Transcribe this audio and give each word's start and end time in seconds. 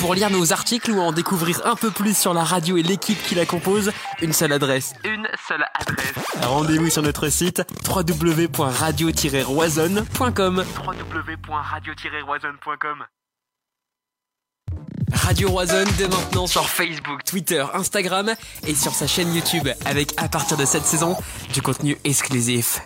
Pour 0.00 0.14
lire 0.14 0.30
nos 0.30 0.52
articles 0.52 0.90
ou 0.90 0.98
en 0.98 1.12
découvrir 1.12 1.64
un 1.66 1.76
peu 1.76 1.90
plus 1.90 2.16
sur 2.16 2.32
la 2.32 2.42
radio 2.42 2.78
et 2.78 2.82
l'équipe 2.82 3.22
qui 3.22 3.34
la 3.34 3.44
compose, 3.44 3.92
une 4.22 4.32
seule 4.32 4.52
adresse. 4.52 4.94
Une 5.04 5.28
seule 5.46 5.66
adresse. 5.74 6.14
Rendez-vous 6.42 6.88
sur 6.88 7.02
notre 7.02 7.28
site 7.28 7.62
www.radio-roisonne.com. 7.86 10.64
www.radio-roisonne.com. 10.86 13.04
Radio 15.12 15.50
Roisonne 15.50 15.88
dès 15.98 16.08
maintenant 16.08 16.46
sur 16.46 16.66
Facebook, 16.68 17.24
Twitter, 17.24 17.64
Instagram 17.74 18.32
et 18.66 18.74
sur 18.74 18.92
sa 18.92 19.06
chaîne 19.06 19.34
YouTube 19.34 19.68
avec 19.84 20.14
à 20.16 20.28
partir 20.28 20.56
de 20.56 20.64
cette 20.64 20.84
saison 20.84 21.14
du 21.52 21.60
contenu 21.60 21.98
exclusif. 22.04 22.80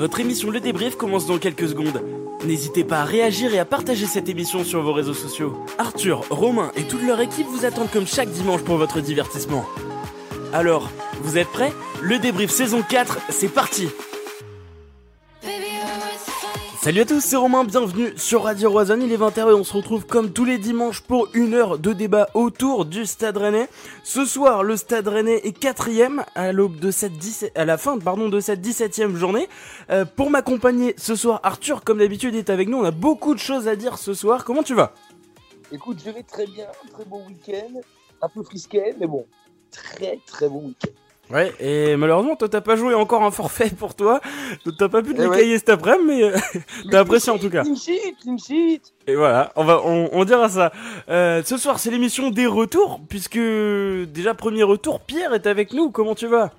Votre 0.00 0.20
émission 0.20 0.50
Le 0.50 0.60
Débrief 0.60 0.96
commence 0.96 1.26
dans 1.26 1.36
quelques 1.36 1.68
secondes. 1.68 2.02
N'hésitez 2.46 2.84
pas 2.84 3.00
à 3.00 3.04
réagir 3.04 3.52
et 3.52 3.58
à 3.58 3.66
partager 3.66 4.06
cette 4.06 4.30
émission 4.30 4.64
sur 4.64 4.80
vos 4.80 4.94
réseaux 4.94 5.12
sociaux. 5.12 5.62
Arthur, 5.76 6.24
Romain 6.30 6.72
et 6.74 6.84
toute 6.84 7.02
leur 7.02 7.20
équipe 7.20 7.46
vous 7.46 7.66
attendent 7.66 7.90
comme 7.90 8.06
chaque 8.06 8.30
dimanche 8.30 8.62
pour 8.62 8.78
votre 8.78 9.02
divertissement. 9.02 9.66
Alors, 10.54 10.90
vous 11.20 11.36
êtes 11.36 11.48
prêts? 11.48 11.74
Le 12.00 12.18
Débrief 12.18 12.50
saison 12.50 12.80
4, 12.80 13.18
c'est 13.28 13.52
parti 13.52 13.90
Salut 16.82 17.02
à 17.02 17.04
tous, 17.04 17.20
c'est 17.20 17.36
Romain, 17.36 17.64
bienvenue 17.64 18.16
sur 18.16 18.44
Radio 18.44 18.70
Roison, 18.70 18.98
il 19.02 19.12
est 19.12 19.18
20h 19.18 19.50
et 19.50 19.52
on 19.52 19.64
se 19.64 19.74
retrouve 19.74 20.06
comme 20.06 20.32
tous 20.32 20.46
les 20.46 20.56
dimanches 20.56 21.02
pour 21.02 21.28
une 21.34 21.52
heure 21.52 21.78
de 21.78 21.92
débat 21.92 22.30
autour 22.32 22.86
du 22.86 23.04
Stade 23.04 23.36
Rennais. 23.36 23.68
Ce 24.02 24.24
soir, 24.24 24.62
le 24.62 24.78
Stade 24.78 25.06
Rennais 25.06 25.42
est 25.44 25.52
quatrième 25.52 26.24
à 26.34 26.52
l'aube 26.52 26.80
de 26.80 26.90
cette 26.90 27.12
17, 27.18 27.52
à 27.54 27.66
la 27.66 27.76
fin, 27.76 27.98
pardon, 27.98 28.30
de 28.30 28.40
cette 28.40 28.62
17e 28.62 29.14
journée. 29.14 29.46
Euh, 29.90 30.06
pour 30.06 30.30
m'accompagner 30.30 30.94
ce 30.96 31.16
soir, 31.16 31.40
Arthur, 31.42 31.84
comme 31.84 31.98
d'habitude, 31.98 32.34
est 32.34 32.48
avec 32.48 32.66
nous. 32.66 32.78
On 32.78 32.84
a 32.84 32.92
beaucoup 32.92 33.34
de 33.34 33.40
choses 33.40 33.68
à 33.68 33.76
dire 33.76 33.98
ce 33.98 34.14
soir. 34.14 34.46
Comment 34.46 34.62
tu 34.62 34.74
vas? 34.74 34.94
Écoute, 35.72 35.98
je 36.02 36.10
vais 36.10 36.22
très 36.22 36.46
bien, 36.46 36.66
très 36.94 37.04
bon 37.04 37.26
week-end, 37.26 37.78
un 38.22 38.28
peu 38.30 38.42
frisquet, 38.42 38.94
mais 38.98 39.06
bon, 39.06 39.26
très 39.70 40.18
très 40.26 40.48
bon 40.48 40.68
week-end. 40.68 41.09
Ouais, 41.32 41.52
et 41.60 41.94
malheureusement, 41.96 42.34
toi, 42.34 42.48
t'as 42.48 42.60
pas 42.60 42.74
joué 42.74 42.92
encore 42.94 43.22
un 43.22 43.30
forfait 43.30 43.70
pour 43.70 43.94
toi. 43.94 44.20
T'as 44.78 44.88
pas 44.88 45.00
pu 45.00 45.14
te 45.14 45.22
Eh 45.22 45.26
ouais. 45.26 45.58
cet 45.58 45.68
après-midi, 45.68 46.04
mais 46.06 46.22
euh, 46.24 46.36
t'as 46.90 47.00
apprécié 47.00 47.32
en 47.32 47.38
tout 47.38 47.50
cas. 47.50 47.62
Et 49.06 49.14
voilà, 49.14 49.52
on 49.56 49.64
va, 49.64 49.80
on, 49.84 50.08
on 50.12 50.24
dira 50.24 50.48
ça. 50.48 50.72
Euh, 51.08 51.42
ce 51.44 51.56
soir, 51.56 51.78
c'est 51.78 51.90
l'émission 51.90 52.30
des 52.30 52.46
retours, 52.46 53.00
puisque 53.08 53.38
déjà 53.38 54.34
premier 54.34 54.64
retour, 54.64 55.00
Pierre 55.00 55.32
est 55.34 55.46
avec 55.46 55.72
nous. 55.72 55.90
Comment 55.90 56.14
tu 56.16 56.26
vas? 56.26 56.50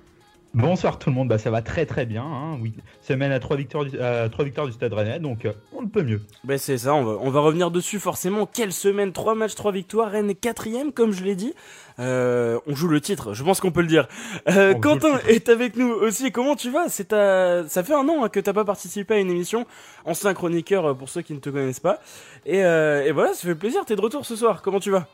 Bonsoir 0.54 0.98
tout 0.98 1.08
le 1.08 1.14
monde, 1.14 1.28
bah, 1.28 1.38
ça 1.38 1.50
va 1.50 1.62
très 1.62 1.86
très 1.86 2.04
bien. 2.04 2.24
Hein. 2.24 2.58
Oui. 2.60 2.74
Semaine 3.00 3.32
à 3.32 3.40
3 3.40 3.56
victoires, 3.56 3.86
du, 3.86 3.98
à 3.98 4.28
trois 4.28 4.44
victoires 4.44 4.66
du 4.66 4.72
Stade 4.74 4.92
Rennais, 4.92 5.18
donc 5.18 5.46
euh, 5.46 5.52
on 5.72 5.80
ne 5.80 5.86
peut 5.86 6.02
mieux. 6.02 6.20
Ben 6.44 6.58
c'est 6.58 6.76
ça, 6.76 6.94
on 6.94 7.04
va, 7.04 7.12
on 7.20 7.30
va 7.30 7.40
revenir 7.40 7.70
dessus 7.70 7.98
forcément. 7.98 8.44
Quelle 8.44 8.72
semaine, 8.72 9.12
3 9.12 9.34
matchs, 9.34 9.54
3 9.54 9.72
victoires, 9.72 10.10
Rennes 10.10 10.28
est 10.28 10.34
quatrième, 10.34 10.92
comme 10.92 11.12
je 11.12 11.24
l'ai 11.24 11.36
dit. 11.36 11.54
Euh, 11.98 12.58
on 12.66 12.74
joue 12.74 12.88
le 12.88 13.00
titre, 13.00 13.32
je 13.32 13.42
pense 13.42 13.60
qu'on 13.60 13.72
peut 13.72 13.80
le 13.80 13.86
dire. 13.86 14.08
Euh, 14.48 14.74
On 14.76 14.80
Quentin 14.80 15.18
le 15.24 15.30
est 15.30 15.48
avec 15.48 15.76
nous 15.76 15.88
aussi. 15.90 16.32
Comment 16.32 16.54
tu 16.54 16.70
vas? 16.70 16.90
C'est 16.90 17.08
ta... 17.08 17.66
Ça 17.66 17.82
fait 17.82 17.94
un 17.94 18.06
an 18.08 18.22
hein, 18.24 18.28
que 18.28 18.40
t'as 18.40 18.52
pas 18.52 18.66
participé 18.66 19.14
à 19.14 19.18
une 19.18 19.30
émission. 19.30 19.66
Ancien 20.04 20.34
chroniqueur 20.34 20.94
pour 20.96 21.08
ceux 21.08 21.22
qui 21.22 21.32
ne 21.32 21.38
te 21.38 21.48
connaissent 21.48 21.80
pas. 21.80 21.98
Et, 22.44 22.58
et 22.58 23.12
voilà, 23.12 23.32
ça 23.32 23.48
fait 23.48 23.54
plaisir. 23.54 23.84
T'es 23.86 23.96
de 23.96 24.00
retour 24.02 24.26
ce 24.26 24.36
soir. 24.36 24.60
Comment 24.60 24.80
tu 24.80 24.90
vas? 24.90 25.06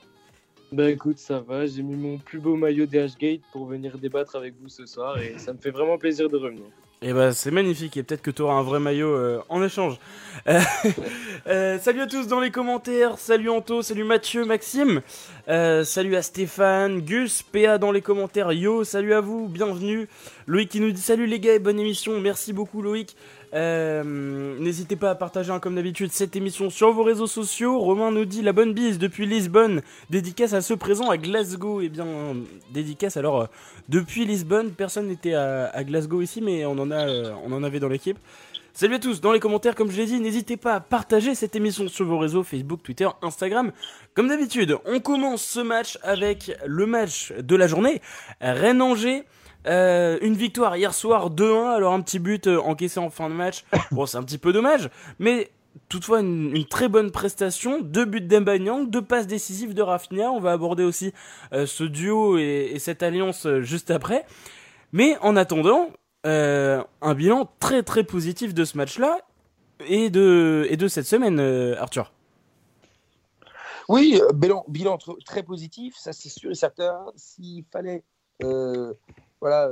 Bah 0.71 0.91
écoute, 0.91 1.19
ça 1.19 1.41
va, 1.41 1.65
j'ai 1.67 1.83
mis 1.83 1.97
mon 1.97 2.19
plus 2.19 2.39
beau 2.39 2.55
maillot 2.55 2.85
DH-Gate 2.85 3.41
pour 3.53 3.67
venir 3.67 3.97
débattre 3.97 4.37
avec 4.37 4.55
vous 4.61 4.69
ce 4.69 4.85
soir 4.85 5.19
et 5.19 5.39
ça 5.39 5.55
me 5.55 5.59
fait 5.59 5.71
vraiment 5.71 5.97
plaisir 5.97 6.29
de 6.29 6.37
revenir. 6.37 6.65
Et 7.01 7.13
bah 7.13 7.33
c'est 7.33 7.53
magnifique 7.53 7.97
et 7.97 8.03
peut-être 8.03 8.23
que 8.23 8.31
tu 8.31 8.43
auras 8.43 8.55
un 8.55 8.63
vrai 8.63 8.81
maillot 8.81 9.15
euh, 9.15 9.41
en 9.49 9.63
échange. 9.63 9.99
Euh, 10.47 10.61
euh, 11.47 11.79
salut 11.79 12.01
à 12.01 12.07
tous 12.07 12.27
dans 12.27 12.41
les 12.41 12.51
commentaires, 12.51 13.19
salut 13.19 13.49
Anto, 13.49 13.83
salut 13.83 14.05
Mathieu, 14.05 14.45
Maxime, 14.45 15.01
Euh, 15.49 15.83
salut 15.83 16.15
à 16.15 16.21
Stéphane, 16.21 17.01
Gus, 17.01 17.43
PA 17.43 17.79
dans 17.79 17.91
les 17.91 18.03
commentaires, 18.03 18.53
yo, 18.53 18.85
salut 18.85 19.15
à 19.15 19.23
vous, 19.23 19.49
bienvenue. 19.49 20.07
Loïc 20.47 20.69
qui 20.69 20.79
nous 20.79 20.91
dit 20.91 21.01
salut 21.01 21.27
les 21.27 21.41
gars 21.41 21.59
bonne 21.59 21.81
émission, 21.81 22.21
merci 22.21 22.53
beaucoup 22.53 22.83
Loïc. 22.83 23.17
Euh, 23.55 24.59
N'hésitez 24.59 24.95
pas 24.97 25.09
à 25.09 25.15
partager 25.15 25.51
hein, 25.51 25.59
comme 25.59 25.77
d'habitude 25.77 26.13
cette 26.13 26.37
émission 26.37 26.69
sur 26.69 26.93
vos 26.93 27.03
réseaux 27.03 27.27
sociaux. 27.27 27.79
Romain 27.79 28.11
nous 28.11 28.27
dit 28.27 28.43
la 28.43 28.53
bonne 28.53 28.75
bise 28.75 28.99
depuis 28.99 29.25
Lisbonne, 29.25 29.81
dédicace 30.11 30.53
à 30.53 30.61
ceux 30.61 30.77
présents 30.77 31.09
à 31.09 31.17
Glasgow. 31.17 31.81
Et 31.81 31.89
bien, 31.89 32.07
dédicace 32.71 33.17
alors 33.17 33.41
euh, 33.41 33.47
depuis 33.89 34.27
Lisbonne, 34.27 34.73
personne 34.73 35.07
n'était 35.07 35.33
à, 35.33 35.71
à 35.73 35.83
Glasgow 35.83 36.21
ici, 36.21 36.43
mais 36.43 36.67
on 36.67 36.73
en, 36.73 36.91
a, 36.91 37.07
on 37.43 37.53
en 37.53 37.63
avait 37.63 37.81
dans 37.81 37.89
l'équipe. 37.89 38.19
Salut 38.79 38.95
à 38.95 38.99
tous, 39.01 39.21
dans 39.21 39.33
les 39.33 39.41
commentaires, 39.41 39.75
comme 39.75 39.91
je 39.91 39.97
l'ai 39.97 40.07
dit, 40.07 40.21
n'hésitez 40.21 40.57
pas 40.57 40.75
à 40.75 40.79
partager 40.79 41.35
cette 41.35 41.57
émission 41.57 41.89
sur 41.89 42.07
vos 42.07 42.17
réseaux 42.17 42.45
Facebook, 42.45 42.81
Twitter, 42.85 43.09
Instagram. 43.23 43.73
Comme 44.15 44.29
d'habitude, 44.29 44.79
on 44.85 45.01
commence 45.01 45.43
ce 45.43 45.59
match 45.59 45.99
avec 46.05 46.53
le 46.65 46.87
match 46.87 47.33
de 47.33 47.57
la 47.57 47.67
journée, 47.67 48.01
Rennes-Angers. 48.41 49.25
Euh, 49.67 50.19
une 50.23 50.35
victoire 50.35 50.77
hier 50.77 50.95
soir 50.95 51.29
2-1, 51.29 51.75
alors 51.75 51.93
un 51.93 52.01
petit 52.03 52.21
but 52.21 52.47
euh, 52.47 52.61
encaissé 52.61 53.01
en 53.01 53.11
fin 53.11 53.29
de 53.29 53.35
match. 53.35 53.65
Bon, 53.91 54.07
c'est 54.07 54.17
un 54.17 54.23
petit 54.23 54.39
peu 54.39 54.53
dommage, 54.53 54.91
mais 55.19 55.51
toutefois 55.89 56.21
une, 56.21 56.55
une 56.55 56.67
très 56.67 56.87
bonne 56.87 57.11
prestation. 57.11 57.81
Deux 57.81 58.05
buts 58.05 58.21
d'Embanyang, 58.21 58.89
deux 58.89 59.03
passes 59.03 59.27
décisives 59.27 59.75
de 59.75 59.83
Rafinha. 59.83 60.31
On 60.31 60.39
va 60.39 60.53
aborder 60.53 60.85
aussi 60.85 61.13
euh, 61.53 61.67
ce 61.67 61.83
duo 61.83 62.39
et, 62.39 62.71
et 62.75 62.79
cette 62.79 63.03
alliance 63.03 63.45
juste 63.59 63.91
après. 63.91 64.25
Mais 64.93 65.17
en 65.21 65.35
attendant, 65.35 65.91
euh, 66.27 66.83
un 67.01 67.15
bilan 67.15 67.49
très 67.61 67.83
très 67.83 68.05
positif 68.05 68.53
de 68.53 68.65
ce 68.65 68.77
match-là 68.77 69.21
et 69.87 70.11
de, 70.11 70.67
et 70.69 70.77
de 70.77 70.89
cette 70.89 71.07
semaine, 71.07 71.39
euh, 71.39 71.81
Arthur. 71.81 72.13
Oui, 73.89 74.21
euh, 74.21 74.33
bilan, 74.33 74.65
bilan 74.69 74.97
tr- 74.97 75.23
très 75.25 75.43
positif, 75.43 75.97
ça 75.97 76.13
c'est 76.13 76.29
sûr 76.29 76.51
et 76.51 76.55
certain. 76.55 77.07
S'il 77.17 77.65
fallait 77.71 78.03
voilà, 79.41 79.71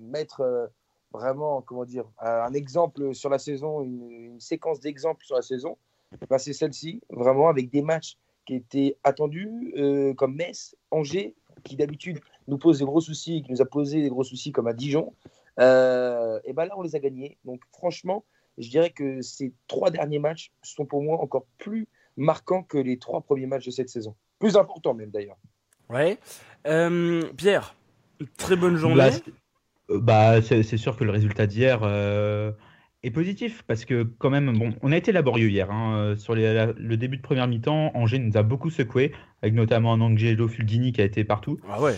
mettre 0.00 0.70
vraiment, 1.12 1.62
comment 1.62 1.84
dire, 1.84 2.04
un 2.18 2.52
exemple 2.52 3.14
sur 3.14 3.28
la 3.28 3.38
saison, 3.38 3.82
une, 3.82 4.40
séquence 4.40 4.80
d'exemples 4.80 5.24
sur 5.24 5.36
la 5.36 5.42
saison, 5.42 5.76
bah, 6.28 6.38
c'est 6.38 6.52
celle-ci, 6.52 7.00
vraiment 7.10 7.48
avec 7.48 7.70
des 7.70 7.82
matchs 7.82 8.16
qui 8.46 8.54
étaient 8.54 8.96
attendus, 9.04 9.74
comme 10.16 10.34
Metz, 10.34 10.74
Angers, 10.90 11.34
qui 11.62 11.76
d'habitude 11.76 12.20
nous 12.48 12.58
pose 12.58 12.78
des 12.78 12.84
gros 12.84 13.00
soucis, 13.00 13.42
qui 13.42 13.52
nous 13.52 13.62
a 13.62 13.66
posé 13.66 14.02
des 14.02 14.08
gros 14.08 14.24
soucis 14.24 14.52
comme 14.52 14.66
à 14.66 14.72
Dijon. 14.72 15.12
Euh, 15.60 16.40
et 16.44 16.52
ben 16.52 16.64
là, 16.66 16.74
on 16.76 16.82
les 16.82 16.96
a 16.96 16.98
gagnés. 16.98 17.38
Donc 17.44 17.60
franchement, 17.72 18.24
je 18.58 18.68
dirais 18.68 18.90
que 18.90 19.20
ces 19.22 19.52
trois 19.66 19.90
derniers 19.90 20.18
matchs 20.18 20.50
sont 20.62 20.86
pour 20.86 21.02
moi 21.02 21.18
encore 21.20 21.46
plus 21.58 21.88
marquants 22.16 22.62
que 22.62 22.78
les 22.78 22.98
trois 22.98 23.20
premiers 23.22 23.46
matchs 23.46 23.66
de 23.66 23.70
cette 23.70 23.88
saison. 23.88 24.14
Plus 24.38 24.56
importants 24.56 24.94
même 24.94 25.10
d'ailleurs. 25.10 25.38
Ouais. 25.88 26.18
Euh, 26.66 27.22
Pierre, 27.36 27.74
très 28.38 28.56
bonne 28.56 28.76
journée. 28.76 28.96
Bah, 28.96 29.10
c'est- 29.12 29.24
euh, 29.90 29.98
bah, 30.00 30.42
c'est 30.42 30.76
sûr 30.76 30.96
que 30.96 31.04
le 31.04 31.10
résultat 31.10 31.46
d'hier 31.46 31.80
euh, 31.82 32.52
est 33.04 33.10
positif 33.10 33.64
parce 33.66 33.84
que 33.84 34.04
quand 34.18 34.30
même, 34.30 34.56
bon, 34.56 34.70
on 34.82 34.92
a 34.92 34.96
été 34.96 35.10
laborieux 35.10 35.48
hier. 35.48 35.70
hein, 35.70 35.96
euh, 35.96 36.16
sur 36.16 36.34
les- 36.34 36.54
la- 36.54 36.72
le 36.76 36.96
début 36.96 37.16
de 37.16 37.22
première 37.22 37.48
mi-temps, 37.48 37.90
Angers 37.94 38.18
nous 38.20 38.36
a 38.36 38.42
beaucoup 38.44 38.70
secoué, 38.70 39.12
avec 39.42 39.54
notamment 39.54 39.92
un 39.92 40.00
Angelo 40.00 40.46
Fulgini 40.46 40.92
qui 40.92 41.00
a 41.00 41.04
été 41.04 41.24
partout. 41.24 41.58
ah 41.68 41.80
ouais. 41.82 41.94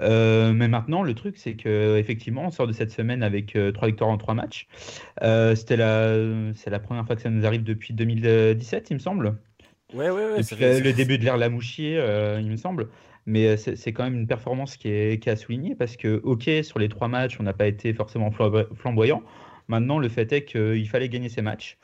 Euh, 0.00 0.52
mais 0.52 0.66
maintenant, 0.68 1.02
le 1.02 1.14
truc, 1.14 1.36
c'est 1.36 1.54
que 1.54 1.96
effectivement, 1.96 2.46
on 2.46 2.50
sort 2.50 2.66
de 2.66 2.72
cette 2.72 2.90
semaine 2.90 3.22
avec 3.22 3.54
euh, 3.54 3.70
trois 3.70 3.86
victoires 3.88 4.10
en 4.10 4.18
trois 4.18 4.34
matchs. 4.34 4.66
Euh, 5.22 5.54
C'était 5.54 5.76
la, 5.76 6.52
c'est 6.54 6.70
la 6.70 6.80
première 6.80 7.06
fois 7.06 7.14
que 7.14 7.22
ça 7.22 7.30
nous 7.30 7.46
arrive 7.46 7.62
depuis 7.62 7.94
2017, 7.94 8.90
il 8.90 8.94
me 8.94 8.98
semble. 8.98 9.36
Ouais, 9.94 10.10
ouais, 10.10 10.26
ouais. 10.26 10.38
Depuis 10.38 10.56
le, 10.56 10.80
le 10.80 10.92
début 10.92 11.18
de 11.18 11.24
l'ère 11.24 11.36
Lamouchier, 11.36 12.02
il 12.40 12.50
me 12.50 12.56
semble. 12.56 12.88
Mais 13.26 13.56
c'est 13.56 13.92
quand 13.92 14.02
même 14.02 14.14
une 14.14 14.26
performance 14.26 14.76
qui 14.76 14.88
est, 14.88 15.22
qui 15.22 15.28
est 15.28 15.32
à 15.32 15.36
souligner 15.36 15.76
parce 15.76 15.96
que, 15.96 16.20
ok, 16.24 16.50
sur 16.64 16.80
les 16.80 16.88
trois 16.88 17.06
matchs, 17.06 17.36
on 17.38 17.44
n'a 17.44 17.52
pas 17.52 17.68
été 17.68 17.94
forcément 17.94 18.30
flambo- 18.30 18.66
flamboyant. 18.74 19.22
Maintenant, 19.68 19.98
le 19.98 20.08
fait 20.08 20.32
est 20.32 20.44
qu'il 20.44 20.88
fallait 20.88 21.08
gagner 21.08 21.28
ces 21.28 21.42
matchs. 21.42 21.78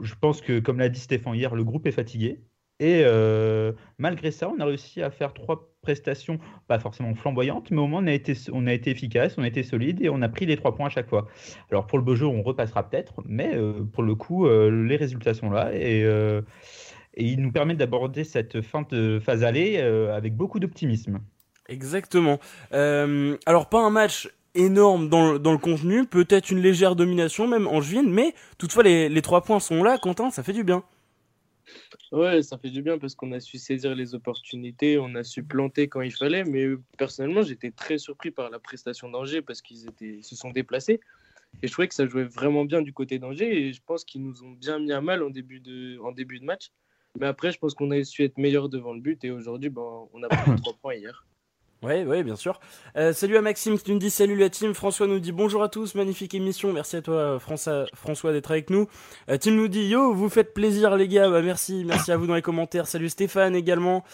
Je, 0.00 0.14
pense 0.20 0.40
que, 0.40 0.58
comme 0.58 0.78
l'a 0.78 0.88
dit 0.88 1.00
Stéphane 1.00 1.34
hier, 1.34 1.54
le 1.54 1.64
groupe 1.64 1.86
est 1.86 1.92
fatigué. 1.92 2.40
Et 2.78 3.02
euh, 3.04 3.72
malgré 3.98 4.30
ça, 4.30 4.50
on 4.50 4.60
a 4.60 4.64
réussi 4.66 5.02
à 5.02 5.10
faire 5.10 5.32
trois 5.32 5.70
prestations, 5.80 6.38
pas 6.68 6.78
forcément 6.78 7.14
flamboyantes, 7.14 7.70
mais 7.70 7.80
au 7.80 7.86
moins 7.86 8.02
on 8.02 8.06
a 8.06 8.12
été, 8.12 8.34
on 8.52 8.66
efficace, 8.66 9.38
on 9.38 9.42
a 9.42 9.46
été 9.46 9.62
solide 9.62 10.02
et 10.02 10.10
on 10.10 10.20
a 10.20 10.28
pris 10.28 10.44
les 10.44 10.56
trois 10.56 10.74
points 10.74 10.86
à 10.86 10.90
chaque 10.90 11.08
fois. 11.08 11.26
Alors 11.70 11.86
pour 11.86 11.96
le 11.96 12.04
beau 12.04 12.16
jeu, 12.16 12.26
on 12.26 12.42
repassera 12.42 12.88
peut-être, 12.88 13.22
mais 13.24 13.54
euh, 13.54 13.84
pour 13.92 14.02
le 14.02 14.14
coup, 14.14 14.46
euh, 14.46 14.70
les 14.86 14.96
résultats 14.96 15.32
sont 15.32 15.48
là 15.48 15.70
et, 15.74 16.00
et 16.02 17.24
ils 17.24 17.40
nous 17.40 17.52
permettent 17.52 17.78
d'aborder 17.78 18.24
cette 18.24 18.60
fin 18.60 18.82
de 18.90 19.20
phase 19.20 19.42
aller 19.42 19.78
avec 19.78 20.34
beaucoup 20.34 20.58
d'optimisme. 20.60 21.20
Exactement. 21.68 22.38
Alors 22.72 23.70
pas 23.70 23.80
un 23.80 23.90
match 23.90 24.28
énorme 24.56 25.08
dans, 25.08 25.32
le- 25.32 25.38
dans 25.38 25.52
le 25.52 25.58
contenu, 25.58 26.06
peut-être 26.06 26.50
une 26.50 26.60
légère 26.60 26.96
domination 26.96 27.46
même 27.46 27.66
en 27.66 27.80
juin, 27.80 28.04
mais 28.06 28.34
toutefois 28.58 28.82
les, 28.82 29.08
les 29.08 29.22
trois 29.22 29.42
points 29.42 29.60
sont 29.60 29.82
là, 29.82 29.98
Quentin, 29.98 30.30
ça 30.30 30.42
fait 30.42 30.52
du 30.52 30.64
bien. 30.64 30.82
Ouais, 32.12 32.42
ça 32.42 32.56
fait 32.58 32.70
du 32.70 32.82
bien 32.82 32.98
parce 32.98 33.14
qu'on 33.14 33.32
a 33.32 33.40
su 33.40 33.58
saisir 33.58 33.94
les 33.94 34.14
opportunités, 34.14 34.98
on 34.98 35.14
a 35.16 35.24
su 35.24 35.42
planter 35.42 35.88
quand 35.88 36.00
il 36.00 36.12
fallait, 36.12 36.44
mais 36.44 36.68
personnellement, 36.96 37.42
j'étais 37.42 37.70
très 37.72 37.98
surpris 37.98 38.30
par 38.30 38.50
la 38.50 38.58
prestation 38.58 39.10
d'Angers 39.10 39.42
parce 39.42 39.60
qu'ils 39.62 39.88
étaient, 39.88 40.20
se 40.22 40.36
sont 40.36 40.50
déplacés. 40.50 41.00
Et 41.62 41.66
je 41.68 41.72
trouvais 41.72 41.88
que 41.88 41.94
ça 41.94 42.06
jouait 42.06 42.24
vraiment 42.24 42.64
bien 42.64 42.82
du 42.82 42.92
côté 42.92 43.18
d'Angers. 43.18 43.68
Et 43.68 43.72
je 43.72 43.80
pense 43.84 44.04
qu'ils 44.04 44.22
nous 44.22 44.42
ont 44.44 44.50
bien 44.52 44.78
mis 44.78 44.92
à 44.92 45.00
mal 45.00 45.22
en 45.22 45.30
début 45.30 45.60
de, 45.60 45.98
en 46.00 46.12
début 46.12 46.38
de 46.38 46.44
match. 46.44 46.70
Mais 47.18 47.26
après, 47.26 47.50
je 47.50 47.58
pense 47.58 47.74
qu'on 47.74 47.90
a 47.90 48.04
su 48.04 48.22
être 48.24 48.36
meilleur 48.38 48.68
devant 48.68 48.92
le 48.92 49.00
but. 49.00 49.24
Et 49.24 49.30
aujourd'hui, 49.30 49.70
ben, 49.70 50.06
on 50.12 50.22
a 50.22 50.28
pris 50.28 50.54
3 50.62 50.74
points 50.74 50.94
hier. 50.94 51.25
Ouais, 51.82 52.04
ouais, 52.04 52.22
bien 52.22 52.36
sûr. 52.36 52.58
Euh, 52.96 53.12
salut 53.12 53.36
à 53.36 53.42
Maxime 53.42 53.78
qui 53.78 53.92
nous 53.92 53.98
dit 53.98 54.10
salut 54.10 54.36
la 54.36 54.48
team. 54.48 54.72
François 54.72 55.06
nous 55.06 55.20
dit 55.20 55.30
bonjour 55.30 55.62
à 55.62 55.68
tous, 55.68 55.94
magnifique 55.94 56.34
émission. 56.34 56.72
Merci 56.72 56.96
à 56.96 57.02
toi 57.02 57.38
François, 57.38 57.84
François 57.94 58.32
d'être 58.32 58.50
avec 58.50 58.70
nous. 58.70 58.88
Euh, 59.30 59.36
Tim 59.36 59.52
nous 59.52 59.68
dit 59.68 59.86
yo, 59.86 60.14
vous 60.14 60.30
faites 60.30 60.54
plaisir 60.54 60.96
les 60.96 61.06
gars. 61.06 61.28
Bah, 61.28 61.42
merci, 61.42 61.84
merci 61.86 62.10
à 62.10 62.16
vous 62.16 62.26
dans 62.26 62.34
les 62.34 62.42
commentaires. 62.42 62.86
Salut 62.86 63.10
Stéphane 63.10 63.54
également. 63.54 64.04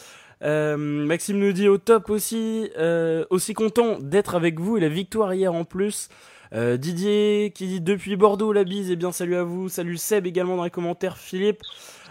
Euh, 0.43 0.77
Maxime 0.77 1.39
nous 1.39 1.53
dit 1.53 1.69
au 1.69 1.79
top 1.79 2.11
aussi, 2.11 2.69
euh, 2.77 3.25
aussi 3.31 3.55
content 3.55 3.99
d'être 4.01 4.35
avec 4.35 4.59
vous 4.59 4.77
et 4.77 4.81
la 4.81 4.89
victoire 4.89 5.33
hier 5.33 5.55
en 5.55 5.65
plus. 5.65 6.09
Euh, 6.53 6.77
Didier 6.77 7.53
qui 7.55 7.67
dit 7.67 7.81
depuis 7.81 8.17
Bordeaux 8.17 8.53
la 8.53 8.65
bise, 8.65 8.91
et 8.91 8.97
bien 8.97 9.13
salut 9.13 9.37
à 9.37 9.45
vous. 9.45 9.69
Salut 9.69 9.97
Seb 9.97 10.27
également 10.27 10.57
dans 10.57 10.65
les 10.65 10.71
commentaires. 10.71 11.17
Philippe. 11.17 11.63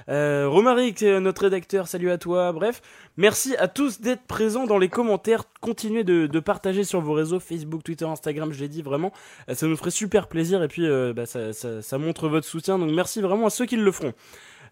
Euh, 0.09 0.47
Romaric, 0.50 1.04
notre 1.04 1.44
rédacteur, 1.44 1.88
salut 1.88 2.09
à 2.09 2.18
toi. 2.18 2.51
Bref, 2.51 2.81
merci 3.18 3.56
à 3.58 3.68
tous 3.68 4.02
d'être 4.02 4.24
présents 4.24 4.66
dans 4.66 4.78
les 4.78 4.90
commentaires. 4.90 5.44
Continuez 5.62 6.04
de, 6.04 6.28
de, 6.28 6.40
partager 6.40 6.84
sur 6.84 7.02
vos 7.02 7.13
réseaux 7.13 7.40
Facebook, 7.40 7.84
Twitter, 7.84 8.06
Instagram. 8.06 8.52
Je 8.52 8.60
l'ai 8.60 8.68
dit 8.69 8.81
vraiment, 8.81 9.12
euh, 9.50 9.56
ça 9.56 9.68
nous 9.68 9.78
ferait 9.78 9.92
super 9.92 10.28
plaisir 10.28 10.63
et 10.63 10.68
puis 10.68 10.86
euh, 10.88 11.13
bah, 11.13 11.25
ça, 11.25 11.54
ça, 11.54 11.81
ça, 11.81 11.98
montre 11.98 12.28
votre 12.28 12.48
soutien. 12.48 12.78
Donc 12.80 12.92
merci 12.92 13.22
vraiment 13.22 13.48
à 13.48 13.50
ceux 13.50 13.66
qui 13.66 13.75
le 13.75 13.92
feront. 13.92 14.13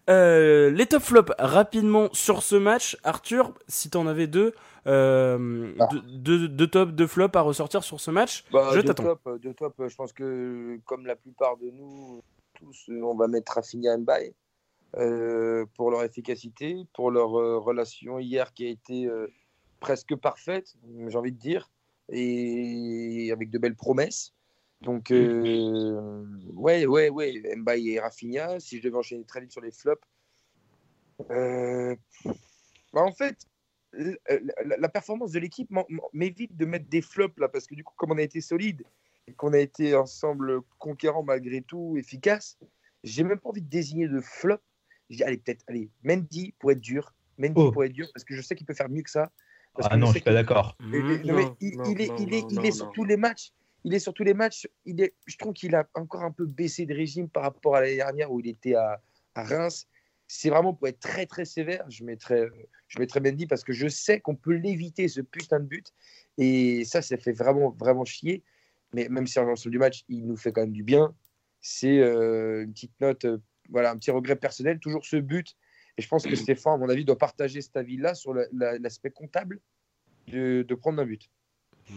Euh, 0.08 0.70
les 0.70 0.86
top 0.86 1.02
flops 1.02 1.32
rapidement 1.38 2.08
sur 2.12 2.42
ce 2.42 2.56
match. 2.56 2.96
Arthur, 3.04 3.52
si 3.68 3.90
t'en 3.90 4.06
avais 4.06 4.26
deux, 4.26 4.54
euh, 4.86 5.72
Ah. 5.78 5.88
deux, 6.08 6.48
deux 6.48 6.66
top, 6.66 6.90
deux 6.92 7.06
flops 7.06 7.36
à 7.36 7.42
ressortir 7.42 7.84
sur 7.84 8.00
ce 8.00 8.10
match, 8.10 8.44
Bah, 8.50 8.70
je 8.74 8.80
t'attends. 8.80 9.04
top, 9.04 9.40
de 9.40 9.52
top, 9.52 9.74
je 9.86 9.94
pense 9.94 10.12
que 10.12 10.78
comme 10.86 11.06
la 11.06 11.16
plupart 11.16 11.56
de 11.58 11.70
nous, 11.70 12.22
tous, 12.54 12.90
on 13.02 13.14
va 13.14 13.28
mettre 13.28 13.52
Rafinha 13.52 13.96
Mbaye 13.98 14.32
euh, 14.96 15.66
pour 15.74 15.90
leur 15.90 16.02
efficacité, 16.02 16.84
pour 16.94 17.10
leur 17.10 17.38
euh, 17.38 17.58
relation 17.58 18.18
hier 18.18 18.52
qui 18.54 18.66
a 18.66 18.70
été 18.70 19.06
euh, 19.06 19.28
presque 19.78 20.14
parfaite, 20.16 20.74
j'ai 21.08 21.16
envie 21.16 21.32
de 21.32 21.38
dire, 21.38 21.70
et 22.08 23.30
avec 23.32 23.50
de 23.50 23.58
belles 23.58 23.76
promesses. 23.76 24.32
Donc, 24.80 25.10
euh, 25.10 26.24
ouais, 26.54 26.86
ouais, 26.86 27.08
ouais, 27.10 27.42
Mbaye 27.56 27.90
et 27.90 28.00
Rafinha, 28.00 28.58
si 28.60 28.78
je 28.78 28.82
devais 28.82 28.96
enchaîner 28.96 29.24
très 29.24 29.40
vite 29.40 29.52
sur 29.52 29.60
les 29.60 29.70
flops, 29.70 30.06
bah, 31.28 31.96
en 32.94 33.12
fait, 33.12 33.36
la, 33.92 34.76
la 34.78 34.88
performance 34.88 35.32
de 35.32 35.38
l'équipe 35.38 35.70
m'évite 36.12 36.56
de 36.56 36.64
mettre 36.64 36.88
des 36.88 37.02
flops 37.02 37.38
là, 37.38 37.48
parce 37.48 37.66
que 37.66 37.74
du 37.74 37.84
coup, 37.84 37.92
comme 37.96 38.12
on 38.12 38.18
a 38.18 38.22
été 38.22 38.40
solide 38.40 38.82
et 39.26 39.34
qu'on 39.34 39.52
a 39.52 39.58
été 39.58 39.94
ensemble 39.94 40.62
conquérant 40.78 41.22
malgré 41.22 41.60
tout, 41.60 41.96
efficace, 41.98 42.58
j'ai 43.04 43.22
même 43.22 43.38
pas 43.38 43.50
envie 43.50 43.62
de 43.62 43.68
désigner 43.68 44.08
de 44.08 44.20
flop. 44.20 44.58
Je 45.10 45.16
dis, 45.16 45.24
allez, 45.24 45.38
peut-être, 45.38 45.64
allez, 45.68 45.90
Mendy 46.04 46.54
pour 46.58 46.70
être 46.70 46.80
dur, 46.80 47.12
Mendy 47.38 47.54
Oh. 47.56 47.72
pour 47.72 47.84
être 47.84 47.92
dur, 47.92 48.08
parce 48.14 48.24
que 48.24 48.34
je 48.34 48.40
sais 48.40 48.54
qu'il 48.54 48.66
peut 48.66 48.74
faire 48.74 48.88
mieux 48.88 49.02
que 49.02 49.10
ça. 49.10 49.30
Parce 49.74 49.88
Ah 49.90 49.94
que 49.94 50.00
non, 50.00 50.06
je 50.06 50.12
suis 50.12 50.20
pas 50.20 50.32
d'accord. 50.32 50.76
Mmh. 50.80 50.94
il, 51.60 52.00
est, 52.66 52.70
sur 52.70 52.90
tous 52.92 53.04
les 53.04 53.16
matchs. 53.16 53.52
Il 53.84 53.94
est 53.94 53.98
sur 53.98 54.12
tous 54.12 54.24
les 54.24 54.34
matchs. 54.34 54.68
Il 54.84 55.00
est, 55.00 55.14
je 55.26 55.36
trouve 55.36 55.52
qu'il 55.52 55.74
a 55.74 55.88
encore 55.94 56.22
un 56.22 56.32
peu 56.32 56.46
baissé 56.46 56.86
de 56.86 56.94
régime 56.94 57.28
par 57.28 57.44
rapport 57.44 57.76
à 57.76 57.80
l'année 57.80 57.96
dernière 57.96 58.30
où 58.30 58.40
il 58.40 58.48
était 58.48 58.74
à, 58.74 59.00
à 59.34 59.44
Reims. 59.44 59.86
C'est 60.26 60.50
vraiment 60.50 60.74
pour 60.74 60.86
être 60.88 61.00
très 61.00 61.26
très 61.26 61.44
sévère. 61.44 61.84
Je 61.88 62.04
mettrais, 62.04 62.48
je 62.88 62.98
mettrais 62.98 63.20
Mendy 63.20 63.46
parce 63.46 63.64
que 63.64 63.72
je 63.72 63.88
sais 63.88 64.20
qu'on 64.20 64.36
peut 64.36 64.54
l'éviter 64.54 65.08
ce 65.08 65.20
putain 65.20 65.60
de 65.60 65.66
but. 65.66 65.92
Et 66.38 66.84
ça, 66.84 67.02
ça 67.02 67.16
fait 67.16 67.32
vraiment 67.32 67.70
vraiment 67.70 68.04
chier. 68.04 68.42
Mais 68.92 69.08
même 69.08 69.26
si 69.26 69.38
en 69.38 69.44
l'ensemble 69.44 69.72
du 69.72 69.78
match, 69.78 70.04
il 70.08 70.26
nous 70.26 70.36
fait 70.36 70.52
quand 70.52 70.62
même 70.62 70.72
du 70.72 70.82
bien. 70.82 71.14
C'est 71.60 71.98
euh, 71.98 72.64
une 72.64 72.72
petite 72.72 73.00
note, 73.00 73.24
euh, 73.24 73.38
voilà, 73.70 73.90
un 73.92 73.96
petit 73.96 74.10
regret 74.10 74.36
personnel. 74.36 74.78
Toujours 74.78 75.04
ce 75.04 75.16
but. 75.16 75.56
Et 75.96 76.02
je 76.02 76.08
pense 76.08 76.24
que 76.26 76.34
Stéphane, 76.36 76.74
à 76.74 76.76
mon 76.76 76.88
avis, 76.88 77.04
doit 77.04 77.18
partager 77.18 77.60
cet 77.60 77.76
avis-là 77.76 78.14
sur 78.14 78.32
la- 78.34 78.46
la- 78.52 78.78
l'aspect 78.78 79.10
comptable 79.10 79.60
de 80.28 80.74
prendre 80.74 81.02
un 81.02 81.06
but. 81.06 81.28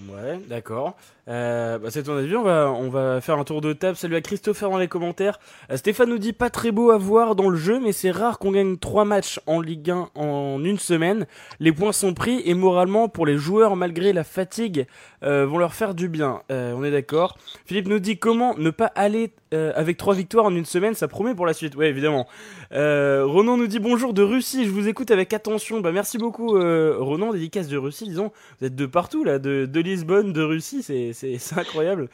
Ouais, 0.10 0.40
d'accord. 0.48 0.96
Euh, 1.28 1.78
bah, 1.78 1.90
c'est 1.90 2.04
ton 2.04 2.18
avis. 2.18 2.36
On 2.36 2.90
va, 2.90 3.22
faire 3.22 3.38
un 3.38 3.44
tour 3.44 3.62
de 3.62 3.74
table. 3.74 3.96
Salut 3.96 4.16
à 4.16 4.22
Christopher 4.22 4.70
dans 4.70 4.78
les 4.78 4.88
commentaires. 4.88 5.40
Euh, 5.72 5.78
Stéphane 5.78 6.10
nous 6.10 6.18
dit 6.18 6.34
pas 6.34 6.50
très 6.50 6.72
beau 6.72 6.92
à 6.92 6.98
voir 6.98 7.36
dans 7.36 7.50
le 7.50 7.58
jeu, 7.58 7.80
mais 7.80 7.92
c'est 7.92 8.12
rare 8.12 8.40
qu'on 8.40 8.52
gagne 8.52 8.78
trois 8.78 9.06
matchs 9.06 9.40
en 9.46 9.62
Ligue 9.62 9.92
1 9.92 10.10
en 10.16 10.64
une 10.64 10.80
semaine. 10.80 11.28
Les 11.60 11.72
points 11.72 11.92
sont 11.92 12.14
pris 12.14 12.42
et 12.46 12.54
moralement 12.54 13.08
pour 13.08 13.26
les 13.26 13.38
joueurs, 13.38 13.76
malgré 13.76 14.14
la 14.14 14.24
fatigue, 14.24 14.88
euh, 15.24 15.46
vont 15.46 15.58
leur 15.58 15.74
faire 15.74 15.94
du 15.94 16.10
bien. 16.10 16.42
On 16.50 16.84
est 16.84 16.92
d'accord. 16.92 17.38
Philippe 17.66 17.88
nous 17.88 18.00
dit 18.00 18.18
comment 18.18 18.56
ne 18.58 18.70
pas 18.70 18.92
aller 18.96 19.32
avec 19.52 19.98
trois 19.98 20.16
victoires 20.16 20.46
en 20.46 20.56
une 20.56 20.66
semaine? 20.66 20.96
Ça 20.96 21.08
promet 21.08 21.36
pour 21.36 21.46
la 21.46 21.54
suite. 21.54 21.76
Ouais, 21.76 21.90
évidemment. 21.90 22.28
Ronan 22.72 23.58
nous 23.58 23.68
dit 23.68 23.80
bonjour 23.80 24.14
de 24.14 24.24
Russie. 24.24 24.66
Je 24.66 24.72
vous 24.72 24.88
écoute 24.88 25.12
avec 25.12 25.34
attention. 25.34 25.80
Bah 25.80 25.92
merci 25.92 26.18
beaucoup, 26.18 26.52
Ronan. 26.52 27.32
Dédicace 27.34 27.68
de 27.68 27.78
Russie, 27.78 28.06
disons. 28.06 28.32
Vous 28.60 28.68
êtes 28.68 28.76
de 28.76 28.86
partout 28.86 29.24
là, 29.24 29.40
de 29.40 29.66
Lisbonne, 29.84 30.34
de 30.34 30.42
Russie, 30.42 30.82
c'est, 30.84 31.58
incroyable. 31.58 32.10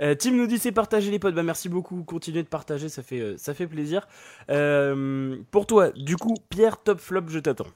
Euh, 0.00 0.14
Tim 0.14 0.32
nous 0.32 0.46
dit 0.46 0.58
c'est 0.58 0.72
partager 0.72 1.10
les 1.10 1.18
potes, 1.18 1.34
bah 1.34 1.42
merci 1.42 1.68
beaucoup, 1.68 2.02
continuez 2.02 2.42
de 2.42 2.48
partager, 2.48 2.88
ça 2.88 3.02
fait, 3.02 3.20
euh, 3.20 3.34
ça 3.38 3.54
fait 3.54 3.66
plaisir. 3.66 4.06
Euh, 4.50 5.36
pour 5.50 5.66
toi, 5.66 5.90
du 5.90 6.16
coup, 6.16 6.34
Pierre, 6.50 6.82
top 6.82 6.98
flop, 6.98 7.28
je 7.28 7.38
t'attends. 7.38 7.66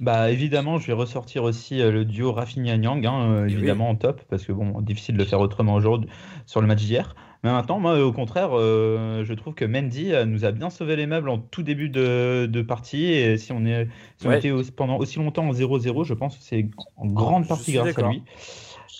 Bah 0.00 0.30
évidemment, 0.30 0.78
je 0.78 0.86
vais 0.86 0.92
ressortir 0.92 1.42
aussi 1.42 1.78
le 1.78 2.04
duo 2.04 2.32
Rafinha 2.32 2.76
Nyang, 2.76 3.04
hein, 3.04 3.44
Oui. 3.44 3.52
évidemment 3.52 3.90
en 3.90 3.96
top, 3.96 4.22
parce 4.28 4.44
que 4.44 4.52
bon, 4.52 4.80
difficile 4.80 5.16
de 5.16 5.22
le 5.22 5.28
faire 5.28 5.40
autrement 5.40 5.74
aujourd'hui 5.74 6.08
sur 6.46 6.60
le 6.60 6.66
match 6.66 6.82
d'hier. 6.82 7.14
Mais 7.44 7.50
maintenant, 7.50 7.80
moi, 7.80 7.98
au 8.04 8.12
contraire, 8.12 8.50
euh, 8.52 9.24
je 9.24 9.34
trouve 9.34 9.54
que 9.54 9.64
Mendy 9.64 10.12
euh, 10.12 10.24
nous 10.26 10.44
a 10.44 10.52
bien 10.52 10.70
sauvé 10.70 10.94
les 10.94 11.06
meubles 11.06 11.28
en 11.28 11.38
tout 11.38 11.64
début 11.64 11.88
de, 11.88 12.46
de 12.50 12.62
partie. 12.62 13.04
Et 13.06 13.36
si 13.36 13.50
on 13.52 13.64
est, 13.66 13.88
si 14.16 14.28
on 14.28 14.30
Ouais. 14.30 14.32
était 14.32 14.52
au- 14.52 14.62
pendant 14.76 14.96
aussi 14.98 15.18
longtemps 15.18 15.48
en 15.48 15.52
0-0, 15.52 16.04
je 16.04 16.14
pense 16.14 16.36
que 16.38 16.42
c'est 16.44 16.70
en 16.96 17.06
grande 17.08 17.48
Je 17.48 17.48
partie 17.48 17.72
grâce 17.72 17.98
à 17.98 18.02
lui. 18.02 18.22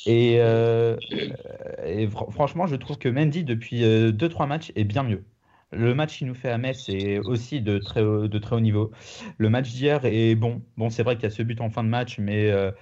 Et, 0.07 0.39
euh, 0.41 0.99
et 1.85 2.07
fr- 2.09 2.31
franchement, 2.33 2.67
je 2.67 2.77
trouve 2.77 2.99
que 2.99 3.09
Mendy, 3.09 3.45
depuis 3.45 3.81
2-3 4.13 4.47
matchs, 4.47 4.73
est 4.77 4.85
bien 4.85 5.03
mieux. 5.05 5.25
Le 5.73 5.95
match 5.95 6.19
qu'il 6.19 6.27
nous 6.27 6.35
fait 6.35 6.51
à 6.51 6.59
Metz 6.59 6.89
est 6.89 7.19
aussi 7.19 7.61
de 7.63 7.79
très 7.79 8.03
haut, 8.03 8.29
de 8.29 8.39
très 8.39 8.57
haut 8.57 8.61
niveau. 8.61 8.91
Le 9.39 9.49
match 9.51 9.71
d'hier 9.73 10.05
est 10.05 10.35
bon. 10.35 10.63
Bon, 10.77 10.91
c'est 10.91 11.03
vrai 11.03 11.17
qu'il 11.17 11.25
y 11.25 11.27
a 11.27 11.31
ce 11.31 11.43
but 11.43 11.61
en 11.63 11.71
fin 11.71 11.83
de 11.85 11.89
match, 11.89 12.19
mais 12.19 12.51
euh, 12.51 12.73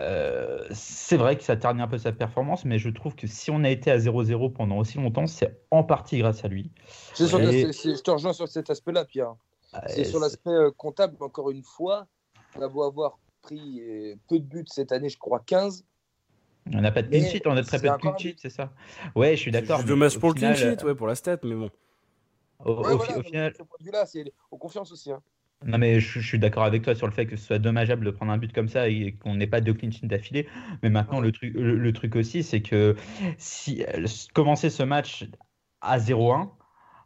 euh, 0.00 0.66
c'est 0.70 1.16
vrai 1.16 1.36
que 1.36 1.42
ça 1.44 1.56
ternit 1.56 1.82
un 1.82 1.88
peu 1.88 1.98
sa 1.98 2.12
performance. 2.12 2.64
Mais 2.64 2.78
je 2.78 2.88
trouve 2.90 3.14
que 3.14 3.26
si 3.26 3.50
on 3.50 3.64
a 3.64 3.70
été 3.70 3.90
à 3.90 3.98
0-0 3.98 4.50
pendant 4.50 4.78
aussi 4.78 4.98
longtemps, 4.98 5.26
c'est 5.26 5.60
en 5.70 5.84
partie 5.84 6.18
grâce 6.18 6.44
à 6.44 6.48
lui. 6.48 6.70
C'est 7.14 7.26
sur- 7.26 7.40
Et- 7.40 7.52
c'est- 7.52 7.72
c'est- 7.72 7.96
je 7.96 8.02
te 8.02 8.10
rejoins 8.10 8.32
sur 8.32 8.48
cet 8.48 8.70
aspect-là, 8.70 9.04
Pierre. 9.04 9.34
C'est 9.86 10.00
Euh, 10.00 10.04
sur 10.04 10.20
l'aspect 10.20 10.50
euh, 10.50 10.70
comptable, 10.70 11.16
encore 11.20 11.50
une 11.50 11.62
fois, 11.62 12.06
on 12.56 12.62
a 12.62 12.68
beau 12.68 12.82
avoir 12.82 13.18
pris 13.42 13.80
euh, 13.82 14.14
peu 14.28 14.38
de 14.38 14.44
buts 14.44 14.64
cette 14.66 14.92
année, 14.92 15.08
je 15.08 15.18
crois 15.18 15.40
15. 15.40 15.84
On 16.72 16.80
n'a 16.80 16.90
pas 16.90 17.02
de 17.02 17.08
clean 17.08 17.24
sheet, 17.24 17.42
on 17.46 17.56
a 17.56 17.62
très 17.62 17.78
c'est 17.78 17.82
peu 17.82 17.96
de 17.96 17.96
clean 17.96 18.18
sheet, 18.18 18.36
c'est 18.38 18.50
ça? 18.50 18.72
Ouais, 19.14 19.36
je 19.36 19.40
suis 19.40 19.50
d'accord. 19.50 19.78
C'est 19.78 19.84
mais 19.84 19.88
dommage 19.90 20.18
pour 20.18 20.28
le 20.30 20.34
clean 20.34 20.54
sheet, 20.54 20.82
ouais, 20.84 20.94
pour 20.94 21.06
la 21.06 21.14
stat, 21.14 21.38
mais 21.42 21.54
bon. 21.54 21.70
Au, 22.64 22.72
Ouais, 22.82 22.92
au 22.92 22.96
voilà, 22.96 23.18
au 23.18 23.22
final, 23.22 23.52
ce 23.56 23.62
point 23.62 23.76
de 23.80 23.84
vue-là, 23.84 24.06
c'est 24.06 24.32
aux 24.50 24.58
confiance 24.58 24.92
aussi. 24.92 25.12
hein. 25.12 25.22
Non 25.66 25.78
mais 25.78 25.98
je, 26.00 26.20
je 26.20 26.26
suis 26.26 26.38
d'accord 26.38 26.64
avec 26.64 26.82
toi 26.82 26.94
sur 26.94 27.06
le 27.06 27.12
fait 27.12 27.26
que 27.26 27.36
ce 27.36 27.44
soit 27.46 27.58
dommageable 27.58 28.04
de 28.06 28.10
prendre 28.12 28.30
un 28.32 28.38
but 28.38 28.52
comme 28.52 28.68
ça 28.68 28.88
et 28.88 29.12
qu'on 29.16 29.34
n'ait 29.34 29.46
pas 29.48 29.60
de 29.60 29.72
clean 29.72 29.90
sheet 29.90 30.06
d'affilée. 30.06 30.46
Mais 30.82 30.90
maintenant 30.90 31.20
le 31.20 31.32
truc, 31.32 31.52
le, 31.54 31.76
le 31.76 31.92
truc 31.92 32.14
aussi, 32.16 32.42
c'est 32.44 32.62
que 32.62 32.94
si 33.38 33.82
euh, 33.84 34.06
commencer 34.34 34.70
ce 34.70 34.82
match 34.84 35.26
à 35.80 35.98
0-1, 35.98 36.50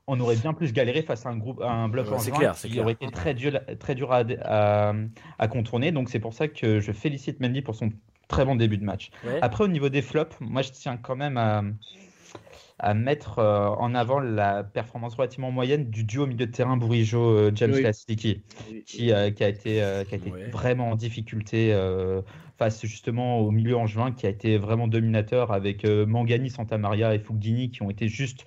on 0.07 0.21
aurait 0.21 0.37
bien 0.37 0.53
plus 0.53 0.73
galéré 0.73 1.03
face 1.03 1.25
à 1.27 1.31
un 1.31 1.37
groupe, 1.39 1.61
à 1.63 1.71
un 1.71 1.89
bloc 1.89 2.11
Ouais, 2.11 2.13
en 2.13 2.19
juin 2.19 2.37
clair, 2.39 2.55
qui 2.55 2.69
clair. 2.71 2.83
aurait 2.83 2.93
été 2.93 3.11
très 3.11 3.35
dur, 3.35 3.59
très 3.79 3.95
dur 3.95 4.13
à, 4.13 4.23
à, 4.43 4.95
à 5.39 5.49
contourner. 5.49 5.93
Donc 5.93 6.11
c'est 6.11 6.21
pour 6.21 6.35
ça 6.35 6.49
que 6.49 6.81
je 6.81 6.93
félicite 6.93 7.41
Mendy 7.41 7.63
pour 7.63 7.75
son 7.75 7.91
très 8.29 8.45
bon 8.45 8.57
début 8.57 8.79
de 8.79 8.85
match. 8.85 9.11
Ouais. 9.25 9.39
Après, 9.41 9.65
au 9.65 9.69
niveau 9.69 9.89
des 9.89 10.03
flops, 10.03 10.37
moi, 10.41 10.63
je 10.63 10.71
tiens 10.73 10.97
quand 10.97 11.17
même 11.17 11.37
à, 11.37 11.63
à 12.83 12.95
mettre 12.95 13.39
euh, 13.39 13.69
en 13.69 13.95
avant 13.95 14.19
la 14.19 14.65
performance 14.65 15.15
relativement 15.15 15.53
moyenne 15.53 15.89
du 15.89 16.03
duo 16.03 16.27
milieu 16.27 16.47
de 16.47 16.51
terrain 16.51 16.77
Bourigeau-James 16.77 17.73
Oui. 17.73 17.83
Lastiki, 17.83 18.43
qui, 18.85 19.13
euh, 19.13 19.31
qui 19.31 19.45
a 19.45 19.49
été, 19.49 19.83
euh, 19.83 20.03
qui 20.05 20.15
a 20.15 20.19
été 20.19 20.31
Ouais. 20.31 20.51
vraiment 20.51 20.91
en 20.91 20.97
difficulté 20.97 21.73
euh, 21.73 22.23
face 22.59 22.85
justement 22.85 23.39
au 23.39 23.53
milieu 23.53 23.77
angevin, 23.77 24.11
qui 24.11 24.27
a 24.27 24.31
été 24.31 24.59
vraiment 24.59 24.89
dominateur 24.89 25.53
avec 25.53 25.85
euh, 25.85 26.05
Mangani, 26.07 26.51
Santamaria 26.51 27.15
et 27.15 27.21
Fugdini 27.21 27.71
qui 27.71 27.83
ont 27.83 27.91
été 27.91 28.09
juste 28.09 28.47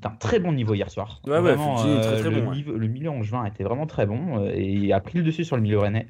d'un 0.00 0.10
très 0.10 0.40
bon 0.40 0.52
niveau 0.52 0.74
hier 0.74 0.90
soir. 0.90 1.22
Ouais, 1.24 1.34
ouais, 1.34 1.40
Vraiment, 1.40 1.76
Fugdini, 1.76 2.00
très, 2.00 2.16
très 2.18 2.30
le, 2.30 2.40
bon, 2.40 2.52
niveau- 2.52 2.76
le 2.76 2.88
milieu 2.88 3.10
angevin 3.10 3.44
était 3.44 3.62
vraiment 3.62 3.86
très 3.86 4.06
bon 4.06 4.40
euh, 4.44 4.50
et 4.52 4.92
a 4.92 4.98
pris 5.00 5.18
le 5.18 5.24
dessus 5.24 5.44
sur 5.44 5.54
le 5.54 5.62
milieu 5.62 5.78
rennais. 5.78 6.08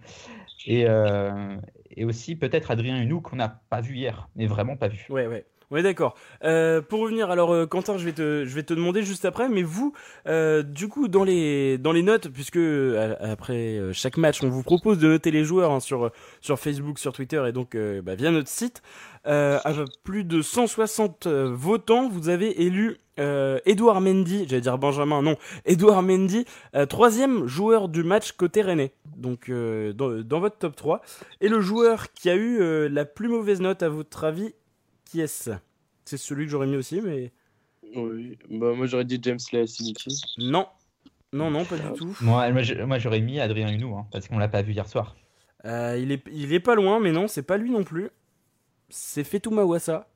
Et, 0.66 0.85
euh, 0.88 1.56
et 1.94 2.06
aussi 2.06 2.35
peut-être 2.37 2.71
Adrien 2.71 2.99
Hunou 3.02 3.21
qu'on 3.21 3.37
n'a 3.37 3.49
pas 3.68 3.82
vu 3.82 3.97
hier, 3.97 4.28
mais 4.37 4.47
vraiment 4.47 4.76
pas 4.76 4.88
vu. 4.88 5.04
Ouais, 5.11 5.26
ouais. 5.26 5.44
Ouais, 5.72 5.82
d'accord. 5.82 6.16
Euh, 6.44 6.82
pour 6.82 7.00
revenir, 7.00 7.30
alors 7.30 7.50
euh, 7.50 7.64
Quentin, 7.64 7.96
je 7.96 8.04
vais 8.04 8.12
te, 8.12 8.44
je 8.44 8.54
vais 8.54 8.62
te 8.62 8.74
demander 8.74 9.02
juste 9.02 9.24
après, 9.24 9.48
mais 9.48 9.62
vous, 9.62 9.94
euh, 10.28 10.62
du 10.62 10.86
coup, 10.86 11.08
dans 11.08 11.24
les, 11.24 11.78
dans 11.78 11.92
les 11.92 12.02
notes, 12.02 12.28
puisque 12.28 12.58
après 12.58 13.80
chaque 13.94 14.18
match, 14.18 14.42
on 14.42 14.50
vous 14.50 14.62
propose 14.62 14.98
de 14.98 15.08
noter 15.08 15.30
les 15.30 15.44
joueurs 15.44 15.72
hein, 15.72 15.80
sur, 15.80 16.10
sur 16.42 16.58
Facebook, 16.58 16.98
sur 16.98 17.14
Twitter 17.14 17.42
et 17.48 17.52
donc 17.52 17.74
bah, 18.02 18.14
via 18.14 18.30
notre 18.30 18.50
site, 18.50 18.82
à 19.24 19.72
plus 20.04 20.24
de 20.24 20.42
160 20.42 21.26
euh, 21.26 21.50
votants, 21.54 22.06
vous 22.06 22.28
avez 22.28 22.62
élu 22.62 22.98
Edouard 23.16 24.00
Mendy, 24.00 24.46
j'allais 24.48 24.60
dire 24.60 24.76
Benjamin, 24.76 25.22
non, 25.22 25.36
Edouard 25.64 26.02
Mendy, 26.02 26.44
troisième 26.88 27.46
joueur 27.46 27.88
du 27.88 28.02
match 28.02 28.32
côté 28.32 28.60
Rennais, 28.62 28.92
donc 29.16 29.50
dans, 29.50 30.20
dans 30.22 30.40
votre 30.40 30.58
top 30.58 30.76
3. 30.76 31.02
Et 31.40 31.48
le 31.48 31.60
joueur 31.60 32.12
qui 32.12 32.28
a 32.28 32.34
eu 32.34 32.88
la 32.88 33.04
plus 33.04 33.28
mauvaise 33.28 33.60
note, 33.60 33.82
à 33.82 33.88
votre 33.88 34.24
avis, 34.24 34.54
C'est 36.04 36.16
celui 36.16 36.45
que 36.47 36.50
j'aurais 36.50 36.66
mis 36.66 36.76
aussi, 36.76 37.00
mais 37.00 37.33
Oui. 37.97 38.38
Bah, 38.50 38.73
moi, 38.75 38.87
j'aurais 38.87 39.04
dit 39.04 39.19
James 39.23 39.38
Leasiniki. 39.52 40.23
non. 40.38 40.66
Non, 41.35 41.50
non, 41.50 41.64
pas 41.64 41.76
du 41.78 41.90
tout. 41.97 42.14
Moi, 42.21 42.47
j'aurais 42.99 43.21
mis 43.21 43.40
Adrien 43.40 43.69
Hunou, 43.73 43.97
hein, 43.97 44.07
parce 44.12 44.28
qu'on 44.28 44.38
l'a 44.38 44.49
pas 44.49 44.61
vu 44.62 44.73
hier 44.75 44.87
soir. 44.87 45.16
Euh, 45.64 45.97
il, 45.99 46.12
est, 46.12 46.23
il 46.31 46.52
est 46.52 46.61
pas 46.61 46.75
loin, 46.75 47.00
mais 47.00 47.11
non, 47.12 47.26
c'est 47.28 47.42
pas 47.42 47.57
lui 47.57 47.71
non 47.71 47.85
plus. 47.85 48.11
C'est 48.90 49.25
Fetou 49.25 49.50
Mawassa. 49.50 50.09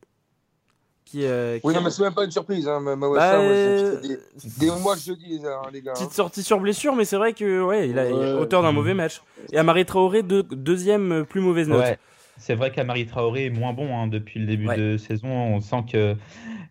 Qui, 1.06 1.24
euh, 1.24 1.58
Oui, 1.62 1.72
non, 1.72 1.80
mais 1.82 1.90
c'est 1.90 2.02
même 2.02 2.12
pas 2.14 2.24
une 2.24 2.30
surprise. 2.32 2.66
Hein, 2.68 2.82
Bah, 2.82 2.96
Mawassa, 2.96 3.36
moi, 3.38 3.46
euh, 3.46 4.00
des, 4.02 4.18
des 4.58 4.70
mois 4.72 4.94
que 4.96 5.00
je 5.00 5.12
dis, 5.12 5.40
hein, 5.46 5.62
les 5.72 5.80
gars. 5.80 5.92
hein. 5.92 5.94
Petite 5.94 6.12
sortie 6.12 6.42
sur 6.42 6.58
blessure, 6.60 6.94
mais 6.96 7.04
c'est 7.06 7.16
vrai 7.16 7.32
que 7.32 7.62
ouais, 7.62 7.88
il 7.88 7.98
a 7.98 8.04
Ouais. 8.12 8.32
auteur 8.32 8.62
d'un 8.62 8.72
mauvais 8.72 8.92
match. 8.92 9.22
Et 9.52 9.56
Amari 9.56 9.86
Traoré, 9.86 10.22
deux- 10.22 10.42
deuxième 10.42 11.12
euh, 11.12 11.24
plus 11.24 11.40
mauvaise 11.40 11.68
note. 11.68 11.78
Ouais, 11.80 11.98
c'est 12.38 12.54
vrai 12.54 12.70
qu'Amari 12.70 13.06
Traoré 13.06 13.46
est 13.46 13.50
moins 13.50 13.72
bon 13.72 13.96
hein, 13.96 14.06
depuis 14.08 14.40
le 14.40 14.46
début 14.46 14.66
Ouais. 14.68 14.76
de 14.76 14.96
saison. 14.96 15.28
On 15.28 15.60
sent 15.60 15.84
que 15.90 16.16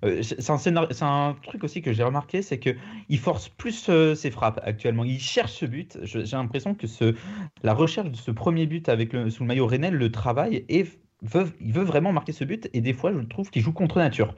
euh, 0.03 0.21
c'est 0.21 0.49
un, 0.49 0.57
scénar- 0.57 0.87
c'est 0.91 1.03
un 1.05 1.35
truc 1.43 1.63
aussi 1.63 1.81
que 1.81 1.93
j'ai 1.93 2.03
remarqué, 2.03 2.41
c'est 2.41 2.59
que 2.59 2.71
il 3.09 3.17
force 3.19 3.49
plus 3.49 3.87
euh, 3.89 4.13
ses 4.15 4.31
frappes 4.31 4.59
actuellement. 4.63 5.03
Il 5.03 5.19
cherche 5.19 5.53
ce 5.53 5.65
but. 5.65 5.97
J'ai 6.03 6.23
l'impression 6.23 6.75
que 6.75 6.87
ce, 6.87 7.15
la 7.63 7.73
recherche 7.73 8.09
de 8.11 8.15
ce 8.17 8.31
premier 8.31 8.65
but 8.67 8.89
avec 8.89 9.13
le, 9.13 9.29
sous 9.29 9.43
le 9.43 9.47
maillot 9.47 9.65
Rennais 9.67 9.91
le 9.91 10.11
travail 10.11 10.65
et 10.69 10.85
veut, 11.21 11.47
il 11.61 11.73
veut 11.73 11.83
vraiment 11.83 12.11
marquer 12.11 12.31
ce 12.33 12.43
but. 12.43 12.69
Et 12.73 12.81
des 12.81 12.93
fois, 12.93 13.11
je 13.13 13.19
trouve 13.19 13.49
qu'il 13.49 13.61
joue 13.61 13.73
contre 13.73 13.97
nature. 13.99 14.35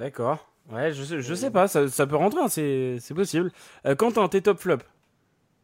D'accord. 0.00 0.50
Ouais, 0.70 0.92
je 0.92 1.02
sais, 1.02 1.22
je 1.22 1.34
sais 1.34 1.50
pas, 1.50 1.66
ça, 1.66 1.88
ça 1.88 2.06
peut 2.06 2.16
rentrer, 2.16 2.40
hein, 2.42 2.48
c'est 2.48 2.96
c'est 3.00 3.14
possible. 3.14 3.50
Euh, 3.86 3.94
Quentin, 3.94 4.28
tes 4.28 4.42
top 4.42 4.58
flop 4.58 4.78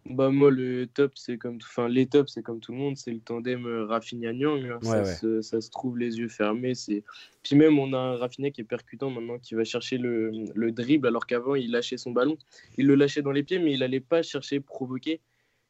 Bah, 0.07 0.29
moi, 0.29 0.51
le 0.51 0.87
top, 0.87 1.13
c'est 1.17 1.39
comme. 1.39 1.59
tout- 1.59 1.67
Enfin, 1.71 1.89
les 1.89 2.07
tops, 2.07 2.31
c'est 2.33 2.43
comme 2.43 2.61
tout 2.61 2.73
le 2.73 2.79
monde. 2.79 2.97
C'est 2.97 3.11
le 3.11 3.21
tandem 3.21 3.65
euh, 3.67 3.87
Rafinha-Nyang. 3.87 4.65
hein. 4.67 4.79
Ouais, 4.83 4.87
ça, 4.89 4.99
ouais. 5.03 5.05
Se, 5.15 5.41
ça 5.41 5.61
se 5.63 5.71
trouve 5.71 5.97
les 5.99 6.19
yeux 6.19 6.29
fermés. 6.29 6.75
c'est 6.75 7.03
Puis 7.43 7.57
même, 7.57 7.79
on 7.79 7.93
a 7.95 7.99
un 7.99 8.17
Rafinha 8.17 8.51
qui 8.51 8.61
est 8.61 8.65
percutant 8.65 9.09
maintenant, 9.11 9.39
qui 9.39 9.55
va 9.55 9.65
chercher 9.65 9.97
le, 9.97 10.31
le 10.55 10.73
dribble, 10.73 11.07
alors 11.07 11.27
qu'avant, 11.27 11.55
il 11.55 11.71
lâchait 11.71 11.97
son 11.97 12.11
ballon. 12.13 12.37
Il 12.77 12.87
le 12.87 12.97
lâchait 12.97 13.23
dans 13.23 13.31
les 13.33 13.43
pieds, 13.43 13.59
mais 13.59 13.73
il 13.73 13.83
allait 13.83 14.01
pas 14.01 14.23
chercher 14.23 14.61
provoquer. 14.61 15.21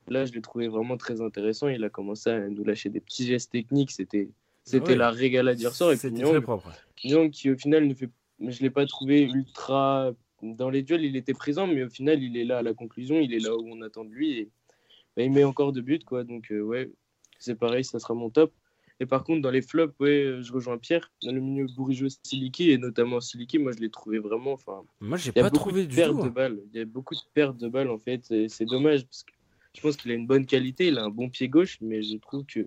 Là, 0.09 0.25
je 0.27 0.33
l'ai 0.33 0.43
trouvé 0.43 0.67
vraiment 0.69 0.97
très 0.97 1.21
intéressant. 1.21 1.69
Il 1.69 1.85
a 1.85 1.89
commencé 1.89 2.29
à 2.31 2.49
nous 2.49 2.65
lâcher 2.65 2.91
des 2.91 3.01
petits 3.01 3.27
gestes 3.27 3.53
techniques. 3.53 3.93
C'était. 3.93 4.29
C'était 4.65 4.91
Ouais. 4.91 4.97
la 4.97 5.11
régalade 5.11 5.59
d'hier 5.59 5.75
soir. 5.75 5.91
Et 5.93 5.95
puis 5.95 6.01
C'était 6.01 6.17
Nyang, 6.23 6.31
très 6.33 6.41
propre. 6.41 6.73
Nyang 7.05 7.31
qui 7.31 7.51
au 7.51 7.57
final 7.57 7.87
ne 7.87 7.95
fait 7.95 8.09
je 8.41 8.63
l'ai 8.63 8.71
pas 8.71 8.85
trouvé 8.85 9.23
ultra 9.23 10.13
dans 10.45 10.71
les 10.71 10.83
duels 10.83 11.05
il 11.05 11.17
était 11.17 11.33
présent 11.35 11.67
mais 11.67 11.83
au 11.85 11.89
final 11.89 12.23
il 12.23 12.37
est 12.37 12.45
là 12.45 12.59
à 12.59 12.63
la 12.63 12.75
conclusion 12.75 13.19
il 13.21 13.33
est 13.35 13.39
là 13.39 13.55
où 13.57 13.63
on 13.67 13.81
attend 13.83 14.05
de 14.05 14.11
lui 14.11 14.31
et 14.39 14.51
bah, 15.17 15.23
il 15.23 15.33
met 15.33 15.45
encore 15.45 15.73
deux 15.73 15.81
buts 15.83 15.99
quoi 16.05 16.25
donc 16.25 16.51
euh, 16.53 16.61
ouais 16.61 16.91
c'est 17.39 17.55
pareil 17.57 17.85
ça 17.85 17.99
sera 17.99 18.15
mon 18.15 18.31
top 18.31 18.53
et 19.01 19.07
par 19.07 19.25
contre 19.25 19.41
dans 19.43 19.51
les 19.51 19.63
flops 19.63 19.95
ouais 20.01 20.25
euh, 20.25 20.43
je 20.43 20.53
rejoins 20.53 20.79
Pierre 20.79 21.11
dans 21.23 21.33
le 21.33 21.41
milieu 21.41 21.67
Bourigeau 21.75 22.09
Siliki 22.23 22.71
et 22.71 22.79
notamment 22.79 23.21
Siliki 23.21 23.59
moi 23.59 23.73
je 23.73 23.79
l'ai 23.79 23.91
trouvé 23.91 24.19
vraiment 24.19 24.53
enfin 24.53 24.83
Moi, 25.01 25.19
j'ai 25.19 25.31
il 25.35 25.39
y 25.39 25.41
a 25.41 25.45
pas 25.45 25.51
beaucoup 25.51 25.57
trouvé 25.71 25.87
de 25.87 25.95
tout. 25.95 25.97
de 26.19 26.27
hein. 26.27 26.31
balles 26.31 26.61
il 26.73 26.79
y 26.79 26.83
a 26.83 26.85
beaucoup 26.85 27.15
de 27.15 27.21
pertes 27.33 27.57
de 27.59 27.69
balles 27.69 27.91
en 27.91 27.99
fait 27.99 28.31
et 28.31 28.49
c'est 28.49 28.67
dommage 28.67 29.05
parce 29.05 29.23
que 29.25 29.33
je 29.75 29.81
pense 29.81 29.97
qu'il 29.97 30.11
a 30.11 30.15
une 30.15 30.27
bonne 30.27 30.47
qualité 30.47 30.89
il 30.89 30.99
a 30.99 31.05
un 31.05 31.11
bon 31.11 31.29
pied 31.31 31.49
gauche 31.49 31.79
mais 31.81 32.03
je 32.03 32.17
trouve 32.19 32.45
que 32.47 32.61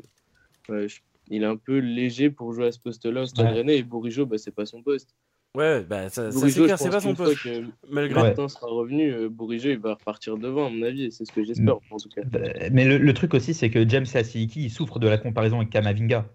ouais, 0.70 0.88
je- 0.90 1.00
il 1.30 1.44
est 1.44 1.46
un 1.48 1.58
peu 1.58 1.78
léger 1.80 2.30
pour 2.30 2.54
jouer 2.54 2.68
à 2.68 2.72
ce 2.72 2.80
poste-là 2.80 3.24
au 3.24 3.26
Stade 3.26 3.48
Ouais. 3.48 3.54
Rennais 3.54 3.78
et 3.78 3.84
Bourigeau 3.84 4.26
bah 4.26 4.38
c'est 4.38 4.52
pas 4.56 4.66
son 4.66 4.82
poste 4.82 5.14
Ouais, 5.58 5.84
bah 5.84 6.08
ça, 6.10 6.32
ça, 6.32 6.50
c'est 6.50 6.64
clair, 6.64 6.78
c'est 6.78 6.90
pas 6.90 7.00
son 7.00 7.16
poste. 7.16 7.42
que 7.44 7.64
Malgré. 7.90 8.16
Ouais. 8.22 8.28
Martin 8.28 8.48
sera 8.48 8.68
revenu, 8.68 9.12
euh, 9.12 9.28
Bourigeau 9.28 9.70
il 9.72 9.80
va 9.80 9.96
repartir 9.96 10.38
devant, 10.38 10.68
à 10.68 10.70
mon 10.70 10.84
avis, 10.84 11.06
et 11.06 11.12
c'est 11.12 11.26
ce 11.26 11.32
que 11.32 11.44
j'espère 11.44 11.78
en 11.90 11.98
tout 11.98 12.10
cas. 12.10 12.22
Euh, 12.36 12.70
Mais 12.72 12.86
le, 12.86 12.98
le 13.00 13.14
truc 13.14 13.34
aussi, 13.34 13.54
c'est 13.56 13.70
que 13.72 13.88
James 13.90 14.06
Asiliki, 14.14 14.66
il 14.66 14.70
souffre 14.70 15.00
de 15.00 15.08
la 15.08 15.18
comparaison 15.18 15.58
avec 15.58 15.72
Kamavinga. 15.72 16.26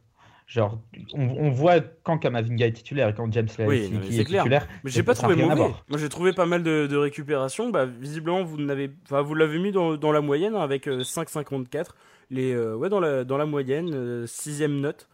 Genre, 0.49 0.79
on, 1.14 1.23
on 1.23 1.50
voit 1.50 1.81
quand 2.02 2.19
Kamavinga 2.19 2.67
est 2.67 2.73
titulaire 2.73 3.09
et 3.09 3.14
quand 3.14 3.33
James 3.33 3.49
Oui, 3.61 3.88
non, 3.91 4.00
est 4.02 4.25
clair. 4.25 4.43
titulaire. 4.43 4.69
Mais 4.85 4.91
j'ai 4.91 5.02
pas 5.05 5.14
trouvé 5.14 5.37
mauvais. 5.37 5.71
Moi, 5.88 5.99
j'ai 5.99 6.09
trouvé 6.09 6.33
pas 6.33 6.45
mal 6.47 6.62
de, 6.64 6.88
de 6.91 6.97
récupération. 6.97 7.71
Bah, 7.71 7.87
visiblement, 7.87 8.43
vous 8.43 8.61
n'avez, 8.61 8.91
enfin, 9.05 9.23
vous 9.23 9.35
l'avez 9.35 9.59
mis 9.61 9.71
dans, 9.73 9.97
dans 9.97 10.11
la 10.12 10.21
moyenne 10.21 10.55
hein, 10.57 10.61
avec 10.61 10.88
euh, 10.88 11.02
5,54. 11.02 11.91
Les, 12.31 12.52
euh, 12.52 12.75
ouais, 12.75 12.88
dans 12.88 12.99
la, 13.00 13.25
dans 13.25 13.38
la 13.38 13.47
moyenne, 13.47 13.93
euh, 13.95 14.26
sixième 14.26 14.81
note. 14.81 15.09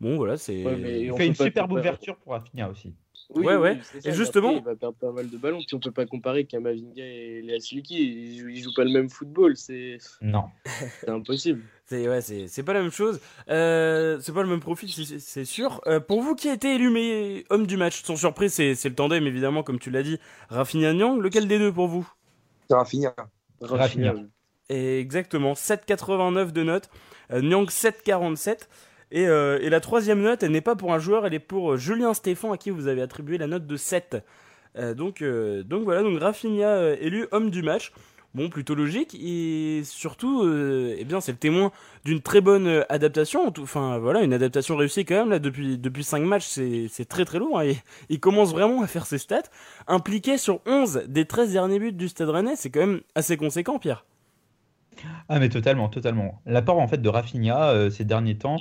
Bon, 0.00 0.16
voilà, 0.16 0.36
c'est. 0.36 0.64
Ouais, 0.64 1.02
Il 1.02 1.12
fait 1.12 1.26
une 1.26 1.34
superbe 1.34 1.72
ouverture 1.72 2.16
pour 2.16 2.32
Rafinha 2.32 2.68
aussi. 2.68 2.94
Oui, 3.34 3.46
Ouais, 3.46 3.54
oui, 3.56 3.60
ouais. 3.62 3.78
c'est 4.00 4.08
Et 4.08 4.12
justement- 4.12 4.48
après, 4.48 4.60
il 4.60 4.64
va 4.64 4.76
perdre 4.76 4.96
pas 4.96 5.10
mal 5.12 5.28
de 5.30 5.36
ballons, 5.36 5.58
puis 5.58 5.74
on 5.74 5.80
peut 5.80 5.90
pas 5.90 6.06
comparer 6.06 6.44
Kamavinga 6.44 7.04
et 7.04 7.40
Léa 7.42 7.58
Siliki, 7.60 7.94
ils, 8.02 8.38
jouent- 8.40 8.48
ils 8.48 8.62
jouent 8.62 8.74
pas 8.74 8.84
le 8.84 8.90
même 8.90 9.08
football, 9.10 9.56
c'est 9.56 9.98
Non. 10.20 10.44
c'est 11.00 11.08
impossible. 11.10 11.62
C'est 11.86 12.08
ouais, 12.08 12.20
c'est 12.20 12.46
c'est 12.48 12.62
pas 12.62 12.72
la 12.72 12.80
même 12.82 12.90
chose. 12.90 13.20
Euh, 13.48 14.18
c'est 14.20 14.32
pas 14.32 14.42
le 14.42 14.48
même 14.48 14.60
profil, 14.60 14.90
c'est- 14.90 15.44
sûr. 15.44 15.80
Euh, 15.86 16.00
pour 16.00 16.22
vous, 16.22 16.34
qui 16.34 16.48
a 16.48 16.54
été 16.54 16.74
élu 16.74 16.90
mais 16.90 17.44
homme 17.50 17.66
du 17.66 17.76
match 17.76 18.02
Sans 18.02 18.16
surprise, 18.16 18.52
c'est 18.54 18.74
c'est 18.74 18.88
le 18.88 18.94
tandem 18.94 19.26
évidemment, 19.26 19.62
comme 19.62 19.78
tu 19.78 19.90
l'as 19.90 20.02
dit. 20.02 20.18
Rafinha 20.48 20.92
Nyang, 20.94 21.18
lequel 21.20 21.46
des 21.48 21.58
deux 21.58 21.72
pour 21.72 21.88
vous? 21.88 22.08
Rafinha. 23.60 24.14
Et 24.68 25.00
Exactement, 25.00 25.54
7,89 25.54 26.52
de 26.52 26.62
note. 26.62 26.88
Euh, 27.30 27.40
Nyang 27.42 27.66
7,47. 27.68 28.68
Et, 29.12 29.28
euh, 29.28 29.58
et 29.60 29.68
la 29.68 29.80
troisième 29.80 30.22
note, 30.22 30.42
elle 30.42 30.52
n'est 30.52 30.62
pas 30.62 30.74
pour 30.74 30.94
un 30.94 30.98
joueur, 30.98 31.26
elle 31.26 31.34
est 31.34 31.38
pour 31.38 31.72
euh, 31.72 31.76
Julien 31.76 32.14
Stéphan 32.14 32.50
à 32.50 32.56
qui 32.56 32.70
vous 32.70 32.88
avez 32.88 33.02
attribué 33.02 33.36
la 33.36 33.46
note 33.46 33.66
de 33.66 33.76
7. 33.76 34.16
Euh, 34.78 34.94
donc, 34.94 35.22
donc 35.22 35.84
voilà, 35.84 36.02
donc 36.02 36.18
Rafinha 36.18 36.94
élu 36.94 37.28
homme 37.30 37.50
du 37.50 37.62
match. 37.62 37.92
Bon, 38.34 38.48
plutôt 38.48 38.74
logique. 38.74 39.14
Et 39.22 39.82
surtout, 39.84 40.50
eh 40.50 41.04
bien, 41.04 41.20
c'est 41.20 41.32
le 41.32 41.36
témoin 41.38 41.70
d'une 42.06 42.22
très 42.22 42.40
bonne 42.40 42.82
adaptation. 42.88 43.52
Enfin, 43.60 43.98
voilà, 43.98 44.22
une 44.22 44.32
adaptation 44.32 44.74
réussie 44.74 45.04
quand 45.04 45.16
même. 45.16 45.28
Là, 45.28 45.38
depuis, 45.38 45.76
depuis 45.76 46.02
5 46.02 46.20
matchs, 46.20 46.46
c'est 46.46 47.04
très 47.06 47.26
très 47.26 47.38
lourd. 47.38 47.58
hein. 47.58 47.64
Et 47.66 47.76
il 48.08 48.20
commence 48.20 48.52
vraiment 48.52 48.80
à 48.80 48.86
faire 48.86 49.04
ses 49.04 49.18
stats. 49.18 49.42
Impliqué 49.86 50.38
sur 50.38 50.60
11 50.64 51.02
des 51.08 51.26
13 51.26 51.52
derniers 51.52 51.78
buts 51.78 51.92
du 51.92 52.08
Stade 52.08 52.30
Rennais, 52.30 52.56
c'est 52.56 52.70
quand 52.70 52.80
même 52.80 53.02
assez 53.14 53.36
conséquent, 53.36 53.78
Pierre. 53.78 54.06
Ah 55.28 55.38
mais 55.38 55.48
totalement, 55.48 55.88
totalement. 55.88 56.40
L'apport 56.46 56.78
en 56.78 56.86
fait 56.86 57.00
de 57.00 57.08
Rafinha 57.08 57.70
euh, 57.70 57.90
ces 57.90 58.04
derniers 58.04 58.36
temps, 58.36 58.58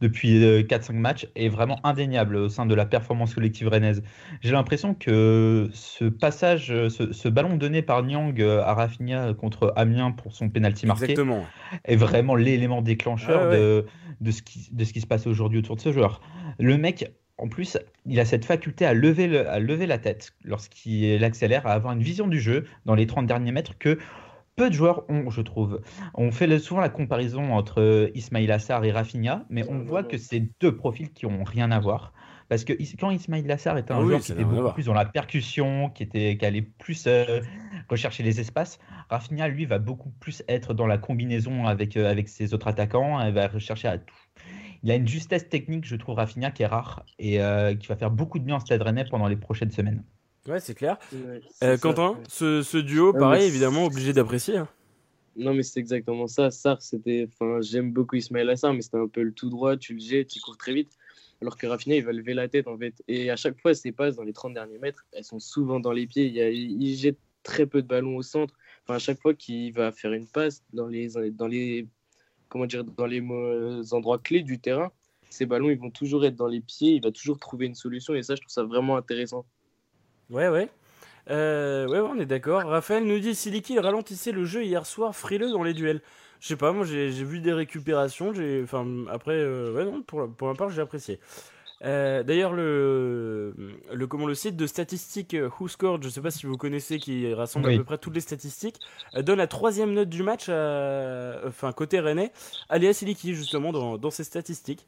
depuis 0.00 0.44
euh, 0.44 0.62
4-5 0.62 0.92
matchs, 0.92 1.26
est 1.34 1.48
vraiment 1.48 1.78
indéniable 1.84 2.36
au 2.36 2.48
sein 2.48 2.66
de 2.66 2.74
la 2.74 2.86
performance 2.86 3.34
collective 3.34 3.68
rennaise. 3.68 4.02
J'ai 4.40 4.52
l'impression 4.52 4.94
que 4.94 5.68
ce 5.72 6.04
passage, 6.04 6.70
euh, 6.70 6.88
ce, 6.90 7.12
ce 7.12 7.28
ballon 7.28 7.56
donné 7.56 7.82
par 7.82 8.02
Nyang 8.02 8.40
euh, 8.40 8.62
à 8.62 8.74
Rafinha 8.74 9.34
contre 9.34 9.72
Amiens 9.76 10.12
pour 10.12 10.32
son 10.34 10.48
penalty 10.48 10.86
marqué 10.86 11.04
Exactement. 11.04 11.44
est 11.84 11.96
vraiment 11.96 12.34
l'élément 12.34 12.82
déclencheur 12.82 13.42
Ah 13.44 13.48
ouais. 13.48 13.58
de, 13.58 13.86
de, 14.20 14.30
ce 14.30 14.42
qui, 14.42 14.68
de 14.72 14.84
ce 14.84 14.92
qui 14.92 15.00
se 15.00 15.06
passe 15.06 15.26
aujourd'hui 15.26 15.58
autour 15.58 15.76
de 15.76 15.80
ce 15.80 15.92
joueur. 15.92 16.20
Le 16.58 16.76
mec, 16.76 17.10
en 17.38 17.48
plus, 17.48 17.78
il 18.04 18.20
a 18.20 18.26
cette 18.26 18.44
faculté 18.44 18.84
à 18.84 18.92
lever, 18.92 19.26
le- 19.26 19.48
à 19.48 19.58
lever 19.60 19.86
la 19.86 19.96
tête 19.96 20.34
lorsqu'il 20.44 21.24
accélère, 21.24 21.66
à 21.66 21.72
avoir 21.72 21.94
une 21.94 22.02
vision 22.02 22.28
du 22.28 22.38
jeu 22.38 22.66
dans 22.84 22.94
les 22.94 23.06
30 23.06 23.26
derniers 23.26 23.52
mètres 23.52 23.78
que 23.78 23.98
peu 24.60 24.68
de 24.68 24.74
joueurs 24.74 25.04
ont, 25.08 25.30
je 25.30 25.40
trouve. 25.40 25.80
On 26.12 26.30
fait 26.30 26.58
souvent 26.58 26.82
la 26.82 26.90
comparaison 26.90 27.54
entre 27.54 28.10
Ismail 28.14 28.50
Assar 28.52 28.84
et 28.84 28.92
Rafinha, 28.92 29.46
mais 29.48 29.64
on 29.70 29.78
voit 29.78 30.02
que 30.02 30.18
c'est 30.18 30.50
deux 30.60 30.76
profils 30.76 31.10
qui 31.10 31.24
ont 31.24 31.44
rien 31.44 31.70
à 31.70 31.80
voir. 31.80 32.12
Parce 32.50 32.64
que 32.64 32.74
quand 32.98 33.10
Ismail 33.10 33.50
Assar 33.50 33.78
était 33.78 33.92
un 33.92 33.96
Ah 33.96 34.00
oui, 34.00 34.08
joueur 34.08 34.20
qui 34.20 34.32
était 34.32 34.44
beaucoup 34.44 34.74
plus 34.74 34.84
dans 34.84 34.92
la 34.92 35.06
percussion, 35.06 35.88
qui, 35.88 36.02
était, 36.02 36.36
qui 36.36 36.44
allait 36.44 36.60
plus 36.60 37.06
euh, 37.06 37.40
rechercher 37.88 38.22
les 38.22 38.38
espaces, 38.38 38.78
Rafinha, 39.08 39.48
lui, 39.48 39.64
va 39.64 39.78
beaucoup 39.78 40.10
plus 40.10 40.42
être 40.46 40.74
dans 40.74 40.86
la 40.86 40.98
combinaison 40.98 41.66
avec, 41.66 41.96
euh, 41.96 42.10
avec 42.10 42.28
ses 42.28 42.52
autres 42.52 42.68
attaquants, 42.68 43.24
il 43.24 43.32
va 43.32 43.48
rechercher 43.48 43.88
à 43.88 43.96
tout. 43.96 44.14
Il 44.82 44.90
a 44.90 44.96
une 44.96 45.08
justesse 45.08 45.48
technique, 45.48 45.86
je 45.86 45.96
trouve, 45.96 46.16
Rafinha, 46.16 46.50
qui 46.50 46.64
est 46.64 46.66
rare 46.66 47.06
et 47.18 47.40
euh, 47.40 47.74
qui 47.74 47.86
va 47.86 47.96
faire 47.96 48.10
beaucoup 48.10 48.38
de 48.38 48.44
bien 48.44 48.56
au 48.56 48.60
Stade 48.60 48.82
Rennais 48.82 49.06
pendant 49.08 49.26
les 49.26 49.36
prochaines 49.36 49.70
semaines. 49.70 50.04
Ouais, 50.48 50.60
c'est 50.60 50.74
clair. 50.74 50.98
Ouais, 51.12 51.40
Euh, 51.62 51.76
ça, 51.76 51.78
Quentin, 51.78 52.12
ouais. 52.12 52.24
ce, 52.28 52.62
ce 52.62 52.78
duo, 52.78 53.12
Ouais, 53.12 53.18
pareil, 53.18 53.46
évidemment, 53.46 53.84
obligé 53.86 54.12
d'apprécier. 54.12 54.56
hein. 54.56 54.68
Non, 55.36 55.54
mais 55.54 55.62
c'est 55.62 55.78
exactement 55.80 56.26
ça. 56.26 56.50
Sar, 56.50 56.82
c'était. 56.82 57.28
Enfin, 57.32 57.60
j'aime 57.60 57.92
beaucoup 57.92 58.16
Ismaël 58.16 58.50
Assar, 58.50 58.74
mais 58.74 58.82
c'était 58.82 58.96
un 58.98 59.06
peu 59.08 59.22
le 59.22 59.32
tout 59.32 59.48
droit, 59.48 59.76
tu 59.76 59.94
le 59.94 60.00
jettes, 60.00 60.34
il 60.34 60.40
court 60.40 60.56
très 60.56 60.72
vite. 60.74 60.90
Alors 61.40 61.56
que 61.56 61.66
Rafinha, 61.66 61.96
il 61.96 62.04
va 62.04 62.12
lever 62.12 62.34
la 62.34 62.48
tête, 62.48 62.66
en 62.66 62.76
fait. 62.76 63.02
Et 63.08 63.30
à 63.30 63.36
chaque 63.36 63.58
fois, 63.60 63.72
ses 63.74 63.92
passes 63.92 64.16
dans 64.16 64.24
les 64.24 64.32
30 64.32 64.54
derniers 64.54 64.78
mètres, 64.78 65.06
elles 65.12 65.24
sont 65.24 65.38
souvent 65.38 65.78
dans 65.80 65.92
les 65.92 66.06
pieds. 66.06 66.26
Il, 66.26 66.32
y 66.34 66.40
a- 66.42 66.50
il 66.50 66.96
jette 66.96 67.18
très 67.42 67.64
peu 67.66 67.80
de 67.80 67.86
ballons 67.86 68.16
au 68.16 68.22
centre. 68.22 68.54
Enfin, 68.84 68.96
à 68.96 68.98
chaque 68.98 69.20
fois 69.20 69.32
qu'il 69.34 69.72
va 69.72 69.92
faire 69.92 70.12
une 70.12 70.26
passe 70.26 70.62
dans 70.72 70.86
les, 70.88 71.08
dans 71.30 71.46
les, 71.46 71.86
comment 72.48 72.66
dire, 72.66 72.84
dans 72.84 73.06
les 73.06 73.20
euh, 73.22 73.82
endroits 73.92 74.18
clés 74.18 74.42
du 74.42 74.58
terrain, 74.58 74.90
ces 75.30 75.46
ballons, 75.46 75.70
ils 75.70 75.78
vont 75.78 75.90
toujours 75.90 76.24
être 76.26 76.34
dans 76.36 76.48
les 76.48 76.60
pieds, 76.60 76.92
il 76.96 77.02
va 77.02 77.12
toujours 77.12 77.38
trouver 77.38 77.66
une 77.66 77.74
solution 77.76 78.14
et 78.14 78.22
ça, 78.22 78.34
je 78.34 78.40
trouve 78.40 78.52
ça 78.52 78.64
vraiment 78.64 78.96
intéressant. 78.96 79.46
Ouais, 80.30 80.48
ouais. 80.48 80.68
Euh, 81.30 81.86
ouais, 81.86 82.00
ouais, 82.00 82.08
on 82.16 82.20
est 82.20 82.26
d'accord. 82.26 82.62
Raphaël 82.62 83.04
nous 83.04 83.18
dit 83.18 83.34
Siliki 83.34 83.78
ralentissait 83.78 84.32
le 84.32 84.44
jeu 84.44 84.64
hier 84.64 84.86
soir, 84.86 85.14
frileux 85.14 85.50
dans 85.50 85.62
les 85.62 85.74
duels. 85.74 86.00
Je 86.40 86.48
sais 86.48 86.56
pas, 86.56 86.72
moi 86.72 86.84
j'ai 86.86 87.10
vu 87.10 87.40
des 87.40 87.52
récupérations. 87.52 88.32
J'ai, 88.32 88.62
enfin, 88.64 88.86
après, 89.10 89.34
euh, 89.36 89.72
ouais, 89.74 89.84
non, 89.84 90.02
pour, 90.02 90.28
pour 90.34 90.48
ma 90.48 90.54
part, 90.54 90.70
j'ai 90.70 90.80
apprécié. 90.80 91.20
Euh, 91.82 92.22
D'ailleurs, 92.22 92.52
le, 92.52 93.54
le, 93.92 94.06
comment, 94.06 94.26
le 94.26 94.34
site 94.34 94.56
de 94.56 94.66
statistiques 94.66 95.32
euh, 95.34 95.48
WhoScored, 95.60 96.02
je 96.02 96.08
sais 96.10 96.20
pas 96.20 96.30
si 96.30 96.44
vous 96.46 96.56
connaissez, 96.56 96.98
qui 96.98 97.32
rassemble 97.32 97.68
Oui. 97.68 97.74
à 97.74 97.78
peu 97.78 97.84
près 97.84 97.98
toutes 97.98 98.14
les 98.14 98.20
statistiques, 98.20 98.80
donne 99.16 99.38
la 99.38 99.46
troisième 99.46 99.92
note 99.94 100.08
du 100.10 100.22
match, 100.22 100.48
à- 100.50 101.40
enfin 101.46 101.72
côté 101.72 102.00
rennais, 102.00 102.32
Alia 102.68 102.92
Siliki 102.92 103.34
justement 103.34 103.72
dans, 103.72 103.96
dans 103.98 104.10
ses 104.10 104.24
statistiques. 104.24 104.86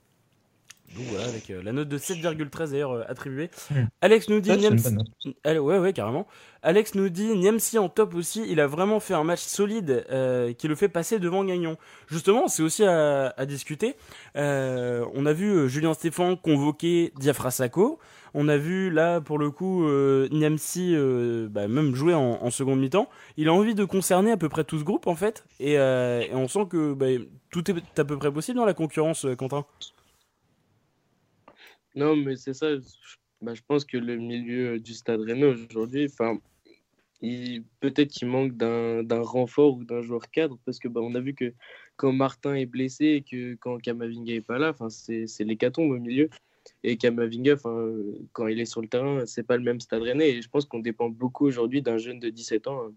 Donc 0.97 1.07
voilà, 1.09 1.25
avec 1.27 1.51
euh, 1.51 1.63
la 1.63 1.73
note 1.73 1.89
de 1.89 1.99
7,13 1.99 2.71
d'ailleurs 2.71 2.93
euh, 2.93 3.03
attribuée. 3.09 3.51
Hmm. 3.71 3.85
Alex 4.01 4.29
nous 4.29 4.41
dit. 4.41 4.51
Allez, 5.45 5.59
ouais, 5.59 5.79
ouais, 5.79 5.93
carrément. 5.93 6.27
Alex 6.63 6.95
nous 6.95 7.09
dit 7.09 7.35
Niamsi 7.37 7.79
en 7.79 7.89
top 7.89 8.15
aussi. 8.15 8.45
Il 8.49 8.61
a 8.61 8.67
vraiment 8.67 9.01
fait 9.01 9.15
un 9.15 9.25
match 9.25 9.41
solide 9.41 10.05
euh, 10.11 10.53
qui 10.53 10.69
le 10.69 10.75
fait 10.75 10.89
passer 10.89 11.19
devant 11.19 11.45
Gagnon. 11.45 11.77
Justement, 12.09 12.49
c'est 12.49 12.63
aussi 12.63 12.85
à, 12.85 13.35
à 13.37 13.47
discuter. 13.47 13.97
On 14.35 15.27
a 15.27 15.33
vu 15.33 15.69
Julien 15.69 15.95
Stéphan 15.95 16.37
convoquer 16.37 17.13
Diafra 17.19 17.51
Sakho. 17.51 17.99
On 18.35 18.49
a 18.49 18.57
vu 18.57 18.91
là, 18.91 19.21
pour 19.21 19.39
le 19.39 19.51
coup, 19.51 19.87
euh, 19.87 20.29
Niamsi 20.31 20.95
euh, 20.95 21.49
bah, 21.51 21.69
même 21.69 21.95
jouer 21.95 22.15
en, 22.15 22.39
en 22.41 22.51
seconde 22.51 22.81
mi-temps. 22.81 23.09
Il 23.37 23.49
a 23.49 23.53
envie 23.53 23.75
de 23.75 23.85
concerner 23.85 24.33
à 24.33 24.37
peu 24.37 24.49
près 24.49 24.65
tout 24.65 24.79
ce 24.79 24.85
groupe 24.85 25.07
en 25.07 25.15
fait. 25.15 25.45
Et, 25.61 25.79
euh, 25.79 26.23
et 26.23 26.35
on 26.35 26.49
sent 26.49 26.67
que 26.71 26.95
bah, 26.95 27.07
tout 27.51 27.71
est 27.71 27.99
à 27.99 28.05
peu 28.05 28.17
près 28.17 28.33
possible 28.33 28.57
dans 28.57 28.65
la 28.65 28.75
concurrence, 28.75 29.27
Quentin. 29.37 29.67
Non, 31.95 32.17
mais 32.17 32.37
c'est 32.37 32.55
ça. 32.55 32.77
Je, 32.77 32.83
bah, 33.43 33.55
je 33.55 33.63
pense 33.67 33.85
que 33.85 33.97
le 33.97 34.17
milieu 34.17 34.79
du 34.79 34.95
Stade 34.95 35.21
Rennais 35.21 35.47
aujourd'hui, 35.47 36.09
peut-être 37.81 38.11
qu'il 38.11 38.29
manque 38.29 38.57
d'un 38.57 39.23
renfort 39.23 39.77
ou 39.77 39.85
d'un 39.85 40.01
joueur 40.01 40.31
cadre 40.31 40.59
parce 40.65 40.79
que 40.79 40.89
bah, 40.89 41.01
on 41.03 41.15
a 41.15 41.21
vu 41.21 41.35
que 41.35 41.53
quand 41.97 42.13
Martin 42.13 42.55
est 42.55 42.67
blessé 42.67 43.07
et 43.07 43.23
que 43.23 43.55
quand 43.57 43.79
Kamavinga 43.79 44.35
est 44.35 44.41
pas 44.41 44.59
là, 44.59 44.75
c'est 44.89 45.45
l'hécatombe 45.45 45.91
au 45.91 45.99
milieu. 45.99 46.31
Et 46.85 46.97
Kamavinga, 46.97 47.57
quand 48.33 48.47
il 48.47 48.61
est 48.61 48.65
sur 48.65 48.81
le 48.81 48.89
terrain, 48.89 49.27
c'est 49.27 49.43
pas 49.43 49.57
le 49.57 49.65
même 49.65 49.81
Stade 49.81 50.03
Rennais. 50.03 50.31
Et 50.31 50.43
je 50.43 50.49
pense 50.49 50.65
qu'on 50.65 50.79
dépend 50.79 51.09
beaucoup 51.09 51.47
aujourd'hui 51.47 51.83
d'un 51.83 51.99
jeune 51.99 52.21
de 52.21 52.31
17 52.31 52.69
ans 52.69 52.87
hein, 52.87 52.93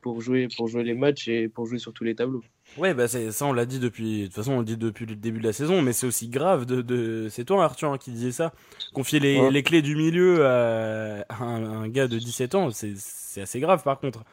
pour 0.00 0.20
jouer, 0.20 0.48
pour 0.56 0.68
jouer 0.68 0.82
les 0.82 0.94
matchs 0.94 1.28
et 1.28 1.48
pour 1.48 1.66
jouer 1.66 1.78
sur 1.78 1.92
tous 1.92 2.04
les 2.04 2.14
tableaux. 2.14 2.42
Ouais, 2.78 2.94
bah 2.94 3.08
ça, 3.08 3.18
on 3.46 3.52
l'a 3.52 3.66
dit 3.66 3.78
depuis. 3.78 4.20
De 4.22 4.26
toute 4.26 4.34
façon, 4.34 4.52
on 4.52 4.58
le 4.60 4.64
dit 4.64 4.76
depuis 4.76 5.06
le 5.06 5.16
début 5.16 5.40
de 5.40 5.44
la 5.46 5.52
saison, 5.52 5.82
mais 5.82 5.92
c'est 5.92 6.06
aussi 6.06 6.28
grave 6.28 6.66
de. 6.66 6.82
de... 6.82 7.28
C'est 7.30 7.44
toi, 7.44 7.64
Arthur, 7.64 7.92
hein, 7.92 7.98
qui 7.98 8.10
disait 8.12 8.32
ça. 8.32 8.52
Confier 8.92 9.18
les, 9.20 9.38
Ouais. 9.40 9.50
les 9.50 9.62
clés 9.62 9.82
du 9.82 9.96
milieu 9.96 10.46
à 10.46 11.24
un, 11.40 11.82
un 11.82 11.88
gars 11.88 12.06
de 12.08 12.18
17 12.18 12.54
ans, 12.54 12.70
c'est 12.70 13.40
assez 13.40 13.60
grave, 13.60 13.82
par 13.82 13.98
contre. 13.98 14.24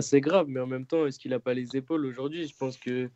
C'est 0.00 0.20
grave, 0.20 0.46
mais 0.48 0.58
en 0.60 0.66
même 0.66 0.84
temps, 0.84 1.06
est-ce 1.06 1.18
qu'il 1.18 1.30
n'a 1.30 1.38
pas 1.38 1.54
les 1.54 1.76
épaules 1.76 2.04
aujourd'hui? 2.06 2.48
Je 2.48 2.54
pense 2.58 2.76
que 2.76 3.08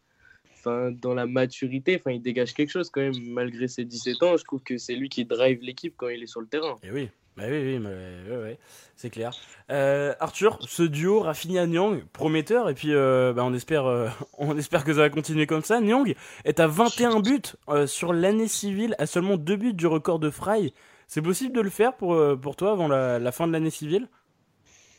enfin, 0.56 0.92
dans 0.92 1.14
la 1.14 1.26
maturité, 1.26 1.96
enfin, 1.96 2.12
il 2.12 2.22
dégage 2.22 2.54
quelque 2.54 2.70
chose 2.70 2.90
quand 2.90 3.00
même, 3.00 3.14
malgré 3.32 3.66
ses 3.66 3.84
17 3.84 4.22
ans. 4.22 4.36
Je 4.36 4.44
trouve 4.44 4.62
que 4.62 4.78
c'est 4.78 4.94
lui 4.94 5.08
qui 5.08 5.24
drive 5.24 5.58
l'équipe 5.62 5.94
quand 5.96 6.08
il 6.08 6.22
est 6.22 6.26
sur 6.28 6.40
le 6.40 6.46
terrain. 6.46 6.76
Et 6.84 6.92
oui, 6.92 7.08
bah 7.40 7.46
oui, 7.48 7.78
oui, 7.78 8.58
c'est 8.96 9.08
clair. 9.08 9.32
Euh, 9.70 10.14
Arthur, 10.20 10.58
ce 10.60 10.82
duo 10.82 11.20
Rafinha 11.20 11.66
Nyang, 11.66 12.04
prometteur, 12.12 12.68
et 12.68 12.74
puis 12.74 12.92
euh, 12.92 13.32
bah, 13.32 13.44
on 13.44 13.54
espère, 13.54 13.86
euh, 13.86 14.08
on 14.38 14.58
espère 14.58 14.84
que 14.84 14.92
ça 14.92 15.00
va 15.00 15.10
continuer 15.10 15.46
comme 15.46 15.62
ça. 15.62 15.80
Nyang 15.80 16.14
est 16.44 16.60
à 16.60 16.66
21 16.66 17.20
buts 17.20 17.40
sur 17.86 18.12
l'année 18.12 18.48
civile, 18.48 18.94
à 18.98 19.06
seulement 19.06 19.36
2 19.38 19.56
buts 19.56 19.72
du 19.72 19.86
record 19.86 20.18
de 20.18 20.28
Fry. 20.28 20.74
C'est 21.06 21.22
possible 21.22 21.54
de 21.54 21.62
le 21.62 21.70
faire 21.70 21.96
pour, 21.96 22.56
toi 22.56 22.72
avant 22.72 22.88
la, 22.88 23.32
fin 23.32 23.46
de 23.48 23.52
l'année 23.52 23.70
civile? 23.70 24.08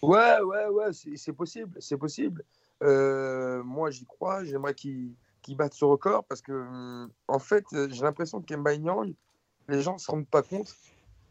Ouais, 0.02 0.42
ouais, 0.42 0.68
ouais, 0.68 0.88
c'est 1.16 1.34
possible, 1.34 1.78
c'est 1.80 1.98
possible. 1.98 2.44
Moi, 2.82 3.92
j'y 3.92 4.06
crois, 4.06 4.44
j'aimerais 4.44 4.74
qu'il 4.74 5.12
qu'il 5.42 5.58
batte 5.58 5.74
ce 5.74 5.86
record 5.86 6.24
parce 6.26 6.42
que, 6.42 6.52
hum, 6.52 7.10
en 7.28 7.40
fait, 7.40 7.66
j'ai 7.72 8.04
l'impression 8.04 8.42
qu'Emba 8.42 8.78
Nyang, 8.78 9.14
les 9.68 9.82
gens 9.82 9.94
ne 9.94 10.00
se 10.00 10.10
rendent 10.10 10.28
pas 10.28 10.44
compte. 10.44 10.76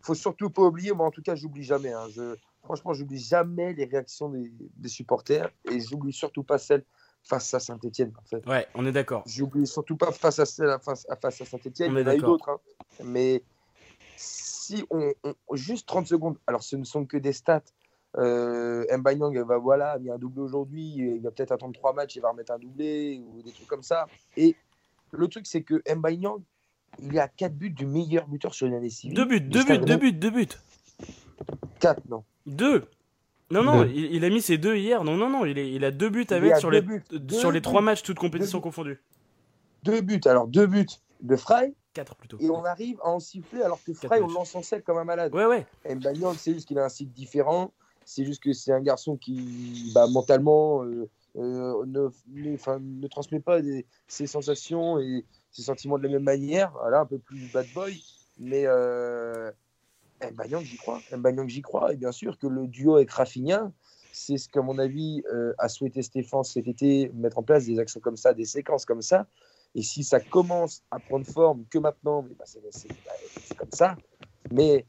Il 0.01 0.07
faut 0.07 0.15
surtout 0.15 0.49
pas 0.51 0.63
oublier, 0.63 0.93
moi 0.93 1.07
en 1.07 1.11
tout 1.11 1.23
cas, 1.23 1.35
j'oublie 1.35 1.63
jamais. 1.63 1.93
hein. 1.93 2.07
Je, 2.11 2.37
franchement, 2.65 2.95
j'oublie 2.95 3.19
jamais 3.19 3.75
les 3.75 3.85
réactions 3.85 4.31
des, 4.31 4.51
des 4.77 4.89
supporters 4.89 5.51
et 5.71 5.79
j'oublie 5.81 6.13
surtout 6.13 6.43
pas 6.43 6.59
celles 6.59 6.85
face 7.23 7.53
à 7.53 7.61
Saint-Etienne. 7.61 8.13
En 8.19 8.25
fait. 8.25 8.47
Ouais, 8.47 8.67
on 8.75 8.87
est 8.87 8.93
d'accord. 8.93 9.23
J'oublie 9.27 9.67
surtout 9.67 9.97
pas 9.97 10.11
face 10.11 10.39
à, 10.39 10.47
celle- 10.47 10.79
face, 10.83 11.05
à- 11.11 11.17
face 11.17 11.43
à 11.43 11.45
Saint-Etienne. 11.45 11.93
On 11.93 11.97
Il 11.97 11.99
est 11.99 12.03
y 12.03 12.05
en 12.05 12.09
a 12.09 12.15
eu 12.15 12.19
d'accord. 12.19 12.31
d'autres. 12.31 12.49
hein. 12.49 12.61
Mais 13.05 13.45
si 14.17 14.85
on, 14.91 15.13
on- 15.25 15.35
Juste 15.55 15.87
30 15.87 16.07
secondes. 16.07 16.39
Alors, 16.47 16.63
ce 16.63 16.77
ne 16.77 16.85
sont 16.85 17.05
que 17.05 17.17
des 17.19 17.33
stats. 17.35 17.63
Euh, 18.17 18.85
Mbanyang, 18.97 19.37
va 19.47 19.59
voilà, 19.59 19.97
il 20.01 20.07
y 20.07 20.11
a 20.11 20.15
un 20.15 20.19
doublé 20.19 20.41
aujourd'hui. 20.43 20.95
Il 20.97 21.21
va 21.21 21.31
peut-être 21.31 21.53
attendre 21.53 21.75
trois 21.75 21.93
matchs, 21.93 22.17
il 22.17 22.23
va 22.23 22.31
remettre 22.31 22.53
un 22.53 22.59
doublé 22.59 23.23
ou 23.25 23.43
des 23.43 23.53
trucs 23.53 23.69
comme 23.69 23.83
ça. 23.83 24.09
Et 24.37 24.57
le 25.13 25.29
truc, 25.29 25.47
c'est 25.47 25.63
que 25.63 25.81
Mbanyang, 25.95 26.43
il 27.03 27.17
est 27.17 27.21
à 27.21 27.29
4 27.29 27.55
buts 27.55 27.71
du 27.71 27.87
meilleur 27.87 28.27
buteur 28.29 28.55
sur 28.55 28.67
une 28.67 28.75
année 28.75 28.91
civile. 28.91 29.17
Deux 29.17 29.25
buts, 29.25 29.41
du 29.41 29.49
deux 29.49 29.61
buts, 29.61 29.65
Stade 29.75 29.85
deux 29.85 29.93
Rennais. 29.95 29.97
buts, 29.99 30.13
deux 30.13 30.31
buts. 30.31 30.49
4, 31.81 32.09
non. 32.09 32.25
Deux. 32.47 32.85
Non, 33.51 33.63
non, 33.65 33.83
Deux. 33.83 33.91
il, 33.95 34.15
il 34.15 34.25
a 34.25 34.29
mis 34.31 34.41
ses 34.43 34.59
deux 34.59 34.77
hier. 34.77 35.03
Non, 35.03 35.17
non, 35.17 35.29
non, 35.29 35.45
il, 35.45 35.59
est, 35.59 35.73
il 35.73 35.85
a 35.85 35.91
deux 35.91 36.09
buts 36.09 36.27
à 36.31 36.37
Il 36.37 36.43
mettre 36.43 36.57
à 36.57 36.61
sur 36.61 36.71
deux 36.71 36.77
les, 36.77 36.83
buts. 36.83 37.03
euh, 37.13 37.19
Deux 37.19 37.35
sur 37.35 37.51
les 37.51 37.59
buts. 37.59 37.63
trois 37.63 37.81
matchs, 37.81 38.03
toutes 38.03 38.19
compétitions 38.19 38.61
confondues. 38.61 39.01
Deux 39.83 40.01
buts. 40.03 40.21
Alors, 40.27 40.47
deux 40.47 40.67
buts 40.67 40.87
de 41.23 41.37
Fry. 41.37 41.75
Quatre 41.93 42.15
plutôt. 42.15 42.37
Et 42.39 42.49
on 42.49 42.65
arrive 42.65 42.99
à 43.03 43.09
en 43.09 43.19
siffler 43.19 43.63
alors 43.63 43.81
que 43.85 43.93
Fry, 43.93 44.21
on 44.23 44.29
l'encensait 44.29 44.81
comme 44.83 44.99
un 44.99 45.05
malade. 45.05 45.35
Ouais, 45.35 45.47
ouais. 45.47 45.67
Mbanyang, 45.93 46.37
c'est 46.37 46.55
juste 46.55 46.69
qu'il 46.69 46.79
a 46.79 46.85
un 46.85 46.89
cycle 46.89 47.11
différent. 47.13 47.73
C'est 48.05 48.25
juste 48.25 48.43
que 48.43 48.53
c'est 48.53 48.73
un 48.73 48.81
garçon 48.81 49.17
qui, 49.17 49.91
bah, 49.95 50.07
mentalement, 50.07 50.85
euh, 50.85 51.09
euh, 51.37 51.85
ne, 51.87 53.07
transmet 53.07 53.41
pas 53.41 53.61
ses 54.09 54.27
sensations 54.27 54.99
et 54.99 55.25
ses 55.51 55.63
sentiments 55.63 55.99
de 55.99 56.05
la 56.05 56.11
même 56.11 56.23
manière. 56.23 56.73
Voilà, 56.73 57.01
un 57.01 57.07
peu 57.07 57.19
plus 57.19 57.53
bad 57.53 57.67
boy. 57.75 58.03
Mais 58.39 58.67
euh, 58.67 59.51
j'y 60.63 60.77
crois. 60.77 61.01
J'y 61.47 61.63
crois. 61.63 61.93
Et 61.93 61.97
bien 61.97 62.13
sûr 62.13 62.39
que 62.39 62.47
le 62.47 62.67
duo 62.67 62.97
avec 62.97 63.11
Rafinha, 63.11 63.73
c'est 64.13 64.39
ce 64.39 64.49
qu'à 64.49 64.63
mon 64.63 64.79
avis 64.79 65.23
euh, 65.33 65.53
a 65.59 65.69
souhaité 65.69 66.03
Stéphane 66.03 66.45
cet 66.45 66.67
été, 66.67 67.11
mettre 67.15 67.39
en 67.39 67.43
place 67.43 67.67
des 67.67 67.79
actions 67.79 68.01
comme 68.01 68.17
ça, 68.17 68.35
des 68.35 68.45
séquences 68.45 68.85
comme 68.85 69.03
ça. 69.03 69.27
Et 69.75 69.83
si 69.83 70.03
ça 70.03 70.19
commence 70.19 70.83
à 70.91 70.99
prendre 70.99 71.27
forme 71.27 71.65
que 71.71 71.79
maintenant, 71.79 72.23
bah, 72.23 72.31
bah, 72.39 72.45
c'est 72.73 73.57
comme 73.57 73.71
ça. 73.73 73.97
Mais 74.51 74.85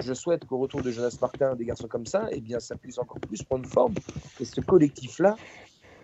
je 0.00 0.14
souhaite 0.14 0.44
qu'au 0.46 0.58
retour 0.58 0.82
de 0.82 0.90
Jonas 0.90 1.18
Martin, 1.20 1.54
des 1.54 1.64
garçons 1.64 1.88
comme 1.88 2.06
ça, 2.06 2.28
eh 2.30 2.40
bien, 2.40 2.60
ça 2.60 2.76
puisse 2.76 2.98
encore 2.98 3.20
plus 3.20 3.42
prendre 3.42 3.68
forme. 3.68 3.94
Et 4.40 4.44
ce 4.44 4.60
collectif-là 4.60 5.36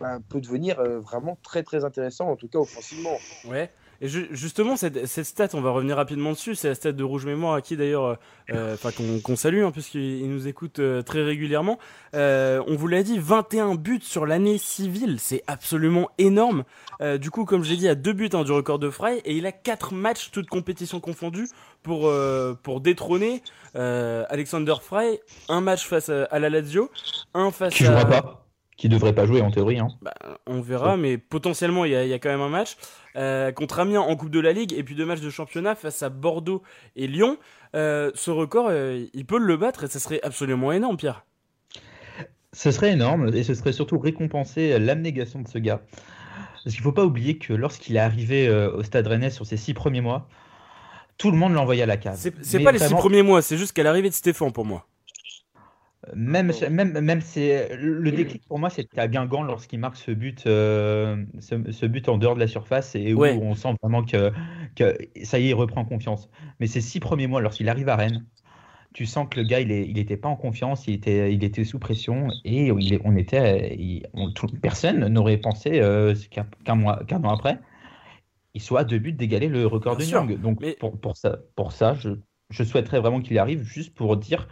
bah, 0.01 0.19
peut 0.29 0.41
devenir 0.41 0.79
euh, 0.81 1.01
vraiment 1.01 1.39
très 1.43 1.63
très 1.63 1.85
intéressant, 1.85 2.29
en 2.29 2.37
tout 2.37 2.49
cas 2.49 2.59
offensivement. 2.59 3.17
Ouais. 3.49 3.71
Et 4.05 4.09
ju- 4.09 4.27
justement, 4.33 4.77
cette, 4.77 5.07
cette 5.07 5.27
stat, 5.27 5.51
on 5.55 5.61
va 5.61 5.71
revenir 5.71 5.95
rapidement 5.95 6.33
dessus. 6.33 6.57
C'est 6.57 6.67
la 6.67 6.75
stat 6.75 6.91
de 6.91 7.05
Rouge 7.05 7.25
Mémoire 7.25 7.55
à 7.55 7.61
qui 7.63 7.77
d'ailleurs, 7.77 8.05
euh, 8.05 8.15
euh, 8.53 8.75
enfin 8.75 8.91
qu'on 8.91 9.21
qu'on 9.21 9.37
salue, 9.37 9.63
hein, 9.63 9.71
puisqu'il 9.71 10.01
il 10.23 10.29
nous 10.29 10.49
écoute 10.49 10.81
euh, 10.81 11.03
très 11.03 11.23
régulièrement. 11.23 11.79
Euh, 12.17 12.61
on 12.67 12.75
vous 12.75 12.89
l'a 12.89 13.05
dit, 13.05 13.21
21 13.21 13.77
buts 13.77 14.01
sur 14.03 14.27
l'année 14.27 14.59
civile, 14.59 15.21
c'est 15.21 15.45
absolument 15.47 16.09
énorme. 16.19 16.65
Euh, 17.01 17.17
du 17.17 17.31
coup, 17.31 17.45
comme 17.45 17.63
je 17.63 17.71
l'ai 17.71 17.77
dit, 17.77 17.85
il 17.85 17.89
a 17.91 17.95
deux 17.95 18.13
buts 18.13 18.29
hein, 18.33 18.43
du 18.43 18.51
record 18.51 18.81
de 18.81 18.91
Fry 18.91 19.19
et 19.25 19.37
il 19.37 19.47
a 19.47 19.53
quatre 19.53 19.95
matchs, 19.95 20.33
toutes 20.33 20.49
compétitions 20.49 20.99
confondues, 20.99 21.47
pour 21.85 22.09
euh, 22.09 22.59
pour 22.61 22.81
détrôner 22.81 23.41
euh, 23.77 24.25
Alexander 24.31 24.75
Fry. 24.83 25.21
Un 25.49 25.61
match 25.61 25.87
face 25.87 26.09
à, 26.09 26.25
à 26.25 26.41
la 26.41 26.51
Lazio, 26.51 26.91
un 27.35 27.53
face 27.53 27.75
Qui 27.75 27.87
à 27.87 27.93
jouera 28.01 28.05
pas, 28.07 28.47
qui 28.83 28.89
devrait 28.89 29.15
pas 29.15 29.27
jouer 29.27 29.41
en 29.43 29.53
théorie. 29.53 29.79
Hein. 29.79 29.87
bah, 30.03 30.13
on 30.45 30.61
verra, 30.61 30.97
mais 30.97 31.17
potentiellement, 31.17 31.85
il 31.85 31.93
y, 31.93 31.95
a- 31.95 32.03
il 32.03 32.11
y 32.11 32.13
a 32.15 32.19
quand 32.19 32.31
même 32.31 32.41
un 32.41 32.49
match 32.49 32.77
euh, 33.15 33.53
contre 33.53 33.79
Amiens 33.79 34.01
en 34.01 34.17
Coupe 34.17 34.31
de 34.31 34.41
la 34.41 34.53
Ligue 34.53 34.73
et 34.73 34.83
puis 34.83 34.97
deux 34.97 35.07
matchs 35.07 35.21
de 35.21 35.31
championnat 35.31 35.77
face 35.77 36.03
à 36.03 36.09
Bordeaux 36.09 36.65
et 36.97 37.07
Lyon. 37.07 37.39
Euh, 37.77 38.11
ce 38.17 38.33
record, 38.33 38.67
euh, 38.71 39.05
il 39.15 39.25
peut 39.25 39.39
le 39.39 39.57
battre 39.57 39.85
et 39.85 39.87
ça 39.87 40.01
serait 40.01 40.19
absolument 40.25 40.73
énorme, 40.73 40.97
Pierre. 40.97 41.25
Ce 42.53 42.73
serait 42.73 42.91
énorme 42.91 43.33
et 43.33 43.45
ce 43.45 43.55
serait 43.55 43.73
surtout 43.73 44.01
récompenser 44.01 44.77
l'abnégation 44.81 45.43
de 45.43 45.47
ce 45.49 45.59
gars. 45.59 45.81
Parce 46.65 46.75
qu'il 46.75 46.83
faut 46.83 46.91
pas 46.91 47.05
oublier 47.05 47.39
que 47.39 47.53
lorsqu'il 47.53 47.95
est 47.95 48.01
arrivé 48.01 48.51
au 48.51 48.83
Stade 48.83 49.07
Rennais 49.07 49.31
sur 49.31 49.47
ses 49.47 49.57
six 49.57 49.75
premiers 49.75 50.01
mois, 50.01 50.27
tout 51.19 51.31
le 51.31 51.37
monde 51.37 51.53
l'envoyait 51.55 51.85
à 51.85 51.87
la 51.87 51.97
cave. 51.99 52.17
C'est 52.43 52.59
pas 52.65 52.73
les 52.73 52.81
six 52.81 52.95
premiers 52.95 53.23
mois, 53.23 53.43
c'est 53.43 53.57
juste 53.57 53.75
qu'à 53.75 53.85
l'arrivée 53.85 54.09
de 54.09 54.15
Stéphane 54.15 54.51
pour 54.53 54.65
moi. 54.65 54.89
Même, 56.15 56.51
même, 56.71 57.01
même 57.01 57.21
c'est 57.21 57.77
le 57.77 58.11
déclic 58.11 58.45
pour 58.49 58.59
moi, 58.59 58.71
c'était 58.71 59.01
à 59.01 59.07
Guingamp 59.07 59.45
lorsqu'il 59.45 59.79
marque 59.79 59.97
ce 59.97 60.11
but, 60.11 60.45
euh, 60.47 61.25
ce, 61.39 61.71
ce 61.71 61.87
but 61.87 62.09
en 62.09 62.19
dehors 62.19 62.35
de 62.35 62.41
la 62.41 62.49
surface 62.49 62.97
et 62.97 63.15
où 63.15 63.21
Ouais. 63.21 63.39
on 63.41 63.55
sent 63.55 63.75
vraiment 63.81 64.03
que, 64.05 64.33
que 64.75 64.99
ça 65.23 65.39
y 65.39 65.47
est, 65.47 65.51
il 65.51 65.55
reprend 65.55 65.85
confiance. 65.85 66.29
Mais 66.59 66.67
ces 66.67 66.81
six 66.81 66.99
premiers 66.99 67.29
mois, 67.29 67.41
lorsqu'il 67.41 67.69
arrive 67.69 67.89
à 67.89 67.95
Rennes, 67.95 68.27
tu 68.95 69.07
sens 69.07 69.29
que 69.31 69.41
le 69.41 69.47
gars, 69.47 69.61
il 69.61 69.73
est, 69.73 69.89
il 69.89 69.99
était 69.99 70.17
pas 70.19 70.29
en 70.29 70.37
confiance, 70.37 70.87
il 70.89 70.95
était, 70.95 71.35
il 71.35 71.45
était 71.45 71.65
sous 71.65 71.79
pression 71.79 72.29
et 72.45 72.67
il 72.69 73.01
on 73.05 73.17
était, 73.17 73.77
il- 73.77 74.07
on- 74.15 74.31
tout- 74.33 74.49
personne 74.63 75.07
n'aurait 75.09 75.39
pensé 75.39 75.81
euh, 75.81 76.15
qu'un 76.31 76.47
qu'un 76.65 76.75
mois, 76.77 77.05
qu'un 77.07 77.23
an 77.25 77.31
après, 77.35 77.59
il 78.55 78.61
soit 78.63 78.81
à 78.81 78.85
deux 78.85 78.99
buts 78.99 79.13
d'égaler 79.13 79.49
le 79.49 79.67
record 79.67 79.97
Bien 79.97 80.07
de 80.07 80.13
Nyang. 80.13 80.41
Donc 80.41 80.61
mais- 80.61 80.75
pour, 80.75 80.99
pour 81.01 81.17
ça, 81.17 81.39
pour 81.57 81.73
ça 81.73 81.95
je, 81.95 82.11
je 82.51 82.65
souhaiterais 82.65 83.01
vraiment 83.01 83.21
qu'il 83.21 83.35
y 83.35 83.39
arrive, 83.39 83.63
juste 83.63 83.95
pour 83.95 84.17
dire 84.17 84.49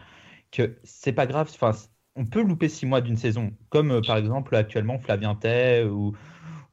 que 0.51 0.79
c'est 0.85 1.13
pas 1.13 1.27
grave. 1.27 1.51
Enfin, 1.55 1.73
on 2.17 2.27
peut 2.27 2.43
louper 2.43 2.69
six 2.69 2.87
mois 2.87 3.01
d'une 3.01 3.17
saison, 3.17 3.53
comme 3.71 3.91
euh, 3.93 4.01
par 4.03 4.17
exemple 4.17 4.55
actuellement 4.57 4.99
Flavien 4.99 5.35
Tay 5.35 5.85
ou, 5.85 6.15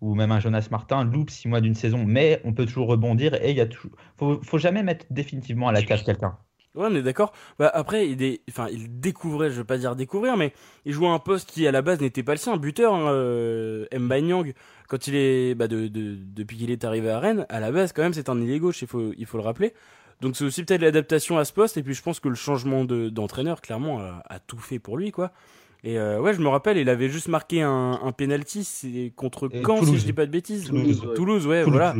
ou 0.01 0.15
même 0.15 0.31
un 0.31 0.39
Jonas 0.39 0.67
Martin 0.71 1.03
loupe 1.05 1.29
six 1.31 1.47
mois 1.47 1.61
d'une 1.61 1.75
saison, 1.75 2.05
mais 2.05 2.41
on 2.45 2.53
peut 2.53 2.65
toujours 2.65 2.87
rebondir 2.89 3.35
et 3.35 3.51
il 3.51 3.57
y 3.57 3.61
a 3.61 3.67
toujours, 3.67 3.91
faut, 4.17 4.41
faut 4.43 4.57
jamais 4.59 4.83
mettre 4.83 5.05
définitivement 5.11 5.67
à 5.69 5.71
la 5.73 5.83
cave 5.83 6.03
quelqu'un. 6.03 6.37
Ouais, 6.75 6.85
on 6.91 6.95
est 6.95 7.01
d'accord. 7.01 7.33
Bah 7.57 7.71
après, 7.73 8.07
il, 8.07 8.21
est... 8.21 8.41
enfin, 8.49 8.67
il 8.71 8.99
découvrait, 8.99 9.49
je 9.49 9.55
veux 9.55 9.63
pas 9.63 9.79
dire 9.79 9.95
découvrir, 9.95 10.37
mais 10.37 10.53
il 10.85 10.93
jouait 10.93 11.07
un 11.07 11.17
poste 11.17 11.49
qui 11.49 11.65
à 11.65 11.71
la 11.71 11.81
base 11.81 11.99
n'était 12.01 12.21
pas 12.21 12.33
le 12.33 12.37
sien, 12.37 12.55
buteur. 12.57 12.93
Hein, 12.93 13.09
euh, 13.11 13.85
Mba 13.97 14.21
Nyang, 14.21 14.53
quand 14.87 15.07
il 15.07 15.15
est, 15.15 15.55
bah, 15.55 15.67
de, 15.67 15.87
de- 15.87 16.15
depuis 16.21 16.57
qu'il 16.57 16.69
est 16.69 16.83
arrivé 16.83 17.09
à 17.09 17.19
Rennes, 17.19 17.47
à 17.49 17.59
la 17.59 17.71
base 17.71 17.93
quand 17.93 18.03
même 18.03 18.13
c'est 18.13 18.29
un 18.29 18.39
ailier 18.39 18.59
gauche, 18.59 18.81
il 18.83 18.87
faut, 18.87 19.11
il 19.17 19.25
faut 19.25 19.37
le 19.37 19.43
rappeler. 19.43 19.73
Donc 20.21 20.35
c'est 20.35 20.43
aussi 20.45 20.63
peut-être 20.63 20.81
l'adaptation 20.81 21.37
à 21.37 21.45
ce 21.45 21.53
poste, 21.53 21.77
et 21.77 21.83
puis 21.83 21.93
je 21.93 22.01
pense 22.01 22.19
que 22.19 22.27
le 22.27 22.35
changement 22.35 22.85
de- 22.85 23.09
d'entraîneur 23.09 23.61
clairement 23.61 23.99
a, 23.99 24.23
a 24.27 24.39
tout 24.39 24.57
fait 24.57 24.79
pour 24.79 24.97
lui, 24.97 25.11
quoi. 25.11 25.31
Et 25.83 25.99
euh, 25.99 26.19
ouais, 26.19 26.33
je 26.33 26.41
me 26.41 26.47
rappelle, 26.47 26.77
il 26.77 26.89
avait 26.89 27.07
juste 27.07 27.27
marqué 27.27 27.61
un, 27.61 27.99
un 28.03 28.11
penalty 28.11 29.11
contre 29.15 29.47
Et 29.53 29.61
Caen, 29.63 29.83
si 29.85 29.97
je 29.99 30.05
dis 30.05 30.13
pas 30.13 30.25
de 30.25 30.31
bêtises. 30.31 30.65
Toulouse, 30.65 31.05
ouais. 31.05 31.13
Toulouse, 31.15 31.47
ouais, 31.47 31.63
Toulouse, 31.63 31.77
voilà. 31.77 31.95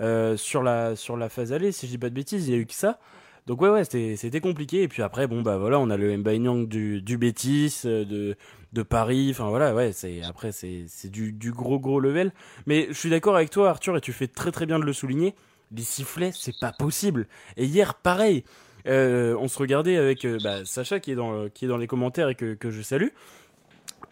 Euh, 0.00 0.36
sur 0.36 0.62
la 0.62 0.96
sur 0.96 1.16
la 1.16 1.28
phase 1.30 1.52
allée, 1.52 1.72
si 1.72 1.86
je 1.86 1.92
dis 1.92 1.98
pas 1.98 2.10
de 2.10 2.14
bêtises, 2.14 2.46
il 2.48 2.52
y 2.54 2.56
a 2.56 2.60
eu 2.60 2.66
que 2.66 2.74
ça. 2.74 2.98
Donc 3.46 3.60
ouais 3.62 3.70
ouais, 3.70 3.84
c'était 3.84 4.14
c'était 4.16 4.40
compliqué 4.40 4.82
et 4.82 4.88
puis 4.88 5.02
après 5.02 5.26
bon 5.26 5.42
bah 5.42 5.58
voilà, 5.58 5.80
on 5.80 5.90
a 5.90 5.96
le 5.96 6.16
Mbaye 6.16 6.38
Niang 6.40 6.68
du 6.68 7.02
du 7.02 7.16
Betis 7.18 7.82
euh, 7.86 8.04
de 8.04 8.36
de 8.72 8.82
Paris, 8.82 9.28
enfin 9.30 9.48
voilà, 9.48 9.74
ouais, 9.74 9.92
c'est 9.92 10.22
après 10.22 10.52
c'est 10.52 10.84
c'est 10.86 11.10
du 11.10 11.32
du 11.32 11.50
gros 11.52 11.80
gros 11.80 11.98
level, 12.00 12.32
mais 12.66 12.86
je 12.90 12.94
suis 12.94 13.10
d'accord 13.10 13.34
avec 13.34 13.50
toi 13.50 13.70
Arthur 13.70 13.96
et 13.96 14.00
tu 14.00 14.12
fais 14.12 14.28
très 14.28 14.52
très 14.52 14.64
bien 14.66 14.78
de 14.78 14.84
le 14.84 14.92
souligner. 14.92 15.34
Les 15.74 15.82
sifflets, 15.82 16.32
c'est 16.34 16.58
pas 16.60 16.72
possible. 16.72 17.26
Et 17.56 17.64
hier 17.64 17.94
pareil, 17.94 18.44
euh, 18.86 19.36
on 19.38 19.48
se 19.48 19.58
regardait 19.58 19.96
avec 19.96 20.24
euh, 20.24 20.38
bah, 20.42 20.64
Sacha 20.64 21.00
qui 21.00 21.12
est 21.12 21.14
dans 21.14 21.48
qui 21.48 21.64
est 21.64 21.68
dans 21.68 21.78
les 21.78 21.86
commentaires 21.86 22.28
et 22.28 22.34
que 22.34 22.54
que 22.54 22.70
je 22.70 22.82
salue. 22.82 23.08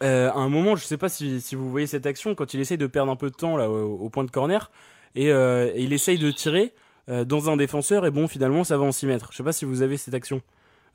Euh, 0.03 0.31
à 0.31 0.39
un 0.39 0.49
moment, 0.49 0.77
je 0.77 0.85
sais 0.85 0.97
pas 0.97 1.09
si, 1.09 1.41
si 1.41 1.55
vous 1.55 1.71
voyez 1.71 1.87
cette 1.87 2.07
action, 2.07 2.35
quand 2.35 2.55
il 2.55 2.61
essaye 2.61 2.79
de 2.79 2.87
perdre 2.87 3.13
un 3.13 3.17
peu 3.17 3.31
de 3.31 3.35
temps 3.35 3.57
là 3.57 3.69
au, 3.69 3.99
au 3.99 4.09
point 4.09 4.25
de 4.25 4.31
corner, 4.31 4.71
et, 5.15 5.31
euh, 5.31 5.71
et 5.75 5.83
il 5.83 5.93
essaye 5.93 6.19
de 6.19 6.31
tirer 6.31 6.73
euh, 7.09 7.25
dans 7.25 7.51
un 7.51 7.57
défenseur, 7.57 8.07
et 8.07 8.11
bon, 8.11 8.29
finalement, 8.29 8.65
ça 8.65 8.79
va 8.79 8.85
en 8.85 8.93
6 8.93 9.07
mètres. 9.07 9.29
Je 9.33 9.37
sais 9.37 9.43
pas 9.43 9.53
si 9.53 9.65
vous 9.65 9.83
avez 9.83 9.97
cette 9.97 10.15
action 10.15 10.41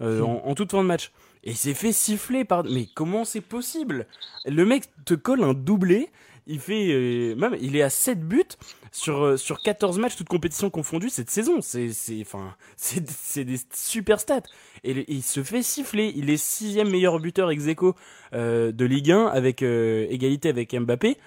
euh, 0.02 0.22
en, 0.22 0.42
en 0.46 0.56
toute 0.56 0.72
fin 0.72 0.82
de 0.82 0.88
match. 0.88 1.12
Et 1.44 1.52
il 1.52 1.58
s'est 1.58 1.74
fait 1.76 1.92
siffler 1.92 2.46
par. 2.46 2.64
Mais 2.64 2.88
comment 2.96 3.26
c'est 3.26 3.42
possible? 3.42 4.08
Le 4.46 4.66
mec 4.66 4.86
te 5.06 5.14
colle 5.14 5.44
un 5.44 5.54
doublé. 5.54 6.10
Il 6.48 6.60
fait 6.60 6.90
euh, 6.92 7.36
même, 7.36 7.58
il 7.60 7.76
est 7.76 7.82
à 7.82 7.90
7 7.90 8.22
buts 8.22 8.44
sur 8.96 9.24
euh, 9.24 9.38
sur 9.38 9.62
14 9.62 10.00
matchs 10.00 10.16
toutes 10.16 10.30
compétitions 10.30 10.70
confondues 10.70 11.10
cette 11.10 11.30
saison. 11.30 11.62
C'est 11.62 11.92
c'est 11.92 12.22
enfin 12.22 12.56
c'est 12.78 13.08
c'est 13.10 13.44
des 13.44 13.58
super 13.74 14.20
stats. 14.20 14.44
Et 14.84 15.06
il 15.12 15.22
se 15.22 15.44
fait 15.44 15.64
siffler. 15.64 16.14
Il 16.16 16.30
est 16.30 16.38
sixième 16.38 16.90
meilleur 16.90 17.20
buteur 17.20 17.52
ex 17.52 17.68
aequo, 17.68 17.96
euh, 18.34 18.72
de 18.72 18.86
Ligue 18.86 19.12
1 19.12 19.28
avec 19.28 19.64
euh, 19.64 20.08
égalité 20.10 20.50
avec 20.50 20.74
Mbappé. 20.74 21.18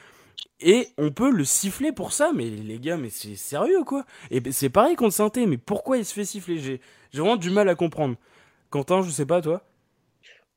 Et 0.60 0.88
on 0.98 1.10
peut 1.10 1.30
le 1.30 1.44
siffler 1.44 1.92
pour 1.92 2.12
ça, 2.12 2.32
mais 2.34 2.48
les 2.48 2.78
gars, 2.78 2.96
mais 2.96 3.10
c'est 3.10 3.36
sérieux 3.36 3.84
quoi. 3.84 4.04
Et 4.30 4.40
c'est 4.50 4.70
pareil 4.70 4.96
contre 4.96 5.14
Sainté, 5.14 5.46
mais 5.46 5.58
pourquoi 5.58 5.98
il 5.98 6.04
se 6.04 6.14
fait 6.14 6.24
siffler? 6.24 6.58
J'ai 6.58 6.80
vraiment 7.12 7.36
du 7.36 7.50
mal 7.50 7.68
à 7.68 7.74
comprendre. 7.74 8.16
Quentin, 8.70 9.02
je 9.02 9.10
sais 9.10 9.26
pas 9.26 9.40
toi. 9.40 9.62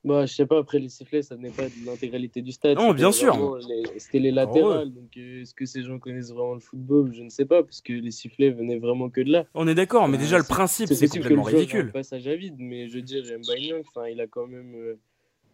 Bah, 0.03 0.25
je 0.25 0.33
sais 0.33 0.47
pas, 0.47 0.57
après 0.57 0.79
les 0.79 0.89
sifflets, 0.89 1.21
ça 1.21 1.35
venait 1.35 1.51
pas 1.51 1.69
de 1.69 1.75
l'intégralité 1.85 2.41
du 2.41 2.51
stade. 2.51 2.75
Non, 2.77 2.91
bien 2.93 3.11
sûr. 3.11 3.57
les- 3.57 3.99
C'était 3.99 4.17
les 4.19 4.31
latérales. 4.31 4.91
Donc, 4.91 5.15
euh, 5.17 5.41
est-ce 5.41 5.53
que 5.53 5.65
ces 5.67 5.83
gens 5.83 5.99
connaissent 5.99 6.31
vraiment 6.31 6.55
le 6.55 6.59
football? 6.59 7.13
Je 7.13 7.21
ne 7.21 7.29
sais 7.29 7.45
pas, 7.45 7.61
parce 7.61 7.81
que 7.81 7.93
les 7.93 8.09
sifflets 8.09 8.49
venaient 8.49 8.79
vraiment 8.79 9.11
que 9.11 9.21
de 9.21 9.31
là. 9.31 9.45
On 9.53 9.67
est 9.67 9.75
d'accord, 9.75 10.07
mais 10.07 10.17
Euh, 10.17 10.21
déjà 10.21 10.39
le 10.39 10.43
principe 10.43 10.87
c'est 10.87 11.07
complètement 11.07 11.43
que 11.43 11.51
le 11.51 11.57
ridicule. 11.57 11.85
un 11.89 11.91
passage 11.91 12.27
à 12.27 12.35
vide, 12.35 12.55
mais 12.57 12.87
je 12.87 12.95
veux 12.95 13.01
dire, 13.03 13.23
Mbaye 13.23 13.73
enfin, 13.75 14.07
il 14.07 14.19
a 14.21 14.27
quand 14.27 14.47
même. 14.47 14.73
euh, 14.75 14.99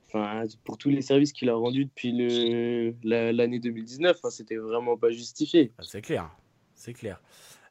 Enfin, 0.10 0.44
pour 0.64 0.78
tous 0.78 0.90
les 0.90 1.02
services 1.02 1.34
qu'il 1.34 1.50
a 1.50 1.56
rendus 1.56 1.84
depuis 1.84 2.14
le- 2.14 2.94
la- 3.04 3.34
l'année 3.34 3.60
2019, 3.60 4.16
enfin, 4.18 4.30
c'était 4.30 4.56
vraiment 4.56 4.96
pas 4.96 5.10
justifié. 5.12 5.74
Ah, 5.78 5.84
c'est 5.84 6.02
clair, 6.02 6.30
c'est 6.76 6.94
clair. 6.94 7.22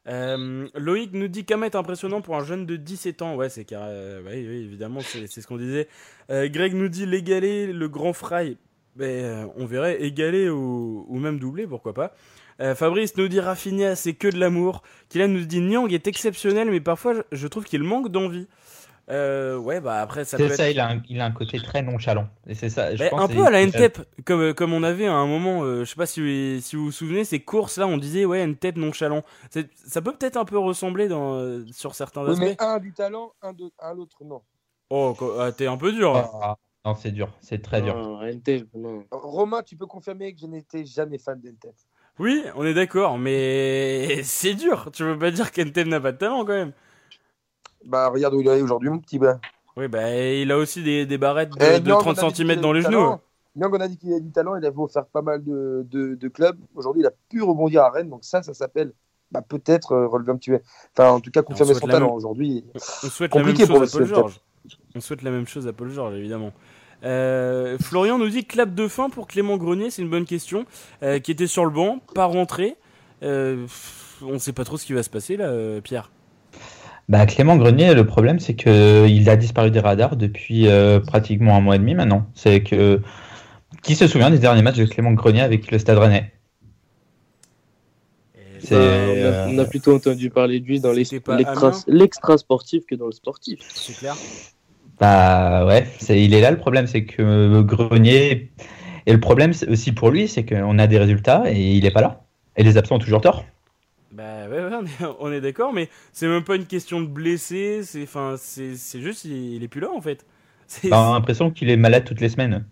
Euh, 0.07 0.67
Loïc 0.75 1.11
nous 1.13 1.27
dit 1.27 1.43
Kamet 1.43 1.75
impressionnant 1.75 2.21
pour 2.21 2.35
un 2.37 2.43
jeune 2.43 2.65
de 2.65 2.75
17 2.75 3.21
ans. 3.21 3.35
Ouais, 3.35 3.49
c'est 3.49 3.71
euh, 3.73 4.21
oui, 4.25 4.63
évidemment, 4.63 5.01
c'est 5.01 5.27
ce 5.27 5.47
qu'on 5.47 5.57
disait. 5.57 5.87
Euh, 6.29 6.47
Greg 6.47 6.73
nous 6.73 6.87
dit 6.87 7.05
l'égaler, 7.05 7.71
le 7.71 7.89
grand 7.89 8.13
fry. 8.13 8.57
On 8.99 9.65
verrait 9.65 10.01
égaler 10.01 10.49
ou, 10.49 11.05
même 11.19 11.39
doubler, 11.39 11.67
pourquoi 11.67 11.93
pas. 11.93 12.15
Fabrice 12.73 13.15
nous 13.17 13.27
dit 13.27 13.39
Rafinha, 13.39 13.95
c'est 13.95 14.13
que 14.13 14.27
de 14.27 14.39
l'amour. 14.39 14.81
Kylian 15.09 15.27
nous 15.27 15.45
dit 15.45 15.61
Nyang 15.61 15.93
est 15.93 16.07
exceptionnel, 16.07 16.71
mais 16.71 16.79
parfois 16.79 17.13
je 17.31 17.47
trouve 17.47 17.65
qu'il 17.65 17.83
manque 17.83 18.09
d'envie. 18.09 18.47
Euh, 19.09 19.57
ouais, 19.57 19.79
bah 19.79 20.01
après 20.01 20.25
ça 20.25 20.35
peut 20.35 20.49
C'est 20.49 20.55
ça, 20.57 20.65
être... 20.69 20.75
il 20.75 20.79
a, 20.81 20.89
un, 20.89 21.01
il 21.07 21.21
a 21.21 21.25
un 21.25 21.31
côté 21.31 21.59
très 21.61 21.81
nonchalant. 21.81 22.27
Et 22.45 22.55
c'est 22.55 22.67
ça. 22.69 22.93
je 22.93 23.05
pense 23.07 23.21
un 23.21 23.27
peu 23.29 23.45
à 23.45 23.49
la. 23.49 23.61
NTEP, 23.65 23.99
comme, 24.25 24.53
comme 24.53 24.73
on 24.73 24.83
avait 24.83 25.07
à 25.07 25.13
un 25.13 25.25
moment, 25.27 25.63
euh, 25.63 25.85
je 25.85 25.89
sais 25.89 25.95
pas 25.95 26.05
si, 26.05 26.59
si 26.61 26.75
vous 26.75 26.85
vous 26.85 26.91
souvenez, 26.91 27.23
ces 27.23 27.39
courses 27.39 27.77
là, 27.77 27.87
on 27.87 27.97
disait 27.97 28.25
ouais 28.25 28.45
NTEP 28.45 28.75
nonchalant. 28.75 29.23
Ça 29.75 30.01
peut 30.01 30.11
peut-être 30.13 30.35
un 30.35 30.43
peu 30.43 30.57
ressembler 30.57 31.07
dans, 31.07 31.35
euh, 31.35 31.63
sur 31.71 31.95
certains 31.95 32.21
Oui, 32.23 32.31
aspects. 32.31 32.41
mais 32.41 32.55
un 32.59 32.73
a 32.73 32.79
du 32.79 32.91
talent, 32.93 33.31
un, 33.41 33.53
de, 33.53 33.71
un 33.79 33.93
l'autre, 33.93 34.17
non. 34.25 34.41
Oh, 34.89 35.15
ah, 35.39 35.51
t'es 35.53 35.67
un 35.67 35.77
peu 35.77 35.93
dur. 35.93 36.15
hein. 36.15 36.29
Ah, 36.41 36.57
non, 36.85 36.95
c'est 36.95 37.11
dur, 37.11 37.29
c'est 37.39 37.61
très 37.61 37.81
dur. 37.81 37.95
Non, 37.95 38.21
NTEP, 38.23 38.67
non. 38.75 39.05
Romain, 39.11 39.63
tu 39.63 39.77
peux 39.77 39.85
confirmer 39.87 40.33
que 40.33 40.41
je 40.41 40.47
n'étais 40.47 40.83
jamais 40.85 41.17
fan 41.17 41.39
d'Entep. 41.39 41.75
Oui, 42.19 42.43
on 42.55 42.65
est 42.65 42.73
d'accord, 42.73 43.17
mais 43.17 44.21
c'est 44.23 44.53
dur. 44.53 44.89
Tu 44.91 45.03
veux 45.03 45.17
pas 45.17 45.31
dire 45.31 45.51
qu'NTEP 45.53 45.87
n'a 45.87 46.01
pas 46.01 46.11
de 46.11 46.17
talent 46.17 46.43
quand 46.43 46.53
même. 46.53 46.73
Bah, 47.85 48.09
regarde 48.09 48.33
où 48.33 48.41
il 48.41 48.47
est 48.47 48.61
aujourd'hui, 48.61 48.89
mon 48.89 48.99
petit 48.99 49.19
bas. 49.19 49.39
Oui, 49.75 49.87
bah 49.87 50.09
il 50.15 50.51
a 50.51 50.57
aussi 50.57 50.81
des, 50.83 51.05
des 51.05 51.17
barrettes 51.17 51.51
de, 51.51 51.57
Eh, 51.63 51.79
de 51.79 51.87
Nyang, 51.87 51.99
30 51.99 52.05
on 52.05 52.09
a 52.09 52.29
dit 52.29 52.33
qu'il 52.33 52.47
cm 52.47 52.61
dans 52.61 52.73
les 52.73 52.81
genoux. 52.81 53.15
Nyang, 53.55 53.73
on 53.73 53.79
a 53.79 53.87
dit 53.87 53.97
qu'il 53.97 54.11
a 54.13 54.19
du 54.19 54.31
talent, 54.31 54.55
il 54.55 54.65
a 54.65 54.71
beau 54.71 54.87
faire 54.87 55.05
pas 55.05 55.21
mal 55.21 55.43
de, 55.43 55.85
de, 55.89 56.15
de 56.15 56.27
clubs. 56.27 56.57
Aujourd'hui, 56.75 57.03
il 57.03 57.05
a 57.05 57.11
pu 57.29 57.41
rebondir 57.43 57.83
à 57.83 57.91
Rennes, 57.91 58.09
donc 58.09 58.23
ça, 58.23 58.41
ça 58.41 58.53
s'appelle 58.55 58.91
bah, 59.31 59.41
peut-être 59.47 59.91
euh, 59.91 60.07
relever 60.07 60.31
un 60.31 60.37
petit 60.37 60.49
peu. 60.49 60.59
Enfin, 60.97 61.11
en 61.11 61.19
tout 61.19 61.29
cas, 61.31 61.43
confirmer 61.43 61.73
son 61.75 61.85
talent 61.87 62.07
même- 62.07 62.15
aujourd'hui. 62.15 62.65
On 62.75 62.79
souhaite 63.09 63.35
la 63.35 63.41
même 63.43 63.49
Compliqué 63.53 63.67
pour 63.71 63.79
chose 63.81 63.93
à 63.95 63.97
Paul. 63.99 64.07
Georges. 64.07 64.39
On 64.95 64.99
souhaite 64.99 65.21
la 65.21 65.31
même 65.31 65.47
chose 65.47 65.67
à 65.67 65.73
Paul 65.73 65.89
Georges, 65.91 66.15
évidemment. 66.15 66.53
Euh, 67.03 67.77
Florian 67.79 68.17
nous 68.17 68.29
dit 68.29 68.45
clap 68.45 68.73
de 68.73 68.87
fin 68.87 69.09
pour 69.11 69.27
Clément 69.27 69.57
Grenier, 69.57 69.91
c'est 69.91 70.01
une 70.01 70.09
bonne 70.09 70.25
question. 70.25 70.65
Euh, 71.03 71.19
qui 71.19 71.31
était 71.31 71.45
sur 71.47 71.63
le 71.65 71.71
banc, 71.71 71.99
pas 72.15 72.25
rentré. 72.25 72.75
Euh, 73.21 73.67
on 74.23 74.39
sait 74.39 74.53
pas 74.53 74.63
trop 74.63 74.77
ce 74.77 74.85
qui 74.85 74.93
va 74.93 75.03
se 75.03 75.09
passer 75.11 75.37
là, 75.37 75.79
Pierre. 75.83 76.09
Bah, 77.09 77.25
Clément 77.25 77.55
Grenier, 77.55 77.93
le 77.93 78.05
problème, 78.05 78.39
c'est 78.39 78.55
que 78.55 79.07
il 79.07 79.29
a 79.29 79.37
disparu 79.37 79.71
des 79.71 79.79
radars 79.79 80.17
depuis 80.17 80.67
euh, 80.67 80.99
pratiquement 80.99 81.55
un 81.55 81.61
mois 81.61 81.75
et 81.77 81.79
demi 81.79 81.95
maintenant. 81.95 82.27
C'est 82.33 82.61
que 82.63 83.01
qui 83.81 83.95
se 83.95 84.07
souvient 84.07 84.29
des 84.29 84.39
derniers 84.39 84.61
matchs 84.61 84.77
de 84.77 84.85
Clément 84.85 85.13
Grenier 85.13 85.41
avec 85.41 85.71
le 85.71 85.79
Stade 85.79 85.97
Rennais? 85.97 86.33
C'est, 88.59 88.75
Enfin, 88.75 88.77
on, 88.77 89.23
a, 89.23 89.27
euh, 89.27 89.45
on 89.47 89.57
a 89.59 89.65
plutôt 89.65 89.95
entendu 89.95 90.29
parler 90.29 90.59
de 90.59 90.65
lui 90.65 90.79
dans 90.81 90.91
les- 90.91 91.05
C'était 91.05 91.21
pas 91.21 91.37
l'extra 91.37 91.67
Amiens 91.67 91.79
l'extra 91.87 92.37
sportif 92.37 92.85
que 92.85 92.95
dans 92.95 93.05
le 93.05 93.11
sportif. 93.11 93.59
C'est 93.73 93.93
clair. 93.93 94.15
Bah 94.99 95.65
ouais, 95.65 95.87
c'est, 95.99 96.21
il 96.21 96.33
est 96.33 96.41
là 96.41 96.51
le 96.51 96.57
problème, 96.57 96.87
c'est 96.87 97.05
que 97.05 97.61
Grenier. 97.61 98.51
Et 99.05 99.13
le 99.13 99.19
problème 99.19 99.53
c'est 99.53 99.69
aussi 99.69 99.93
pour 99.93 100.09
lui, 100.09 100.27
c'est 100.27 100.43
qu'on 100.43 100.77
a 100.79 100.87
des 100.87 100.97
résultats 100.97 101.43
et 101.47 101.75
il 101.75 101.85
est 101.85 101.91
pas 101.91 102.01
là. 102.01 102.25
Et 102.57 102.63
les 102.63 102.77
absents 102.77 102.95
ont 102.95 102.99
toujours 102.99 103.21
tort. 103.21 103.45
Bah 104.17 104.47
ouais, 104.49 104.59
ouais, 104.65 104.75
on 104.81 104.85
est, 104.85 105.15
on 105.19 105.31
est 105.31 105.41
d'accord, 105.41 105.73
mais 105.73 105.89
c'est 106.13 106.27
même 106.27 106.43
pas 106.43 106.55
une 106.55 106.65
question 106.67 107.01
de 107.01 107.07
blessé. 107.07 107.83
C'est, 107.83 108.03
enfin, 108.03 108.35
c'est, 108.37 108.75
c'est 108.75 109.01
juste, 109.01 109.25
il, 109.25 109.55
il 109.55 109.63
est 109.63 109.67
plus 109.67 109.81
là 109.81 109.91
en 109.91 110.01
fait. 110.01 110.25
C'est, 110.67 110.89
T'as 110.89 111.13
l'impression 111.13 111.49
qu'il 111.49 111.69
est 111.69 111.77
malade 111.77 112.03
toutes 112.03 112.19
les 112.19 112.27
semaines. 112.27 112.65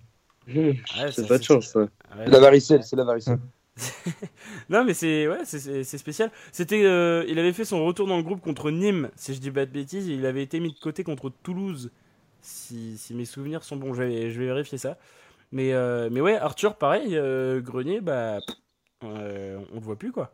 ouais, 0.47 1.11
c'est 1.11 1.27
pas 1.27 1.37
de 1.37 1.43
chance, 1.43 1.67
ça. 1.71 1.87
ouais. 2.17 2.25
La 2.25 2.39
varicelle, 2.39 2.83
c'est 2.83 2.95
la 2.95 3.03
varicelle. 3.03 3.39
Non, 4.69 4.83
mais 4.83 4.93
c'est 4.93 5.27
ouais, 5.27 5.45
c'est- 5.45 5.83
spécial. 5.97 6.31
C'était, 6.51 6.83
euh, 6.85 7.23
il 7.27 7.39
avait 7.39 7.53
fait 7.53 7.65
son 7.65 7.85
retour 7.85 8.07
dans 8.07 8.17
le 8.17 8.23
groupe 8.23 8.41
contre 8.41 8.71
Nîmes, 8.71 9.09
si 9.15 9.33
je 9.33 9.39
dis 9.39 9.51
pas 9.51 9.65
de 9.65 9.71
bêtises, 9.71 10.09
et 10.09 10.13
il 10.13 10.25
avait 10.25 10.43
été 10.43 10.59
mis 10.59 10.71
de 10.73 10.79
côté 10.79 11.03
contre 11.03 11.29
Toulouse, 11.43 11.91
si, 12.41 12.97
si 12.97 13.13
mes 13.15 13.25
souvenirs 13.25 13.63
sont 13.63 13.77
bons. 13.77 13.93
Je 13.93 14.03
vais, 14.03 14.31
je 14.31 14.39
vais 14.39 14.47
vérifier 14.47 14.77
ça. 14.77 14.97
Mais 15.51 15.73
euh, 15.73 16.09
mais 16.11 16.21
ouais, 16.21 16.37
Arthur, 16.37 16.77
pareil, 16.77 17.17
euh, 17.17 17.61
Grenier, 17.61 18.01
bah, 18.01 18.39
pff, 18.47 18.57
euh, 19.05 19.59
on 19.73 19.75
le 19.75 19.81
voit 19.81 19.97
plus 19.97 20.11
quoi. 20.13 20.33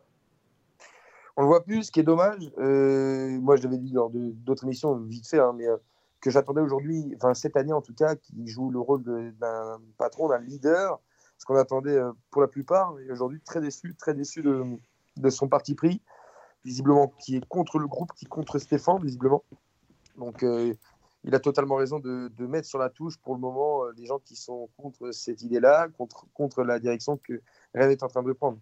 On 1.36 1.42
le 1.42 1.48
voit 1.48 1.64
plus, 1.64 1.84
ce 1.84 1.92
qui 1.92 2.00
est 2.00 2.04
dommage. 2.04 2.50
euh, 2.58 3.38
moi, 3.40 3.56
je 3.56 3.62
l'avais 3.62 3.78
dit 3.78 3.92
lors 3.92 4.10
d'autres 4.10 4.64
émissions, 4.64 4.96
vite 4.96 5.26
fait, 5.26 5.38
hein, 5.38 5.54
mais 5.56 5.66
euh, 5.66 5.76
que 6.20 6.30
j'attendais 6.30 6.60
aujourd'hui, 6.60 7.12
enfin 7.16 7.34
cette 7.34 7.56
année 7.56 7.72
en 7.72 7.80
tout 7.80 7.94
cas, 7.94 8.16
qu'il 8.16 8.46
joue 8.46 8.70
le 8.70 8.78
rôle 8.78 9.02
d'un 9.02 9.80
patron, 9.98 10.28
d'un 10.28 10.38
leader, 10.38 11.00
ce 11.38 11.46
qu'on 11.46 11.56
attendait 11.56 11.96
euh, 11.96 12.12
pour 12.30 12.42
la 12.42 12.48
plupart. 12.48 12.94
Et 13.00 13.10
aujourd'hui, 13.10 13.40
très 13.40 13.60
déçu, 13.60 13.94
très 13.94 14.14
déçu 14.14 14.42
de, 14.42 15.30
son 15.30 15.48
parti 15.48 15.74
pris, 15.74 16.02
visiblement, 16.64 17.08
qui 17.18 17.36
est 17.36 17.46
contre 17.46 17.78
le 17.78 17.86
groupe, 17.88 18.12
qui 18.14 18.26
est 18.26 18.28
contre 18.28 18.58
Stéphane, 18.58 19.02
visiblement. 19.02 19.42
Donc, 20.18 20.44
il 21.24 21.34
a 21.34 21.40
totalement 21.40 21.76
raison 21.76 21.98
de, 21.98 22.28
de 22.28 22.46
mettre 22.46 22.68
sur 22.68 22.78
la 22.78 22.90
touche 22.90 23.16
pour 23.16 23.34
le 23.34 23.40
moment 23.40 23.86
les 23.96 24.04
gens 24.04 24.18
qui 24.18 24.36
sont 24.36 24.68
contre 24.76 25.10
cette 25.12 25.42
idée-là, 25.42 25.88
contre, 25.96 26.26
contre 26.34 26.62
la 26.62 26.78
direction 26.78 27.16
que 27.16 27.40
Rennes 27.74 27.90
est 27.90 28.02
en 28.02 28.08
train 28.08 28.22
de 28.22 28.32
prendre. 28.32 28.58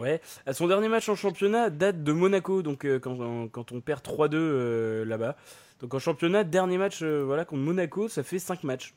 Ouais, 0.00 0.20
à 0.46 0.52
son 0.52 0.66
dernier 0.68 0.88
match 0.88 1.08
en 1.08 1.14
championnat 1.16 1.70
date 1.70 2.04
de 2.04 2.12
Monaco, 2.12 2.62
donc 2.62 2.84
euh, 2.84 2.98
quand, 2.98 3.18
on- 3.20 3.48
quand 3.48 3.72
on 3.72 3.80
perd 3.80 4.00
3-2 4.02 4.34
euh, 4.36 5.04
là-bas. 5.04 5.36
Donc 5.80 5.94
en 5.94 5.98
championnat, 5.98 6.44
dernier 6.44 6.78
match 6.78 7.00
euh, 7.02 7.22
voilà, 7.24 7.44
contre 7.44 7.62
Monaco, 7.62 8.08
ça 8.08 8.22
fait 8.22 8.38
5 8.38 8.64
matchs. 8.64 8.94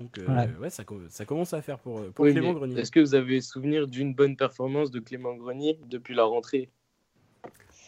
Donc 0.00 0.16
euh, 0.18 0.26
Ouais. 0.26 0.48
ouais, 0.60 0.70
ça, 0.70 0.84
co- 0.84 1.00
ça 1.08 1.24
commence 1.24 1.52
à 1.54 1.60
faire 1.62 1.78
pour, 1.78 1.98
euh, 1.98 2.10
pour 2.14 2.24
Oui, 2.24 2.32
Clément 2.32 2.52
Grenier. 2.52 2.78
Est-ce 2.80 2.90
que 2.92 3.00
vous 3.00 3.14
avez 3.14 3.40
souvenir 3.40 3.86
d'une 3.86 4.14
bonne 4.14 4.36
performance 4.36 4.90
de 4.90 5.00
Clément 5.00 5.34
Grenier 5.34 5.78
depuis 5.88 6.14
la 6.14 6.24
rentrée? 6.24 6.70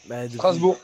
Bah, 0.09 0.25
depuis- 0.25 0.37
Strasbourg. 0.37 0.79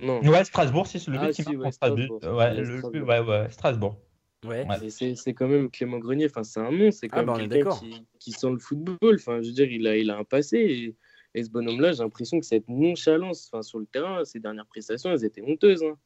Non. 0.00 0.20
Ouais, 0.22 0.44
Strasbourg, 0.44 0.86
c'est 0.86 1.06
le 1.08 1.18
Ah, 1.18 1.26
but 1.26 1.32
qui 1.34 1.42
si, 1.42 1.48
marque 1.48 1.56
ouais, 1.58 1.62
contre 1.64 1.74
Strasbourg. 1.74 2.18
Strasbourg. 2.18 2.38
Ouais, 2.38 2.44
Ouais, 2.50 2.54
le- 2.54 2.78
Strasbourg. 2.78 3.08
ouais, 3.08 3.20
ouais, 3.20 3.50
Strasbourg. 3.50 3.96
Ouais. 4.44 4.66
C'est 4.90 5.34
quand 5.34 5.48
même 5.48 5.70
Clément 5.70 5.98
Grenier, 5.98 6.26
enfin, 6.26 6.42
c'est 6.42 6.60
un 6.60 6.70
monstre, 6.70 7.00
c'est 7.00 7.08
quand 7.08 7.18
Ah 7.18 7.22
bah, 7.22 7.34
est 7.34 7.38
même 7.38 7.48
quelqu'un 7.48 7.64
d'accord. 7.70 7.80
qui, 7.80 8.04
qui 8.18 8.32
sent 8.32 8.50
le 8.50 8.58
football. 8.58 9.14
Enfin, 9.14 9.40
je 9.40 9.48
veux 9.48 9.54
dire, 9.54 9.70
il 9.70 9.86
a, 9.86 9.96
il 9.96 10.10
a 10.10 10.18
un 10.18 10.24
passé. 10.24 10.58
Et, 10.58 10.96
et 11.34 11.44
ce 11.44 11.50
bonhomme-là, 11.50 11.92
j'ai 11.92 12.02
l'impression 12.02 12.40
que 12.40 12.46
cette 12.46 12.68
nonchalance 12.68 13.48
enfin, 13.52 13.62
sur 13.62 13.78
le 13.78 13.86
terrain, 13.86 14.24
ses 14.24 14.40
dernières 14.40 14.66
prestations, 14.66 15.10
elles 15.10 15.24
étaient 15.24 15.42
honteuses. 15.42 15.82
hein. 15.82 15.96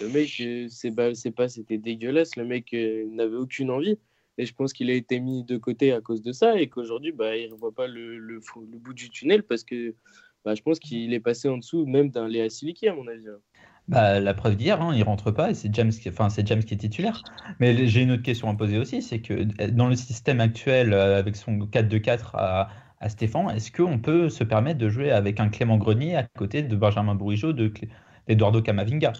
Le 0.00 0.08
mec, 0.08 0.30
euh, 0.40 0.66
c'est 0.68 0.94
pas, 0.94 1.10
pas, 1.36 1.48
c'était 1.48 1.76
dégueulasse. 1.78 2.36
Le 2.36 2.44
mec 2.44 2.72
euh, 2.72 3.04
n'avait 3.10 3.36
aucune 3.36 3.70
envie. 3.70 3.98
Et 4.38 4.46
je 4.46 4.54
pense 4.54 4.72
qu'il 4.72 4.88
a 4.88 4.94
été 4.94 5.20
mis 5.20 5.44
de 5.44 5.58
côté 5.58 5.92
à 5.92 6.00
cause 6.00 6.22
de 6.22 6.32
ça 6.32 6.58
et 6.58 6.68
qu'aujourd'hui, 6.68 7.12
bah, 7.12 7.36
il 7.36 7.50
ne 7.50 7.54
voit 7.54 7.72
pas 7.74 7.86
le, 7.86 8.16
le 8.16 8.40
bout 8.78 8.94
du 8.94 9.10
tunnel 9.10 9.42
parce 9.42 9.62
que 9.62 9.94
bah, 10.44 10.54
je 10.54 10.62
pense 10.62 10.78
qu'il 10.78 11.12
est 11.12 11.20
passé 11.20 11.48
en 11.48 11.58
dessous 11.58 11.84
même 11.84 12.10
d'un 12.10 12.28
Léa 12.28 12.48
Siliki, 12.48 12.88
à 12.88 12.94
mon 12.94 13.06
avis. 13.08 13.28
hein. 13.28 13.38
Bah, 13.88 14.20
la 14.20 14.32
preuve 14.32 14.56
d'hier, 14.56 14.80
hein, 14.80 14.92
il 14.94 15.02
rentre 15.02 15.32
pas 15.32 15.50
et 15.50 15.54
c'est 15.54 15.74
James, 15.74 15.90
qui... 15.90 16.08
enfin, 16.08 16.28
James 16.44 16.62
qui 16.62 16.74
est 16.74 16.76
titulaire. 16.76 17.22
Mais 17.58 17.86
j'ai 17.86 18.02
une 18.02 18.12
autre 18.12 18.22
question 18.22 18.48
à 18.48 18.54
poser 18.54 18.78
aussi, 18.78 19.02
c'est 19.02 19.20
que 19.20 19.42
dans 19.70 19.88
le 19.88 19.96
système 19.96 20.40
actuel, 20.40 20.92
euh, 20.92 21.18
avec 21.18 21.36
son 21.36 21.58
4-2-4 21.58 22.30
à, 22.34 22.68
à 23.00 23.08
Stéphane, 23.08 23.50
est-ce 23.50 23.72
qu'on 23.72 23.98
peut 23.98 24.28
se 24.28 24.44
permettre 24.44 24.78
de 24.78 24.88
jouer 24.88 25.10
avec 25.10 25.40
un 25.40 25.48
Clément 25.48 25.78
Grenier 25.78 26.14
à 26.16 26.22
côté 26.22 26.62
de 26.62 26.76
Benjamin 26.76 27.14
Bourigeaud, 27.14 27.52
de 27.52 27.72
d'Eduardo 28.28 28.62
Camavinga? 28.62 29.12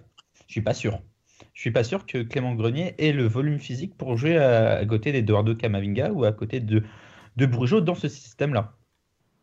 Je 0.46 0.52
suis 0.52 0.62
pas 0.62 0.74
sûr. 0.74 1.00
Je 1.54 1.60
suis 1.60 1.72
pas 1.72 1.84
sûr 1.84 2.06
que 2.06 2.22
Clément 2.22 2.54
Grenier 2.54 2.94
ait 2.98 3.12
le 3.12 3.26
volume 3.26 3.58
physique 3.58 3.96
pour 3.96 4.16
jouer 4.16 4.38
à, 4.38 4.84
côté 4.86 5.12
d'Eduardo 5.12 5.54
Camavinga 5.56 6.12
ou 6.12 6.24
à 6.24 6.32
côté 6.32 6.60
de, 6.60 6.84
de 7.36 7.80
dans 7.80 7.94
ce 7.94 8.08
système-là. 8.08 8.76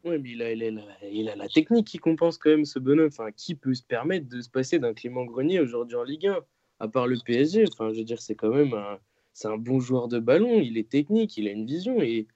Oui, 0.05 0.17
mais 0.21 0.29
il 0.31 0.41
a, 0.41 0.51
il, 0.53 0.63
a, 0.63 0.71
la- 0.71 1.09
il 1.11 1.29
a 1.29 1.35
la 1.35 1.47
technique 1.47 1.87
qui 1.87 1.97
compense 1.97 2.37
quand 2.37 2.49
même 2.49 2.65
ce 2.65 2.79
bonhomme. 2.79 3.07
Enfin, 3.07 3.31
qui 3.35 3.55
peut 3.55 3.73
se 3.73 3.83
permettre 3.83 4.29
de 4.29 4.39
se 4.41 4.49
passer 4.49 4.79
d'un 4.79 4.93
Clément 4.93 5.25
Grenier 5.25 5.59
aujourd'hui 5.59 5.95
en 5.97 6.03
Ligue 6.03 6.27
1 6.27 6.37
À 6.79 6.87
part 6.87 7.07
le 7.07 7.17
PSG, 7.23 7.65
enfin, 7.71 7.91
je 7.93 7.99
veux 7.99 8.05
dire, 8.05 8.21
c'est 8.21 8.35
quand 8.35 8.49
même 8.53 8.73
un, 8.73 8.97
c'est 9.33 9.47
un 9.49 9.57
bon 9.57 9.79
joueur 9.79 10.07
de 10.07 10.19
ballon. 10.19 10.59
Il 10.61 10.77
est 10.77 10.89
technique, 10.89 11.35
il 11.37 11.47
a 11.47 11.51
une 11.51 11.65
vision. 11.65 12.01
Et 12.01 12.27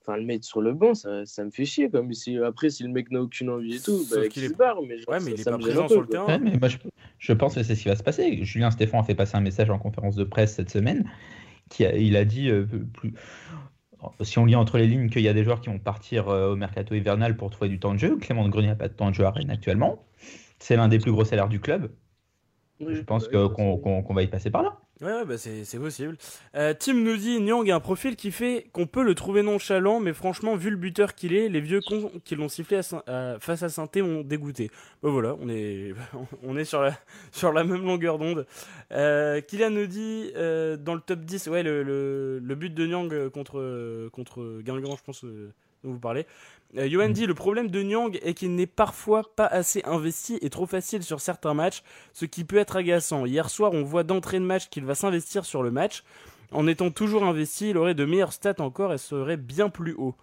enfin, 0.00 0.16
le 0.16 0.24
mettre 0.24 0.46
sur 0.46 0.62
le 0.62 0.72
banc, 0.72 0.94
ça, 0.94 1.26
ça 1.26 1.44
me 1.44 1.50
fait 1.50 1.66
chier. 1.66 1.90
Comme 1.90 2.12
si, 2.14 2.38
après, 2.38 2.70
si 2.70 2.82
le 2.82 2.88
mec 2.88 3.10
n'a 3.10 3.20
aucune 3.20 3.50
envie 3.50 3.76
et 3.76 3.80
tout, 3.80 4.06
bah, 4.10 4.22
qu'il 4.22 4.28
qu'il 4.30 4.44
est- 4.44 4.48
se 4.48 4.54
barre. 4.54 4.80
Mais, 4.82 4.96
genre, 4.98 5.08
Ouais, 5.10 5.18
mais 5.20 5.20
ça- 5.20 5.30
il 5.32 5.40
est 5.40 5.42
ça 5.42 5.50
pas 5.50 5.58
me 5.58 5.62
gêne 5.62 5.70
présent 5.72 5.84
un 5.84 5.88
sur 5.88 5.96
peu, 5.96 6.00
le 6.02 6.06
quoi. 6.06 6.26
terrain. 6.26 6.26
Ouais, 6.42 6.50
mais 6.50 6.58
moi, 6.58 6.68
je, 6.68 6.78
je 7.18 7.32
pense 7.34 7.54
que 7.54 7.62
c'est 7.62 7.74
ce 7.74 7.82
qui 7.82 7.88
va 7.88 7.96
se 7.96 8.02
passer. 8.02 8.42
Julien 8.42 8.70
Stéphane 8.70 9.00
a 9.00 9.02
fait 9.04 9.14
passer 9.14 9.36
un 9.36 9.40
message 9.42 9.68
en 9.68 9.78
conférence 9.78 10.16
de 10.16 10.24
presse 10.24 10.54
cette 10.54 10.70
semaine. 10.70 11.04
Qui 11.70 11.84
a- 11.86 11.96
il 11.96 12.16
a 12.16 12.24
dit, 12.24 12.50
euh, 12.50 12.66
plus, 12.94 13.14
si 14.20 14.38
on 14.38 14.44
lit 14.44 14.56
entre 14.56 14.78
les 14.78 14.86
lignes, 14.86 15.08
qu'il 15.08 15.22
y 15.22 15.28
a 15.28 15.32
des 15.32 15.44
joueurs 15.44 15.60
qui 15.60 15.68
vont 15.68 15.78
partir 15.78 16.28
euh, 16.28 16.52
au 16.52 16.56
mercato 16.56 16.94
hivernal 16.94 17.36
pour 17.36 17.50
trouver 17.50 17.68
du 17.68 17.78
temps 17.78 17.94
de 17.94 17.98
jeu. 17.98 18.16
Clément 18.16 18.44
de 18.44 18.50
Grenier 18.50 18.68
n'a 18.68 18.76
pas 18.76 18.88
de 18.88 18.94
temps 18.94 19.10
de 19.10 19.14
jeu 19.14 19.24
à 19.24 19.30
Rennes 19.30 19.50
actuellement. 19.50 20.04
C'est 20.58 20.76
l'un 20.76 20.88
des 20.88 20.98
plus 20.98 21.12
gros 21.12 21.24
salaires 21.24 21.48
du 21.48 21.60
club. 21.60 21.92
Oui, 22.80 22.94
Je 22.94 23.02
pense 23.02 23.28
bah, 23.28 23.48
qu'on 23.48 24.14
va 24.14 24.22
y 24.22 24.28
passer 24.28 24.50
par 24.50 24.62
là. 24.62 24.78
Ouais, 25.02 25.08
ouais, 25.12 25.24
bah 25.24 25.36
c'est 25.36 25.78
possible. 25.80 26.16
Euh, 26.54 26.74
Tim 26.78 26.94
nous 26.94 27.16
dit 27.16 27.40
Nyang 27.40 27.68
a 27.68 27.74
un 27.74 27.80
profil 27.80 28.14
qui 28.14 28.30
fait 28.30 28.66
qu'on 28.72 28.86
peut 28.86 29.02
le 29.02 29.16
trouver 29.16 29.42
nonchalant, 29.42 29.98
mais 29.98 30.12
franchement, 30.12 30.54
vu 30.54 30.70
le 30.70 30.76
buteur 30.76 31.16
qu'il 31.16 31.34
est, 31.34 31.48
les 31.48 31.60
vieux 31.60 31.80
cons 31.80 32.12
qui 32.24 32.36
l'ont 32.36 32.48
sifflé 32.48 32.78
à- 33.08 33.36
face 33.40 33.64
à 33.64 33.68
saint 33.68 33.88
m'ont 33.96 34.20
dégoûté. 34.22 34.70
Bah 35.02 35.10
voilà, 35.10 35.34
on 35.40 35.48
est, 35.48 35.92
on 36.44 36.56
est 36.56 36.64
sur 36.64 36.82
la, 36.82 36.96
sur 37.32 37.52
la 37.52 37.64
même 37.64 37.84
longueur 37.84 38.18
d'onde. 38.18 38.46
Euh, 38.92 39.40
Kylian 39.40 39.70
nous 39.70 39.86
dit 39.88 40.30
euh, 40.36 40.76
dans 40.76 40.94
le 40.94 41.00
top 41.00 41.18
10, 41.20 41.48
ouais, 41.48 41.64
le, 41.64 42.38
but 42.54 42.72
de 42.72 42.86
Nyang 42.86 43.28
contre, 43.30 44.08
contre 44.12 44.60
Guingamp, 44.62 44.94
je 44.96 45.02
pense, 45.02 45.24
euh, 45.24 45.50
dont 45.82 45.90
vous 45.90 45.98
parlez. 45.98 46.26
Euh, 46.78 47.08
dit 47.08 47.26
le 47.26 47.34
problème 47.34 47.70
de 47.70 47.82
Nyang 47.82 48.18
est 48.22 48.34
qu'il 48.34 48.54
n'est 48.54 48.66
parfois 48.66 49.34
pas 49.36 49.46
assez 49.46 49.82
investi 49.84 50.38
et 50.40 50.48
trop 50.48 50.66
facile 50.66 51.02
sur 51.02 51.20
certains 51.20 51.52
matchs 51.52 51.82
ce 52.14 52.24
qui 52.24 52.44
peut 52.44 52.56
être 52.56 52.76
agaçant. 52.76 53.26
Hier 53.26 53.50
soir, 53.50 53.72
on 53.72 53.82
voit 53.82 54.04
d'entrée 54.04 54.38
de 54.38 54.44
match 54.44 54.68
qu'il 54.70 54.84
va 54.84 54.94
s'investir 54.94 55.44
sur 55.44 55.62
le 55.62 55.70
match. 55.70 56.02
En 56.50 56.66
étant 56.66 56.90
toujours 56.90 57.24
investi, 57.24 57.70
il 57.70 57.78
aurait 57.78 57.94
de 57.94 58.04
meilleures 58.04 58.32
stats 58.32 58.60
encore 58.60 58.92
et 58.92 58.98
serait 58.98 59.36
bien 59.36 59.68
plus 59.68 59.94
haut. 59.94 60.14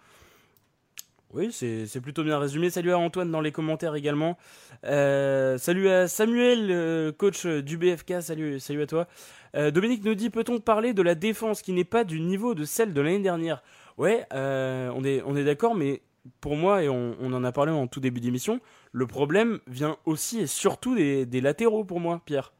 Oui, 1.32 1.52
c'est 1.52 2.00
plutôt 2.00 2.24
bien 2.24 2.40
résumé. 2.40 2.70
Salut 2.70 2.90
à 2.90 2.98
Antoine 2.98 3.30
dans 3.30 3.40
les 3.40 3.52
commentaires 3.52 3.94
également. 3.94 4.36
Euh, 4.84 5.58
salut 5.58 5.88
à 5.88 6.08
Samuel, 6.08 6.68
euh, 6.70 7.12
coach 7.12 7.46
du 7.46 7.76
BFK. 7.76 8.20
Salut, 8.20 8.58
salut 8.58 8.82
à 8.82 8.86
toi. 8.86 9.06
Euh, 9.54 9.70
Dominique 9.70 10.04
nous 10.04 10.16
dit 10.16 10.30
peut-on 10.30 10.58
parler 10.58 10.92
de 10.92 11.02
la 11.02 11.14
défense 11.14 11.62
qui 11.62 11.72
n'est 11.72 11.84
pas 11.84 12.02
du 12.02 12.20
niveau 12.20 12.56
de 12.56 12.64
celle 12.64 12.92
de 12.92 13.00
l'année 13.00 13.20
dernière? 13.20 13.62
Ouais, 13.96 14.26
on 14.32 15.04
est, 15.04 15.22
on 15.24 15.36
est 15.36 15.44
d'accord, 15.44 15.76
mais 15.76 16.02
pour 16.40 16.56
moi, 16.56 16.82
et 16.82 16.88
on, 16.88 17.16
on 17.20 17.32
en 17.32 17.44
a 17.44 17.52
parlé 17.52 17.72
en 17.72 17.86
tout 17.86 18.00
début 18.00 18.20
d'émission, 18.20 18.60
le 18.92 19.06
problème 19.06 19.60
vient 19.66 19.96
aussi 20.04 20.40
et 20.40 20.46
surtout 20.46 20.94
des, 20.94 21.26
des 21.26 21.40
latéraux 21.40 21.84
pour 21.84 22.00
moi, 22.00 22.22
Pierre. 22.24 22.52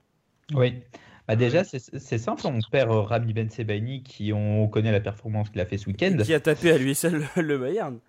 Oui. 0.54 0.82
Bah 1.28 1.36
déjà, 1.36 1.62
c'est 1.62 1.78
c'est 1.78 2.18
simple. 2.18 2.42
On 2.44 2.58
perd 2.72 2.90
euh, 2.90 3.02
Rami 3.02 3.32
Ben 3.32 3.48
Sebaini, 3.48 4.02
qui 4.02 4.32
on 4.32 4.66
connaît 4.66 4.90
la 4.90 5.00
performance 5.00 5.48
qu'il 5.50 5.60
a 5.60 5.66
fait 5.66 5.78
ce 5.78 5.86
week-end. 5.86 6.16
Qui 6.22 6.34
a 6.34 6.40
tapé 6.40 6.72
à 6.72 6.78
lui 6.78 6.94
seul 6.94 7.22
le 7.36 7.58
Bayern. 7.58 8.00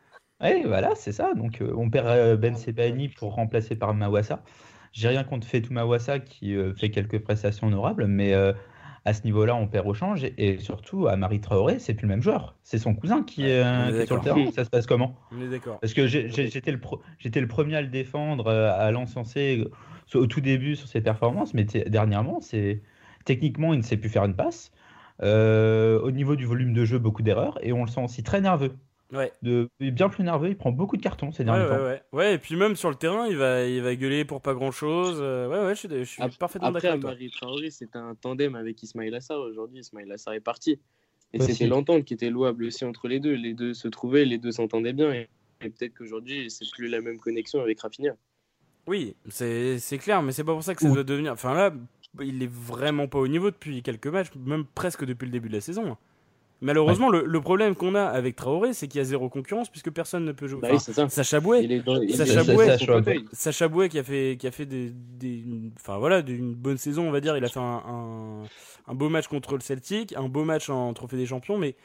Oui, 0.42 0.64
voilà, 0.66 0.96
c'est 0.96 1.12
ça. 1.12 1.34
Donc, 1.36 1.62
euh, 1.62 1.72
on 1.78 1.90
perd 1.90 2.08
euh, 2.08 2.36
Ben 2.36 2.56
Sebaini 2.56 3.10
pour 3.10 3.36
remplacer 3.36 3.76
par 3.76 3.94
Mawassa. 3.94 4.44
J'ai 4.92 5.08
rien 5.08 5.24
contre 5.24 5.46
Fetou 5.46 5.72
Mawassa 5.72 6.20
qui 6.20 6.56
euh, 6.56 6.74
fait 6.74 6.90
quelques 6.90 7.20
prestations 7.20 7.68
honorables, 7.68 8.08
mais 8.08 8.34
euh, 8.34 8.54
à 9.06 9.14
ce 9.14 9.24
niveau-là, 9.24 9.56
on 9.56 9.68
perd 9.68 9.88
au 9.88 9.94
change. 9.94 10.24
Et, 10.24 10.34
et 10.38 10.58
surtout, 10.60 11.08
à 11.08 11.16
Marie 11.16 11.42
Traoré, 11.42 11.80
c'est 11.80 11.94
plus 11.94 12.04
le 12.04 12.10
même 12.10 12.22
joueur. 12.22 12.56
C'est 12.64 12.78
son 12.78 12.94
cousin 12.94 13.24
qui, 13.24 13.48
est, 13.48 13.64
on 13.64 13.88
est 13.88 13.92
qui 13.92 13.98
est 13.98 14.06
sur 14.06 14.16
le 14.18 14.22
terrain. 14.22 14.52
Ça 14.52 14.64
se 14.64 14.70
passe 14.70 14.86
comment? 14.86 15.16
On 15.32 15.42
est 15.42 15.50
d'accord. 15.50 15.80
Parce 15.80 15.94
que 15.94 16.08
j'étais 16.08 16.72
le, 16.72 17.48
premier 17.48 17.76
à 17.76 17.82
le 17.82 17.88
défendre, 17.88 18.48
euh, 18.48 18.72
à 18.72 18.92
l'encenser 18.92 19.66
euh, 20.16 20.20
au 20.20 20.28
tout 20.28 20.42
début 20.42 20.76
sur 20.76 20.88
ses 20.88 21.02
performances, 21.02 21.54
mais 21.54 21.64
dernièrement, 21.64 22.40
c'est 22.42 22.82
techniquement, 23.26 23.74
il 23.74 23.78
ne 23.78 23.84
sait 23.84 23.98
plus 23.98 24.10
faire 24.10 24.26
une 24.26 24.36
passe. 24.36 24.72
Euh, 25.24 26.00
au 26.02 26.12
niveau 26.12 26.36
du 26.36 26.46
volume 26.46 26.74
de 26.74 26.84
jeu, 26.84 26.98
beaucoup 26.98 27.22
d'erreurs, 27.22 27.60
et 27.62 27.74
on 27.74 27.84
le 27.84 27.90
sent 27.90 28.04
aussi 28.04 28.24
très 28.24 28.42
nerveux. 28.42 28.76
Ouais. 29.12 29.32
De, 29.42 29.70
bien 29.80 30.08
plus 30.10 30.24
nerveux, 30.24 30.50
il 30.50 30.56
prend 30.58 30.72
beaucoup 30.72 30.96
de 30.96 31.02
cartons 31.02 31.32
ces 31.32 31.44
derniers 31.44 31.64
ouais, 31.64 31.70
temps. 31.78 31.84
ouais. 31.84 32.02
Ouais, 32.14 32.34
et 32.36 32.38
puis 32.38 32.56
même 32.56 32.76
sur 32.76 32.90
le 32.90 32.96
terrain, 32.96 33.28
il 33.28 33.36
va, 33.36 33.66
il 33.66 33.82
va 33.82 33.96
gueuler 33.96 34.24
pour 34.24 34.42
pas 34.42 34.54
grand 34.54 34.72
chose. 34.72 35.20
ouais, 35.20 35.66
ouais, 35.66 35.76
je 35.76 35.80
suis, 35.80 35.90
je 35.90 36.04
suis 36.04 36.22
Ap- 36.24 36.38
parfaitement 36.38 36.70
Après, 36.70 36.82
d'accord 36.84 37.00
toi. 37.02 37.10
Amari 37.12 37.30
Traoré, 37.32 37.72
c'était 37.72 37.98
un 37.98 38.16
tandem 38.16 38.56
avec 38.56 38.82
Ismail 38.84 39.14
Assar. 39.14 39.40
Aujourd'hui, 39.40 39.80
Ismail 39.80 40.12
Assar 40.12 40.34
est 40.34 40.40
parti. 40.40 40.80
Et 41.34 41.40
Aussi. 41.40 41.54
c'était 41.54 41.68
l'entente 41.68 42.06
qui 42.06 42.14
était 42.14 42.30
louable 42.30 42.66
aussi 42.66 42.86
entre 42.86 43.08
les 43.08 43.20
deux. 43.20 43.34
Les 43.34 43.54
deux 43.54 43.74
se 43.74 43.88
trouvaient, 43.88 44.26
les 44.26 44.38
deux 44.38 44.52
s'entendaient 44.52 44.94
bien. 44.94 45.14
Et, 45.14 45.30
et 45.62 45.70
peut-être 45.70 45.94
qu'aujourd'hui, 45.98 46.50
c'est 46.50 46.70
plus 46.72 46.88
la 46.88 47.02
même 47.02 47.20
connexion 47.20 47.62
avec 47.62 47.80
Rafinha. 47.82 48.14
Oui, 48.88 49.16
c'est 49.30 49.78
c'est 49.80 49.98
clair, 49.98 50.24
mais 50.24 50.32
c'est 50.32 50.44
pas 50.44 50.54
pour 50.54 50.64
ça 50.64 50.74
que 50.74 50.82
ça 50.82 50.90
doit 50.90 51.04
devenir. 51.04 51.34
Enfin 51.34 51.54
là, 51.54 51.72
il 52.20 52.42
est 52.42 52.50
vraiment 52.52 53.08
pas 53.08 53.20
au 53.20 53.28
niveau 53.28 53.52
depuis 53.52 53.84
quelques 53.84 54.08
matchs, 54.08 54.30
même 54.36 54.66
presque 54.66 55.06
depuis 55.06 55.26
le 55.26 55.32
début 55.32 55.50
de 55.50 55.54
la 55.54 55.62
saison. 55.62 55.98
Malheureusement, 56.62 57.10
le, 57.10 57.26
le 57.26 57.42
problème 57.42 57.76
qu'on 57.76 57.96
a 57.96 58.04
avec 58.04 58.36
Traoré, 58.36 58.74
c'est 58.74 58.88
qu'il 58.88 59.00
y 59.00 59.02
a 59.02 59.04
zéro 59.04 59.30
concurrence 59.30 59.70
puisque 59.70 59.90
personne 59.90 60.26
ne 60.26 60.32
peut 60.32 60.48
jouer. 60.48 60.60
Bah 60.62 60.68
oui, 60.72 60.80
ça. 60.80 61.10
Sacha 61.10 61.40
Bouet, 61.40 61.68
Sacha 62.10 62.44
Bouet. 62.44 63.20
Sacha 63.34 63.68
Bouet 63.68 63.90
qui 63.90 63.98
a 63.98 64.04
fait, 64.04 64.38
qui 64.40 64.46
a 64.48 64.52
fait 64.52 64.68
des, 64.68 64.92
des- 64.92 65.44
enfin 65.78 65.98
voilà, 65.98 66.22
d'une 66.22 66.54
bonne 66.54 66.78
saison, 66.78 67.08
on 67.08 67.12
va 67.12 67.20
dire. 67.20 67.36
Il 67.36 67.44
a 67.44 67.50
fait 67.50 67.60
un, 67.60 67.82
un, 67.88 68.44
un 68.88 68.94
beau 68.94 69.10
match 69.10 69.28
contre 69.28 69.56
le 69.56 69.62
Celtic, 69.62 70.16
un 70.16 70.30
beau 70.30 70.44
match 70.44 70.70
en 70.70 70.94
Trophée 70.94 71.18
des 71.18 71.26
Champions, 71.26 71.58
mais 71.58 71.76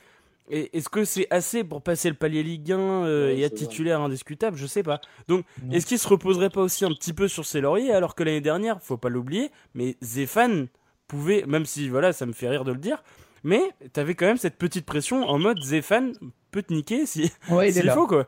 est-ce 0.51 0.89
que 0.89 1.05
c'est 1.05 1.27
assez 1.31 1.65
pour 1.65 1.83
passer 1.83 2.09
le 2.09 2.15
palier 2.15 2.43
Ligue 2.45 2.71
1 2.71 2.79
euh, 2.79 3.27
Ouais, 3.29 3.39
et 3.39 3.43
être 3.43 3.57
vrai. 3.59 3.67
titulaire 3.67 4.01
indiscutable? 4.03 4.57
Je 4.57 4.67
sais 4.67 4.83
pas. 4.85 5.01
Donc, 5.27 5.45
est-ce 5.73 5.87
qu'il 5.87 5.99
se 5.99 6.07
reposerait 6.07 6.51
pas 6.51 6.61
aussi 6.61 6.85
un 6.85 6.91
petit 6.91 7.12
peu 7.12 7.27
sur 7.29 7.45
ses 7.45 7.61
lauriers 7.61 7.93
alors 7.93 8.15
que 8.15 8.23
l'année 8.23 8.41
dernière, 8.43 8.81
faut 8.83 8.97
pas 8.99 9.09
l'oublier, 9.09 9.51
mais 9.75 9.97
Zéphane 10.03 10.69
pouvait, 11.09 11.45
même 11.49 11.65
si 11.67 11.89
voilà, 11.89 12.12
ça 12.12 12.27
me 12.27 12.33
fait 12.33 12.49
rire 12.49 12.62
de 12.65 12.71
le 12.73 12.79
dire, 12.79 13.03
mais 13.46 13.62
t'avais 13.92 14.14
quand 14.14 14.26
même 14.26 14.37
cette 14.37 14.56
petite 14.59 14.85
pression 14.85 15.22
en 15.28 15.38
mode 15.38 15.62
Zéphane 15.62 16.12
peut 16.50 16.62
te 16.62 16.72
niquer 16.74 17.06
si 17.06 17.32
Ouais, 17.50 17.70
il 17.70 17.78
est 17.78 17.90
faut 17.90 18.06
quoi. 18.06 18.26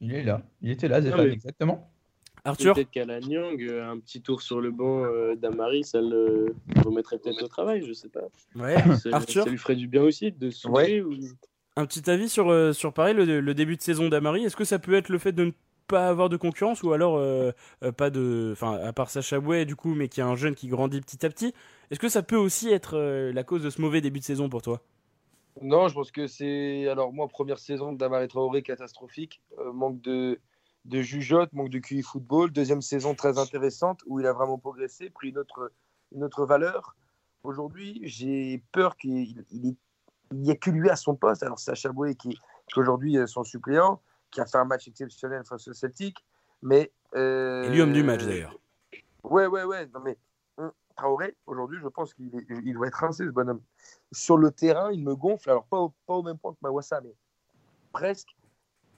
Il 0.00 0.14
est 0.14 0.22
là. 0.22 0.42
Il 0.60 0.70
était 0.70 0.88
là, 0.88 1.00
Zéphane, 1.00 1.26
mais- 1.28 1.32
exactement. 1.32 1.90
Arthur, 2.44 2.74
Peut-être 2.74 2.90
qu'à 2.90 3.04
la 3.04 3.20
Nyang, 3.20 3.60
euh, 3.62 3.90
un 3.90 3.98
petit 3.98 4.22
tour 4.22 4.40
sur 4.42 4.60
le 4.60 4.70
banc 4.70 5.04
euh, 5.04 5.34
d'Amari, 5.34 5.84
ça 5.84 6.00
le 6.00 6.54
remettrait 6.84 7.18
peut-être 7.18 7.42
au 7.42 7.48
travail, 7.48 7.84
je 7.86 7.92
sais 7.92 8.08
pas. 8.08 8.20
ouais, 8.54 8.76
Ça, 8.96 9.10
Arthur 9.12 9.44
ça 9.44 9.50
lui 9.50 9.58
ferait 9.58 9.76
du 9.76 9.86
bien 9.88 10.02
aussi 10.02 10.32
de 10.32 10.48
se 10.50 10.66
Ouais. 10.68 11.00
ou... 11.02 11.14
Un 11.76 11.84
petit 11.86 12.08
avis 12.10 12.28
sur, 12.28 12.48
euh, 12.50 12.72
sur 12.72 12.92
pareil, 12.92 13.14
le, 13.14 13.40
le 13.40 13.54
début 13.54 13.76
de 13.76 13.82
saison 13.82 14.08
d'Amari. 14.08 14.44
Est-ce 14.44 14.56
que 14.56 14.64
ça 14.64 14.78
peut 14.78 14.94
être 14.94 15.08
le 15.10 15.18
fait 15.18 15.32
de 15.32 15.46
ne 15.46 15.50
pas 15.88 16.08
avoir 16.08 16.28
de 16.28 16.36
concurrence 16.36 16.82
ou 16.82 16.92
alors 16.92 17.16
euh, 17.16 17.50
euh, 17.82 17.90
pas 17.90 18.10
de. 18.10 18.50
Enfin, 18.52 18.74
à 18.74 18.92
part 18.92 19.10
Sacha 19.10 19.40
Bouet, 19.40 19.64
du 19.64 19.74
coup, 19.74 19.94
mais 19.94 20.08
qui 20.08 20.20
est 20.20 20.24
un 20.24 20.36
jeune 20.36 20.54
qui 20.54 20.68
grandit 20.68 21.00
petit 21.00 21.26
à 21.26 21.30
petit. 21.30 21.54
Est-ce 21.90 21.98
que 21.98 22.08
ça 22.08 22.22
peut 22.22 22.36
aussi 22.36 22.70
être 22.70 22.96
euh, 22.96 23.32
la 23.32 23.42
cause 23.42 23.62
de 23.62 23.70
ce 23.70 23.80
mauvais 23.80 24.00
début 24.00 24.20
de 24.20 24.24
saison 24.24 24.48
pour 24.48 24.62
toi? 24.62 24.80
Non, 25.60 25.88
je 25.88 25.94
pense 25.94 26.12
que 26.12 26.28
c'est. 26.28 26.86
Alors, 26.86 27.12
moi, 27.12 27.26
première 27.26 27.58
saison 27.58 27.92
d'Amari 27.92 28.28
Traoré 28.28 28.62
catastrophique. 28.62 29.40
Manque 29.72 30.00
de 30.02 30.38
de 30.84 31.02
jugeote, 31.02 31.52
manque 31.52 31.70
de 31.70 31.78
QI 31.80 32.02
football. 32.02 32.52
Deuxième 32.52 32.82
saison 32.82 33.14
très 33.14 33.38
intéressante 33.38 34.00
où 34.06 34.20
il 34.20 34.26
a 34.26 34.32
vraiment 34.32 34.58
progressé, 34.58 35.10
pris 35.10 35.30
une 35.30 35.38
autre, 35.38 35.72
une 36.12 36.22
autre 36.22 36.46
valeur. 36.46 36.96
Aujourd'hui, 37.42 38.00
j'ai 38.04 38.62
peur 38.72 38.96
qu'il 38.96 39.44
n'y 40.32 40.50
ait 40.50 40.56
que 40.56 40.70
lui 40.70 40.88
à 40.88 40.96
son 40.96 41.14
poste. 41.16 41.42
Alors, 41.42 41.58
Sacha 41.58 41.90
Boué, 41.90 42.14
qui, 42.14 42.30
qui 42.30 42.78
aujourd'hui 42.78 43.16
est 43.16 43.26
son 43.26 43.44
suppléant, 43.44 44.00
qui 44.30 44.40
a 44.40 44.46
fait 44.46 44.58
un 44.58 44.64
match 44.64 44.86
exceptionnel 44.88 45.44
face 45.44 45.68
au 45.68 45.72
Celtic. 45.72 46.16
Mais, 46.62 46.92
euh, 47.14 47.64
Et 47.64 47.76
l'homme 47.76 47.92
du 47.92 48.02
match 48.02 48.24
d'ailleurs. 48.24 48.56
Ouais, 49.22 49.46
ouais, 49.46 49.64
ouais. 49.64 49.86
Non, 49.94 50.00
mais 50.00 50.18
hum, 50.56 50.72
Traoré, 50.96 51.36
aujourd'hui, 51.46 51.78
je 51.82 51.88
pense 51.88 52.14
qu'il 52.14 52.30
il 52.48 52.74
doit 52.74 52.88
être 52.88 52.94
rincé, 52.96 53.24
ce 53.24 53.30
bonhomme. 53.30 53.62
Sur 54.12 54.36
le 54.36 54.50
terrain, 54.50 54.90
il 54.92 55.02
me 55.02 55.14
gonfle. 55.14 55.50
Alors, 55.50 55.64
pas 55.66 55.78
au, 55.78 55.94
pas 56.06 56.14
au 56.14 56.22
même 56.22 56.38
point 56.38 56.52
que 56.52 56.58
Mawassa, 56.62 57.00
mais 57.00 57.14
presque. 57.92 58.36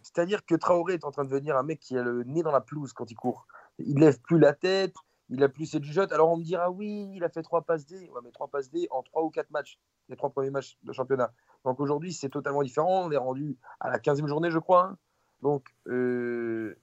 C'est-à-dire 0.03 0.45
que 0.47 0.55
Traoré 0.55 0.95
est 0.95 1.05
en 1.05 1.11
train 1.11 1.25
de 1.25 1.31
devenir 1.31 1.57
un 1.59 1.63
mec 1.63 1.79
qui 1.81 1.97
a 1.99 2.03
le 2.03 2.25
nez 2.25 2.43
dans 2.43 2.53
la 2.53 2.63
pelouse 2.63 2.93
quand 2.95 3.11
il 3.11 3.15
court. 3.17 3.47
Il 3.79 3.99
lève 3.99 4.19
plus 4.21 4.39
la 4.39 4.55
tête, 4.55 4.95
il 5.29 5.43
a 5.45 5.49
plus 5.51 5.67
ses 5.67 5.83
jugeotes. 5.83 6.11
Alors 6.13 6.31
on 6.31 6.39
me 6.39 6.43
dira, 6.43 6.71
oui, 6.71 7.11
il 7.15 7.23
a 7.23 7.29
fait 7.29 7.43
trois 7.43 7.61
passes 7.63 7.85
D. 7.87 8.09
Ouais, 8.09 8.21
mais 8.25 8.31
trois 8.31 8.49
passes 8.49 8.71
D 8.71 8.89
en 8.91 9.03
trois 9.03 9.23
ou 9.23 9.29
quatre 9.29 9.51
matchs, 9.51 9.79
les 10.09 10.17
trois 10.17 10.31
premiers 10.31 10.51
matchs 10.51 10.79
de 10.83 10.93
championnat. 10.95 11.33
Donc 11.67 11.81
aujourd'hui, 11.81 12.15
c'est 12.15 12.31
totalement 12.31 12.63
différent. 12.63 13.05
On 13.07 13.11
est 13.11 13.17
rendu 13.19 13.59
à 13.79 13.91
la 13.91 13.99
15e 13.99 14.27
journée, 14.27 14.51
je 14.51 14.59
crois. 14.59 14.85
hein. 14.87 14.99
Donc, 15.43 15.69
euh, 15.87 16.77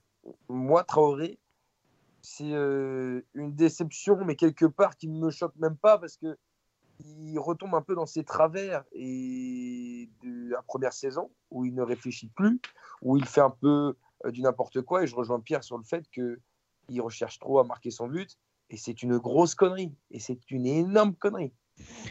moi, 0.50 0.84
Traoré, 0.84 1.40
c'est 2.22 2.54
euh, 2.54 3.22
une 3.34 3.56
déception, 3.56 4.24
mais 4.26 4.36
quelque 4.36 4.66
part 4.66 4.98
qui 4.98 5.08
ne 5.08 5.20
me 5.20 5.30
choque 5.30 5.56
même 5.58 5.78
pas 5.78 5.98
parce 5.98 6.18
que 6.18 6.38
il 7.00 7.38
retombe 7.38 7.76
un 7.76 7.82
peu 7.82 7.96
dans 7.96 8.06
ses 8.06 8.24
travers 8.24 8.84
et 8.92 10.10
de 10.24 10.50
la 10.50 10.62
première 10.64 10.94
saison 10.94 11.30
où 11.52 11.64
il 11.64 11.76
ne 11.76 11.84
réfléchit 11.84 12.30
plus, 12.30 12.60
où 13.02 13.18
il 13.18 13.26
fait 13.26 13.42
un 13.42 13.52
peu 13.52 13.96
euh, 14.26 14.32
du 14.32 14.42
n'importe 14.42 14.82
quoi. 14.82 15.04
Et 15.04 15.08
je 15.08 15.16
rejoins 15.16 15.40
Pierre 15.40 15.64
sur 15.64 15.78
le 15.78 15.84
fait 15.84 16.10
qu'il 16.10 17.02
recherche 17.02 17.40
trop 17.40 17.60
à 17.60 17.64
marquer 17.64 17.92
son 17.92 18.08
but. 18.08 18.38
Et 18.70 18.78
c'est 18.78 19.04
une 19.04 19.18
grosse 19.18 19.56
connerie. 19.56 19.96
Et 20.12 20.20
c'est 20.20 20.50
une 20.50 20.66
énorme 20.66 21.14
connerie. 21.16 21.54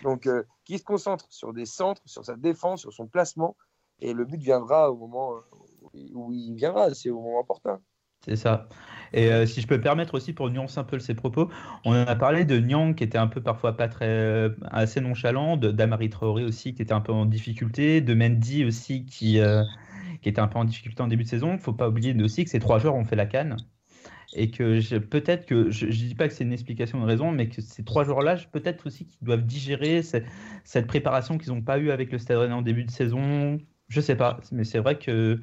Donc, 0.05 0.27
euh, 0.27 0.45
qui 0.65 0.79
se 0.79 0.85
concentre 0.85 1.27
sur 1.31 1.53
des 1.53 1.67
centres, 1.67 2.03
sur 2.07 2.25
sa 2.25 2.37
défense, 2.37 2.81
sur 2.83 2.93
son 2.93 3.09
placement. 3.09 3.57
Et 3.99 4.13
le 4.13 4.25
but 4.25 4.41
viendra 4.41 4.93
au 4.93 4.97
moment 4.97 5.35
où 6.15 6.33
il 6.33 6.55
viendra. 6.55 6.93
C'est 6.95 7.11
au 7.11 7.21
moment 7.21 7.41
opportun. 7.41 7.81
C'est 8.25 8.37
ça. 8.37 8.69
Et 9.13 9.31
euh, 9.31 9.47
si 9.47 9.61
je 9.61 9.67
peux 9.67 9.77
me 9.77 9.83
permettre 9.83 10.15
aussi 10.15 10.33
pour 10.33 10.51
nuancer 10.51 10.79
un 10.79 10.85
peu 10.85 10.99
ses 10.99 11.15
propos, 11.15 11.49
on 11.85 11.93
en 11.93 12.07
a 12.07 12.17
parlé 12.17 12.45
de 12.45 12.59
Nyang 12.59 12.95
qui 12.95 13.05
était 13.05 13.19
un 13.19 13.29
peu 13.29 13.41
parfois 13.41 13.77
pas 13.77 13.89
très 13.89 14.09
euh, 14.09 14.51
assez 14.71 15.01
nonchalant, 15.01 15.57
de 15.57 15.71
d'Amari 15.71 16.11
Traoré 16.11 16.45
aussi 16.45 16.75
qui 16.75 16.83
était 16.83 16.93
un 16.93 17.01
peu 17.01 17.13
en 17.13 17.25
difficulté, 17.25 18.01
de 18.01 18.15
Mendy 18.15 18.65
aussi 18.65 19.07
qui, 19.07 19.39
euh, 19.39 19.63
qui 20.23 20.29
était 20.29 20.41
un 20.41 20.49
peu 20.49 20.59
en 20.59 20.65
difficulté 20.65 21.03
en 21.03 21.07
début 21.07 21.23
de 21.23 21.29
saison. 21.29 21.53
Il 21.53 21.61
faut 21.61 21.73
pas 21.73 21.89
oublier 21.89 22.21
aussi 22.23 22.45
que 22.45 22.51
ces 22.51 22.59
trois 22.59 22.79
joueurs 22.79 22.97
ont 22.97 23.05
fait 23.05 23.17
la 23.17 23.27
canne 23.27 23.57
et 24.35 24.51
que 24.51 24.99
peut-être 24.99 25.47
que 25.47 25.71
je, 25.71 25.91
je 25.91 26.05
dis 26.05 26.15
pas 26.15 26.27
que 26.29 26.35
c'est 26.35 26.45
une 26.45 26.53
explication, 26.53 26.99
une 26.99 27.05
raison, 27.05 27.31
mais 27.31 27.49
que 27.49 27.63
ces 27.63 27.85
trois 27.85 28.05
joueurs-là, 28.05 28.37
peut-être 28.53 28.87
aussi 28.87 29.07
qu'ils 29.07 29.25
doivent 29.25 29.47
digérer 29.47 30.03
cette, 30.03 30.27
préparation 30.87 31.39
qu'ils 31.39 31.53
n'ont 31.53 31.63
pas 31.63 31.79
eu 31.79 31.91
avec 31.91 32.11
le 32.11 32.19
Stade 32.19 32.39
Rennais 32.39 32.55
en 32.55 32.63
début 32.63 32.85
de 32.85 32.91
saison. 32.91 33.59
Je 33.89 34.01
sais 34.01 34.17
pas, 34.17 34.41
mais 34.51 34.65
c'est 34.65 34.81
vrai 34.81 34.99
que 34.99 35.41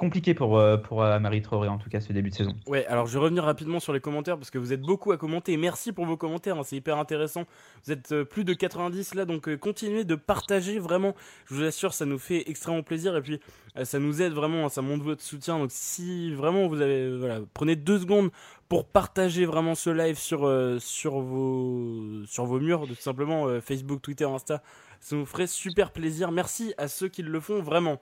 compliqué 0.00 0.32
pour 0.32 0.56
euh, 0.56 0.78
pour 0.78 1.04
Amari 1.04 1.42
Traoré 1.42 1.68
en 1.68 1.76
tout 1.76 1.90
cas 1.90 2.00
ce 2.00 2.14
début 2.14 2.30
de 2.30 2.34
saison. 2.34 2.54
Ouais, 2.66 2.86
alors 2.86 3.06
je 3.06 3.12
vais 3.12 3.18
revenir 3.22 3.44
rapidement 3.44 3.80
sur 3.80 3.92
les 3.92 4.00
commentaires 4.00 4.38
parce 4.38 4.50
que 4.50 4.56
vous 4.56 4.72
êtes 4.72 4.80
beaucoup 4.80 5.12
à 5.12 5.18
commenter. 5.18 5.54
Merci 5.58 5.92
pour 5.92 6.06
vos 6.06 6.16
commentaires, 6.16 6.56
hein, 6.56 6.62
c'est 6.64 6.76
hyper 6.76 6.96
intéressant. 6.96 7.44
Vous 7.84 7.92
êtes 7.92 8.10
euh, 8.12 8.24
plus 8.24 8.44
de 8.44 8.54
90 8.54 9.14
là, 9.14 9.26
donc 9.26 9.46
euh, 9.46 9.58
continuez 9.58 10.04
de 10.04 10.14
partager 10.14 10.78
vraiment. 10.78 11.14
Je 11.44 11.54
vous 11.54 11.64
assure, 11.64 11.92
ça 11.92 12.06
nous 12.06 12.18
fait 12.18 12.48
extrêmement 12.48 12.82
plaisir 12.82 13.14
et 13.14 13.20
puis 13.20 13.40
euh, 13.76 13.84
ça 13.84 13.98
nous 13.98 14.22
aide 14.22 14.32
vraiment, 14.32 14.64
hein, 14.64 14.68
ça 14.70 14.80
montre 14.80 15.04
votre 15.04 15.22
soutien. 15.22 15.58
Donc 15.58 15.68
si 15.70 16.32
vraiment 16.32 16.66
vous 16.66 16.80
avez, 16.80 17.02
euh, 17.02 17.18
voilà, 17.18 17.40
prenez 17.52 17.76
deux 17.76 17.98
secondes 17.98 18.30
pour 18.70 18.86
partager 18.86 19.46
vraiment 19.46 19.74
ce 19.74 19.90
live 19.90 20.16
sur 20.16 20.46
euh, 20.46 20.78
sur 20.78 21.20
vos 21.20 22.24
sur 22.26 22.46
vos 22.46 22.60
murs, 22.60 22.86
tout 22.86 22.94
simplement 22.94 23.46
euh, 23.48 23.60
Facebook, 23.60 24.00
Twitter, 24.00 24.24
Insta. 24.24 24.62
Ça 25.00 25.16
nous 25.16 25.26
ferait 25.26 25.48
super 25.48 25.90
plaisir. 25.90 26.30
Merci 26.30 26.72
à 26.78 26.86
ceux 26.86 27.08
qui 27.08 27.22
le 27.22 27.40
font 27.40 27.60
vraiment. 27.60 27.98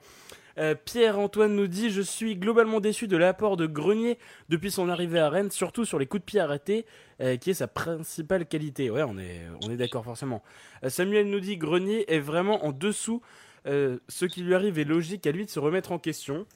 Euh, 0.59 0.75
Pierre-Antoine 0.75 1.55
nous 1.55 1.67
dit 1.67 1.89
Je 1.89 2.01
suis 2.01 2.35
globalement 2.35 2.79
déçu 2.79 3.07
de 3.07 3.15
l'apport 3.15 3.55
de 3.55 3.65
Grenier 3.65 4.17
depuis 4.49 4.71
son 4.71 4.89
arrivée 4.89 5.19
à 5.19 5.29
Rennes, 5.29 5.51
surtout 5.51 5.85
sur 5.85 5.99
les 5.99 6.05
coups 6.05 6.21
de 6.21 6.25
pied 6.25 6.39
arrêtés, 6.39 6.85
euh, 7.21 7.37
qui 7.37 7.51
est 7.51 7.55
sa 7.55 7.67
principale 7.67 8.45
qualité. 8.45 8.89
Ouais, 8.89 9.03
on 9.03 9.17
est, 9.17 9.41
on 9.63 9.71
est 9.71 9.77
d'accord 9.77 10.03
forcément. 10.03 10.43
Euh, 10.83 10.89
Samuel 10.89 11.29
nous 11.29 11.39
dit 11.39 11.57
Grenier 11.57 12.13
est 12.13 12.19
vraiment 12.19 12.65
en 12.65 12.71
dessous. 12.71 13.21
Ce 13.65 14.25
qui 14.25 14.41
lui 14.41 14.55
arrive 14.55 14.79
est 14.79 14.83
logique 14.83 15.27
à 15.27 15.31
lui 15.31 15.45
de 15.45 15.49
se 15.51 15.59
remettre 15.59 15.91
en 15.91 15.99
question. 15.99 16.47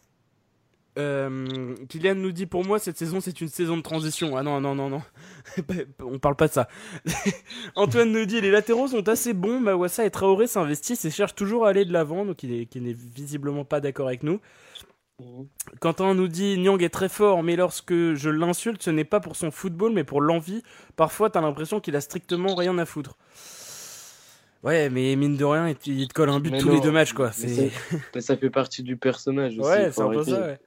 Euh, 0.99 1.73
Kylian 1.89 2.13
nous 2.15 2.31
dit 2.31 2.45
pour 2.45 2.63
moi 2.63 2.77
cette 2.77 2.97
saison 2.99 3.19
c'est 3.19 3.41
une 3.41 3.47
saison 3.47 3.77
de 3.77 3.81
transition. 3.81 4.37
Ah 4.37 4.43
non 4.43 4.61
non 4.61 4.75
non 4.75 4.89
non, 4.89 5.01
on 5.99 6.19
parle 6.19 6.35
pas 6.35 6.47
de 6.47 6.53
ça. 6.53 6.67
Antoine 7.75 8.11
nous 8.11 8.25
dit 8.25 8.41
les 8.41 8.51
latéraux 8.51 8.87
sont 8.87 9.07
assez 9.09 9.33
bons, 9.33 9.59
Mawassa 9.59 10.05
et 10.05 10.11
Traoré 10.11 10.45
s'investissent 10.45 11.03
et 11.05 11.09
cherchent 11.11 11.33
toujours 11.35 11.65
à 11.65 11.69
aller 11.69 11.85
de 11.85 11.93
l'avant, 11.93 12.25
donc 12.25 12.43
il 12.43 12.53
est, 12.53 12.65
qui 12.67 12.79
n'est 12.79 12.93
visiblement 12.95 13.65
pas 13.65 13.79
d'accord 13.79 14.07
avec 14.07 14.21
nous. 14.23 14.39
Quentin 15.79 16.13
nous 16.15 16.27
dit 16.27 16.57
Nyang 16.57 16.81
est 16.83 16.89
très 16.89 17.09
fort, 17.09 17.43
mais 17.43 17.55
lorsque 17.55 17.93
je 17.93 18.29
l'insulte, 18.29 18.83
ce 18.83 18.89
n'est 18.89 19.03
pas 19.05 19.19
pour 19.19 19.35
son 19.35 19.51
football, 19.51 19.93
mais 19.93 20.03
pour 20.03 20.21
l'envie. 20.21 20.63
Parfois, 20.95 21.29
t'as 21.29 21.39
l'impression 21.41 21.79
qu'il 21.79 21.95
a 21.95 22.01
strictement 22.01 22.55
rien 22.55 22.77
à 22.77 22.85
foutre. 22.85 23.17
Ouais, 24.63 24.89
mais 24.89 25.15
mine 25.15 25.37
de 25.37 25.45
rien, 25.45 25.69
il 25.69 25.75
te- 25.75 25.89
il 25.89 26.07
colle 26.11 26.29
un 26.29 26.39
but 26.39 26.51
Mais 26.51 26.57
tous 26.59 26.69
non, 26.69 26.75
les 26.75 26.81
deux 26.81 26.91
matchs, 26.91 27.13
quoi. 27.13 27.31
mais 27.41 27.47
C'est 27.47 27.71
Mais 28.15 28.21
ça 28.21 28.35
fait 28.37 28.49
partie 28.49 28.81
du 28.81 28.97
personnage 28.97 29.53
aussi. 29.59 29.69
ouais, 29.69 29.91
c'est 29.91 30.01
un 30.01 30.09
peu 30.09 30.23
ça. 30.23 30.39
Ouais. 30.41 30.59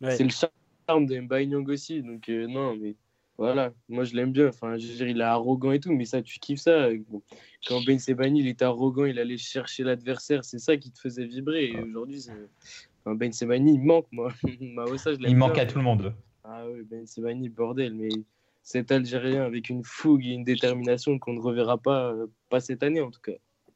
Ouais. 0.00 0.16
C'est 0.16 0.24
le 0.24 0.30
charme 0.30 1.06
de 1.06 1.20
Mbaye 1.20 1.46
Nyang 1.46 1.68
aussi. 1.68 2.02
Donc, 2.02 2.28
euh, 2.28 2.46
non, 2.46 2.76
mais 2.76 2.94
voilà, 3.36 3.72
moi 3.88 4.04
je 4.04 4.14
l'aime 4.14 4.32
bien. 4.32 4.48
Enfin, 4.48 4.76
je 4.78 4.86
veux 4.86 4.94
dire, 4.94 5.08
il 5.08 5.20
est 5.20 5.24
arrogant 5.24 5.72
et 5.72 5.80
tout, 5.80 5.92
mais 5.92 6.04
ça, 6.04 6.22
tu 6.22 6.38
kiffes 6.38 6.60
ça. 6.60 6.88
Bon, 7.08 7.22
Quand 7.66 7.82
Ben 7.84 7.98
Sebani, 7.98 8.40
il 8.40 8.48
était 8.48 8.64
arrogant, 8.64 9.04
il 9.04 9.18
allait 9.18 9.38
chercher 9.38 9.84
l'adversaire, 9.84 10.44
c'est 10.44 10.58
ça 10.58 10.76
qui 10.76 10.90
te 10.90 10.98
faisait 10.98 11.24
vibrer. 11.24 11.66
Et 11.66 11.80
aujourd'hui, 11.80 12.26
enfin, 13.00 13.14
Ben 13.14 13.32
Sebani, 13.32 13.74
il 13.74 13.80
manque, 13.82 14.06
moi. 14.10 14.32
Je 14.44 14.54
Il 14.60 15.36
manque 15.36 15.54
bien. 15.54 15.62
à 15.62 15.66
tout 15.66 15.78
le 15.78 15.84
monde. 15.84 16.14
Ah 16.44 16.64
oui, 16.68 16.82
Ben 16.82 17.06
Sebani, 17.06 17.48
bordel, 17.48 17.94
mais 17.94 18.08
cet 18.62 18.92
Algérien 18.92 19.44
avec 19.44 19.70
une 19.70 19.82
fougue 19.82 20.26
et 20.26 20.32
une 20.32 20.44
détermination 20.44 21.18
qu'on 21.18 21.32
ne 21.32 21.40
reverra 21.40 21.78
pas, 21.78 22.12
euh, 22.12 22.26
pas 22.50 22.60
cette 22.60 22.82
année 22.82 23.00
en 23.00 23.10
tout 23.10 23.20
cas. 23.20 23.32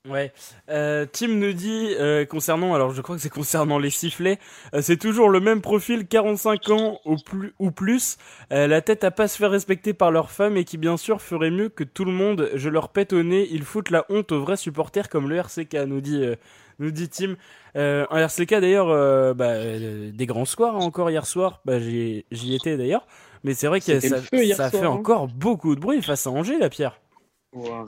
Ouais. 0.09 0.33
Euh, 0.69 1.07
Tim 1.11 1.29
nous 1.29 1.53
dit 1.53 1.95
euh, 1.99 2.25
concernant, 2.25 2.75
alors 2.75 2.93
je 2.93 3.01
crois 3.03 3.15
que 3.15 3.23
c'est 3.23 3.29
concernant 3.29 3.79
les 3.79 3.91
sifflets, 3.91 4.41
euh, 4.75 4.83
c'est 4.83 4.97
toujours 4.97 5.29
le 5.29 5.39
même 5.39 5.61
profil, 5.61 6.09
45 6.09 6.71
ans 6.71 7.01
ou 7.05 7.17
plus, 7.17 7.55
ou 7.61 7.71
plus, 7.71 8.17
euh, 8.53 8.67
la 8.67 8.81
tête 8.81 9.05
à 9.05 9.13
pas 9.13 9.29
se 9.29 9.37
faire 9.37 9.53
respecter 9.53 9.95
par 9.95 10.11
leurs 10.11 10.33
femmes 10.33 10.57
et 10.57 10.65
qui 10.65 10.77
bien 10.77 10.97
sûr 10.97 11.23
ferait 11.23 11.53
mieux 11.53 11.69
que 11.69 11.85
tout 11.85 12.05
le 12.05 12.11
monde. 12.11 12.51
Je 12.55 12.69
leur 12.69 12.89
pète 12.89 13.13
au 13.13 13.23
nez, 13.23 13.47
ils 13.53 13.63
foutent 13.63 13.91
la 13.91 14.05
honte 14.09 14.33
aux 14.33 14.41
vrais 14.41 14.57
supporters 14.57 15.09
comme 15.09 15.29
le 15.29 15.37
RCK, 15.37 15.75
nous 15.87 16.01
dit, 16.01 16.25
euh, 16.25 16.35
nous 16.81 16.91
dit 16.91 17.09
Tim. 17.09 17.37
Euh, 17.77 18.05
un 18.11 18.19
RCK 18.19 18.55
d'ailleurs, 18.61 18.89
euh, 18.91 19.35
bah, 19.35 19.51
euh, 19.51 20.11
des 20.13 20.27
grands 20.27 20.45
scores 20.45 20.75
hein, 20.75 20.81
encore 20.81 21.11
hier 21.11 21.27
soir, 21.27 21.61
bah, 21.65 21.79
j'y 21.79 22.25
étais 22.55 22.77
d'ailleurs, 22.77 23.07
mais 23.45 23.55
c'est 23.55 23.69
vrai 23.69 23.81
que 23.81 24.01
ça, 24.01 24.01
ça 24.01 24.21
soir, 24.21 24.71
fait 24.71 24.79
hein. 24.83 24.89
encore 24.89 25.29
beaucoup 25.29 25.75
de 25.75 25.81
bruit 25.81 26.03
face 26.03 26.27
à 26.27 26.31
Angers, 26.31 26.59
la 26.59 26.69
Pierre. 26.69 27.02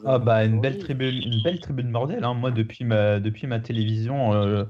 Ah 0.07 0.18
bah 0.18 0.44
une 0.44 0.61
belle 0.61 0.79
tribune, 0.79 1.14
une 1.22 1.42
belle 1.42 1.61
tribune 1.61 1.90
bordel. 1.90 2.22
hein. 2.24 2.35
Moi 2.35 2.50
depuis 2.50 2.85
ma 2.85 3.20
depuis 3.20 3.46
ma 3.46 3.61
télévision, 3.61 4.35
euh, 4.35 4.64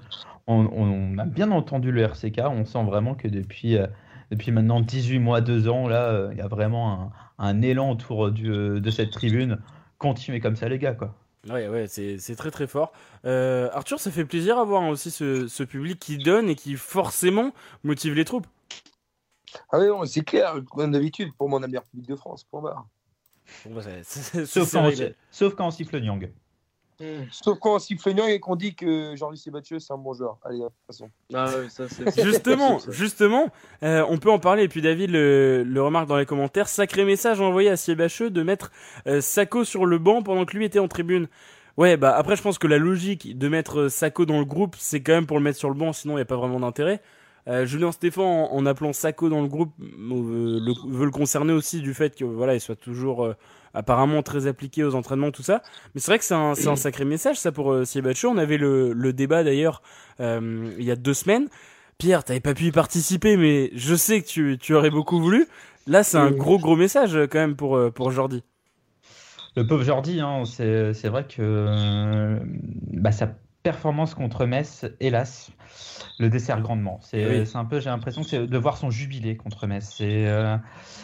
on, 0.46 0.66
on 0.72 1.18
a 1.18 1.24
bien 1.24 1.50
entendu 1.50 1.90
le 1.90 2.02
RCK. 2.02 2.40
On 2.46 2.64
sent 2.64 2.84
vraiment 2.84 3.14
que 3.14 3.26
depuis 3.28 3.76
euh, 3.76 3.86
depuis 4.30 4.52
maintenant 4.52 4.80
18 4.80 5.18
mois, 5.18 5.40
2 5.40 5.68
ans 5.68 5.88
là, 5.88 6.10
euh, 6.10 6.28
il 6.32 6.38
y 6.38 6.42
a 6.42 6.48
vraiment 6.48 7.12
un, 7.38 7.44
un 7.48 7.62
élan 7.62 7.90
autour 7.90 8.30
du, 8.30 8.46
de 8.48 8.90
cette 8.90 9.10
tribune. 9.10 9.58
Continuez 9.98 10.40
comme 10.40 10.56
ça 10.56 10.68
les 10.68 10.78
gars 10.78 10.94
quoi. 10.94 11.14
Ouais, 11.48 11.68
ouais, 11.68 11.86
c'est 11.88 12.18
c'est 12.18 12.36
très 12.36 12.50
très 12.50 12.66
fort. 12.66 12.92
Euh, 13.26 13.68
Arthur, 13.72 13.98
ça 14.00 14.10
fait 14.10 14.24
plaisir 14.24 14.58
à 14.58 14.64
voir 14.64 14.82
hein, 14.82 14.88
aussi 14.88 15.10
ce, 15.10 15.46
ce 15.48 15.62
public 15.62 15.98
qui 15.98 16.16
donne 16.18 16.48
et 16.48 16.54
qui 16.54 16.74
forcément 16.76 17.52
motive 17.82 18.14
les 18.14 18.24
troupes. 18.24 18.46
Ah 19.70 19.78
oui, 19.78 20.08
c'est 20.08 20.24
clair, 20.24 20.54
comme 20.70 20.92
d'habitude, 20.92 21.32
pour 21.36 21.48
mon 21.48 21.60
meilleur 21.60 21.84
public 21.84 22.08
de 22.08 22.16
France, 22.16 22.44
point 22.44 22.62
barre. 22.62 22.86
Bon, 22.86 22.86
bah, 22.86 23.44
c'est- 23.44 23.44
c'est- 23.44 23.53
Sauf 24.46 24.72
quand, 24.72 24.88
on, 24.88 24.92
sauf 25.30 25.54
quand 25.54 25.66
on 25.66 25.70
siffle 25.70 26.00
Nyang. 26.00 26.30
Sauf 27.30 27.58
quand 27.58 27.74
on 27.74 27.78
siffle 27.78 28.12
Nyang 28.12 28.28
et 28.28 28.40
qu'on 28.40 28.56
dit 28.56 28.74
que 28.74 29.14
Jean-Luc 29.16 29.38
Sébatieux, 29.38 29.78
c'est 29.78 29.92
un 29.92 29.98
bon 29.98 30.12
joueur. 30.12 30.38
Allez, 30.44 30.58
de 30.58 30.64
toute 30.64 30.72
façon. 30.86 31.10
Ah 31.32 31.46
ouais, 31.46 31.68
ça 31.68 31.88
c'est. 31.88 32.22
Justement, 32.22 32.78
ça. 32.80 32.92
justement, 32.92 33.48
euh, 33.82 34.04
on 34.08 34.18
peut 34.18 34.30
en 34.30 34.38
parler. 34.38 34.64
Et 34.64 34.68
puis 34.68 34.82
David 34.82 35.10
le, 35.10 35.64
le 35.64 35.82
remarque 35.82 36.08
dans 36.08 36.18
les 36.18 36.26
commentaires. 36.26 36.68
Sacré 36.68 37.04
message 37.04 37.40
envoyé 37.40 37.70
à 37.70 37.76
Siebacheux 37.76 38.30
de 38.30 38.42
mettre 38.42 38.70
euh, 39.06 39.20
Sako 39.20 39.64
sur 39.64 39.86
le 39.86 39.98
banc 39.98 40.22
pendant 40.22 40.44
que 40.44 40.56
lui 40.56 40.64
était 40.64 40.78
en 40.78 40.88
tribune. 40.88 41.28
Ouais, 41.76 41.96
bah 41.96 42.14
après 42.16 42.36
je 42.36 42.42
pense 42.42 42.58
que 42.58 42.68
la 42.68 42.78
logique 42.78 43.36
de 43.36 43.48
mettre 43.48 43.80
euh, 43.80 43.88
Sako 43.88 44.26
dans 44.26 44.38
le 44.38 44.44
groupe, 44.44 44.76
c'est 44.78 45.02
quand 45.02 45.12
même 45.12 45.26
pour 45.26 45.38
le 45.38 45.42
mettre 45.42 45.58
sur 45.58 45.68
le 45.68 45.74
banc, 45.74 45.92
sinon 45.92 46.14
il 46.14 46.18
n'y 46.18 46.22
a 46.22 46.26
pas 46.26 46.36
vraiment 46.36 46.60
d'intérêt. 46.60 47.00
Euh, 47.46 47.66
Julien 47.66 47.92
Stéphane, 47.92 48.24
en, 48.24 48.52
en 48.54 48.66
appelant 48.66 48.92
Sako 48.92 49.28
dans 49.28 49.42
le 49.42 49.48
groupe, 49.48 49.72
euh, 49.80 50.60
le- 50.60 50.90
veut 50.96 51.04
le 51.04 51.10
concerner 51.10 51.52
aussi 51.52 51.80
du 51.82 51.92
fait 51.92 52.16
que 52.16 52.24
voilà, 52.24 52.54
il 52.54 52.60
soit 52.60 52.74
toujours 52.76 53.24
euh, 53.24 53.34
apparemment 53.74 54.22
très 54.22 54.46
appliqué 54.46 54.82
aux 54.82 54.94
entraînements, 54.94 55.30
tout 55.30 55.42
ça. 55.42 55.62
Mais 55.94 56.00
c'est 56.00 56.10
vrai 56.10 56.18
que 56.18 56.24
c'est 56.24 56.34
un, 56.34 56.54
sacré 56.76 57.04
message 57.04 57.36
ça 57.38 57.52
pour 57.52 57.72
euh, 57.72 57.84
Siebatcho. 57.84 58.28
On 58.30 58.38
avait 58.38 58.56
le, 58.56 58.92
le 58.92 59.12
débat 59.12 59.44
d'ailleurs 59.44 59.82
il 60.20 60.82
y 60.84 60.90
a 60.90 60.96
deux 60.96 61.12
semaines. 61.14 61.48
Pierre, 61.98 62.24
t'avais 62.24 62.40
pas 62.40 62.54
pu 62.54 62.64
y 62.66 62.72
participer, 62.72 63.36
mais 63.36 63.70
je 63.74 63.94
sais 63.94 64.22
que 64.22 64.26
tu, 64.26 64.58
tu 64.60 64.74
aurais 64.74 64.90
beaucoup 64.90 65.20
voulu. 65.20 65.46
Là, 65.86 66.02
c'est 66.02 66.16
un 66.16 66.30
gros 66.30 66.58
gros 66.58 66.76
message 66.76 67.14
quand 67.30 67.38
même 67.38 67.56
pour, 67.56 67.78
pour 67.92 68.10
Jordi. 68.10 68.42
Le 69.56 69.66
pauvre 69.66 69.82
Jordi, 69.84 70.20
hein, 70.20 70.44
c'est 70.46 71.08
vrai 71.08 71.26
que 71.26 72.38
bah, 72.92 73.12
sa 73.12 73.28
performance 73.62 74.14
contre 74.14 74.46
Metz, 74.46 74.84
hélas, 75.00 75.50
le 76.18 76.28
dessert 76.28 76.60
grandement. 76.60 77.00
C'est 77.02 77.54
un 77.54 77.64
peu, 77.64 77.80
j'ai 77.80 77.90
l'impression 77.90 78.22
de 78.22 78.58
voir 78.58 78.76
son 78.76 78.90
jubilé 78.90 79.36
contre 79.36 79.66
Metz. 79.66 79.98
Euh, 80.00 80.56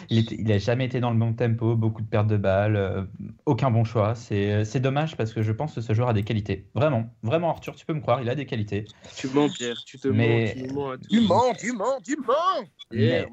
il, 0.08 0.44
n'a 0.44 0.58
jamais 0.58 0.84
été 0.84 1.00
dans 1.00 1.10
le 1.10 1.16
bon 1.16 1.32
tempo, 1.32 1.76
beaucoup 1.76 2.02
de 2.02 2.06
pertes 2.06 2.28
de 2.28 2.36
balles, 2.36 2.76
euh, 2.76 3.02
aucun 3.46 3.70
bon 3.70 3.84
choix. 3.84 4.14
C'est 4.14 4.80
dommage 4.80 5.16
parce 5.16 5.32
que 5.32 5.42
je 5.42 5.52
pense 5.52 5.74
que 5.74 5.80
ce 5.80 5.92
joueur 5.92 6.08
a 6.08 6.12
des 6.12 6.22
qualités. 6.22 6.68
Vraiment, 6.74 7.12
vraiment, 7.22 7.50
Arthur, 7.50 7.74
tu 7.74 7.84
peux 7.86 7.94
me 7.94 8.00
croire, 8.00 8.22
il 8.22 8.28
a 8.28 8.34
des 8.34 8.46
qualités. 8.46 8.84
Tu 9.16 9.28
mens, 9.28 9.48
Pierre, 9.48 9.82
tu 9.84 9.98
te 9.98 10.08
Mais... 10.08 10.54
mens. 10.72 10.96
Tu 11.08 11.20
mens, 11.20 11.52
tu 11.58 11.72
mens, 11.72 12.00
tu 12.04 12.16
mens. 12.16 12.66
Mais, 12.92 13.26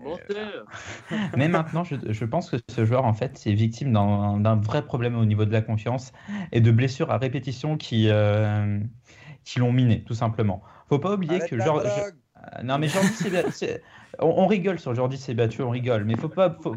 mais 1.37 1.47
maintenant, 1.47 1.83
je, 1.83 1.95
je, 2.09 2.25
pense 2.25 2.49
que 2.51 2.57
ce 2.69 2.85
joueur, 2.85 3.05
en 3.05 3.13
fait, 3.13 3.41
est 3.45 3.53
victime 3.53 3.91
d'un 3.93 4.55
vrai 4.55 4.85
problème 4.85 5.15
au 5.17 5.25
niveau 5.25 5.45
de 5.45 5.51
la 5.51 5.61
confiance 5.61 6.11
et 6.51 6.61
de 6.61 6.71
blessures 6.71 7.11
à 7.11 7.17
répétition 7.17 7.77
qui, 7.77 8.09
euh, 8.09 8.79
qui 9.43 9.59
l'ont 9.59 9.71
miné, 9.71 10.03
tout 10.03 10.13
simplement. 10.13 10.61
Faut 10.89 10.99
pas 10.99 11.13
oublier 11.13 11.39
que 11.39 11.59
genre. 11.59 11.79
Euh, 11.79 12.63
non, 12.63 12.77
mais 12.77 12.87
Jordi 12.87 13.09
on, 14.19 14.27
on, 14.27 14.47
rigole 14.47 14.79
sur 14.79 14.95
Jordi 14.95 15.17
c'est 15.17 15.33
battu, 15.33 15.61
on 15.61 15.69
rigole. 15.69 16.05
Mais 16.05 16.15
faut 16.15 16.29
pas, 16.29 16.55
faut, 16.61 16.75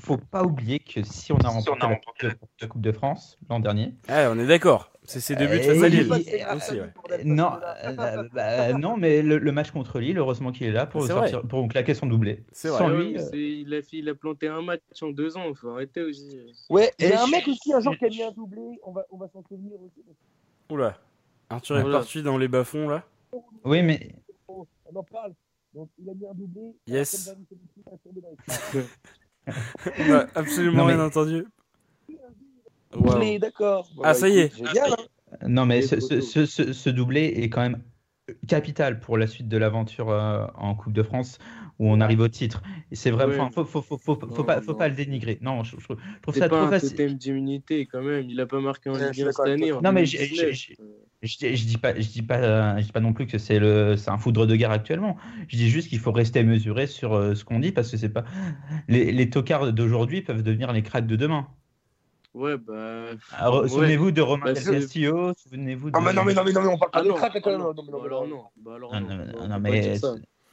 faut 0.00 0.16
pas 0.16 0.42
oublier 0.42 0.78
que 0.78 1.02
si 1.02 1.32
on 1.32 1.38
a 1.38 1.48
remporté 1.48 2.28
la, 2.60 2.68
Coupe 2.68 2.80
de 2.80 2.92
France 2.92 3.38
l'an 3.48 3.60
dernier. 3.60 3.94
Ah, 4.08 4.30
on 4.30 4.38
est 4.38 4.46
d'accord. 4.46 4.92
C'est 5.04 5.20
ses 5.20 5.36
débuts 5.36 5.58
face 5.58 5.82
à 5.82 5.88
Lille. 5.88 6.12
Aussi, 6.12 6.80
ouais. 6.80 7.24
Non, 7.24 7.52
euh, 7.84 8.28
bah, 8.32 8.72
non, 8.74 8.96
mais 8.96 9.22
le, 9.22 9.38
le, 9.38 9.52
match 9.52 9.70
contre 9.70 10.00
Lille, 10.00 10.18
heureusement 10.18 10.52
qu'il 10.52 10.66
est 10.66 10.72
là 10.72 10.86
pour, 10.86 11.06
sortir, 11.06 11.42
pour 11.42 11.66
claquer 11.68 11.94
son 11.94 12.06
doublé. 12.06 12.44
C'est 12.52 12.68
vrai. 12.68 12.78
Sans 12.78 12.88
lui, 12.88 13.16
euh... 13.16 13.30
il, 13.32 13.74
a, 13.74 13.80
il, 13.92 14.08
a, 14.08 14.14
planté 14.14 14.48
un 14.48 14.60
match 14.60 14.82
en 15.00 15.08
deux 15.08 15.36
ans. 15.36 15.44
Il 15.48 15.56
faut 15.56 15.70
arrêter 15.70 16.02
aussi. 16.02 16.38
Ouais, 16.68 16.92
et 16.98 17.14
un 17.14 17.26
mec 17.26 17.48
aussi, 17.48 17.72
un 17.72 17.80
jour 17.80 17.96
qui 17.96 18.04
a 18.04 18.08
mis 18.08 18.22
un 18.22 18.32
doublé. 18.32 18.62
On 18.82 18.92
va, 18.92 19.06
on 19.10 19.16
va 19.16 19.28
s'en 19.28 19.42
souvenir 19.42 19.78
aussi. 19.80 20.02
Oula. 20.70 20.98
Arthur 21.50 21.78
est 21.78 21.90
parti 21.90 22.22
dans 22.22 22.38
les 22.38 22.48
bas-fonds 22.48 22.88
là 22.88 23.04
Oui, 23.64 23.82
mais. 23.82 24.14
On 24.48 24.66
en 24.94 25.02
parle. 25.02 25.34
Donc 25.74 25.90
il 25.98 26.08
a 26.08 26.14
mis 26.14 26.26
un 26.26 26.34
doublé. 26.34 26.76
Yes. 26.86 27.34
On 29.46 30.12
a 30.12 30.26
absolument 30.34 30.86
rien 30.86 31.00
entendu. 31.00 31.46
Doublé, 32.90 33.38
d'accord. 33.38 33.88
ah, 34.02 34.14
ça 34.14 34.28
y 34.28 34.38
est. 34.38 34.62
Hein. 34.62 34.96
non, 35.46 35.66
mais 35.66 35.82
ce, 35.82 36.00
ce, 36.00 36.20
ce, 36.20 36.72
ce, 36.72 36.90
doublé 36.90 37.26
est 37.26 37.50
quand 37.50 37.60
même 37.60 37.82
capital 38.46 39.00
pour 39.00 39.18
la 39.18 39.26
suite 39.26 39.48
de 39.48 39.56
l'aventure 39.56 40.10
euh, 40.10 40.46
en 40.54 40.74
Coupe 40.74 40.92
de 40.92 41.02
France 41.02 41.38
où 41.78 41.90
on 41.90 42.00
arrive 42.00 42.20
au 42.20 42.28
titre. 42.28 42.62
C'est 42.92 43.10
vraiment, 43.10 43.50
faut, 43.50 43.64
faut, 43.64 43.82
faut, 43.82 43.98
faut, 43.98 44.16
pas, 44.16 44.60
faut 44.60 44.74
pas 44.74 44.88
le 44.88 44.94
dénigrer. 44.94 45.38
Non, 45.42 45.62
je, 45.62 45.76
je, 45.78 45.86
trouve 46.22 46.34
ça 46.34 46.48
pas 46.48 46.56
trop 46.56 46.66
un 46.66 46.70
facile. 46.70 47.16
d'immunité 47.16 47.86
quand 47.86 48.02
même. 48.02 48.28
Il 48.28 48.40
a 48.40 48.46
pas 48.46 48.60
marqué 48.60 48.90
en 48.90 48.94
Ligue 48.94 49.22
1 49.22 49.32
cette 49.32 49.40
année. 49.40 49.72
Non, 49.82 49.92
mais 49.92 50.04
je, 50.04 50.16
je, 51.22 51.64
dis 51.64 51.78
pas, 51.78 51.94
je 51.94 52.08
dis 52.08 52.22
pas, 52.22 52.80
je 52.80 52.86
dis 52.86 52.92
pas 52.92 53.00
non 53.00 53.12
plus 53.12 53.26
que 53.26 53.38
c'est 53.38 53.60
le, 53.60 53.96
c'est 53.96 54.10
un 54.10 54.18
foudre 54.18 54.46
de 54.46 54.56
guerre 54.56 54.72
actuellement. 54.72 55.16
Je 55.46 55.56
dis 55.56 55.68
juste 55.68 55.88
qu'il 55.88 56.00
faut 56.00 56.12
rester 56.12 56.42
mesuré 56.42 56.86
sur 56.86 57.14
euh, 57.14 57.34
ce 57.34 57.44
qu'on 57.44 57.60
dit 57.60 57.72
parce 57.72 57.90
que 57.90 57.96
c'est 57.96 58.08
pas 58.08 58.24
les, 58.88 59.12
les 59.12 59.30
tocards 59.30 59.72
d'aujourd'hui 59.72 60.22
peuvent 60.22 60.42
devenir 60.42 60.72
les 60.72 60.82
cracks 60.82 61.06
de 61.06 61.16
demain. 61.16 61.46
Ouais, 62.38 62.56
bah. 62.56 63.06
Alors, 63.32 63.68
souvenez-vous 63.68 64.12
de 64.12 64.20
Romain 64.20 64.44
bah, 64.44 64.52
Del 64.52 64.64
Castillo, 64.64 65.32
souvenez-vous 65.34 65.90
de. 65.90 65.96
Ah, 65.96 66.00
mais 66.00 66.12
non, 66.12 66.24
mais 66.24 66.34
non, 66.34 66.44
mais 66.44 66.52
non, 66.52 66.62
mais 66.62 66.68
on 66.68 66.78
parle 66.78 66.92
pas 66.92 67.00
ah, 67.00 67.02
de 67.02 67.10
crack 67.10 67.32
ah, 67.34 67.50
non, 67.50 67.74
non, 67.74 67.82
non, 67.82 68.02
alors 68.04 68.28
non. 68.28 68.44
Bah, 68.56 68.76
alors 68.76 68.94
non, 68.94 69.00
non, 69.00 69.26
non, 69.26 69.48
non, 69.48 69.58
mais. 69.58 69.98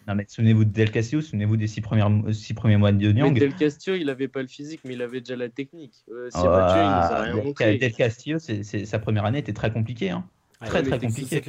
Non, 0.08 0.16
mais 0.16 0.26
souvenez-vous 0.28 0.66
de 0.66 0.72
Del 0.72 0.92
Castillo, 0.92 1.22
souvenez-vous 1.22 1.58
des 1.58 1.68
six, 1.68 1.82
premières, 1.82 2.10
six 2.34 2.56
premiers 2.56 2.78
mois 2.78 2.92
de. 2.92 3.12
Mais 3.12 3.32
Del 3.32 3.56
Castillo, 3.56 3.96
il 3.96 4.10
avait 4.10 4.28
pas 4.28 4.42
le 4.42 4.48
physique, 4.48 4.82
mais 4.84 4.94
il 4.94 5.02
avait 5.04 5.20
déjà 5.20 5.36
la 5.36 5.50
technique. 5.50 5.94
Euh, 6.10 6.30
oh, 6.34 6.44
Mathieu, 6.44 6.82
il 6.82 6.88
nous 6.88 7.14
a 7.14 7.22
rien 7.22 7.36
montré. 7.36 7.78
Del 7.78 7.94
Castillo, 7.94 8.40
sa 8.40 9.00
première 9.00 9.26
année 9.26 9.40
était 9.40 9.54
très 9.54 9.72
compliquée. 9.72 10.10
Hein. 10.10 10.28
Très, 10.66 10.82
très 10.82 11.00
compliqué. 11.00 11.44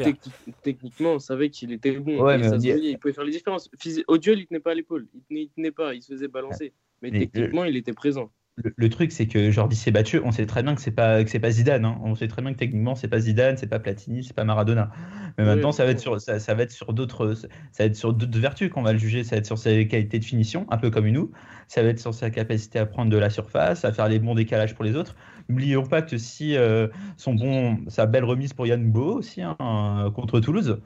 Techniquement, 0.63 1.13
on 1.13 1.19
savait 1.19 1.49
qu'il 1.49 1.73
était 1.73 1.93
bon. 1.93 2.21
Ouais, 2.21 2.37
mais 2.37 2.51
ça 2.51 2.59
dit... 2.59 2.69
il 2.69 2.99
pouvait 2.99 3.15
faire 3.15 3.25
les 3.25 3.33
différences. 3.33 3.71
Au 4.09 4.19
duel, 4.19 4.41
il 4.41 4.47
tenait 4.47 4.61
pas 4.61 4.73
à 4.73 4.75
l'épaule. 4.75 5.07
Il 5.31 5.49
tenait, 5.49 5.71
pas, 5.71 5.95
il 5.95 6.03
se 6.03 6.13
faisait 6.13 6.29
balancer. 6.29 6.75
Mais, 7.01 7.11
mais 7.11 7.21
techniquement, 7.21 7.65
le... 7.65 7.71
il 7.71 7.77
était 7.77 7.95
présent. 7.95 8.31
Le, 8.57 8.73
le, 8.75 8.89
truc, 8.89 9.13
c'est 9.13 9.27
que 9.27 9.51
Jordi 9.51 9.77
s'est 9.77 9.91
battu. 9.91 10.21
On 10.25 10.33
sait 10.33 10.47
très 10.47 10.63
bien 10.63 10.75
que 10.75 10.81
c'est 10.81 10.91
pas 10.91 11.23
que 11.23 11.31
c'est 11.31 11.41
pas 11.41 11.51
Zidane. 11.51 11.85
Hein. 11.85 11.99
On 12.03 12.15
sait 12.15 12.27
très 12.27 12.41
bien 12.41 12.53
que 12.53 12.59
techniquement, 12.59 12.95
c'est 12.95 13.09
pas 13.09 13.21
Zidane, 13.21 13.57
c'est 13.59 13.67
pas 13.67 13.79
Platini, 13.79 14.25
c'est 14.25 14.35
pas 14.35 14.45
Maradona. 14.45 14.91
Mais 15.37 15.45
oui, 15.45 15.51
maintenant, 15.51 15.73
ça 15.73 15.85
va 15.85 15.91
être 15.91 16.01
sur 16.01 16.19
ça, 16.21 16.39
ça 16.39 16.55
va 16.55 16.63
être 16.63 16.73
sur 16.73 16.95
d'autres 16.95 17.35
ça 17.35 17.49
va 17.81 17.85
être 17.85 17.97
sur 17.97 18.15
d'autres 18.15 18.39
vertus 18.39 18.71
qu'on 18.71 18.83
va 18.83 18.93
le 18.93 18.99
juger. 18.99 19.25
Ça 19.25 19.37
va 19.37 19.41
être 19.41 19.47
sur 19.47 19.59
ses 19.59 19.87
qualités 19.89 20.19
de 20.19 20.25
finition, 20.25 20.67
un 20.71 20.79
peu 20.79 20.91
comme 20.91 21.09
nous. 21.09 21.31
Ça 21.69 21.83
va 21.83 21.89
être 21.89 22.01
sur 22.01 22.15
sa 22.15 22.31
capacité 22.31 22.79
à 22.79 22.87
prendre 22.87 23.11
de 23.11 23.19
la 23.19 23.29
surface, 23.29 23.85
à 23.85 23.93
faire 23.93 24.09
les 24.09 24.19
bons 24.19 24.35
décalages 24.35 24.75
pour 24.75 24.85
les 24.85 24.97
autres. 24.97 25.17
N'oublions 25.49 25.85
pas 25.85 26.03
que 26.03 26.17
si 26.17 26.57
euh, 26.57 26.89
son 27.17 27.35
bon, 27.35 27.79
sa 27.89 28.07
belle 28.07 28.25
remise 28.25 28.53
pour 28.55 28.67
Yann 28.67 28.91
Bo 28.91 29.19
aussi 29.19 29.43
hein, 29.43 30.13
contre 30.15 30.41
Toulouse. 30.41 30.81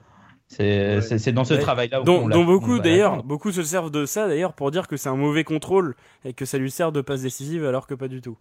C'est 0.51 0.99
ouais. 0.99 1.33
dans 1.33 1.45
ce 1.45 1.55
ouais. 1.55 1.61
travail-là. 1.61 2.03
Dont, 2.03 2.29
dont 2.29 2.45
beaucoup 2.45 2.81
d'ailleurs, 2.81 3.23
beaucoup 3.23 3.53
se 3.53 3.63
servent 3.63 3.93
de 3.93 4.05
ça 4.05 4.27
d'ailleurs 4.27 4.53
pour 4.53 4.73
dire 4.73 4.89
que 4.89 4.97
c'est 4.97 5.09
un 5.09 5.17
mauvais 5.17 5.45
contrôle 5.45 5.95
et 6.25 6.33
que 6.33 6.45
ça 6.45 6.59
lui 6.59 6.73
sert 6.73 6.91
de 6.91 7.01
passe 7.01 7.23
décisive 7.23 7.65
alors 7.65 7.87
que 7.87 7.95
pas 7.95 8.09
du 8.09 8.21
tout. 8.21 8.37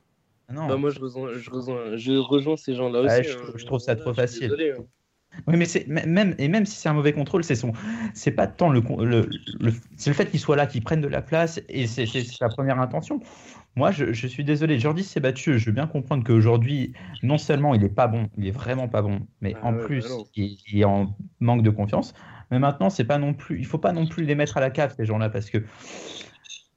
Non. 0.51 0.65
Bah 0.65 0.77
moi 0.77 0.89
je 0.89 0.99
rejoins, 0.99 1.29
je 1.33 1.49
rejoins, 1.51 1.95
je 1.95 2.13
rejoins 2.13 2.57
ces 2.57 2.73
gens-là 2.73 3.01
aussi. 3.01 3.29
je, 3.29 3.37
hein. 3.37 3.51
je, 3.55 3.65
trouve 3.65 3.79
ça 3.79 3.95
trop 3.95 4.15
facile. 4.15 4.41
Désolé, 4.41 4.71
hein. 4.71 4.83
Oui, 5.45 5.57
mais 5.57 5.65
c'est 5.65 5.87
même 5.87 6.33
et 6.39 6.47
même 6.47 6.65
si 6.65 6.75
c'est 6.75 6.89
un 6.89 6.93
mauvais 6.93 7.13
contrôle, 7.13 7.43
c'est 7.43 7.53
son, 7.53 7.71
c'est 8.15 8.31
pas 8.31 8.47
tant 8.47 8.69
le, 8.69 8.81
le, 9.05 9.29
le 9.59 9.71
c'est 9.95 10.09
le 10.09 10.15
fait 10.15 10.25
qu'il 10.25 10.39
soit 10.39 10.55
là, 10.55 10.65
qu'il 10.65 10.83
prenne 10.83 11.01
de 11.01 11.07
la 11.07 11.21
place 11.21 11.61
et 11.69 11.85
c'est 11.85 12.07
sa 12.07 12.49
première 12.49 12.79
intention. 12.79 13.21
Moi, 13.79 13.91
je, 13.91 14.11
je 14.11 14.27
suis 14.27 14.43
désolé, 14.43 14.77
Jordi 14.77 15.05
s'est 15.05 15.21
battu. 15.21 15.57
Je 15.57 15.67
veux 15.67 15.71
bien 15.71 15.87
comprendre 15.87 16.25
qu'aujourd'hui, 16.25 16.91
non 17.23 17.37
seulement 17.37 17.73
il 17.73 17.81
est 17.81 17.87
pas 17.87 18.07
bon, 18.07 18.29
il 18.37 18.45
est 18.45 18.51
vraiment 18.51 18.89
pas 18.89 19.01
bon, 19.01 19.25
mais 19.39 19.55
ah, 19.55 19.67
en 19.67 19.73
ouais, 19.73 19.85
plus, 19.85 20.05
il, 20.35 20.57
il, 20.67 20.81
est 20.81 20.83
en 20.83 21.15
manque 21.39 21.63
de 21.63 21.69
confiance. 21.69 22.13
Mais 22.51 22.59
maintenant, 22.59 22.89
c'est 22.89 23.05
pas 23.05 23.17
non 23.17 23.33
plus, 23.33 23.57
il 23.57 23.65
faut 23.65 23.77
pas 23.77 23.93
non 23.93 24.05
plus 24.05 24.25
les 24.25 24.35
mettre 24.35 24.57
à 24.57 24.59
la 24.59 24.69
cave 24.69 24.93
ces 24.97 25.05
gens-là 25.05 25.29
parce 25.29 25.49
que 25.49 25.59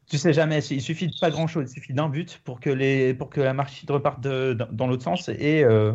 tu 0.09 0.17
sais 0.17 0.33
jamais, 0.33 0.61
il 0.61 0.81
suffit 0.81 1.09
de 1.09 1.15
pas 1.21 1.31
grand-chose, 1.31 1.73
il 1.73 1.75
suffit 1.75 1.93
d'un 1.93 2.09
but 2.09 2.41
pour 2.45 2.61
que 2.61 2.71
les, 2.71 3.15
pour 3.15 3.31
que 3.31 3.41
la 3.41 3.53
marche 3.53 3.85
reparte 3.89 4.21
de, 4.21 4.57
dans 4.71 4.87
l'autre 4.87 5.03
sens 5.03 5.29
et 5.29 5.65
euh, 5.65 5.95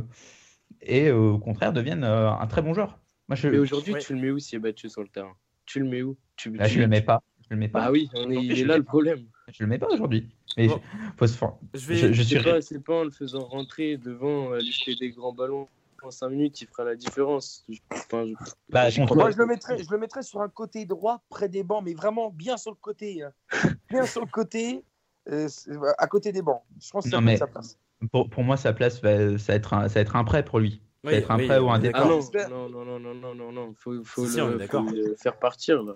et 0.81 1.07
euh, 1.07 1.15
au 1.15 1.39
contraire 1.39 1.71
devienne 1.71 2.03
euh, 2.03 2.29
un 2.29 2.47
très 2.47 2.61
bon 2.61 2.73
joueur. 2.73 2.99
Moi, 3.29 3.37
je... 3.37 3.47
Mais 3.47 3.59
aujourd'hui, 3.59 3.93
ouais. 3.93 3.99
tu 4.01 4.13
le 4.13 4.19
mets 4.19 4.31
où 4.31 4.39
s'il 4.39 4.57
est 4.57 4.59
battu 4.59 4.89
sur 4.89 5.03
le 5.03 5.07
terrain? 5.07 5.37
Tu 5.65 5.79
le 5.79 5.85
mets 5.85 6.01
où? 6.01 6.17
Tu, 6.35 6.51
Là, 6.51 6.67
tu... 6.67 6.75
je 6.75 6.79
le 6.81 6.87
mets 6.87 7.01
pas. 7.01 7.23
Je 7.49 7.55
le 7.55 7.55
mets 7.55 7.69
pas. 7.69 7.85
Ah 7.85 7.91
oui, 7.91 8.09
on 8.13 8.29
est, 8.29 8.43
il 8.43 8.59
est 8.59 8.65
là 8.65 8.77
le 8.77 8.83
problème. 8.83 9.19
Je 9.53 9.63
le 9.63 9.69
mets 9.69 9.77
pas 9.77 9.87
aujourd'hui. 9.87 10.29
Mais 10.57 10.67
bon. 10.67 10.81
faut 11.17 11.27
se 11.27 11.37
je, 11.73 11.87
vais... 11.87 11.95
je, 11.95 12.13
je 12.13 12.21
suis 12.23 12.41
pas, 12.41 12.61
c'est 12.61 12.83
pas 12.83 13.01
en 13.01 13.03
le 13.03 13.11
faisant 13.11 13.45
rentrer 13.45 13.97
devant 13.97 14.53
euh, 14.53 14.59
des 14.99 15.11
grands 15.11 15.33
ballons 15.33 15.67
en 16.03 16.11
5 16.11 16.29
minutes, 16.29 16.61
il 16.61 16.67
fera 16.67 16.83
la 16.83 16.95
différence. 16.95 17.65
Enfin, 17.91 18.25
je... 18.25 18.33
Bah, 18.69 18.89
je 18.89 19.01
Moi, 19.01 19.31
je 19.31 19.37
le, 19.37 19.45
mettrais, 19.45 19.77
je 19.77 19.89
le 19.89 19.97
mettrais 19.97 20.23
sur 20.23 20.41
un 20.41 20.49
côté 20.49 20.85
droit, 20.85 21.21
près 21.29 21.49
des 21.49 21.63
bancs, 21.63 21.83
mais 21.83 21.93
vraiment 21.93 22.29
bien 22.29 22.57
sur 22.57 22.71
le 22.71 22.77
côté. 22.79 23.23
Hein. 23.23 23.31
bien 23.89 24.05
sur 24.05 24.21
le 24.21 24.27
côté, 24.27 24.83
euh, 25.29 25.47
à 25.97 26.07
côté 26.07 26.31
des 26.31 26.41
bancs. 26.41 26.61
Je 26.79 26.89
pense 26.89 27.05
que 27.05 27.11
ça 27.11 27.21
mais... 27.21 27.37
sa 27.37 27.47
place. 27.47 27.77
Pour, 28.11 28.29
pour, 28.29 28.43
moi, 28.43 28.57
sa 28.57 28.73
place, 28.73 29.01
va, 29.01 29.37
ça, 29.37 29.53
va 29.53 29.55
être 29.55 29.73
un, 29.73 29.87
ça 29.87 29.95
va 29.95 30.01
être 30.01 30.15
un 30.15 30.23
prêt 30.23 30.45
pour 30.45 30.59
lui. 30.59 30.81
Oui, 31.03 31.13
être 31.13 31.31
un 31.31 31.37
oui, 31.37 31.47
prêt 31.47 31.59
ou 31.59 31.69
un 31.69 31.79
départ. 31.79 32.01
Ah 32.05 32.49
non, 32.49 32.69
non, 32.69 32.85
non, 32.85 32.99
non, 32.99 33.13
non, 33.13 33.35
non, 33.35 33.51
non, 33.51 33.75
faut, 33.77 34.03
faut, 34.03 34.25
si, 34.25 34.37
le, 34.37 34.59
faut 34.67 34.81
le, 34.81 35.15
faire 35.15 35.37
partir 35.37 35.83
là. 35.83 35.95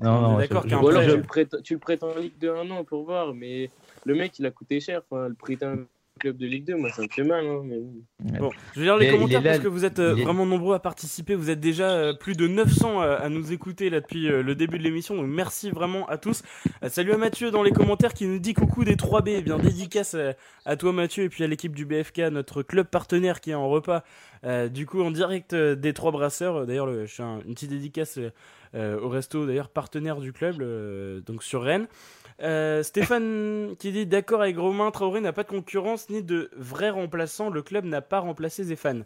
Non, 0.00 0.20
non, 0.20 0.38
d'accord. 0.38 0.64
Je... 0.64 0.68
tu, 0.68 1.16
le 1.16 1.22
prêtes, 1.22 1.62
tu 1.62 1.74
le 1.74 1.78
prêtes 1.78 2.02
en 2.02 2.14
Ligue 2.16 2.38
de 2.38 2.50
1 2.50 2.70
an 2.70 2.84
pour 2.84 3.04
voir, 3.04 3.34
mais 3.34 3.70
le 4.04 4.14
mec 4.14 4.38
il 4.38 4.46
a 4.46 4.50
coûté 4.50 4.80
cher. 4.80 5.02
Enfin, 5.08 5.28
le 5.28 5.64
un 5.64 5.86
club 6.20 6.36
de 6.36 6.46
Ligue 6.46 6.66
2, 6.66 6.76
moi 6.76 6.90
ça 6.90 7.02
me 7.02 7.08
fait 7.08 7.24
mal. 7.24 7.44
Hein, 7.44 7.62
mais... 7.64 8.38
Bon, 8.38 8.50
je 8.74 8.80
vais 8.80 8.86
lire 8.86 8.96
les 8.96 9.06
mais 9.06 9.12
commentaires 9.12 9.42
parce 9.42 9.58
que 9.58 9.68
vous 9.68 9.84
êtes 9.84 9.98
euh, 9.98 10.14
vraiment 10.14 10.46
nombreux 10.46 10.74
à 10.74 10.78
participer. 10.78 11.34
Vous 11.34 11.50
êtes 11.50 11.58
déjà 11.58 11.90
euh, 11.90 12.12
plus 12.12 12.34
de 12.34 12.46
900 12.46 13.00
à, 13.00 13.06
à 13.06 13.28
nous 13.28 13.52
écouter 13.52 13.90
là 13.90 14.00
depuis 14.00 14.30
euh, 14.30 14.42
le 14.42 14.54
début 14.54 14.78
de 14.78 14.84
l'émission. 14.84 15.16
Donc 15.16 15.26
merci 15.26 15.70
vraiment 15.70 16.06
à 16.08 16.18
tous. 16.18 16.42
Euh, 16.84 16.88
salut 16.88 17.12
à 17.12 17.16
Mathieu 17.16 17.50
dans 17.50 17.62
les 17.62 17.72
commentaires 17.72 18.14
qui 18.14 18.26
nous 18.26 18.38
dit 18.38 18.54
coucou 18.54 18.84
des 18.84 18.96
3B. 18.96 19.34
Eh 19.38 19.42
bien 19.42 19.58
dédicace 19.58 20.14
à, 20.14 20.34
à, 20.66 20.76
toi 20.76 20.92
Mathieu 20.92 21.24
et 21.24 21.28
puis 21.28 21.42
à 21.42 21.46
l'équipe 21.46 21.74
du 21.74 21.86
BFK, 21.86 22.18
notre 22.30 22.62
club 22.62 22.86
partenaire 22.86 23.40
qui 23.40 23.50
est 23.50 23.54
en 23.54 23.68
repas. 23.68 24.04
Euh, 24.44 24.68
du 24.68 24.86
coup 24.86 25.02
en 25.02 25.10
direct 25.10 25.54
des 25.54 25.92
trois 25.92 26.12
brasseurs. 26.12 26.66
D'ailleurs, 26.66 27.06
je 27.06 27.12
fais 27.12 27.22
un, 27.22 27.40
une 27.46 27.54
petite 27.54 27.70
dédicace 27.70 28.18
au 28.74 29.08
resto 29.08 29.46
d'ailleurs 29.46 29.68
partenaire 29.68 30.20
du 30.20 30.32
club, 30.32 30.62
donc 31.24 31.42
sur 31.42 31.62
Rennes. 31.62 31.88
Euh, 32.42 32.82
Stéphane 32.82 33.74
qui 33.78 33.92
dit 33.92 34.06
d'accord 34.06 34.40
avec 34.40 34.56
Romain 34.56 34.90
Traoré 34.90 35.20
n'a 35.20 35.32
pas 35.32 35.42
de 35.42 35.48
concurrence 35.48 36.08
ni 36.08 36.22
de 36.22 36.50
vrai 36.56 36.90
remplaçant. 36.90 37.50
Le 37.50 37.62
club 37.62 37.84
n'a 37.84 38.00
pas 38.00 38.20
remplacé 38.20 38.64
Zéphane. 38.64 39.04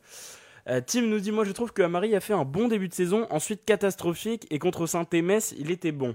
Euh, 0.68 0.80
Tim 0.84 1.02
nous 1.02 1.18
dit 1.18 1.32
moi 1.32 1.44
je 1.44 1.52
trouve 1.52 1.72
que 1.72 1.82
Amari 1.82 2.14
a 2.14 2.20
fait 2.20 2.32
un 2.32 2.44
bon 2.44 2.68
début 2.68 2.88
de 2.88 2.94
saison, 2.94 3.26
ensuite 3.30 3.64
catastrophique 3.64 4.46
et 4.50 4.58
contre 4.58 4.86
Saint-Émès 4.86 5.54
il 5.58 5.70
était 5.70 5.92
bon. 5.92 6.14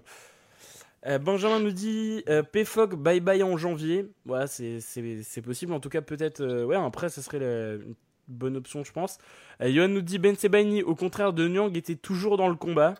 Euh, 1.07 1.17
Benjamin 1.17 1.59
nous 1.59 1.71
dit 1.71 2.23
PFOG 2.51 2.95
bye 2.95 3.19
bye 3.19 3.43
en 3.43 3.57
janvier. 3.57 4.09
Voilà, 4.25 4.47
c'est 4.47 5.41
possible. 5.43 5.73
En 5.73 5.79
tout 5.79 5.89
cas, 5.89 6.01
peut-être. 6.01 6.65
Ouais, 6.65 6.75
après, 6.75 7.09
ça 7.09 7.21
serait 7.21 7.39
la, 7.39 7.73
une 7.75 7.95
bonne 8.27 8.57
option, 8.57 8.83
je 8.83 8.91
pense. 8.91 9.17
Johan 9.61 9.87
nous 9.87 10.01
dit 10.01 10.19
Ben 10.19 10.35
Sebaini, 10.35 10.83
au 10.83 10.95
contraire 10.95 11.31
de 11.31 11.47
Nyang, 11.47 11.75
était 11.77 11.95
toujours 11.95 12.37
dans 12.37 12.49
le 12.49 12.55
combat. 12.55 12.95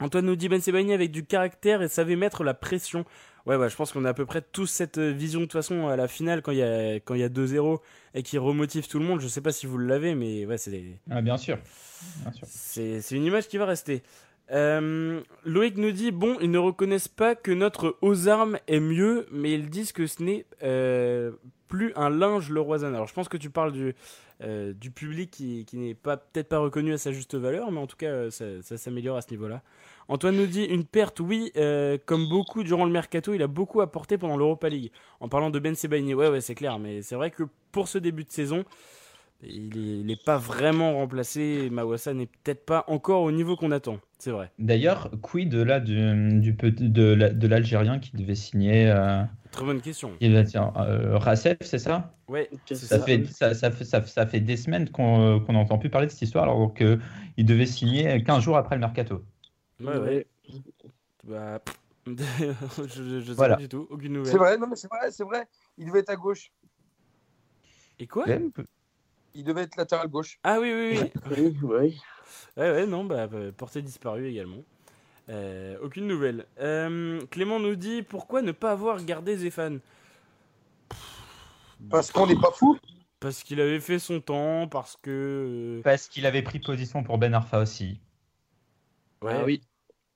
Antoine 0.00 0.26
nous 0.26 0.36
dit 0.36 0.48
Ben 0.48 0.60
Sebaini 0.60 0.92
avec 0.92 1.12
du 1.12 1.24
caractère 1.24 1.80
et 1.80 1.88
savait 1.88 2.16
mettre 2.16 2.44
la 2.44 2.52
pression. 2.52 3.04
Ouais, 3.46 3.56
ouais, 3.56 3.68
je 3.68 3.76
pense 3.76 3.92
qu'on 3.92 4.04
a 4.06 4.10
à 4.10 4.14
peu 4.14 4.24
près 4.24 4.40
tous 4.40 4.66
cette 4.66 4.96
euh, 4.98 5.10
vision 5.10 5.40
de 5.40 5.44
toute 5.44 5.52
façon 5.52 5.88
à 5.88 5.96
la 5.96 6.08
finale 6.08 6.40
quand 6.40 6.52
il 6.52 6.58
y 6.58 6.62
a, 6.62 6.94
quand 6.94 7.14
il 7.14 7.20
y 7.20 7.24
a 7.24 7.28
2-0 7.28 7.78
et 8.14 8.22
qui 8.22 8.38
remotive 8.38 8.88
tout 8.88 8.98
le 8.98 9.04
monde. 9.04 9.20
Je 9.20 9.28
sais 9.28 9.42
pas 9.42 9.52
si 9.52 9.66
vous 9.66 9.76
l'avez, 9.76 10.14
mais 10.14 10.46
ouais, 10.46 10.56
c'est 10.56 10.82
Ah, 11.10 11.20
bien 11.20 11.36
sûr. 11.36 11.58
Bien 12.22 12.32
sûr. 12.32 12.46
c'est 12.48 13.00
c'est 13.02 13.16
une 13.16 13.24
image 13.24 13.48
qui 13.48 13.58
va 13.58 13.66
rester. 13.66 14.02
Euh, 14.50 15.20
Loïc 15.44 15.76
nous 15.76 15.90
dit 15.92 16.10
bon, 16.10 16.36
ils 16.40 16.50
ne 16.50 16.58
reconnaissent 16.58 17.08
pas 17.08 17.34
que 17.34 17.50
notre 17.50 17.96
aux 18.02 18.28
armes 18.28 18.58
est 18.66 18.80
mieux, 18.80 19.26
mais 19.30 19.52
ils 19.52 19.68
disent 19.70 19.92
que 19.92 20.06
ce 20.06 20.22
n'est 20.22 20.46
euh, 20.62 21.32
plus 21.68 21.92
un 21.96 22.10
linge 22.10 22.50
le 22.50 22.60
Roisanne. 22.60 22.94
Alors 22.94 23.06
je 23.08 23.14
pense 23.14 23.28
que 23.28 23.38
tu 23.38 23.48
parles 23.50 23.72
du, 23.72 23.94
euh, 24.42 24.72
du 24.74 24.90
public 24.90 25.30
qui, 25.30 25.64
qui 25.64 25.76
n'est 25.78 25.94
pas 25.94 26.16
peut-être 26.18 26.48
pas 26.48 26.58
reconnu 26.58 26.92
à 26.92 26.98
sa 26.98 27.12
juste 27.12 27.34
valeur, 27.34 27.70
mais 27.72 27.80
en 27.80 27.86
tout 27.86 27.96
cas 27.96 28.30
ça, 28.30 28.44
ça 28.62 28.76
s'améliore 28.76 29.16
à 29.16 29.22
ce 29.22 29.30
niveau-là. 29.30 29.62
Antoine 30.08 30.36
nous 30.36 30.46
dit 30.46 30.64
une 30.64 30.84
perte, 30.84 31.20
oui, 31.20 31.50
euh, 31.56 31.98
comme 32.04 32.28
beaucoup 32.28 32.62
durant 32.62 32.84
le 32.84 32.90
mercato, 32.92 33.32
il 33.34 33.42
a 33.42 33.46
beaucoup 33.46 33.80
apporté 33.80 34.18
pendant 34.18 34.36
l'Europa 34.36 34.68
League. 34.68 34.90
En 35.20 35.28
parlant 35.28 35.50
de 35.50 35.58
Ben 35.58 35.74
Sebaini, 35.74 36.14
ouais, 36.14 36.28
ouais, 36.28 36.40
c'est 36.40 36.54
clair, 36.54 36.78
mais 36.78 37.02
c'est 37.02 37.14
vrai 37.16 37.30
que 37.30 37.44
pour 37.72 37.88
ce 37.88 37.98
début 37.98 38.24
de 38.24 38.30
saison, 38.30 38.64
il 39.42 40.04
n'est 40.06 40.16
pas 40.16 40.38
vraiment 40.38 40.94
remplacé. 40.94 41.68
Mawassa 41.70 42.14
n'est 42.14 42.26
peut-être 42.26 42.64
pas 42.64 42.84
encore 42.88 43.22
au 43.22 43.32
niveau 43.32 43.56
qu'on 43.56 43.70
attend, 43.72 43.98
c'est 44.18 44.30
vrai. 44.30 44.50
D'ailleurs, 44.58 45.10
quid 45.22 45.48
de 45.50 45.62
là 45.62 45.80
du, 45.80 45.94
de 46.52 47.04
la- 47.14 47.30
de 47.30 47.46
l'Algérien 47.46 47.98
qui 47.98 48.16
devait 48.16 48.34
signer 48.34 48.90
euh, 48.90 49.22
Très 49.50 49.64
bonne 49.64 49.80
question. 49.80 50.12
il 50.20 50.32
va 50.32 50.42
dire, 50.42 50.72
euh, 50.78 51.18
c'est 51.60 51.78
ça? 51.78 52.12
Ouais, 52.28 52.48
ça 52.66 52.74
ça. 52.74 52.98
fait, 53.00 53.24
ça, 53.26 53.54
ça 53.54 53.70
fait, 53.70 53.84
ça, 53.84 54.02
ça 54.02 54.26
fait 54.26 54.40
des 54.40 54.56
semaines 54.56 54.88
qu'on 54.88 55.40
qu'on 55.40 55.52
n'entend 55.52 55.78
plus 55.78 55.90
parler 55.90 56.06
de 56.06 56.12
cette 56.12 56.22
histoire 56.22 56.44
alors 56.44 56.72
qu'il 56.74 56.98
devait 57.44 57.66
signer 57.66 58.22
15 58.22 58.42
jours 58.42 58.56
après 58.56 58.76
le 58.76 58.80
mercato. 58.80 59.22
Ouais, 59.80 59.96
ouais. 59.98 60.26
Bah, 61.24 61.60
je, 62.06 62.12
je, 62.86 63.20
je 63.20 63.26
sais 63.26 63.34
Voilà. 63.34 63.56
pas 63.56 63.62
du 63.62 63.68
tout, 63.68 63.86
aucune 63.90 64.12
nouvelle. 64.12 64.32
C'est 64.32 64.38
vrai, 64.38 64.58
non 64.58 64.66
mais 64.66 64.76
c'est 64.76 64.88
vrai, 64.88 65.10
c'est 65.10 65.24
vrai. 65.24 65.46
Il 65.78 65.86
devait 65.86 66.00
être 66.00 66.10
à 66.10 66.16
gauche. 66.16 66.52
Et 67.98 68.06
quoi? 68.06 68.26
Ouais. 68.26 68.42
Il 69.34 69.44
devait 69.44 69.62
être 69.62 69.76
latéral 69.76 70.08
gauche. 70.08 70.38
Ah 70.44 70.58
oui, 70.60 70.72
oui, 70.72 70.98
oui. 71.00 71.12
Oui, 71.36 71.58
ouais. 71.62 71.94
Ouais, 72.56 72.70
ouais, 72.70 72.86
non, 72.86 73.04
bah, 73.04 73.26
bah, 73.26 73.52
portée 73.56 73.82
disparue 73.82 74.26
également. 74.28 74.62
Euh, 75.28 75.76
aucune 75.82 76.06
nouvelle. 76.06 76.46
Euh, 76.60 77.20
Clément 77.30 77.58
nous 77.58 77.74
dit 77.76 78.02
pourquoi 78.02 78.42
ne 78.42 78.52
pas 78.52 78.72
avoir 78.72 79.02
gardé 79.04 79.36
Zéphane? 79.36 79.80
Parce 81.90 82.10
qu'on 82.12 82.26
n'est 82.26 82.36
pas 82.40 82.50
fou. 82.52 82.78
Parce 83.20 83.42
qu'il 83.42 83.60
avait 83.60 83.80
fait 83.80 83.98
son 83.98 84.20
temps, 84.20 84.68
parce 84.68 84.96
que. 84.96 85.80
Parce 85.82 86.08
qu'il 86.08 86.26
avait 86.26 86.42
pris 86.42 86.58
position 86.60 87.02
pour 87.02 87.18
Ben 87.18 87.34
Arfa 87.34 87.60
aussi. 87.60 88.00
Ouais, 89.24 89.32
Ah 89.40 89.44
oui, 89.44 89.62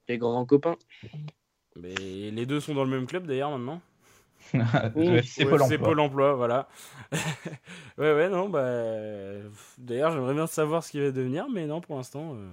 les 0.08 0.18
grands 0.18 0.44
copains. 0.44 0.76
Mais 1.76 1.94
les 1.94 2.46
deux 2.46 2.60
sont 2.60 2.74
dans 2.74 2.84
le 2.84 2.90
même 2.90 3.06
club 3.06 3.26
d'ailleurs 3.26 3.50
maintenant. 3.50 3.80
Ouais, 4.52 5.22
c'est 5.22 5.44
Ouais, 5.44 5.50
Pôle 5.50 5.62
C'est 5.62 5.74
emploi. 5.74 5.88
Pôle 5.88 6.00
emploi, 6.00 6.34
voilà. 6.34 6.68
ouais, 7.98 8.14
ouais, 8.14 8.28
non, 8.28 8.48
bah. 8.48 8.64
D'ailleurs, 9.78 10.12
j'aimerais 10.12 10.34
bien 10.34 10.46
savoir 10.46 10.82
ce 10.84 10.90
qu'il 10.90 11.00
va 11.02 11.10
devenir, 11.10 11.48
mais 11.48 11.66
non, 11.66 11.80
pour 11.80 11.96
l'instant. 11.96 12.34
euh, 12.34 12.48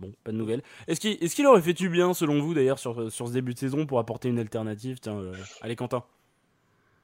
Bon, 0.00 0.12
pas 0.24 0.32
de 0.32 0.36
nouvelles. 0.36 0.62
Est-ce 0.88 1.00
qu'il 1.00 1.44
est 1.44 1.48
aurait 1.48 1.60
fait 1.62 1.74
du 1.74 1.88
bien, 1.90 2.14
selon 2.14 2.40
vous, 2.40 2.54
d'ailleurs, 2.54 2.78
sur, 2.78 3.12
sur 3.12 3.28
ce 3.28 3.32
début 3.32 3.54
de 3.54 3.58
saison 3.58 3.86
pour 3.86 3.98
apporter 3.98 4.28
une 4.28 4.38
alternative? 4.38 4.98
Tiens, 5.00 5.18
euh, 5.18 5.34
allez, 5.60 5.76
Quentin. 5.76 6.04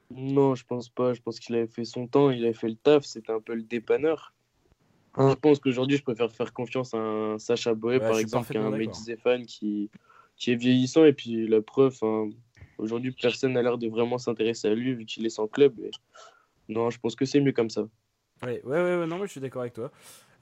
Non, 0.09 0.55
je 0.55 0.65
pense 0.65 0.89
pas. 0.89 1.13
Je 1.13 1.21
pense 1.21 1.39
qu'il 1.39 1.55
avait 1.55 1.67
fait 1.67 1.85
son 1.85 2.07
temps, 2.07 2.31
il 2.31 2.43
avait 2.43 2.53
fait 2.53 2.69
le 2.69 2.75
taf. 2.75 3.05
C'était 3.05 3.31
un 3.31 3.41
peu 3.41 3.53
le 3.53 3.63
dépanneur. 3.63 4.33
Hum. 5.17 5.31
Je 5.31 5.35
pense 5.35 5.59
qu'aujourd'hui, 5.59 5.97
je 5.97 6.03
préfère 6.03 6.31
faire 6.31 6.53
confiance 6.53 6.93
à 6.93 6.97
un 6.97 7.39
Sacha 7.39 7.73
Boé, 7.73 7.95
Ouais, 7.97 8.07
par 8.07 8.19
exemple, 8.19 8.53
qu'à 8.53 8.61
un 8.61 8.69
Mehdi 8.69 9.01
Zéphane 9.01 9.45
qui, 9.45 9.89
qui 10.35 10.51
est 10.51 10.55
vieillissant. 10.55 11.05
Et 11.05 11.13
puis, 11.13 11.47
la 11.47 11.61
preuve, 11.61 11.97
hein, 12.03 12.29
aujourd'hui, 12.77 13.11
personne 13.11 13.53
n'a 13.53 13.63
l'air 13.63 13.79
de 13.79 13.87
vraiment 13.87 14.19
s'intéresser 14.19 14.67
à 14.67 14.75
lui 14.75 14.93
vu 14.93 15.05
qu'il 15.05 15.25
est 15.25 15.29
sans 15.29 15.47
club. 15.47 15.73
Non, 16.69 16.91
je 16.91 16.99
pense 16.99 17.15
que 17.15 17.25
c'est 17.25 17.39
mieux 17.39 17.51
comme 17.51 17.71
ça. 17.71 17.87
Ouais, 18.43 18.61
ouais, 18.63 18.81
ouais, 18.83 18.97
ouais, 18.99 19.07
non, 19.07 19.17
mais 19.17 19.25
je 19.25 19.31
suis 19.31 19.41
d'accord 19.41 19.61
avec 19.61 19.73
toi. 19.73 19.91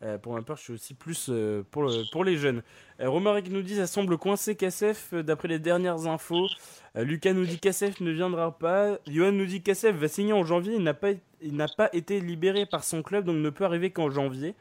Euh, 0.04 0.18
pour 0.18 0.34
ma 0.34 0.41
part, 0.41 0.58
je 0.58 0.64
suis 0.64 0.74
aussi 0.74 0.93
plus 0.93 1.28
euh, 1.30 1.64
pour, 1.72 1.89
pour 2.12 2.24
les 2.24 2.38
jeunes. 2.38 2.62
Euh, 3.00 3.10
Romaric 3.10 3.50
nous 3.50 3.62
dit 3.62 3.76
ça 3.76 3.88
semble 3.88 4.18
coincé 4.18 4.56
Kassef 4.56 5.14
euh, 5.14 5.24
d'après 5.24 5.48
les 5.48 5.60
dernières 5.60 6.08
infos. 6.08 6.48
Lucas 6.96 7.34
nous 7.34 7.46
dit 7.46 7.60
Kassef 7.60 8.00
ne 8.02 8.12
viendra 8.12 8.58
pas. 8.58 9.00
Johan 9.08 9.32
nous 9.32 9.46
dit 9.46 9.62
Kassef 9.62 9.96
va 9.96 10.08
signer 10.08 10.34
en 10.34 10.46
janvier. 10.46 10.76
Il 10.76 10.84
n'a 10.84 10.93
pas, 10.93 11.12
il 11.41 11.56
n'a 11.56 11.68
pas 11.68 11.89
été 11.93 12.20
libéré 12.20 12.66
par 12.66 12.84
son 12.84 13.04
club, 13.04 13.26
donc 13.26 13.38
ne 13.38 13.50
peut 13.50 13.66
arriver 13.66 13.91
qu'en 13.91 14.10
janvier. 14.10 14.56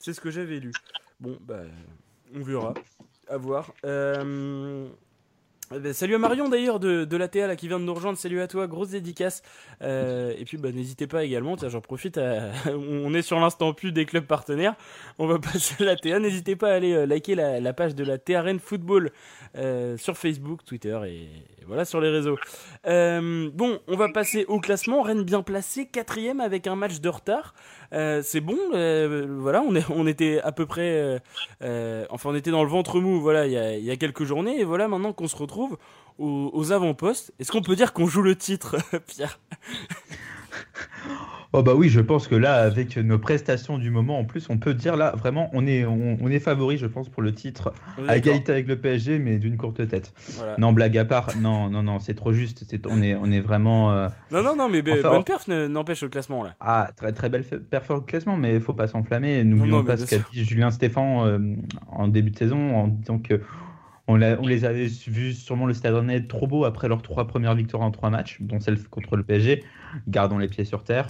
C'est 0.00 0.12
ce 0.12 0.20
que 0.20 0.30
j'avais 0.30 0.58
lu. 0.58 0.72
Bon, 1.20 1.38
bah, 1.40 1.62
on 2.34 2.42
verra. 2.42 2.74
À 3.28 3.36
voir. 3.38 3.72
Eh 5.74 5.80
ben, 5.80 5.92
salut 5.92 6.14
à 6.14 6.18
Marion 6.18 6.48
d'ailleurs 6.48 6.78
de, 6.78 7.04
de 7.04 7.16
l'ATA 7.16 7.48
là, 7.48 7.56
qui 7.56 7.66
vient 7.66 7.80
de 7.80 7.84
nous 7.84 7.94
rejoindre. 7.94 8.16
Salut 8.16 8.40
à 8.40 8.46
toi, 8.46 8.68
grosse 8.68 8.90
dédicace. 8.90 9.42
Euh, 9.82 10.32
et 10.38 10.44
puis 10.44 10.58
bah, 10.58 10.70
n'hésitez 10.70 11.08
pas 11.08 11.24
également, 11.24 11.56
tiens, 11.56 11.68
j'en 11.68 11.80
profite, 11.80 12.20
on 12.68 13.12
est 13.14 13.22
sur 13.22 13.40
l'instant 13.40 13.72
plus 13.72 13.90
des 13.90 14.06
clubs 14.06 14.24
partenaires, 14.24 14.76
on 15.18 15.26
va 15.26 15.40
passer 15.40 15.82
à 15.82 15.86
la 15.86 15.96
TA, 15.96 16.20
n'hésitez 16.20 16.54
pas 16.54 16.68
à 16.68 16.74
aller 16.74 16.92
euh, 16.92 17.04
liker 17.04 17.34
la, 17.34 17.72
page 17.72 17.96
de 17.96 18.04
la 18.04 18.16
TRN 18.16 18.60
Football 18.60 19.10
euh, 19.56 19.96
sur 19.96 20.16
Facebook, 20.16 20.64
Twitter 20.64 21.00
et, 21.04 21.22
et 21.22 21.64
voilà 21.66 21.84
sur 21.84 22.00
les 22.00 22.10
réseaux. 22.10 22.38
Bon, 22.84 23.80
on 23.88 23.96
va 23.96 24.08
passer 24.08 24.44
au 24.46 24.60
classement, 24.60 25.02
Rennes 25.02 25.24
bien 25.24 25.42
placé, 25.42 25.86
quatrième 25.86 26.38
avec 26.38 26.68
un 26.68 26.76
match 26.76 27.00
de 27.00 27.08
retard. 27.08 27.54
Euh, 27.92 28.22
c'est 28.24 28.40
bon, 28.40 28.58
euh, 28.74 29.26
voilà, 29.40 29.62
on, 29.62 30.06
était 30.06 30.40
à 30.40 30.52
peu 30.52 30.66
près, 30.66 31.20
euh, 31.62 32.06
enfin 32.10 32.30
on 32.30 32.34
était 32.34 32.50
dans 32.50 32.62
le 32.62 32.70
ventre 32.70 33.00
mou, 33.00 33.20
voilà, 33.20 33.46
il 33.46 33.84
y 33.84 33.90
a, 33.90 33.96
quelques 33.96 34.24
journées, 34.24 34.60
et 34.60 34.64
voilà 34.64 34.88
maintenant 34.88 35.12
qu'on 35.12 35.28
se 35.28 35.36
retrouve 35.36 35.78
aux 36.18 36.72
avant-postes. 36.72 37.32
Est-ce 37.38 37.52
qu'on 37.52 37.62
peut 37.62 37.76
dire 37.76 37.92
qu'on 37.92 38.06
joue 38.06 38.22
le 38.22 38.36
titre, 38.36 38.76
Pierre? 39.06 39.38
Oh 41.52 41.62
bah 41.62 41.74
oui, 41.74 41.88
je 41.88 42.00
pense 42.00 42.28
que 42.28 42.34
là, 42.34 42.56
avec 42.56 42.96
nos 42.96 43.18
prestations 43.18 43.78
du 43.78 43.90
moment, 43.90 44.18
en 44.18 44.24
plus, 44.24 44.48
on 44.50 44.58
peut 44.58 44.74
dire 44.74 44.96
là, 44.96 45.12
vraiment, 45.16 45.48
on 45.52 45.66
est, 45.66 45.84
on, 45.84 46.18
on 46.20 46.28
est 46.28 46.40
favori, 46.40 46.76
je 46.76 46.86
pense, 46.86 47.08
pour 47.08 47.22
le 47.22 47.32
titre, 47.32 47.72
à 48.08 48.16
égalité 48.16 48.52
avec 48.52 48.66
le 48.66 48.80
PSG, 48.80 49.18
mais 49.18 49.38
d'une 49.38 49.56
courte 49.56 49.86
tête. 49.88 50.12
Voilà. 50.36 50.56
Non, 50.58 50.72
blague 50.72 50.98
à 50.98 51.04
part, 51.04 51.30
non, 51.40 51.70
non, 51.70 51.82
non, 51.82 51.98
c'est 51.98 52.14
trop 52.14 52.32
juste. 52.32 52.64
C'est, 52.68 52.86
on 52.86 53.00
est, 53.00 53.14
on 53.14 53.26
est 53.30 53.40
vraiment. 53.40 53.92
euh, 53.92 54.08
Non, 54.30 54.42
non, 54.42 54.56
non, 54.56 54.68
mais 54.68 54.82
Enfin, 54.86 55.10
bonne 55.10 55.20
oh. 55.20 55.24
perf 55.24 55.48
ne- 55.48 55.66
n'empêche 55.66 56.02
au 56.02 56.08
classement 56.08 56.42
là. 56.42 56.54
Ah, 56.60 56.90
très 56.96 57.12
très 57.12 57.28
belle 57.28 57.44
performance 57.44 58.02
au 58.02 58.06
classement, 58.06 58.36
mais 58.36 58.54
il 58.54 58.60
faut 58.60 58.74
pas 58.74 58.88
s'enflammer. 58.88 59.42
N'oublions 59.44 59.84
pas 59.84 59.96
ce 59.96 60.06
qu'a 60.06 60.18
dit 60.32 60.44
Julien 60.44 60.70
Stéphan 60.70 61.26
euh, 61.26 61.38
en 61.88 62.08
début 62.08 62.30
de 62.30 62.38
saison, 62.38 62.76
en 62.76 62.88
disant 62.88 63.18
que 63.18 63.40
on 64.08 64.16
les 64.16 64.64
avait 64.64 64.86
vus 65.08 65.32
sûrement 65.34 65.66
le 65.66 65.74
Stade 65.74 65.94
Rennais 65.94 66.26
trop 66.26 66.46
beau 66.46 66.64
après 66.64 66.86
leurs 66.88 67.02
trois 67.02 67.26
premières 67.26 67.54
victoires 67.56 67.82
en 67.82 67.90
trois 67.90 68.10
matchs, 68.10 68.38
dont 68.40 68.60
celle 68.60 68.80
contre 68.84 69.16
le 69.16 69.24
PSG. 69.24 69.64
Gardons 70.06 70.38
les 70.38 70.48
pieds 70.48 70.64
sur 70.64 70.84
terre. 70.84 71.08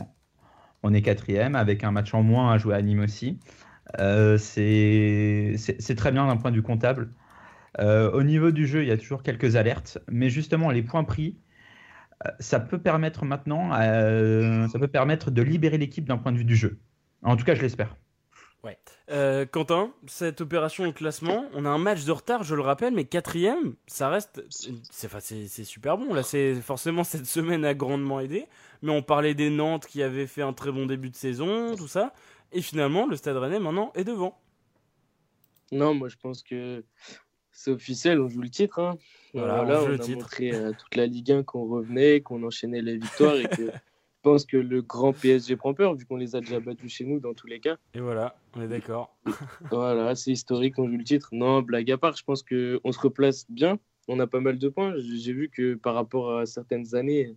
On 0.82 0.92
est 0.94 1.02
quatrième 1.02 1.54
avec 1.54 1.84
un 1.84 1.90
match 1.90 2.14
en 2.14 2.22
moins 2.22 2.52
à 2.52 2.58
jouer 2.58 2.74
à 2.74 2.82
Nîmes 2.82 3.00
aussi. 3.00 3.38
Euh, 4.00 4.36
c'est 4.38 5.94
très 5.96 6.12
bien 6.12 6.26
d'un 6.26 6.36
point 6.36 6.50
de 6.50 6.56
vue 6.56 6.62
comptable. 6.62 7.10
Euh, 7.78 8.10
au 8.12 8.22
niveau 8.22 8.50
du 8.50 8.66
jeu, 8.66 8.82
il 8.82 8.88
y 8.88 8.92
a 8.92 8.96
toujours 8.96 9.22
quelques 9.22 9.56
alertes, 9.56 9.98
mais 10.10 10.30
justement 10.30 10.70
les 10.70 10.82
points 10.82 11.04
pris, 11.04 11.36
euh, 12.26 12.30
ça 12.40 12.60
peut 12.60 12.78
permettre 12.78 13.24
maintenant, 13.24 13.70
euh, 13.74 14.66
ça 14.68 14.78
peut 14.78 14.88
permettre 14.88 15.30
de 15.30 15.42
libérer 15.42 15.78
l'équipe 15.78 16.06
d'un 16.06 16.16
point 16.16 16.32
de 16.32 16.38
vue 16.38 16.44
du 16.44 16.56
jeu. 16.56 16.78
En 17.22 17.36
tout 17.36 17.44
cas, 17.44 17.54
je 17.54 17.62
l'espère. 17.62 17.96
Euh, 19.10 19.46
Quentin, 19.46 19.92
cette 20.06 20.40
opération 20.40 20.84
au 20.84 20.92
classement, 20.92 21.44
on 21.54 21.64
a 21.64 21.68
un 21.68 21.78
match 21.78 22.04
de 22.04 22.10
retard, 22.10 22.42
je 22.42 22.54
le 22.54 22.62
rappelle, 22.62 22.92
mais 22.92 23.04
quatrième, 23.04 23.74
ça 23.86 24.08
reste, 24.08 24.44
c'est 24.50 25.64
super 25.64 25.96
bon. 25.96 26.12
Là, 26.12 26.22
c'est 26.24 26.54
forcément 26.56 27.04
cette 27.04 27.26
semaine 27.26 27.64
a 27.64 27.74
grandement 27.74 28.18
aidé, 28.18 28.46
mais 28.82 28.92
on 28.92 29.02
parlait 29.02 29.34
des 29.34 29.50
Nantes 29.50 29.86
qui 29.86 30.02
avaient 30.02 30.26
fait 30.26 30.42
un 30.42 30.52
très 30.52 30.72
bon 30.72 30.86
début 30.86 31.10
de 31.10 31.16
saison, 31.16 31.74
tout 31.76 31.88
ça, 31.88 32.12
et 32.52 32.60
finalement, 32.62 33.06
le 33.06 33.16
Stade 33.16 33.36
Rennais 33.36 33.60
maintenant 33.60 33.92
est 33.94 34.04
devant. 34.04 34.38
Non, 35.72 35.94
moi 35.94 36.08
je 36.08 36.16
pense 36.16 36.42
que 36.42 36.84
c'est 37.50 37.70
officiel, 37.70 38.20
on 38.20 38.28
joue 38.28 38.42
le 38.42 38.50
titre. 38.50 38.78
hein. 38.78 38.96
Voilà, 39.34 39.64
Voilà, 39.64 39.78
on 39.78 39.80
joue 39.80 39.86
on 39.86 39.88
le 39.88 39.94
a 39.94 39.98
titre. 39.98 40.18
montré 40.18 40.50
à 40.52 40.72
toute 40.72 40.94
la 40.94 41.06
Ligue 41.06 41.32
1 41.32 41.42
qu'on 41.42 41.66
revenait, 41.66 42.20
qu'on 42.20 42.42
enchaînait 42.44 42.82
les 42.82 42.96
victoires 42.98 43.36
et 43.36 43.44
que 43.48 43.66
je 43.72 44.20
pense 44.22 44.44
que 44.46 44.56
le 44.56 44.82
grand 44.82 45.12
PSG 45.12 45.56
prend 45.56 45.74
peur 45.74 45.94
vu 45.94 46.04
qu'on 46.06 46.16
les 46.16 46.36
a 46.36 46.40
déjà 46.40 46.60
battus 46.60 46.92
chez 46.92 47.04
nous 47.04 47.18
dans 47.18 47.34
tous 47.34 47.46
les 47.46 47.58
cas. 47.60 47.76
Et 47.94 48.00
voilà, 48.00 48.36
on 48.54 48.62
est 48.62 48.68
d'accord. 48.68 49.16
Voilà, 49.70 50.14
c'est 50.14 50.30
historique, 50.32 50.78
on 50.78 50.88
joue 50.88 50.96
le 50.98 51.04
titre. 51.04 51.28
Non, 51.32 51.62
blague 51.62 51.90
à 51.90 51.98
part, 51.98 52.16
je 52.16 52.22
pense 52.24 52.42
qu'on 52.42 52.92
se 52.92 52.98
replace 53.00 53.46
bien. 53.50 53.78
On 54.08 54.20
a 54.20 54.26
pas 54.28 54.38
mal 54.40 54.58
de 54.58 54.68
points. 54.68 54.94
J'ai 54.98 55.16
j'ai 55.18 55.32
vu 55.32 55.48
que 55.48 55.74
par 55.74 55.94
rapport 55.94 56.38
à 56.38 56.46
certaines 56.46 56.94
années, 56.94 57.34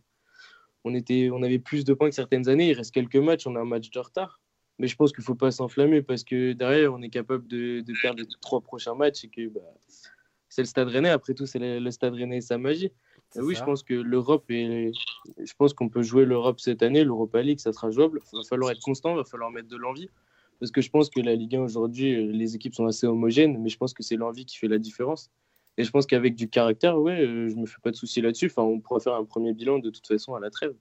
on, 0.84 0.94
était, 0.94 1.30
on 1.32 1.44
avait 1.44 1.60
plus 1.60 1.86
de 1.86 1.94
points 1.94 2.10
que 2.10 2.16
certaines 2.16 2.50
années. 2.50 2.70
Il 2.70 2.74
reste 2.74 2.94
quelques 2.94 3.16
matchs, 3.16 3.48
on 3.48 3.56
a 3.56 3.60
un 3.60 3.66
match 3.66 3.90
de 3.92 4.00
retard. 4.00 4.42
Mais 4.80 4.88
je 4.88 4.96
pense 4.96 5.12
qu'il 5.12 5.22
ne 5.22 5.26
faut 5.26 5.36
pas 5.36 5.52
s'enflammer 5.52 6.02
parce 6.02 6.24
que 6.24 6.54
derrière, 6.54 6.94
on 6.94 7.02
est 7.02 7.10
capable 7.10 7.48
de, 7.48 7.82
de 7.82 7.94
perdre 8.02 8.22
les 8.22 8.28
trois 8.42 8.62
prochains 8.62 8.96
matchs 8.96 9.26
et 9.26 9.30
que 9.30 9.50
bah, 9.50 9.60
c'est 10.48 10.62
le 10.62 10.68
Stade 10.68 10.88
Rennais. 10.88 11.10
Après 11.10 11.34
tout, 11.34 11.46
c'est 11.46 11.60
le, 11.60 11.80
le 11.80 11.92
Stade 11.92 12.14
Rennais 12.14 12.38
et 12.38 12.42
sa 12.42 12.58
magie. 12.58 12.92
Et 13.36 13.42
oui, 13.42 13.56
ça. 13.56 13.62
je 13.62 13.66
pense 13.66 13.84
que 13.84 13.94
l'Europe 13.94 14.46
est. 14.50 14.92
Je 15.38 15.54
pense 15.58 15.74
qu'on 15.74 15.90
peut 15.90 16.02
jouer 16.02 16.26
l'Europe 16.26 16.60
cette 16.60 16.82
année, 16.82 17.04
l'Europa 17.04 17.42
League, 17.42 17.60
ça 17.60 17.74
sera 17.74 17.92
jouable. 17.92 18.22
Il 18.34 18.38
va 18.38 18.44
falloir 18.44 18.72
être 18.72 18.82
constant, 18.82 19.12
il 19.12 19.18
va 19.18 19.24
falloir 19.24 19.52
mettre 19.52 19.68
de 19.68 19.78
l'envie. 19.78 20.10
Parce 20.60 20.72
que 20.72 20.82
je 20.82 20.90
pense 20.90 21.10
que 21.10 21.22
la 21.22 21.36
Ligue 21.36 21.56
1 21.56 21.62
aujourd'hui, 21.62 22.16
euh, 22.16 22.32
les 22.32 22.56
équipes 22.56 22.76
sont 22.76 22.86
assez 22.86 23.08
homogènes, 23.08 23.58
mais 23.62 23.70
je 23.70 23.78
pense 23.78 23.94
que 23.94 24.04
c'est 24.04 24.18
l'envie 24.18 24.46
qui 24.46 24.58
fait 24.58 24.68
la 24.68 24.78
différence. 24.78 25.32
Et 25.80 25.86
je 25.86 25.92
pense 25.92 26.06
qu'avec 26.06 26.36
du 26.36 26.50
caractère, 26.50 27.00
ouais, 27.00 27.22
euh, 27.22 27.48
je 27.48 27.56
me 27.56 27.66
fais 27.66 27.80
pas 27.82 27.92
de 27.92 27.96
soucis 27.96 28.20
là-dessus. 28.20 28.48
Enfin, 28.48 28.64
on 28.64 28.82
pourra 28.82 29.00
faire 29.00 29.14
un 29.14 29.24
premier 29.24 29.54
bilan 29.54 29.80
de 29.80 29.90
toute 29.90 30.06
façon 30.06 30.36
à 30.36 30.40
la 30.42 30.50
trêve. 30.50 30.74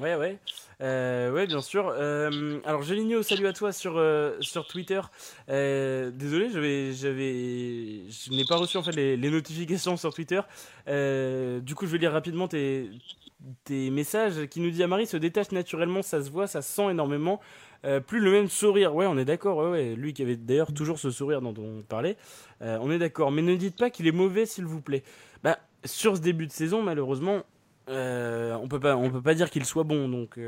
Ouais, 0.00 0.14
ouais. 0.14 0.38
Euh, 0.82 1.46
bien 1.46 1.60
sûr. 1.62 1.88
Euh, 1.88 2.60
alors, 2.64 2.82
Géligno, 2.82 3.22
salut 3.22 3.48
à 3.48 3.52
toi 3.52 3.72
sur, 3.72 3.96
euh, 3.96 4.36
sur 4.40 4.68
Twitter. 4.68 5.00
Euh, 5.48 6.10
désolé, 6.10 6.50
j'avais, 6.50 6.92
j'avais, 6.92 8.02
je 8.08 8.30
n'ai 8.30 8.44
pas 8.44 8.56
reçu 8.56 8.76
en 8.76 8.84
fait 8.84 8.92
les, 8.92 9.16
notifications 9.30 9.96
sur 9.96 10.14
Twitter. 10.14 10.40
Du 10.86 11.74
coup, 11.74 11.86
je 11.86 11.92
vais 11.92 11.98
lire 11.98 12.12
rapidement 12.12 12.46
tes, 12.46 12.90
tes 13.64 13.90
messages. 13.90 14.46
Qui 14.46 14.60
nous 14.60 14.70
dit 14.70 14.82
Amari 14.82 15.06
se 15.06 15.16
détache 15.16 15.50
naturellement, 15.50 16.02
ça 16.02 16.22
se 16.22 16.30
voit, 16.30 16.46
ça 16.46 16.62
se 16.62 16.72
sent 16.72 16.90
énormément. 16.90 17.40
Euh, 17.84 18.00
plus 18.00 18.20
le 18.20 18.30
même 18.30 18.48
sourire. 18.48 18.94
Ouais, 18.94 19.06
on 19.06 19.18
est 19.18 19.24
d'accord. 19.24 19.74
Lui 19.74 20.12
qui 20.12 20.22
avait 20.22 20.36
d'ailleurs 20.36 20.72
toujours 20.72 20.98
ce 20.98 21.10
sourire 21.10 21.40
dont 21.40 21.54
on 21.58 21.82
parlait. 21.82 22.16
Euh, 22.62 22.78
on 22.80 22.90
est 22.90 22.98
d'accord. 22.98 23.30
Mais 23.30 23.42
ne 23.42 23.54
dites 23.54 23.76
pas 23.76 23.90
qu'il 23.90 24.06
est 24.06 24.12
mauvais, 24.12 24.46
s'il 24.46 24.64
vous 24.64 24.80
plaît. 24.80 25.02
Bah, 25.42 25.58
sur 25.84 26.16
ce 26.16 26.22
début 26.22 26.46
de 26.46 26.52
saison, 26.52 26.82
malheureusement, 26.82 27.42
euh, 27.88 28.54
on 28.54 28.68
peut 28.68 28.80
pas, 28.80 28.96
on 28.96 29.10
peut 29.10 29.22
pas 29.22 29.34
dire 29.34 29.50
qu'il 29.50 29.64
soit 29.64 29.84
bon. 29.84 30.08
Donc, 30.08 30.38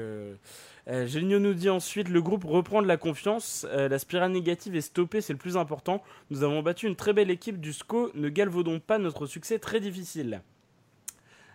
Géligno 0.87 1.39
nous 1.39 1.55
dit 1.55 1.69
ensuite 1.69 2.09
le 2.09 2.23
groupe 2.23 2.45
reprend 2.45 2.83
de 2.83 2.89
la 2.89 2.97
confiance. 2.97 3.67
La 3.73 3.99
spirale 3.99 4.33
négative 4.33 4.75
est 4.75 4.81
stoppée, 4.81 5.21
c'est 5.21 5.33
le 5.33 5.39
plus 5.39 5.57
important. 5.57 6.03
Nous 6.31 6.43
avons 6.43 6.63
battu 6.63 6.87
une 6.87 6.97
très 6.97 7.13
belle 7.13 7.31
équipe 7.31 7.61
du 7.61 7.73
SCO. 7.73 8.11
Ne 8.15 8.29
galvaudons 8.29 8.81
pas 8.81 8.99
notre 8.99 9.27
succès 9.27 9.59
très 9.59 9.81
difficile. 9.81 10.41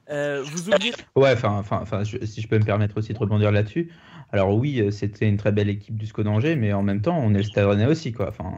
Vous 0.09 0.69
oubliez. 0.69 0.93
Ouais, 1.15 1.33
enfin, 1.43 2.03
si 2.05 2.41
je 2.41 2.47
peux 2.47 2.59
me 2.59 2.65
permettre 2.65 2.97
aussi 2.97 3.13
de 3.13 3.17
rebondir 3.17 3.51
là-dessus. 3.51 3.91
Alors 4.33 4.55
oui, 4.55 4.81
euh, 4.81 4.91
c'était 4.91 5.29
une 5.29 5.37
très 5.37 5.51
belle 5.51 5.69
équipe 5.69 5.95
du 5.95 6.07
SCO 6.07 6.23
d'Angers, 6.23 6.55
mais 6.55 6.73
en 6.73 6.81
même 6.81 7.01
temps, 7.01 7.17
on 7.17 7.33
est 7.35 7.37
le 7.37 7.43
Stade 7.43 7.65
Rennais 7.67 7.85
aussi, 7.85 8.11
quoi. 8.11 8.29
Enfin, 8.29 8.51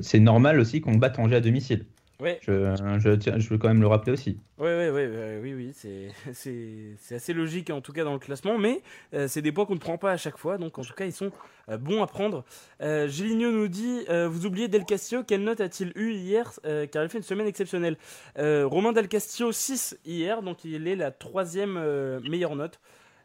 c'est 0.00 0.20
normal 0.20 0.58
aussi 0.58 0.80
qu'on 0.80 0.94
batte 0.96 1.18
Angers 1.18 1.36
à 1.36 1.40
domicile. 1.40 1.84
Ouais, 2.18 2.40
Je, 2.42 2.74
je, 2.98 3.10
tiens- 3.10 3.38
je 3.38 3.46
veux 3.50 3.58
quand 3.58 3.68
même 3.68 3.82
le 3.82 3.88
rappeler 3.88 4.12
aussi. 4.12 4.40
ouais, 4.56 4.64
ouais, 4.74 4.88
ouais, 4.88 5.06
ouais, 5.06 5.38
oui, 5.42 5.52
oui, 5.52 5.72
c'est, 6.32 7.14
assez 7.14 7.34
logique 7.34 7.68
en 7.68 7.82
tout 7.82 7.92
cas 7.92 8.04
dans 8.04 8.14
le 8.14 8.18
classement, 8.18 8.56
mais 8.56 8.80
euh, 9.12 9.28
c'est 9.28 9.42
des 9.42 9.52
points 9.52 9.66
qu'on 9.66 9.74
ne 9.74 9.78
prend 9.78 9.98
pas 9.98 10.12
à 10.12 10.16
chaque 10.16 10.38
fois, 10.38 10.56
donc 10.56 10.78
en 10.78 10.82
tout 10.82 10.94
cas 10.94 11.04
ils 11.04 11.12
sont 11.12 11.30
euh, 11.68 11.76
bons 11.76 12.02
à 12.02 12.06
prendre. 12.06 12.46
Euh, 12.80 13.06
Géligno 13.06 13.52
nous 13.52 13.68
dit, 13.68 14.06
euh, 14.08 14.28
vous 14.30 14.46
oubliez 14.46 14.68
Del 14.68 14.86
Castillo, 14.86 15.24
quelle 15.24 15.44
note 15.44 15.60
a-t-il 15.60 15.92
eu 15.94 16.12
hier, 16.12 16.50
euh, 16.64 16.86
car 16.86 17.02
il 17.04 17.10
fait 17.10 17.18
une 17.18 17.22
semaine 17.24 17.46
exceptionnelle. 17.46 17.98
Euh, 18.38 18.66
Romain 18.66 18.92
Del 18.92 19.08
Castillo 19.08 19.52
6 19.52 19.98
hier, 20.06 20.42
donc 20.42 20.64
il 20.64 20.88
est 20.88 20.96
la 20.96 21.10
troisième 21.10 21.76
euh, 21.76 22.18
meilleure 22.26 22.56
note. 22.56 22.80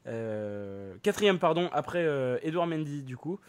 Euh, 0.08 0.96
quatrième, 1.04 1.40
pardon, 1.40 1.70
après 1.74 2.04
euh, 2.04 2.38
Edouard 2.44 2.68
Mendy, 2.68 3.04
du 3.04 3.18
coup. 3.18 3.40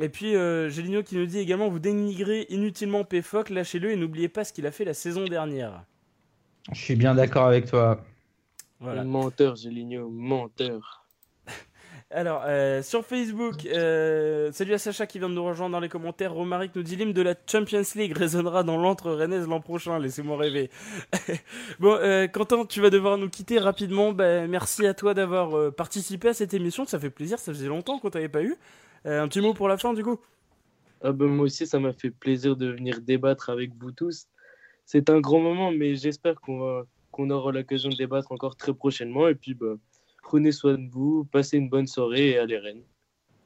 Et 0.00 0.08
puis, 0.08 0.36
euh, 0.36 0.68
Géligno 0.68 1.02
qui 1.02 1.16
nous 1.16 1.26
dit 1.26 1.38
également 1.38 1.68
Vous 1.68 1.78
dénigrez 1.78 2.46
inutilement 2.50 3.04
Pfoc, 3.04 3.50
lâchez-le 3.50 3.90
et 3.90 3.96
n'oubliez 3.96 4.28
pas 4.28 4.44
ce 4.44 4.52
qu'il 4.52 4.66
a 4.66 4.70
fait 4.70 4.84
la 4.84 4.94
saison 4.94 5.24
dernière. 5.24 5.84
Je 6.72 6.80
suis 6.80 6.96
bien 6.96 7.14
d'accord 7.14 7.46
avec 7.46 7.66
toi. 7.66 8.02
Voilà. 8.80 9.04
Menteur, 9.04 9.56
Géligno, 9.56 10.10
menteur. 10.10 11.05
Alors, 12.12 12.44
euh, 12.46 12.82
sur 12.82 13.04
Facebook, 13.04 13.66
euh, 13.66 14.52
salut 14.52 14.74
à 14.74 14.78
Sacha 14.78 15.08
qui 15.08 15.18
vient 15.18 15.28
de 15.28 15.34
nous 15.34 15.44
rejoindre 15.44 15.72
dans 15.72 15.80
les 15.80 15.88
commentaires. 15.88 16.32
Romaric 16.32 16.70
nous 16.76 16.84
dit 16.84 16.94
l'hymne 16.94 17.12
de 17.12 17.20
la 17.20 17.34
Champions 17.50 17.82
League 17.96 18.16
résonnera 18.16 18.62
dans 18.62 18.76
l'antre 18.76 19.10
rennaise 19.10 19.48
l'an 19.48 19.60
prochain. 19.60 19.98
Laissez-moi 19.98 20.36
rêver. 20.36 20.70
bon, 21.80 21.94
euh, 22.00 22.28
Quentin, 22.28 22.64
tu 22.64 22.80
vas 22.80 22.90
devoir 22.90 23.18
nous 23.18 23.28
quitter 23.28 23.58
rapidement. 23.58 24.12
Ben, 24.12 24.48
merci 24.48 24.86
à 24.86 24.94
toi 24.94 25.14
d'avoir 25.14 25.58
euh, 25.58 25.72
participé 25.72 26.28
à 26.28 26.34
cette 26.34 26.54
émission. 26.54 26.86
Ça 26.86 27.00
fait 27.00 27.10
plaisir. 27.10 27.40
Ça 27.40 27.52
faisait 27.52 27.66
longtemps 27.66 27.98
qu'on 27.98 28.10
t'avait 28.10 28.28
pas 28.28 28.42
eu. 28.42 28.56
Un 29.04 29.26
petit 29.26 29.40
mot 29.40 29.52
pour 29.52 29.66
la 29.66 29.76
fin, 29.76 29.92
du 29.92 30.04
coup. 30.04 30.20
Ah 31.02 31.10
ben, 31.10 31.26
moi 31.26 31.46
aussi, 31.46 31.66
ça 31.66 31.80
m'a 31.80 31.92
fait 31.92 32.10
plaisir 32.10 32.54
de 32.56 32.68
venir 32.70 33.00
débattre 33.00 33.50
avec 33.50 33.72
vous 33.80 33.90
tous. 33.90 34.28
C'est 34.84 35.10
un 35.10 35.20
grand 35.20 35.40
moment, 35.40 35.72
mais 35.72 35.96
j'espère 35.96 36.40
qu'on 36.40 36.84
qu'on 37.10 37.30
aura 37.30 37.50
l'occasion 37.50 37.88
de 37.88 37.96
débattre 37.96 38.30
encore 38.30 38.56
très 38.56 38.74
prochainement. 38.74 39.26
Et 39.26 39.34
puis, 39.34 39.54
bah, 39.54 39.74
prenez 40.26 40.50
soin 40.50 40.74
de 40.74 40.90
vous, 40.90 41.24
passez 41.24 41.56
une 41.56 41.68
bonne 41.68 41.86
soirée 41.86 42.30
et 42.30 42.38
allez 42.38 42.58
Rennes. 42.58 42.82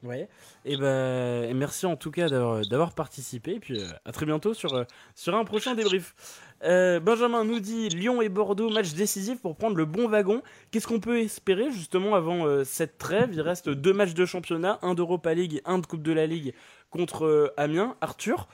Ouais. 0.01 0.27
Et 0.65 0.77
ben, 0.77 1.43
et 1.43 1.53
merci 1.53 1.85
en 1.85 1.95
tout 1.95 2.09
cas 2.09 2.27
d'avoir 2.27 2.95
participé. 2.95 3.53
Et 3.53 3.59
puis 3.59 3.79
euh, 3.79 3.87
à 4.03 4.11
très 4.11 4.25
bientôt 4.25 4.55
sur 4.55 4.73
euh, 4.73 4.83
sur 5.13 5.35
un 5.35 5.45
prochain 5.45 5.75
débrief. 5.75 6.15
Euh, 6.63 6.99
Benjamin 6.99 7.43
nous 7.43 7.59
dit 7.59 7.89
Lyon 7.89 8.19
et 8.19 8.29
Bordeaux 8.29 8.71
match 8.71 8.93
décisif 8.93 9.39
pour 9.41 9.55
prendre 9.55 9.75
le 9.75 9.85
bon 9.85 10.07
wagon. 10.07 10.41
Qu'est-ce 10.71 10.87
qu'on 10.87 10.99
peut 10.99 11.19
espérer 11.19 11.69
justement 11.71 12.15
avant 12.15 12.63
cette 12.63 12.97
trêve? 12.97 13.29
Il 13.33 13.41
reste 13.41 13.69
deux 13.69 13.93
matchs 13.93 14.15
de 14.15 14.25
championnat, 14.25 14.79
un 14.81 14.95
d'Europa 14.95 15.35
League, 15.35 15.61
un 15.65 15.77
de 15.77 15.85
Coupe 15.85 16.01
de 16.01 16.13
la 16.13 16.25
Ligue 16.25 16.55
contre 16.89 17.53
Amiens. 17.57 17.95
Arthur. 18.01 18.47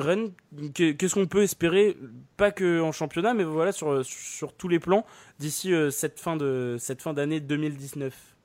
Rennes, 0.00 0.32
qu'est- 0.74 0.96
qu'est-ce 0.96 1.14
qu'on 1.14 1.26
peut 1.26 1.42
espérer, 1.42 1.96
pas 2.36 2.50
que 2.50 2.80
en 2.80 2.92
championnat, 2.92 3.34
mais 3.34 3.44
voilà 3.44 3.72
sur, 3.72 4.04
sur 4.04 4.52
tous 4.54 4.68
les 4.68 4.78
plans 4.80 5.04
d'ici 5.38 5.72
euh, 5.72 5.90
cette 5.90 6.18
fin 6.20 6.36
de 6.36 6.76
cette 6.78 7.02
fin 7.02 7.12
d'année 7.12 7.40
2019. 7.40 8.36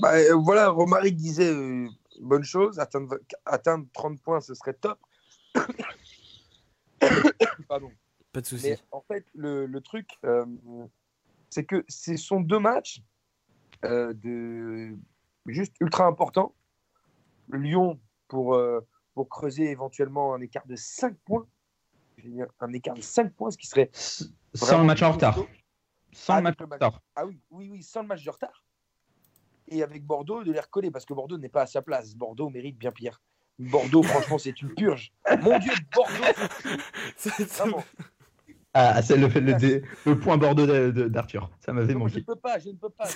Bah, 0.00 0.14
euh, 0.14 0.34
voilà, 0.34 0.68
Romaric 0.70 1.16
disait 1.16 1.52
euh, 1.52 1.88
bonne 2.20 2.44
chose, 2.44 2.78
atteindre, 2.78 3.18
atteindre 3.44 3.86
30 3.92 4.20
points, 4.22 4.40
ce 4.40 4.54
serait 4.54 4.74
top. 4.74 4.98
Pardon. 7.68 7.90
Pas 8.32 8.40
de 8.40 8.46
souci. 8.46 8.70
Mais 8.70 8.78
en 8.92 9.00
fait, 9.02 9.24
le, 9.34 9.66
le 9.66 9.80
truc, 9.80 10.08
c'est 11.50 11.64
que 11.64 11.84
ce 11.88 12.16
sont 12.16 12.40
deux 12.40 12.58
matchs 12.58 13.02
de, 13.82 14.94
juste 15.46 15.74
ultra 15.80 16.04
importants. 16.06 16.54
Lyon 17.52 17.98
pour, 18.28 18.60
pour 19.18 19.28
creuser 19.28 19.68
éventuellement 19.72 20.32
un 20.32 20.40
écart 20.40 20.64
de 20.68 20.76
5 20.76 21.16
points. 21.24 21.44
Un 22.60 22.72
écart 22.72 22.94
de 22.94 23.00
5 23.00 23.32
points, 23.32 23.50
ce 23.50 23.58
qui 23.58 23.66
serait. 23.66 23.90
Sans 23.92 24.78
le 24.78 24.84
match 24.84 25.02
en 25.02 25.10
retard. 25.10 25.40
Sans 26.12 26.34
le 26.34 26.46
Avec 26.46 26.60
match 26.60 26.68
en 26.70 26.72
retard. 26.72 27.02
Ah 27.16 27.26
oui, 27.26 27.40
oui, 27.50 27.68
oui, 27.68 27.82
sans 27.82 28.02
le 28.02 28.06
match 28.06 28.22
de 28.22 28.30
retard. 28.30 28.64
Et 29.66 29.82
avec 29.82 30.06
Bordeaux, 30.06 30.44
de 30.44 30.52
les 30.52 30.60
recoller, 30.60 30.92
parce 30.92 31.04
que 31.04 31.14
Bordeaux 31.14 31.36
n'est 31.36 31.48
pas 31.48 31.62
à 31.62 31.66
sa 31.66 31.82
place. 31.82 32.14
Bordeaux 32.14 32.48
mérite 32.48 32.78
bien 32.78 32.92
pire. 32.92 33.20
Bordeaux, 33.58 34.04
franchement, 34.04 34.38
c'est 34.38 34.62
une 34.62 34.72
purge. 34.72 35.12
Mon 35.42 35.58
Dieu, 35.58 35.72
Bordeaux. 35.92 37.82
Ah, 38.74 39.02
c'est 39.02 39.16
le, 39.16 39.26
le, 39.28 39.54
dé- 39.54 39.82
le 40.04 40.18
point 40.20 40.36
de- 40.36 41.08
d'Arthur. 41.08 41.50
Ça 41.60 41.72
m'avait 41.72 41.94
Non, 41.94 42.06
je 42.06 42.14
ne 42.16 42.20
manqué. 42.20 42.22
peux 42.22 42.36
pas, 42.36 42.58
je 42.58 42.68
ne 42.68 42.74
peux 42.76 42.90
pas. 42.90 43.08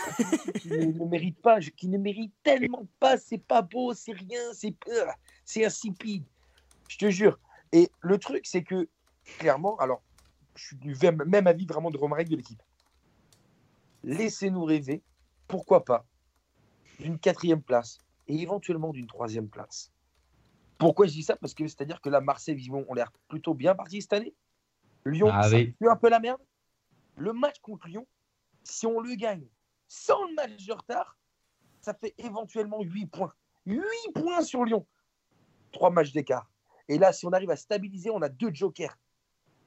Qui 0.59 0.69
ne, 0.71 1.05
mérite 1.07 1.41
pas, 1.41 1.61
je- 1.61 1.71
qui 1.71 1.89
ne 1.89 1.99
mérite 1.99 2.33
tellement 2.43 2.87
pas. 2.99 3.17
C'est 3.19 3.39
pas 3.39 3.63
beau, 3.63 3.93
c'est 3.95 4.13
rien, 4.13 4.41
c'est 4.55 4.75
euh, 4.89 5.07
c'est 5.45 5.65
insipide. 5.65 6.25
Je 6.89 6.97
te 6.99 7.11
jure. 7.11 7.39
Et 7.73 7.91
le 8.01 8.19
truc, 8.19 8.47
c'est 8.47 8.63
que 8.63 8.89
clairement, 9.39 9.77
alors, 9.77 10.03
je 10.57 10.65
suis 10.65 10.77
du 10.77 10.97
même 11.27 11.47
avis 11.47 11.67
vraiment 11.67 11.91
de 11.91 11.99
Romaric 11.99 12.29
de 12.29 12.37
l'équipe. 12.37 12.63
Laissez-nous 14.05 14.65
rêver, 14.65 15.03
pourquoi 15.49 15.85
pas, 15.85 16.05
d'une 16.99 17.19
quatrième 17.19 17.63
place 17.63 17.99
et 18.27 18.41
éventuellement 18.41 18.93
d'une 18.93 19.07
troisième 19.07 19.49
place. 19.49 19.93
Pourquoi 20.79 21.07
je 21.07 21.13
dis 21.13 21.23
ça? 21.23 21.37
Parce 21.37 21.55
que 21.55 21.67
c'est-à-dire 21.69 22.01
que 22.01 22.09
la 22.09 22.21
Marseille, 22.21 22.57
vivons, 22.57 22.85
ont 22.89 22.95
l'air 22.95 23.13
plutôt 23.29 23.55
bien 23.55 23.75
partis 23.75 24.03
cette 24.03 24.13
année. 24.15 24.35
Lyon, 25.05 25.29
Ah 25.33 25.43
ça 25.45 25.57
oui. 25.57 25.73
pue 25.79 25.89
un 25.89 25.97
peu 25.97 26.09
la 26.09 26.21
merde. 26.21 26.41
Le 27.17 27.33
match 27.33 27.59
contre 27.61 27.89
Lyon, 27.89 28.07
si 28.65 28.87
on 28.87 29.01
le 29.01 29.15
gagne 29.15 29.47
sans 29.89 30.25
le 30.27 30.35
match 30.35 30.65
de 30.65 30.73
retard, 30.73 31.19
ça 31.81 31.95
fait 31.95 32.15
éventuellement 32.19 32.81
8 32.81 33.07
points. 33.07 33.33
8 33.67 33.83
points 34.15 34.43
sur 34.43 34.65
Lyon. 34.65 34.87
3 35.73 35.91
matchs 35.91 36.13
d'écart. 36.13 36.51
Et 36.89 36.99
là, 36.99 37.13
si 37.13 37.27
on 37.27 37.33
arrive 37.33 37.51
à 37.51 37.57
stabiliser, 37.57 38.11
on 38.11 38.23
a 38.23 38.29
deux 38.29 38.53
jokers. 38.53 38.97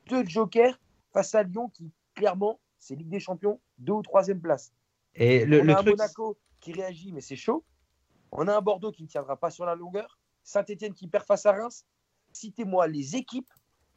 Deux 0.08 0.26
jokers 0.26 0.80
face 1.14 1.34
à 1.36 1.44
Lyon 1.44 1.70
qui, 1.70 1.92
clairement, 2.14 2.60
c'est 2.80 2.96
Ligue 2.96 3.10
des 3.10 3.20
Champions, 3.20 3.60
deux 3.78 3.94
ou 3.94 4.02
troisième 4.02 4.40
place. 4.42 4.74
Et 5.16 5.46
le, 5.46 5.62
on 5.62 5.64
le 5.64 5.74
a 5.74 5.80
un 5.80 5.84
truc, 5.84 5.98
Monaco 5.98 6.38
qui 6.60 6.74
réagit, 6.74 7.12
mais 7.12 7.22
c'est 7.22 7.36
chaud. 7.36 7.64
On 8.32 8.48
a 8.48 8.56
un 8.56 8.62
Bordeaux 8.62 8.92
qui 8.92 9.04
ne 9.04 9.08
tiendra 9.08 9.38
pas 9.38 9.50
sur 9.50 9.66
la 9.66 9.76
longueur. 9.76 10.20
Saint-Etienne 10.44 10.94
qui 10.94 11.08
perd 11.08 11.26
face 11.26 11.46
à 11.46 11.54
Reims. 11.54 11.86
Citez-moi 12.34 12.88
les 12.88 13.16
équipes 13.16 13.50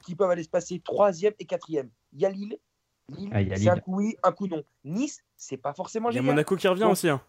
qui 0.09 0.16
peuvent 0.16 0.30
aller 0.30 0.42
se 0.42 0.48
passer 0.48 0.80
troisième 0.80 1.34
et 1.38 1.44
quatrième. 1.44 1.90
Il 2.14 2.20
y 2.22 2.24
a 2.24 2.30
Lille. 2.30 2.56
Lille, 3.11 3.30
Ah, 3.30 3.40
c'est 3.56 3.68
un 3.68 3.78
coup 3.78 3.96
oui, 3.96 4.16
un 4.22 4.32
coup 4.32 4.46
non. 4.46 4.62
Nice, 4.84 5.22
c'est 5.36 5.59
pas 5.59 5.74
forcément 5.74 6.09
Il 6.09 6.14
y 6.14 6.16
a 6.16 6.20
génial. 6.22 6.34
Monaco 6.34 6.56
qui 6.56 6.66
revient 6.66 6.80
Donc, 6.80 6.92
aussi. 6.92 7.11
hein. 7.11 7.20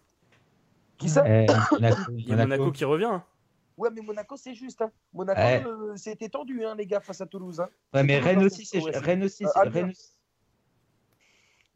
Qui 0.96 1.10
ça 1.10 1.22
eh, 1.26 1.46
Monaco, 1.72 2.00
Il 2.16 2.26
y 2.28 2.32
a 2.32 2.36
Monaco 2.36 2.72
qui 2.72 2.84
revient. 2.86 3.04
hein. 3.04 3.22
Ouais, 3.76 3.90
mais 3.94 4.00
Monaco, 4.00 4.36
c'est 4.38 4.54
juste. 4.54 4.80
hein. 4.80 4.90
Monaco, 5.12 5.38
Ouais. 5.40 5.62
euh, 5.66 5.92
c'était 5.96 6.30
tendu, 6.30 6.64
hein, 6.64 6.74
les 6.74 6.86
gars, 6.86 7.00
face 7.00 7.20
à 7.20 7.26
Toulouse. 7.26 7.60
hein. 7.60 7.68
Ouais, 7.92 8.02
mais 8.02 8.18
Rennes 8.18 8.42
aussi, 8.44 8.64
c'est 8.64 8.78
Rennes 8.80 9.24
aussi, 9.24 9.44
Euh. 9.44 9.48
Rennes 9.56 9.90
aussi- 9.90 10.12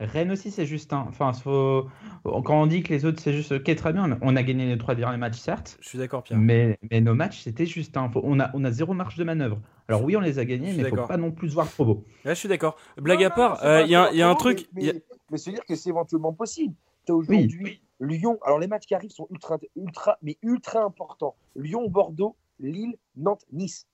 Rennes 0.01 0.32
aussi, 0.32 0.51
c'est 0.51 0.66
juste. 0.66 0.92
hein. 0.92 1.07
Enfin, 1.09 1.32
faut... 1.32 1.88
quand 2.24 2.61
on 2.62 2.66
dit 2.66 2.82
que 2.82 2.92
les 2.92 3.05
autres, 3.05 3.20
c'est 3.20 3.32
juste. 3.32 3.53
Ok, 3.53 3.74
très 3.76 3.92
bien. 3.92 4.18
On 4.22 4.34
a 4.34 4.42
gagné 4.42 4.66
les 4.66 4.76
trois 4.76 4.95
derniers 4.97 5.18
matchs, 5.18 5.38
certes. 5.38 5.78
Je 5.80 5.88
suis 5.88 5.99
d'accord, 5.99 6.24
Pierre. 6.24 6.38
Mais, 6.38 6.78
mais 6.90 7.01
nos 7.01 7.14
matchs, 7.14 7.42
c'était 7.42 7.66
juste. 7.66 7.97
hein. 7.97 8.11
Faut- 8.12 8.20
on, 8.24 8.40
a, 8.40 8.51
on 8.55 8.64
a 8.64 8.70
zéro 8.72 8.92
marge 8.92 9.16
de 9.16 9.24
manœuvre. 9.24 9.61
Alors, 9.88 10.03
oui, 10.03 10.16
on 10.16 10.20
les 10.20 10.38
a 10.40 10.45
gagnés, 10.45 10.72
mais 10.72 10.82
faut 10.84 10.90
d'accord. 10.97 11.09
pas 11.09 11.16
non 11.16 11.30
plus 11.30 11.51
se 11.51 11.55
voir 11.55 11.70
trop 11.70 11.84
beau. 11.84 12.05
Ouais, 12.24 12.34
je 12.34 12.40
suis 12.40 12.49
d'accord. 12.49 12.76
Blague 12.97 13.20
Non, 13.20 13.26
à 13.26 13.30
part, 13.30 13.64
euh, 13.64 13.82
il 13.82 13.90
y 13.90 13.95
a, 13.95 14.07
un- 14.07 14.11
il 14.11 14.16
y 14.16 14.22
a 14.22 14.28
un 14.28 14.32
forcément, 14.32 14.55
truc. 14.57 14.68
Mais, 14.72 14.82
il 14.82 14.92
mais, 14.95 15.03
mais 15.30 15.38
se 15.38 15.51
dire 15.51 15.64
que 15.64 15.76
c'est 15.76 15.90
éventuellement 15.90 16.32
possible. 16.32 16.74
Tu 17.07 17.12
as 17.12 17.14
aujourd'hui 17.14 17.80
Lyon, 18.01 18.38
alors 18.45 18.59
les 18.59 18.66
matchs 18.66 18.86
qui 18.86 18.95
arrivent 18.97 19.12
sont 19.12 19.28
ultra, 19.30 19.59
ultra, 19.76 20.18
mais 20.22 20.36
ultra 20.42 20.82
importants. 20.82 21.36
Lyon, 21.55 21.88
Bordeaux, 21.88 22.34
Lille, 22.59 22.97
Nantes, 23.16 23.45
Nice. 23.53 23.86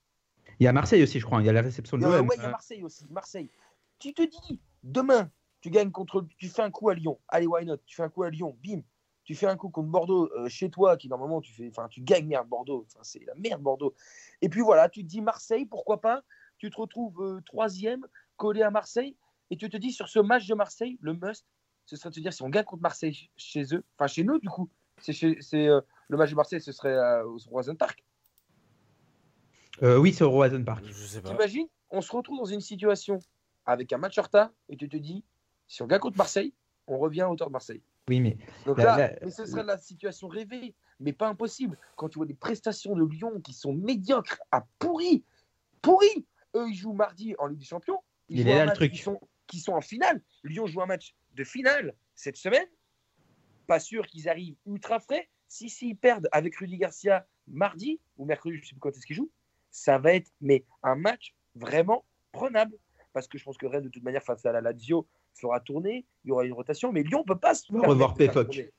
Il 0.59 0.65
y 0.65 0.67
a 0.67 0.73
Marseille 0.73 1.03
aussi, 1.03 1.21
je 1.21 1.27
crois. 1.27 1.41
Il 1.43 1.47
y 1.47 1.49
a 1.49 1.53
la 1.53 1.61
réception 1.61 1.99
de 1.99 2.05
Euh, 2.07 2.19
l'OM. 2.19 2.29
ouais, 2.29 2.37
il 2.39 2.43
y 2.43 2.47
a 2.47 2.51
Marseille 2.51 2.83
aussi. 2.83 3.05
Marseille. 3.11 3.51
Tu 3.99 4.15
te 4.15 4.23
dis, 4.23 4.59
demain, 4.83 5.29
tu 5.61 5.71
gagnes 5.71 5.91
contre, 5.91 6.27
tu 6.39 6.49
fais 6.49 6.63
un 6.63 6.71
coup 6.71 6.89
à 6.89 6.95
Lyon. 6.95 7.19
Allez, 7.29 7.47
why 7.47 7.65
not? 7.65 7.79
Tu 7.87 7.97
fais 7.97 8.03
un 8.03 8.09
coup 8.09 8.23
à 8.23 8.31
Lyon, 8.31 8.57
bim. 8.65 8.81
Tu 9.25 9.35
fais 9.35 9.47
un 9.47 9.57
coup 9.57 9.69
contre 9.69 9.89
Bordeaux 9.89 10.29
euh, 10.37 10.49
chez 10.49 10.71
toi, 10.71 10.97
qui 10.97 11.09
normalement 11.09 11.41
tu 11.41 11.53
fais, 11.53 11.69
enfin, 11.69 11.87
tu 11.89 12.01
gagnes 12.01 12.27
merde 12.27 12.49
Bordeaux. 12.49 12.85
Enfin, 12.87 13.01
c'est 13.03 13.25
la 13.27 13.35
merde 13.37 13.63
Bordeaux. 13.63 13.95
Et 14.43 14.49
puis 14.49 14.61
voilà, 14.61 14.89
tu 14.89 15.03
te 15.03 15.09
dis 15.09 15.21
Marseille, 15.21 15.67
pourquoi 15.67 16.01
pas? 16.01 16.23
Tu 16.59 16.71
te 16.71 16.77
retrouves 16.77 17.23
euh, 17.23 17.41
troisième, 17.47 18.07
collé 18.37 18.63
à 18.63 18.71
Marseille, 18.71 19.17
et 19.51 19.57
tu 19.57 19.69
te 19.69 19.77
dis 19.77 19.93
sur 19.93 20.09
ce 20.09 20.19
match 20.19 20.47
de 20.47 20.55
Marseille, 20.55 20.99
le 21.01 21.15
must, 21.15 21.47
ce 21.87 21.97
serait 21.97 22.11
de 22.11 22.15
te 22.15 22.21
dire 22.21 22.33
si 22.33 22.43
on 22.43 22.49
gagne 22.49 22.65
contre 22.65 22.83
Marseille 22.83 23.15
ch- 23.15 23.31
chez 23.37 23.75
eux, 23.75 23.85
enfin 23.97 24.07
chez 24.07 24.25
nous 24.25 24.39
du 24.39 24.49
coup, 24.49 24.69
c'est 24.99 25.15
euh, 25.55 25.81
le 26.09 26.17
match 26.17 26.31
de 26.31 26.37
Marseille, 26.37 26.61
ce 26.61 26.73
serait 26.73 26.95
euh, 26.95 27.25
au 27.25 27.37
Roison 27.51 27.75
Park. 27.75 28.05
Euh, 29.83 29.97
oui, 29.97 30.13
c'est 30.13 30.25
au 30.25 30.31
Roison 30.31 30.63
Park. 30.63 30.85
Je 30.85 30.93
sais 30.93 31.23
pas. 31.23 31.31
T'imagines, 31.31 31.67
on 31.91 32.01
se 32.01 32.13
retrouve 32.13 32.39
dans 32.39 32.45
une 32.45 32.61
situation 32.61 33.19
avec 33.65 33.93
un 33.93 33.99
match 33.99 34.19
en 34.19 34.23
retard 34.23 34.51
et 34.69 34.77
tu 34.77 34.89
te 34.89 34.97
dis, 34.97 35.25
si 35.71 35.83
on 35.83 35.87
gagne 35.87 36.01
contre 36.01 36.19
Marseille, 36.19 36.53
on 36.89 36.99
revient 36.99 37.23
à 37.23 37.31
hauteur 37.31 37.47
de 37.47 37.53
Marseille. 37.53 37.81
Oui, 38.09 38.21
mais 38.21 38.37
Donc 38.67 38.79
là, 38.79 39.13
mais 39.23 39.31
ce 39.31 39.47
serait 39.47 39.63
la 39.63 39.79
situation 39.79 40.27
rêvée, 40.27 40.75
mais 40.99 41.13
pas 41.13 41.29
impossible. 41.29 41.79
Quand 41.95 42.09
tu 42.09 42.19
vois 42.19 42.27
des 42.27 42.35
prestations 42.35 42.97
de 42.97 43.05
Lyon 43.05 43.41
qui 43.41 43.53
sont 43.53 43.73
médiocres 43.73 44.41
à 44.51 44.67
pourri, 44.81 45.25
pourri. 45.81 46.27
Eux, 46.57 46.69
ils 46.69 46.75
jouent 46.75 46.93
mardi 46.93 47.37
en 47.39 47.47
Ligue 47.47 47.61
des 47.61 47.65
Champions. 47.65 48.03
Ils 48.29 48.41
Il 48.41 48.43
jouent 48.43 48.49
est 48.49 48.61
un 48.61 48.65
là, 48.65 48.73
le 48.73 48.77
truc. 48.77 48.91
Qui 48.91 48.99
sont, 48.99 49.21
qui 49.47 49.61
sont 49.61 49.73
en 49.75 49.81
finale. 49.81 50.21
Lyon 50.43 50.67
joue 50.67 50.83
un 50.83 50.87
match 50.87 51.15
de 51.35 51.45
finale 51.45 51.95
cette 52.17 52.37
semaine. 52.37 52.67
Pas 53.69 53.79
sûr 53.79 54.09
qu'ils 54.09 54.29
arrivent 54.29 54.57
ultra 54.67 54.99
frais. 54.99 55.29
Si 55.47 55.71
s'ils 55.71 55.97
perdent 55.97 56.29
avec 56.33 56.57
Rudy 56.57 56.79
Garcia 56.79 57.29
mardi 57.47 58.01
ou 58.17 58.25
mercredi, 58.25 58.57
je 58.57 58.63
ne 58.63 58.67
sais 58.67 58.73
plus 58.73 58.81
quand 58.81 58.91
est-ce 58.91 59.07
qu'ils 59.07 59.17
jouent, 59.17 59.31
ça 59.71 59.99
va 59.99 60.15
être 60.15 60.33
mais 60.41 60.65
un 60.83 60.97
match 60.97 61.33
vraiment 61.55 62.05
prenable. 62.33 62.77
Parce 63.13 63.29
que 63.29 63.39
je 63.39 63.45
pense 63.45 63.57
que 63.57 63.67
Rennes, 63.67 63.85
de 63.85 63.89
toute 63.89 64.03
manière, 64.03 64.23
face 64.25 64.45
à 64.47 64.53
la 64.53 64.61
Lazio, 64.61 65.07
fera 65.35 65.61
tourner. 65.61 66.07
Il 66.25 66.29
y 66.29 66.33
aura 66.33 66.45
une 66.45 66.53
rotation. 66.53 66.93
Mais 66.93 67.03
Lyon 67.03 67.21
ne 67.21 67.35
peut 67.35 67.39
pas 67.39 67.55
se 67.55 67.67
permettre 67.67 67.89
revoir 67.89 68.13
de 68.13 68.19
faire 68.19 68.29
Péfoc. 68.29 68.51
tourner. 68.51 68.71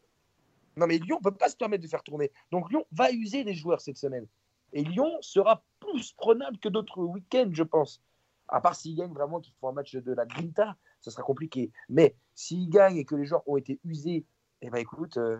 Non, 0.77 0.87
mais 0.87 0.97
Lyon 0.97 1.17
ne 1.19 1.29
peut 1.29 1.35
pas 1.35 1.49
se 1.49 1.57
permettre 1.57 1.83
de 1.83 1.87
faire 1.89 2.03
tourner. 2.03 2.31
Donc 2.51 2.69
Lyon 2.71 2.85
va 2.91 3.11
user 3.11 3.43
des 3.43 3.53
joueurs 3.53 3.81
cette 3.81 3.97
semaine. 3.97 4.25
Et 4.73 4.83
Lyon 4.83 5.17
sera 5.21 5.63
plus 5.79 6.13
prenable 6.13 6.57
que 6.57 6.69
d'autres 6.69 7.03
week-ends, 7.03 7.49
je 7.51 7.63
pense. 7.63 8.01
À 8.47 8.61
part 8.61 8.75
s'ils 8.75 8.95
gagnent 8.95 9.13
vraiment, 9.13 9.39
qu'ils 9.39 9.53
font 9.59 9.69
un 9.69 9.73
match 9.73 9.95
de 9.95 10.13
la 10.13 10.25
Grinta, 10.25 10.75
ça 11.01 11.11
sera 11.11 11.23
compliqué. 11.23 11.71
Mais 11.89 12.15
s'ils 12.35 12.69
gagnent 12.69 12.97
et 12.97 13.05
que 13.05 13.15
les 13.15 13.25
joueurs 13.25 13.47
ont 13.47 13.57
été 13.57 13.79
usés, 13.83 14.25
eh 14.61 14.69
ben 14.69 14.77
écoute, 14.77 15.17
euh, 15.17 15.37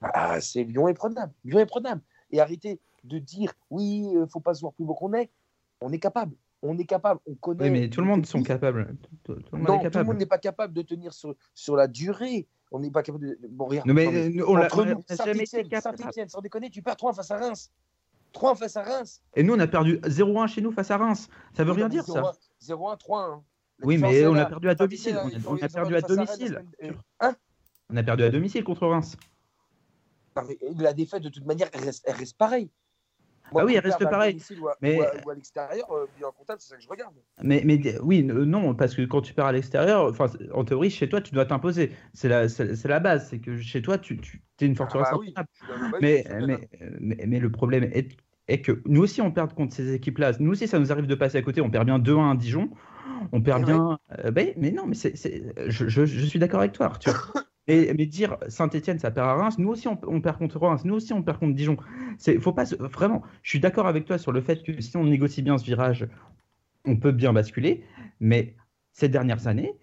bah, 0.00 0.40
c'est 0.40 0.64
Lyon 0.64 0.88
est 0.88 0.94
prenable. 0.94 1.32
Lyon 1.44 1.60
est 1.60 1.66
prenable. 1.66 2.02
Et 2.30 2.40
arrêtez 2.40 2.80
de 3.04 3.18
dire 3.18 3.52
oui, 3.70 4.10
euh, 4.14 4.26
faut 4.26 4.40
pas 4.40 4.54
se 4.54 4.60
voir 4.60 4.72
plus 4.72 4.84
beau 4.84 4.94
qu'on 4.94 5.14
est. 5.14 5.30
On 5.80 5.92
est 5.92 5.98
capable. 5.98 6.36
On 6.62 6.76
est 6.78 6.84
capable. 6.84 7.20
On 7.26 7.34
connaît. 7.34 7.64
Oui, 7.64 7.70
mais 7.70 7.88
tout 7.88 8.00
le 8.00 8.06
monde 8.06 8.26
sont 8.26 8.42
capables. 8.42 8.94
Tout, 9.24 9.34
tout 9.34 9.42
le 9.52 9.58
monde 9.58 9.68
Non, 9.68 9.80
est 9.80 9.90
tout 9.90 9.98
le 9.98 10.04
monde 10.04 10.18
n'est 10.18 10.26
pas 10.26 10.38
capable 10.38 10.74
de 10.74 10.82
tenir 10.82 11.12
sur, 11.12 11.34
sur 11.54 11.74
la 11.76 11.86
durée. 11.88 12.46
On 12.70 12.78
n'est 12.80 12.90
pas 12.90 13.02
capable 13.02 13.26
de. 13.26 13.38
Bon, 13.48 13.66
regarde, 13.66 13.86
Non, 13.88 13.94
mais, 13.94 14.06
euh, 14.06 14.44
on 14.46 14.56
l'a 14.56 14.66
entre 14.66 14.84
nous, 14.84 15.02
Saint-Etienne. 15.08 15.80
Saint-Etienne, 15.80 16.28
sans 16.28 16.40
déconner, 16.40 16.70
tu 16.70 16.82
perds 16.82 16.96
3 16.96 17.14
face 17.14 17.30
à 17.30 17.38
Reims. 17.38 17.72
3 18.32 18.54
face 18.54 18.76
à 18.76 18.82
Reims. 18.82 19.22
Et 19.34 19.42
nous, 19.42 19.54
on 19.54 19.58
a 19.58 19.66
perdu 19.66 19.98
0-1 20.04 20.46
chez 20.46 20.60
nous 20.60 20.70
face 20.70 20.90
à 20.90 20.98
Reims. 20.98 21.28
Ça 21.56 21.64
veut 21.64 21.72
rien 21.72 21.88
dire, 21.88 22.04
ça. 22.04 22.32
0-1, 22.60 22.96
3-1. 22.98 23.42
La 23.78 23.86
Oui, 23.86 23.96
mais 23.96 24.26
on 24.26 24.34
a 24.34 24.44
perdu 24.44 24.68
à 24.68 24.74
domicile. 24.74 25.18
On 25.20 25.26
a- 25.26 25.30
ils 25.30 25.48
ont- 25.48 25.52
on 25.52 25.56
a 25.62 25.68
perdu 25.68 25.96
à 25.96 26.00
domicile. 26.02 26.62
Hein 27.20 27.34
On 27.88 27.96
a 27.96 28.02
perdu 28.02 28.22
à 28.24 28.30
domicile 28.30 28.62
contre 28.62 28.86
Reims. 28.86 29.16
La 30.76 30.92
défaite, 30.92 31.22
de 31.22 31.28
toute 31.28 31.44
manière, 31.46 31.68
elle 31.72 31.84
reste, 31.84 32.04
elle 32.06 32.14
Ah 33.54 33.64
oui, 33.64 33.74
elle 33.74 33.80
reste 33.84 34.00
domicile 34.00 34.60
Ou 34.60 34.68
à, 34.68 34.76
Mais- 34.80 34.98
ou 34.98 35.02
à- 35.02 35.12
ou 35.26 35.30
à 35.30 35.34
l'extérieur, 35.34 35.90
euh, 35.92 36.06
bilan 36.16 36.32
comptable, 36.32 36.60
c'est 36.60 36.70
ça 36.70 36.76
que 36.76 36.82
je 36.82 36.88
regarde. 36.88 37.14
Mais, 37.42 37.62
mais 37.64 37.98
oui, 38.00 38.26
euh, 38.30 38.44
non, 38.44 38.74
parce 38.74 38.94
que 38.94 39.02
quand 39.02 39.22
tu 39.22 39.34
pars 39.34 39.46
à 39.46 39.52
l'extérieur, 39.52 40.12
en 40.54 40.64
théorie, 40.64 40.90
chez 40.90 41.08
toi, 41.08 41.20
tu 41.20 41.32
dois 41.34 41.46
t'imposer. 41.46 41.92
C'est 42.12 42.28
la, 42.28 42.48
c'est 42.48 42.86
la 42.86 43.00
base. 43.00 43.28
C'est 43.28 43.38
que 43.40 43.56
chez 43.58 43.82
toi, 43.82 43.98
tu, 43.98 44.18
tu 44.18 44.42
es 44.60 44.66
une 44.66 44.76
forteresse 44.76 45.08
Ah 45.10 45.14
bah 45.14 45.18
oui. 45.20 45.34
Mais, 46.00 46.24
mais, 46.46 46.68
mais, 47.00 47.24
mais 47.26 47.38
le 47.40 47.50
problème 47.50 47.84
est, 47.84 48.16
est 48.48 48.60
que 48.60 48.82
nous 48.86 49.02
aussi, 49.02 49.20
on 49.20 49.30
perd 49.30 49.54
contre 49.54 49.74
ces 49.74 49.92
équipes-là. 49.94 50.32
Nous 50.40 50.50
aussi, 50.52 50.66
ça 50.68 50.78
nous 50.78 50.92
arrive 50.92 51.06
de 51.06 51.14
passer 51.14 51.38
à 51.38 51.42
côté. 51.42 51.60
On 51.60 51.70
perd 51.70 51.86
bien 51.86 51.98
2-1 51.98 52.30
à 52.32 52.36
Dijon. 52.36 52.70
On 53.32 53.42
perd 53.42 53.64
bien. 53.64 53.98
euh, 54.24 54.30
ben, 54.30 54.52
mais 54.56 54.70
non, 54.70 54.86
mais 54.86 54.94
c'est, 54.94 55.16
c'est- 55.16 55.52
je, 55.68 55.88
je- 55.88 56.06
je 56.06 56.24
suis 56.26 56.38
d'accord 56.38 56.60
avec 56.60 56.72
toi, 56.72 56.86
Arthur. 56.86 57.32
Mais, 57.70 57.94
mais 57.96 58.06
dire 58.06 58.36
Saint-Etienne, 58.48 58.98
ça 58.98 59.10
perd 59.10 59.28
à 59.28 59.34
Reims. 59.34 59.58
Nous 59.58 59.68
aussi, 59.68 59.86
on, 59.88 59.98
on 60.06 60.20
perd 60.20 60.38
contre 60.38 60.58
Reims. 60.58 60.84
Nous 60.84 60.94
aussi, 60.94 61.12
on 61.12 61.22
perd 61.22 61.38
contre 61.38 61.54
Dijon. 61.54 61.76
Faut 62.40 62.52
pas 62.52 62.66
se- 62.66 62.74
vraiment. 62.74 63.22
Je 63.42 63.50
suis 63.50 63.60
d'accord 63.60 63.86
avec 63.86 64.04
toi 64.04 64.18
sur 64.18 64.32
le 64.32 64.40
fait 64.40 64.62
que 64.62 64.80
si 64.80 64.96
on 64.96 65.04
négocie 65.04 65.42
bien 65.42 65.56
ce 65.58 65.64
virage, 65.64 66.08
on 66.84 66.96
peut 66.96 67.12
bien 67.12 67.32
basculer. 67.32 67.84
Mais 68.18 68.56
ces 68.92 69.08
dernières 69.08 69.46
années, 69.46 69.78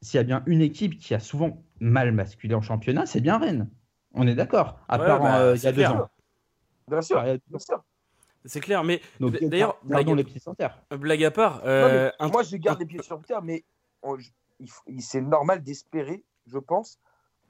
s'il 0.00 0.18
y 0.18 0.20
a 0.20 0.24
bien 0.24 0.42
une 0.46 0.60
équipe 0.60 0.98
qui 0.98 1.14
a 1.14 1.20
souvent 1.20 1.62
mal 1.80 2.12
basculé 2.14 2.54
en 2.54 2.62
championnat, 2.62 3.06
c'est 3.06 3.20
bien 3.20 3.38
Rennes. 3.38 3.70
On 4.14 4.26
est 4.26 4.34
d'accord. 4.34 4.80
À 4.88 4.98
Ouais, 4.98 5.06
part 5.06 5.20
bah, 5.22 5.38
euh, 5.40 5.56
il 5.56 5.62
y 5.62 5.66
a 5.66 5.72
deux 5.72 5.84
ans. 5.84 6.08
Bien 6.88 7.00
sûr, 7.02 7.16
Enfin, 7.18 7.26
il 7.26 7.28
y 7.28 7.32
a 7.32 7.34
deux 7.36 7.42
bien 7.48 7.56
ans. 7.56 7.60
sûr. 7.60 7.84
C'est 8.44 8.58
clair, 8.60 8.82
mais 8.82 9.00
d'ailleurs, 9.20 9.78
pardon 9.88 10.14
blague, 10.14 10.16
les 10.16 10.24
petits 10.24 10.40
sans 10.40 10.54
terre. 10.54 10.82
blague 10.90 11.22
à 11.22 11.30
part, 11.30 11.62
euh, 11.64 12.10
moi, 12.32 12.42
je 12.42 12.56
garde 12.56 12.80
les 12.80 12.86
pieds 12.86 13.00
sur 13.02 13.22
terre, 13.22 13.40
mais 13.40 13.64
on- 14.02 14.16
c'est 14.98 15.20
normal 15.20 15.62
d'espérer, 15.62 16.24
je 16.48 16.58
pense, 16.58 16.98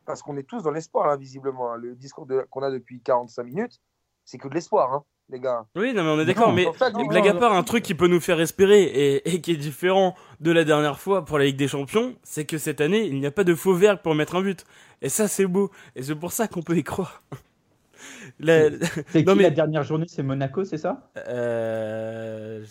parce 0.05 0.23
qu'on 0.23 0.37
est 0.37 0.43
tous 0.43 0.63
dans 0.63 0.71
l'espoir, 0.71 1.09
hein, 1.11 1.17
visiblement. 1.17 1.73
hein. 1.73 1.77
Le 1.77 1.95
discours 1.95 2.27
de- 2.27 2.47
qu'on 2.51 2.63
a 2.63 2.71
depuis 2.71 3.01
45 3.01 3.45
minutes, 3.45 3.81
c'est 4.25 4.39
que 4.39 4.49
de 4.49 4.55
l'espoir, 4.55 4.93
hein, 4.93 5.05
les 5.29 5.41
gars. 5.41 5.65
oui, 5.77 5.93
non, 5.95 6.03
mais 6.05 6.11
on 6.11 6.21
est 6.21 6.25
d'accord, 6.25 6.49
Non, 6.49 6.55
mais 6.55 6.67
En 6.67 6.73
fait, 6.73 6.93
les- 6.97 7.07
blague 7.09 7.29
à 7.29 7.35
part, 7.35 7.53
un 7.55 7.63
truc 7.63 7.83
qui 7.83 7.95
peut 7.95 8.07
nous 8.09 8.21
faire 8.21 8.41
espérer 8.41 8.83
et, 8.83 9.35
et 9.35 9.41
qui 9.41 9.53
est 9.53 9.57
différent 9.57 10.15
de 10.41 10.51
la 10.53 10.65
dernière 10.65 10.99
fois 11.01 11.25
pour 11.25 11.39
la 11.39 11.45
Ligue 11.47 11.57
des 11.57 11.69
Champions, 11.69 12.15
c'est 12.23 12.45
que 12.45 12.59
cette 12.59 12.81
année, 12.81 13.07
il 13.07 13.19
n'y 13.19 13.27
a 13.27 13.31
pas 13.31 13.45
de 13.45 13.55
faux 13.55 13.75
verbe 13.75 14.01
pour 14.03 14.15
mettre 14.15 14.37
un 14.37 14.43
but. 14.43 14.65
Et 15.01 15.09
ça, 15.09 15.27
c'est 15.29 15.47
beau. 15.47 15.71
Et 15.97 16.03
c'est 16.03 16.15
pour 16.15 16.33
ça 16.33 16.47
qu'on 16.49 16.63
peut 16.63 16.77
y 16.77 16.85
croire. 16.85 17.23
La- 18.41 18.71
C'est 19.09 19.25
Non, 19.25 19.33
qui 19.33 19.39
mais- 19.39 19.43
la 19.45 19.51
dernière 19.51 19.83
journée? 19.85 20.07
C'est 20.09 20.23
Monaco, 20.23 20.65
c'est 20.65 20.79
ça? 20.79 21.11
Euh, 21.17 22.65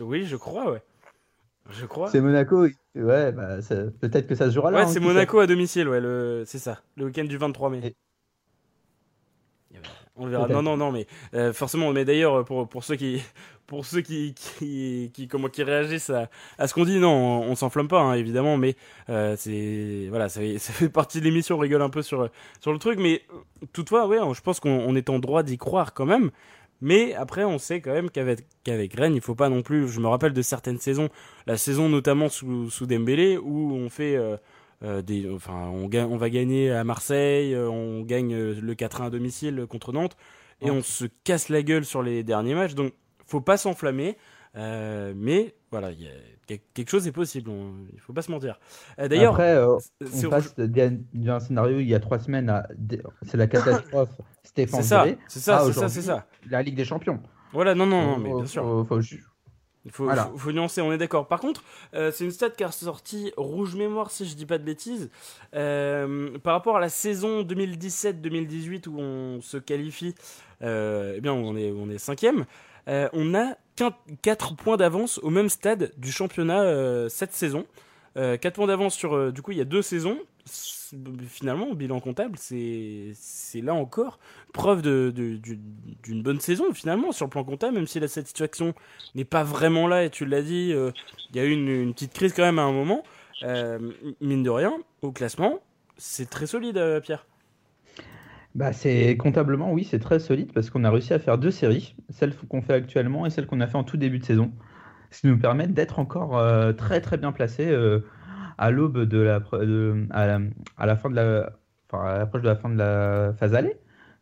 Oui, 0.00 0.24
je 0.24 0.36
crois, 0.36 0.70
ouais. 0.72 0.82
Je 1.78 1.86
crois. 1.86 2.08
C'est 2.10 2.20
Monaco. 2.20 2.66
Ouais, 2.94 3.32
bah, 3.32 3.56
peut-être 4.00 4.26
que 4.26 4.34
ça 4.34 4.46
se 4.50 4.54
jouera 4.54 4.70
là. 4.70 4.80
Ouais, 4.84 4.86
c'est 4.86 5.00
Monaco 5.00 5.38
à 5.40 5.46
domicile, 5.46 5.88
ouais, 5.88 6.00
le... 6.00 6.44
c'est 6.46 6.58
ça. 6.58 6.80
Le 6.96 7.06
week-end 7.06 7.24
du 7.24 7.36
23 7.38 7.70
mai. 7.70 7.80
Et- 7.84 7.96
On 10.16 10.26
verra. 10.26 10.44
Peut-être. 10.46 10.56
Non, 10.56 10.62
non, 10.62 10.76
non, 10.76 10.92
mais 10.92 11.06
euh, 11.34 11.52
forcément, 11.54 11.90
mais 11.92 12.04
d'ailleurs, 12.04 12.44
pour, 12.44 12.68
pour 12.68 12.84
ceux 12.84 12.96
qui, 12.96 13.22
pour 13.66 13.86
ceux 13.86 14.02
qui, 14.02 14.34
qui, 14.34 15.10
qui, 15.14 15.26
comment, 15.26 15.48
qui 15.48 15.62
réagissent 15.62 16.10
à, 16.10 16.28
à 16.58 16.68
ce 16.68 16.74
qu'on 16.74 16.84
dit, 16.84 16.98
non, 16.98 17.10
on, 17.10 17.50
on 17.50 17.54
s'enflamme 17.54 17.88
pas, 17.88 18.00
hein, 18.00 18.14
évidemment, 18.14 18.58
mais 18.58 18.76
euh, 19.08 19.34
c'est, 19.38 20.08
voilà, 20.10 20.28
ça, 20.28 20.40
fait- 20.40 20.58
ça 20.58 20.72
fait 20.74 20.90
partie 20.90 21.20
de 21.20 21.24
l'émission, 21.24 21.56
on 21.56 21.60
rigole 21.60 21.80
un 21.80 21.88
peu 21.88 22.02
sur, 22.02 22.28
sur 22.60 22.72
le 22.72 22.78
truc, 22.78 22.98
mais 23.00 23.22
toutefois, 23.72 24.06
ouais, 24.06 24.18
je 24.34 24.40
pense 24.42 24.60
qu'on 24.60 24.70
on 24.86 24.94
est 24.94 25.08
en 25.08 25.18
droit 25.18 25.42
d'y 25.42 25.56
croire 25.56 25.94
quand 25.94 26.06
même. 26.06 26.30
Mais 26.82 27.14
après, 27.14 27.44
on 27.44 27.58
sait 27.58 27.80
quand 27.80 27.92
même 27.92 28.10
qu'avec 28.10 28.40
qu'avec 28.64 28.92
Rennes, 28.94 29.14
il 29.14 29.20
faut 29.22 29.34
pas 29.34 29.48
non 29.48 29.62
plus. 29.62 29.88
Je 29.88 30.00
me 30.00 30.08
rappelle 30.08 30.32
de 30.34 30.42
certaines 30.42 30.78
saisons, 30.78 31.08
la 31.46 31.56
saison 31.56 31.88
notamment 31.88 32.28
sous, 32.28 32.68
sous 32.70 32.86
Dembélé, 32.86 33.38
où 33.38 33.72
on 33.72 33.88
fait 33.88 34.16
euh, 34.16 34.36
euh, 34.82 35.00
des, 35.00 35.30
enfin, 35.30 35.68
on, 35.72 35.86
gagne, 35.86 36.08
on 36.10 36.16
va 36.16 36.28
gagner 36.28 36.70
à 36.70 36.82
Marseille, 36.84 37.54
euh, 37.54 37.68
on 37.70 38.02
gagne 38.02 38.36
le 38.36 38.74
4-1 38.74 39.06
à 39.06 39.10
domicile 39.10 39.66
contre 39.68 39.92
Nantes, 39.92 40.16
et 40.60 40.66
Ouais. 40.66 40.70
on 40.72 40.82
se 40.82 41.04
casse 41.24 41.48
la 41.48 41.62
gueule 41.62 41.84
sur 41.84 42.02
les 42.02 42.22
derniers 42.24 42.54
matchs. 42.54 42.74
Donc, 42.74 42.92
faut 43.26 43.40
pas 43.40 43.56
s'enflammer. 43.56 44.16
euh, 44.56 45.14
mais 45.16 45.54
voilà, 45.70 45.92
il 45.92 46.02
y 46.02 46.06
a- 46.08 46.10
quelque 46.74 46.90
chose 46.90 47.06
est 47.06 47.12
possible. 47.12 47.50
on- 47.50 47.74
il 47.92 48.00
faut 48.00 48.12
pas 48.12 48.22
se 48.22 48.30
mentir. 48.30 48.58
Euh, 48.98 49.08
D'ailleurs, 49.08 49.34
Après, 49.34 49.54
euh, 49.56 49.76
on 50.24 50.28
passe 50.28 50.54
d'un 50.56 51.40
scénario 51.40 51.78
il 51.80 51.88
y 51.88 51.94
a 51.94 52.00
trois 52.00 52.18
semaines 52.18 52.48
à. 52.50 52.66
C'est 53.22 53.36
la 53.36 53.46
catastrophe. 53.46 54.10
Stéphane 54.44 54.82
c'est 54.82 54.88
ça, 54.88 55.04
Viré, 55.04 55.18
c'est 55.28 55.38
ça, 55.40 55.64
c'est 55.72 55.72
ça, 55.72 56.02
ça. 56.02 56.26
La 56.50 56.62
Ligue 56.62 56.74
des 56.76 56.84
Champions. 56.84 57.20
Voilà, 57.52 57.74
non, 57.74 57.86
non, 57.86 58.02
non, 58.02 58.18
mais 58.18 58.34
bien 58.34 58.46
sûr. 58.46 58.62
faut- 58.62 58.84
faut 58.84 59.00
ju- 59.00 59.24
Il 59.84 59.90
faut, 59.90 60.04
Voilà. 60.04 60.26
faut, 60.26 60.38
faut 60.38 60.52
nuancer, 60.52 60.80
on 60.80 60.92
est 60.92 60.98
d'accord. 60.98 61.26
Par 61.26 61.40
contre, 61.40 61.64
euh, 61.94 62.12
c'est 62.12 62.24
une 62.24 62.30
stat 62.30 62.50
qui 62.50 62.62
a 62.62 62.68
ressorti 62.68 63.32
rouge 63.36 63.74
mémoire, 63.74 64.12
si 64.12 64.24
je 64.26 64.36
dis 64.36 64.46
pas 64.46 64.58
de 64.58 64.62
bêtises. 64.62 65.10
Euh, 65.56 66.38
par 66.38 66.52
rapport 66.54 66.76
à 66.76 66.80
la 66.80 66.88
saison 66.88 67.42
2017-2018 67.42 68.86
où 68.86 68.98
on 68.98 69.40
se 69.40 69.56
qualifie, 69.56 70.14
euh, 70.62 71.14
eh 71.16 71.20
bien, 71.20 71.32
on 71.32 71.56
est, 71.56 71.72
on 71.72 71.88
est 71.90 71.98
cinquième. 71.98 72.44
Euh, 72.88 73.08
on 73.12 73.34
a 73.34 73.56
4 74.22 74.54
points 74.56 74.76
d'avance 74.76 75.18
au 75.22 75.30
même 75.30 75.48
stade 75.48 75.92
du 75.98 76.12
championnat 76.12 76.62
euh, 76.62 77.08
cette 77.08 77.32
saison. 77.32 77.64
Euh, 78.16 78.36
4 78.36 78.54
points 78.54 78.66
d'avance 78.66 78.94
sur, 78.94 79.14
euh, 79.14 79.32
du 79.32 79.40
coup, 79.42 79.52
il 79.52 79.58
y 79.58 79.62
a 79.62 79.64
deux 79.64 79.82
saisons. 79.82 80.18
Finalement, 81.26 81.68
au 81.68 81.74
bilan 81.74 82.00
comptable, 82.00 82.36
c'est 82.38 83.14
là 83.62 83.72
encore 83.72 84.18
preuve 84.52 84.82
de- 84.82 85.10
de- 85.14 85.38
d'une 86.02 86.22
bonne 86.22 86.40
saison, 86.40 86.64
finalement, 86.74 87.12
sur 87.12 87.24
le 87.24 87.30
plan 87.30 87.44
comptable, 87.44 87.74
même 87.76 87.86
si 87.86 87.98
la 87.98 88.08
satisfaction 88.08 88.74
n'est 89.14 89.24
pas 89.24 89.42
vraiment 89.42 89.88
là, 89.88 90.04
et 90.04 90.10
tu 90.10 90.26
l'as 90.26 90.42
dit, 90.42 90.72
euh, 90.74 90.90
il 91.30 91.36
y 91.36 91.40
a 91.40 91.44
eu 91.44 91.52
une, 91.52 91.94
petite 91.94 92.12
crise 92.12 92.34
quand 92.34 92.42
même 92.42 92.58
à 92.58 92.62
un 92.62 92.72
moment. 92.72 93.02
Euh, 93.42 93.78
mine 94.20 94.42
de 94.42 94.50
rien, 94.50 94.74
au 95.00 95.12
classement, 95.12 95.60
c'est 95.96 96.28
très 96.28 96.46
solide, 96.46 96.76
euh, 96.76 97.00
Pierre. 97.00 97.24
Bah, 98.54 98.72
c'est 98.72 99.16
comptablement, 99.16 99.72
oui, 99.72 99.84
c'est 99.84 99.98
très 99.98 100.18
solide 100.18 100.52
parce 100.52 100.70
qu'on 100.70 100.84
a 100.84 100.90
réussi 100.90 101.14
à 101.14 101.18
faire 101.18 101.38
deux 101.38 101.50
séries, 101.50 101.96
celle 102.10 102.34
qu'on 102.36 102.62
fait 102.62 102.74
actuellement 102.74 103.26
et 103.26 103.30
celle 103.30 103.46
qu'on 103.46 103.60
a 103.60 103.66
fait 103.66 103.78
en 103.78 103.84
tout 103.84 103.96
début 103.96 104.18
de 104.18 104.24
saison, 104.24 104.52
ce 105.10 105.20
qui 105.22 105.26
nous 105.28 105.38
permet 105.38 105.66
d'être 105.66 105.98
encore 105.98 106.38
euh, 106.38 106.72
très 106.72 107.00
très 107.00 107.18
bien 107.18 107.32
placés 107.32 107.70
euh, 107.70 108.00
à 108.58 108.70
l'aube 108.70 108.98
de 109.04 109.18
la, 109.18 109.40
de, 109.40 110.06
à, 110.10 110.26
la, 110.26 110.40
à 110.76 110.86
la 110.86 110.96
fin 110.96 111.10
de 111.10 111.14
la, 111.16 111.52
enfin, 111.90 112.04
à 112.04 112.18
l'approche 112.18 112.42
de 112.42 112.48
la 112.48 112.56
fin 112.56 112.68
de 112.68 112.78
la 112.78 113.32
phase 113.38 113.54
aller. 113.54 113.76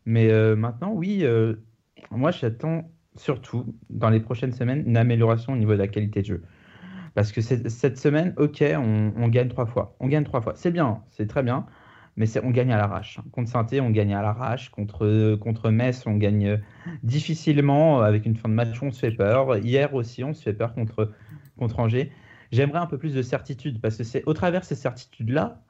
Mais 0.05 0.31
euh, 0.31 0.55
maintenant, 0.55 0.93
oui, 0.93 1.25
moi 2.09 2.31
j'attends 2.31 2.89
surtout 3.15 3.75
dans 3.89 4.09
les 4.09 4.19
prochaines 4.21 4.53
semaines 4.53 4.83
une 4.87 4.97
amélioration 4.97 5.53
au 5.53 5.57
niveau 5.57 5.73
de 5.73 5.77
la 5.77 5.87
qualité 5.87 6.21
de 6.21 6.27
jeu. 6.27 6.43
Parce 7.13 7.31
que 7.33 7.41
cette 7.41 7.97
semaine, 7.97 8.33
ok, 8.37 8.63
on, 8.77 9.13
on 9.17 9.27
gagne 9.27 9.49
trois 9.49 9.65
fois. 9.65 9.95
On 9.99 10.07
gagne 10.07 10.23
trois 10.23 10.41
fois. 10.41 10.53
C'est 10.55 10.71
bien, 10.71 11.03
c'est 11.09 11.27
très 11.27 11.43
bien, 11.43 11.65
mais 12.17 12.25
on 12.43 12.51
gagne 12.51 12.71
à 12.73 12.77
l'arrache. 12.77 13.19
Contre 13.31 13.49
saint 13.49 13.65
on 13.79 13.89
gagne 13.89 14.13
à 14.13 14.21
l'arrache. 14.21 14.69
Contre, 14.69 15.35
contre 15.35 15.69
Metz, 15.69 16.05
on 16.05 16.15
gagne 16.17 16.47
euh, 16.47 16.57
difficilement. 17.03 18.01
Avec 18.01 18.25
une 18.25 18.35
fin 18.35 18.49
de 18.49 18.53
match, 18.53 18.81
on 18.81 18.91
se 18.91 18.99
fait 18.99 19.11
peur. 19.11 19.57
Hier 19.57 19.93
aussi, 19.93 20.23
on 20.23 20.33
se 20.33 20.41
fait 20.43 20.53
peur 20.53 20.73
contre, 20.73 21.11
contre 21.57 21.79
Angers. 21.79 22.11
J'aimerais 22.51 22.79
un 22.79 22.85
peu 22.85 22.97
plus 22.97 23.13
de 23.13 23.21
certitude 23.21 23.79
parce 23.81 23.97
que 23.97 24.03
c'est 24.03 24.23
au 24.25 24.33
travers 24.33 24.61
de 24.61 24.65
ces 24.65 24.75
certitudes-là 24.75 25.61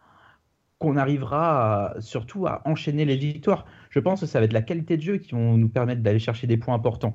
qu'on 0.80 0.98
arrivera 0.98 1.92
à- 1.92 2.02
surtout 2.02 2.48
à 2.48 2.62
enchaîner 2.66 3.06
les 3.06 3.16
victoires. 3.18 3.66
Je 3.92 4.00
pense 4.00 4.22
que 4.22 4.26
ça 4.26 4.40
va 4.40 4.46
être 4.46 4.54
la 4.54 4.64
qualité 4.64 4.98
de 4.98 5.02
jeu 5.04 5.18
qui 5.18 5.34
vont 5.34 5.58
nous 5.58 5.70
permettre 5.70 6.02
d'aller 6.02 6.18
chercher 6.18 6.48
des 6.48 6.58
points 6.58 6.74
importants. 6.74 7.14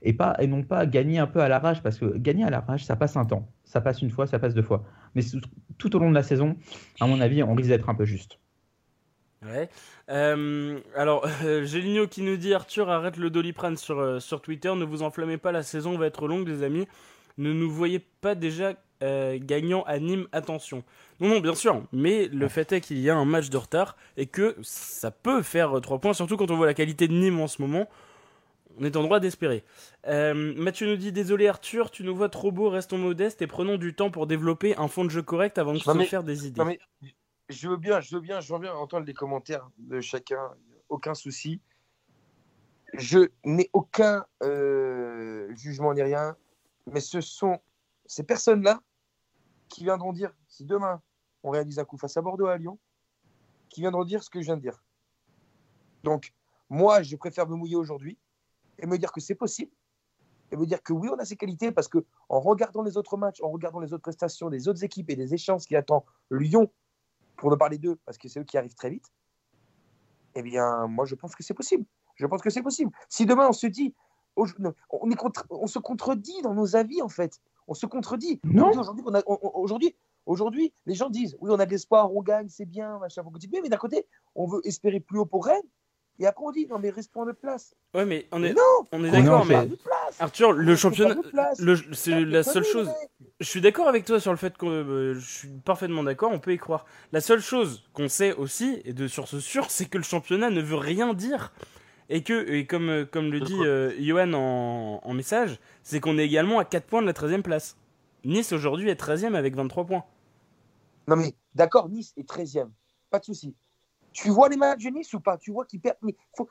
Et, 0.00 0.14
pas, 0.14 0.34
et 0.40 0.46
non 0.46 0.62
pas 0.62 0.86
gagner 0.86 1.18
un 1.18 1.26
peu 1.26 1.40
à 1.42 1.48
l'arrache, 1.48 1.82
parce 1.82 1.98
que 1.98 2.16
gagner 2.16 2.42
à 2.44 2.50
l'arrache, 2.50 2.84
ça 2.84 2.96
passe 2.96 3.16
un 3.16 3.24
temps. 3.24 3.48
Ça 3.64 3.80
passe 3.80 4.02
une 4.02 4.10
fois, 4.10 4.26
ça 4.26 4.38
passe 4.38 4.54
deux 4.54 4.62
fois. 4.62 4.82
Mais 5.14 5.22
tout 5.78 5.94
au 5.94 5.98
long 6.00 6.08
de 6.08 6.14
la 6.14 6.22
saison, 6.24 6.56
à 6.98 7.06
mon 7.06 7.20
avis, 7.20 7.42
on 7.42 7.54
risque 7.54 7.68
d'être 7.68 7.88
un 7.90 7.94
peu 7.94 8.04
juste. 8.04 8.40
Ouais. 9.44 9.68
Euh, 10.08 10.78
alors, 10.96 11.26
euh, 11.44 11.64
Géligno 11.64 12.06
qui 12.06 12.22
nous 12.22 12.36
dit 12.36 12.54
Arthur, 12.54 12.88
arrête 12.90 13.16
le 13.16 13.30
doliprane 13.30 13.76
sur, 13.76 13.98
euh, 13.98 14.20
sur 14.20 14.40
Twitter. 14.40 14.72
Ne 14.74 14.84
vous 14.84 15.02
enflammez 15.02 15.36
pas, 15.38 15.52
la 15.52 15.62
saison 15.62 15.96
va 15.98 16.06
être 16.06 16.26
longue, 16.28 16.48
les 16.48 16.62
amis. 16.62 16.86
Ne 17.38 17.52
nous 17.52 17.70
voyez 17.70 17.98
pas 17.98 18.34
déjà 18.34 18.74
euh, 19.02 19.38
gagnant 19.40 19.82
à 19.84 19.98
Nîmes, 19.98 20.28
attention. 20.32 20.84
Non, 21.18 21.28
non, 21.28 21.40
bien 21.40 21.54
sûr. 21.54 21.82
Mais 21.92 22.28
le 22.28 22.46
fait 22.48 22.70
est 22.72 22.80
qu'il 22.80 22.98
y 23.00 23.10
a 23.10 23.16
un 23.16 23.24
match 23.24 23.48
de 23.50 23.56
retard 23.56 23.96
et 24.16 24.26
que 24.26 24.54
ça 24.62 25.10
peut 25.10 25.42
faire 25.42 25.80
3 25.80 25.98
points, 25.98 26.12
surtout 26.14 26.36
quand 26.36 26.50
on 26.50 26.56
voit 26.56 26.66
la 26.66 26.74
qualité 26.74 27.08
de 27.08 27.14
Nîmes 27.14 27.40
en 27.40 27.48
ce 27.48 27.62
moment. 27.62 27.88
On 28.78 28.84
est 28.84 28.96
en 28.96 29.02
droit 29.02 29.18
d'espérer. 29.20 29.64
Mathieu 30.06 30.86
nous 30.86 30.96
dit 30.96 31.12
Désolé 31.12 31.46
Arthur, 31.48 31.90
tu 31.90 32.04
nous 32.04 32.14
vois 32.14 32.28
trop 32.30 32.50
beau, 32.52 32.70
restons 32.70 32.96
modestes 32.96 33.42
et 33.42 33.46
prenons 33.46 33.76
du 33.76 33.92
temps 33.94 34.10
pour 34.10 34.26
développer 34.26 34.74
un 34.78 34.88
fond 34.88 35.04
de 35.04 35.10
jeu 35.10 35.20
correct 35.22 35.58
avant 35.58 35.72
de 35.72 35.78
Non, 35.78 35.92
se 35.92 35.98
mais- 35.98 36.06
faire 36.06 36.22
des 36.22 36.46
idées. 36.46 36.58
Non, 36.58 36.64
mais 36.66 36.78
je 37.48 37.68
veux 37.68 37.76
bien, 37.76 38.00
je 38.00 38.14
veux 38.14 38.20
bien, 38.20 38.40
je 38.40 38.52
veux 38.52 38.58
bien 38.58 38.74
entendre 38.74 39.06
les 39.06 39.14
commentaires 39.14 39.68
de 39.78 40.00
chacun, 40.00 40.54
aucun 40.88 41.14
souci. 41.14 41.60
Je 42.94 43.30
n'ai 43.44 43.70
aucun 43.72 44.26
euh, 44.42 45.54
jugement 45.54 45.94
ni 45.94 46.02
rien, 46.02 46.36
mais 46.86 47.00
ce 47.00 47.20
sont 47.20 47.58
ces 48.06 48.22
personnes-là 48.22 48.80
qui 49.68 49.84
viendront 49.84 50.12
dire, 50.12 50.32
si 50.48 50.64
demain 50.64 51.00
on 51.42 51.50
réalise 51.50 51.78
un 51.78 51.84
coup 51.84 51.96
face 51.96 52.16
à 52.16 52.22
Bordeaux 52.22 52.46
à 52.46 52.58
Lyon, 52.58 52.78
qui 53.68 53.80
viendront 53.80 54.04
dire 54.04 54.22
ce 54.22 54.30
que 54.30 54.40
je 54.40 54.46
viens 54.46 54.56
de 54.56 54.62
dire. 54.62 54.84
Donc, 56.04 56.32
moi, 56.68 57.02
je 57.02 57.16
préfère 57.16 57.48
me 57.48 57.56
mouiller 57.56 57.76
aujourd'hui 57.76 58.18
et 58.78 58.86
me 58.86 58.98
dire 58.98 59.12
que 59.12 59.20
c'est 59.20 59.34
possible 59.34 59.72
et 60.50 60.56
me 60.56 60.66
dire 60.66 60.82
que 60.82 60.92
oui, 60.92 61.08
on 61.10 61.18
a 61.18 61.24
ces 61.24 61.36
qualités 61.36 61.72
parce 61.72 61.88
que 61.88 62.04
en 62.28 62.40
regardant 62.40 62.82
les 62.82 62.96
autres 62.96 63.16
matchs, 63.16 63.40
en 63.42 63.50
regardant 63.50 63.80
les 63.80 63.92
autres 63.94 64.02
prestations 64.02 64.50
des 64.50 64.68
autres 64.68 64.84
équipes 64.84 65.10
et 65.10 65.16
des 65.16 65.32
échéances 65.32 65.66
qui 65.66 65.76
attendent 65.76 66.04
Lyon, 66.30 66.70
pour 67.42 67.50
ne 67.50 67.56
parler 67.56 67.76
d'eux, 67.76 67.98
parce 68.06 68.18
que 68.18 68.28
c'est 68.28 68.38
eux 68.38 68.44
qui 68.44 68.56
arrivent 68.56 68.76
très 68.76 68.88
vite, 68.88 69.04
eh 70.36 70.42
bien, 70.42 70.86
moi, 70.86 71.06
je 71.06 71.16
pense 71.16 71.34
que 71.34 71.42
c'est 71.42 71.54
possible. 71.54 71.84
Je 72.14 72.24
pense 72.24 72.40
que 72.40 72.50
c'est 72.50 72.62
possible. 72.62 72.92
Si 73.08 73.26
demain, 73.26 73.48
on 73.48 73.52
se 73.52 73.66
dit, 73.66 73.96
on, 74.36 75.10
est 75.10 75.16
contre- 75.16 75.44
on 75.50 75.66
se 75.66 75.80
contredit 75.80 76.40
dans 76.42 76.54
nos 76.54 76.76
avis, 76.76 77.02
en 77.02 77.08
fait. 77.08 77.40
On 77.66 77.74
se 77.74 77.84
contredit. 77.86 78.40
Non. 78.44 78.70
Aujourd'hui, 79.54 79.96
aujourd'hui, 80.24 80.72
les 80.86 80.94
gens 80.94 81.10
disent, 81.10 81.36
oui, 81.40 81.50
on 81.52 81.58
a 81.58 81.66
de 81.66 81.72
l'espoir, 81.72 82.14
on 82.14 82.22
gagne, 82.22 82.48
c'est 82.48 82.64
bien, 82.64 83.00
machin, 83.00 83.24
faut 83.24 83.30
continuer. 83.30 83.60
Mais 83.60 83.68
d'un 83.68 83.76
côté, 83.76 84.06
on 84.36 84.46
veut 84.46 84.60
espérer 84.62 85.00
plus 85.00 85.18
haut 85.18 85.26
pour 85.26 85.46
Rennes. 85.46 85.60
Et 86.18 86.26
après, 86.26 86.44
on 86.44 86.52
dit, 86.52 86.66
non, 86.66 86.78
mais 86.78 86.90
restons 86.90 87.22
à 87.22 87.24
notre 87.26 87.40
place. 87.40 87.74
Ouais, 87.94 88.04
mais 88.04 88.26
on 88.32 88.42
est, 88.44 88.52
non, 88.52 88.86
on 88.92 89.04
est 89.04 89.10
d'accord, 89.10 89.44
mais. 89.46 89.68
Arthur, 90.20 90.52
le 90.52 90.72
Restons 90.72 90.90
championnat, 90.90 91.16
c'est 91.92 92.24
la 92.24 92.38
de 92.38 92.42
seule 92.42 92.64
chose. 92.64 92.90
Je 93.40 93.46
suis 93.46 93.60
d'accord 93.60 93.88
avec 93.88 94.04
toi 94.04 94.20
sur 94.20 94.30
le 94.30 94.36
fait 94.36 94.56
que 94.56 94.66
euh, 94.66 95.14
je 95.14 95.20
suis 95.20 95.48
parfaitement 95.48 96.02
d'accord, 96.02 96.30
on 96.30 96.38
peut 96.38 96.52
y 96.52 96.58
croire. 96.58 96.86
La 97.12 97.20
seule 97.20 97.40
chose 97.40 97.82
qu'on 97.92 98.08
sait 98.08 98.34
aussi, 98.34 98.80
et 98.84 98.92
de 98.92 99.08
sur 99.08 99.26
ce 99.26 99.40
sûr, 99.40 99.70
c'est 99.70 99.86
que 99.86 99.98
le 99.98 100.04
championnat 100.04 100.50
ne 100.50 100.60
veut 100.60 100.76
rien 100.76 101.12
dire. 101.14 101.52
Et 102.08 102.22
que, 102.22 102.46
et 102.52 102.66
comme, 102.66 102.90
euh, 102.90 103.04
comme 103.04 103.32
le 103.32 103.40
De 103.40 103.46
dit 103.46 103.64
euh, 103.64 103.90
Johan 103.98 104.32
en, 104.34 105.00
en 105.02 105.14
message, 105.14 105.58
c'est 105.82 105.98
qu'on 105.98 106.18
est 106.18 106.26
également 106.26 106.58
à 106.58 106.64
4 106.64 106.84
points 106.84 107.00
de 107.00 107.06
la 107.06 107.14
13e 107.14 107.42
place. 107.42 107.76
Nice 108.24 108.52
aujourd'hui 108.52 108.90
est 108.90 109.00
13e 109.00 109.34
avec 109.34 109.56
23 109.56 109.86
points. 109.86 110.04
Non, 111.08 111.16
mais 111.16 111.34
d'accord, 111.54 111.88
Nice 111.88 112.12
est 112.16 112.28
13e. 112.28 112.68
Pas 113.10 113.18
de 113.18 113.24
souci. 113.24 113.56
Tu 114.12 114.30
vois 114.30 114.48
les 114.48 114.56
matchs 114.56 114.84
de 114.84 114.90
Nice 114.90 115.12
ou 115.14 115.20
pas? 115.20 115.36
Tu 115.38 115.52
vois 115.52 115.64
qu'ils 115.64 115.80
perdent. 115.80 115.96
Mais 116.02 116.14
faut... 116.36 116.48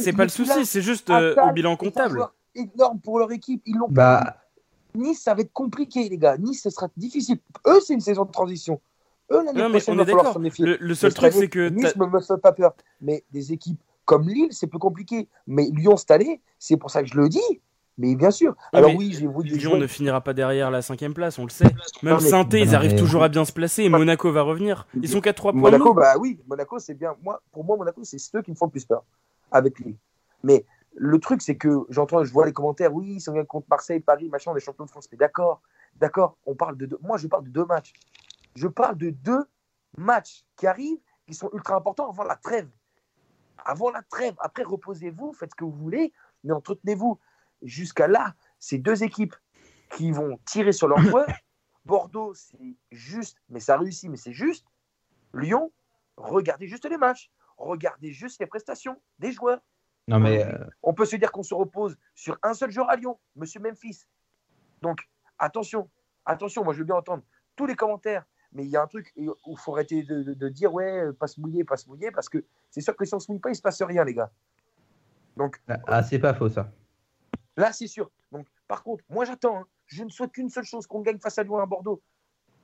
C'est 0.00 0.12
pas 0.12 0.24
le 0.24 0.28
souci, 0.28 0.66
c'est 0.66 0.82
juste 0.82 1.10
euh, 1.10 1.32
Attal 1.32 1.50
au 1.50 1.52
bilan 1.52 1.76
comptable. 1.76 2.20
énorme 2.54 3.00
pour 3.00 3.18
leur 3.18 3.30
équipe. 3.32 3.62
Ils 3.66 3.76
l'ont 3.76 3.88
Bah, 3.88 4.36
Nice, 4.94 5.22
ça 5.22 5.34
va 5.34 5.42
être 5.42 5.52
compliqué, 5.52 6.08
les 6.08 6.18
gars. 6.18 6.36
Nice, 6.36 6.62
ce 6.62 6.70
sera 6.70 6.88
difficile. 6.96 7.38
Eux, 7.66 7.80
c'est 7.80 7.94
une 7.94 8.00
saison 8.00 8.24
de 8.24 8.30
transition. 8.32 8.80
Eux, 9.30 9.44
l'année 9.44 9.68
prochaine, 9.68 9.94
on 9.94 10.02
il 10.02 10.06
va 10.06 10.06
falloir 10.06 10.32
s'en 10.32 10.40
méfier. 10.40 10.66
Le, 10.66 10.76
le 10.80 10.94
seul 10.94 11.14
truc, 11.14 11.32
c'est 11.32 11.48
que. 11.48 11.68
Nice 11.68 11.94
ne 11.96 12.06
me 12.06 12.20
fait 12.20 12.36
pas 12.38 12.52
peur. 12.52 12.74
Mais 13.00 13.24
des 13.30 13.52
équipes 13.52 13.80
comme 14.04 14.28
Lille, 14.28 14.48
c'est 14.50 14.66
plus 14.66 14.80
compliqué. 14.80 15.28
Mais 15.46 15.70
Lyon, 15.72 15.96
cette 15.96 16.10
année, 16.10 16.40
c'est 16.58 16.76
pour 16.76 16.90
ça 16.90 17.02
que 17.02 17.08
je 17.08 17.16
le 17.16 17.28
dis. 17.28 17.60
Mais 17.98 18.14
bien 18.14 18.30
sûr. 18.30 18.56
Alors 18.72 18.90
mais 18.90 18.96
oui, 18.96 19.12
j'ai 19.18 19.26
voulu 19.26 19.50
Lyon 19.50 19.76
ne 19.76 19.86
finira 19.86 20.22
pas 20.22 20.32
derrière 20.32 20.70
la 20.70 20.80
5 20.80 21.12
place, 21.12 21.38
on 21.38 21.44
le 21.44 21.50
sait. 21.50 21.66
Même 22.02 22.18
saint 22.20 22.48
ils 22.52 22.74
arrivent 22.74 22.98
toujours 22.98 23.22
à 23.22 23.28
bien 23.28 23.44
se 23.44 23.52
placer 23.52 23.82
et 23.82 23.88
Monaco 23.88 24.32
va 24.32 24.42
revenir. 24.42 24.86
Ils 24.94 25.08
sont 25.08 25.20
qu'à 25.20 25.34
3 25.34 25.52
points. 25.52 25.60
Monaco, 25.60 25.92
bah 25.92 26.14
oui, 26.18 26.40
Monaco, 26.48 26.78
c'est 26.78 26.94
bien. 26.94 27.14
Moi, 27.22 27.42
pour 27.52 27.64
moi, 27.64 27.76
Monaco, 27.76 28.02
c'est 28.04 28.18
ceux 28.18 28.42
qui 28.42 28.50
me 28.50 28.56
font 28.56 28.66
le 28.66 28.70
plus 28.70 28.84
peur 28.84 29.04
avec 29.50 29.78
Lille. 29.80 29.96
Mais 30.42 30.64
le 30.94 31.18
truc, 31.18 31.42
c'est 31.42 31.56
que 31.56 31.84
j'entends, 31.90 32.24
je 32.24 32.32
vois 32.32 32.46
les 32.46 32.52
commentaires, 32.52 32.94
oui, 32.94 33.20
si 33.20 33.28
on 33.28 33.34
gagne 33.34 33.44
contre 33.44 33.66
Marseille, 33.68 34.00
Paris, 34.00 34.28
machin, 34.28 34.52
on 34.52 34.56
est 34.56 34.60
champion 34.60 34.84
de 34.84 34.90
France. 34.90 35.08
Mais 35.12 35.18
d'accord, 35.18 35.60
d'accord, 35.96 36.36
on 36.46 36.54
parle 36.54 36.76
de 36.76 36.86
deux. 36.86 36.98
Moi, 37.02 37.18
je 37.18 37.26
parle 37.26 37.44
de 37.44 37.50
deux 37.50 37.66
matchs. 37.66 37.92
Je 38.56 38.66
parle 38.66 38.96
de 38.96 39.10
deux 39.10 39.44
matchs 39.96 40.44
qui 40.56 40.66
arrivent, 40.66 40.98
qui 41.26 41.34
sont 41.34 41.50
ultra 41.52 41.76
importants 41.76 42.08
avant 42.08 42.24
la 42.24 42.36
trêve. 42.36 42.68
Avant 43.64 43.90
la 43.90 44.02
trêve. 44.02 44.34
Après, 44.38 44.62
reposez-vous, 44.62 45.32
faites 45.34 45.50
ce 45.50 45.56
que 45.56 45.64
vous 45.64 45.72
voulez, 45.72 46.12
mais 46.44 46.52
entretenez-vous. 46.52 47.18
Jusqu'à 47.62 48.08
là, 48.08 48.34
c'est 48.58 48.78
deux 48.78 49.02
équipes 49.02 49.34
qui 49.96 50.12
vont 50.12 50.38
tirer 50.46 50.72
sur 50.72 50.88
leur 50.88 50.98
joueur. 51.02 51.26
Bordeaux, 51.84 52.34
c'est 52.34 52.76
juste, 52.90 53.38
mais 53.48 53.60
ça 53.60 53.76
réussit, 53.78 54.10
mais 54.10 54.16
c'est 54.16 54.32
juste. 54.32 54.66
Lyon, 55.34 55.72
regardez 56.16 56.66
juste 56.66 56.88
les 56.88 56.96
matchs. 56.98 57.30
Regardez 57.56 58.12
juste 58.12 58.40
les 58.40 58.46
prestations 58.46 59.00
des 59.18 59.32
joueurs. 59.32 59.60
non 60.08 60.18
mais 60.18 60.44
euh, 60.44 60.64
On 60.82 60.94
peut 60.94 61.04
se 61.04 61.16
dire 61.16 61.30
qu'on 61.32 61.42
se 61.42 61.54
repose 61.54 61.96
sur 62.14 62.38
un 62.42 62.54
seul 62.54 62.70
joueur 62.70 62.88
à 62.90 62.96
Lyon, 62.96 63.18
Monsieur 63.36 63.60
Memphis. 63.60 64.06
Donc, 64.82 65.08
attention, 65.38 65.90
attention, 66.24 66.64
moi 66.64 66.72
je 66.72 66.78
veux 66.78 66.84
bien 66.84 66.96
entendre 66.96 67.22
tous 67.56 67.66
les 67.66 67.76
commentaires, 67.76 68.24
mais 68.52 68.64
il 68.64 68.70
y 68.70 68.76
a 68.76 68.82
un 68.82 68.86
truc 68.86 69.12
où 69.16 69.34
il 69.46 69.58
faut 69.58 69.74
arrêter 69.74 70.02
de, 70.02 70.22
de- 70.22 70.34
de 70.34 70.48
dire 70.48 70.72
ouais, 70.72 71.12
pas 71.12 71.26
se 71.26 71.40
mouiller, 71.40 71.64
pas 71.64 71.76
se 71.76 71.86
mouiller, 71.88 72.10
parce 72.10 72.28
que 72.28 72.44
c'est 72.70 72.80
sûr 72.80 72.96
que 72.96 73.04
si 73.04 73.14
on 73.14 73.20
se 73.20 73.30
mouille 73.30 73.40
pas, 73.40 73.50
il 73.50 73.56
se 73.56 73.62
passe 73.62 73.82
rien, 73.82 74.04
les 74.04 74.14
gars. 74.14 74.30
Donc 75.36 75.60
ah, 75.86 76.02
c'est 76.02 76.18
pas 76.18 76.34
faux 76.34 76.48
ça. 76.48 76.72
Là, 77.60 77.72
c'est 77.72 77.86
sûr. 77.86 78.10
Donc, 78.32 78.46
par 78.66 78.82
contre, 78.82 79.04
moi 79.08 79.24
j'attends. 79.24 79.58
hein. 79.58 79.66
Je 79.86 80.04
ne 80.04 80.08
souhaite 80.10 80.32
qu'une 80.32 80.48
seule 80.50 80.64
chose, 80.64 80.86
qu'on 80.86 81.00
gagne 81.00 81.18
face 81.18 81.38
à 81.38 81.42
Lyon 81.42 81.58
à 81.58 81.66
Bordeaux. 81.66 82.00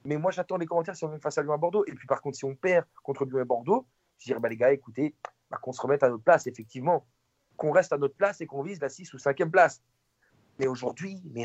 Mais 0.05 0.17
moi 0.17 0.31
j'attends 0.31 0.57
les 0.57 0.67
commentaires 0.67 0.95
si 0.95 1.05
on 1.05 1.09
gagne 1.09 1.21
face 1.21 1.39
à 1.39 1.43
Lyon 1.43 1.53
à 1.53 1.57
Bordeaux. 1.57 1.85
Et 1.87 1.93
puis 1.93 2.07
par 2.07 2.21
contre, 2.23 2.37
si 2.37 2.45
on 2.45 2.55
perd 2.55 2.85
contre 3.03 3.25
Lyon 3.25 3.41
et 3.41 3.45
Bordeaux, 3.45 3.87
je 4.19 4.27
dirais 4.27 4.39
bah, 4.41 4.49
les 4.49 4.57
gars, 4.57 4.73
écoutez, 4.73 5.15
bah, 5.51 5.59
qu'on 5.61 5.73
se 5.73 5.81
remette 5.81 6.03
à 6.05 6.09
notre 6.09 6.23
place, 6.23 6.47
effectivement. 6.47 7.05
Qu'on 7.57 7.73
reste 7.73 7.93
à 7.93 7.99
notre 7.99 8.15
place 8.15 8.41
et 8.41 8.47
qu'on 8.47 8.63
vise 8.63 8.81
la 8.81 8.89
6 8.89 9.13
ou 9.15 9.17
5e 9.17 9.51
place. 9.51 9.83
Mais 10.59 10.67
aujourd'hui, 10.69 11.21
mais 11.35 11.45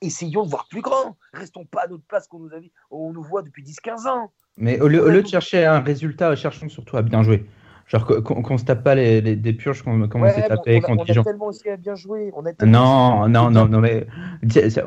essayons 0.00 0.44
de 0.44 0.50
voir 0.50 0.66
plus 0.68 0.80
grand. 0.82 1.16
Restons 1.32 1.64
pas 1.64 1.82
à 1.82 1.86
notre 1.86 2.04
place 2.04 2.26
qu'on 2.26 2.40
nous, 2.40 2.52
a 2.52 2.58
vu- 2.58 2.72
on 2.90 3.12
nous 3.12 3.22
voit 3.22 3.42
depuis 3.42 3.62
10-15 3.62 4.06
ans. 4.06 4.32
Mais 4.56 4.80
au 4.80 4.88
lieu, 4.88 5.00
au 5.04 5.08
lieu 5.08 5.22
de 5.22 5.28
chercher 5.28 5.64
un 5.64 5.80
résultat, 5.80 6.34
cherchons 6.34 6.68
surtout 6.68 6.96
à 6.96 7.02
bien 7.02 7.22
jouer. 7.22 7.46
Genre 7.90 8.06
qu'on 8.06 8.22
qu'on- 8.22 8.42
qu'on 8.42 8.56
se 8.56 8.64
tape 8.64 8.84
pas 8.84 8.94
les, 8.94 9.20
les- 9.20 9.34
des 9.34 9.52
purges 9.52 9.82
comme, 9.82 10.08
comme 10.08 10.20
on 10.20 10.24
Ouais, 10.24 10.30
s'est 10.30 10.42
mais 10.42 10.48
tapé 10.48 10.76
on, 10.76 10.78
a, 10.78 10.80
contre 10.86 11.00
on 11.00 11.02
a 11.02 11.06
Dijon. 11.06 11.22
tellement 11.24 11.46
aussi 11.46 11.68
à 11.68 11.76
bien 11.76 11.96
jouer. 11.96 12.30
On 12.36 12.46
a 12.46 12.64
Non, 12.64 13.28
non, 13.28 13.50
non, 13.50 13.66
non, 13.66 13.80
mais 13.80 14.06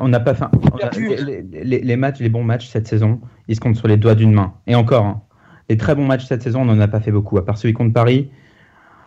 on 0.00 0.08
n'a 0.08 0.20
pas 0.20 0.30
a- 0.32 0.50
perdu. 0.78 1.10
les, 1.10 1.42
les- 1.64 1.80
les 1.80 1.96
matchs, 1.96 2.20
les 2.20 2.30
bons 2.30 2.44
matchs 2.44 2.68
cette 2.68 2.86
saison, 2.88 3.20
ils 3.46 3.56
se 3.56 3.60
comptent 3.60 3.76
sur 3.76 3.88
les 3.88 3.98
doigts 3.98 4.14
d'une 4.14 4.32
main. 4.32 4.54
Et 4.66 4.74
encore, 4.74 5.04
hein, 5.04 5.20
les 5.68 5.76
très 5.76 5.94
bons 5.94 6.06
matchs 6.06 6.24
cette 6.24 6.42
saison, 6.42 6.62
on 6.62 6.64
n'en 6.64 6.80
a 6.80 6.88
pas 6.88 7.00
fait 7.00 7.12
beaucoup, 7.12 7.36
à 7.36 7.44
part 7.44 7.58
celui 7.58 7.74
contre 7.74 7.92
Paris. 7.92 8.30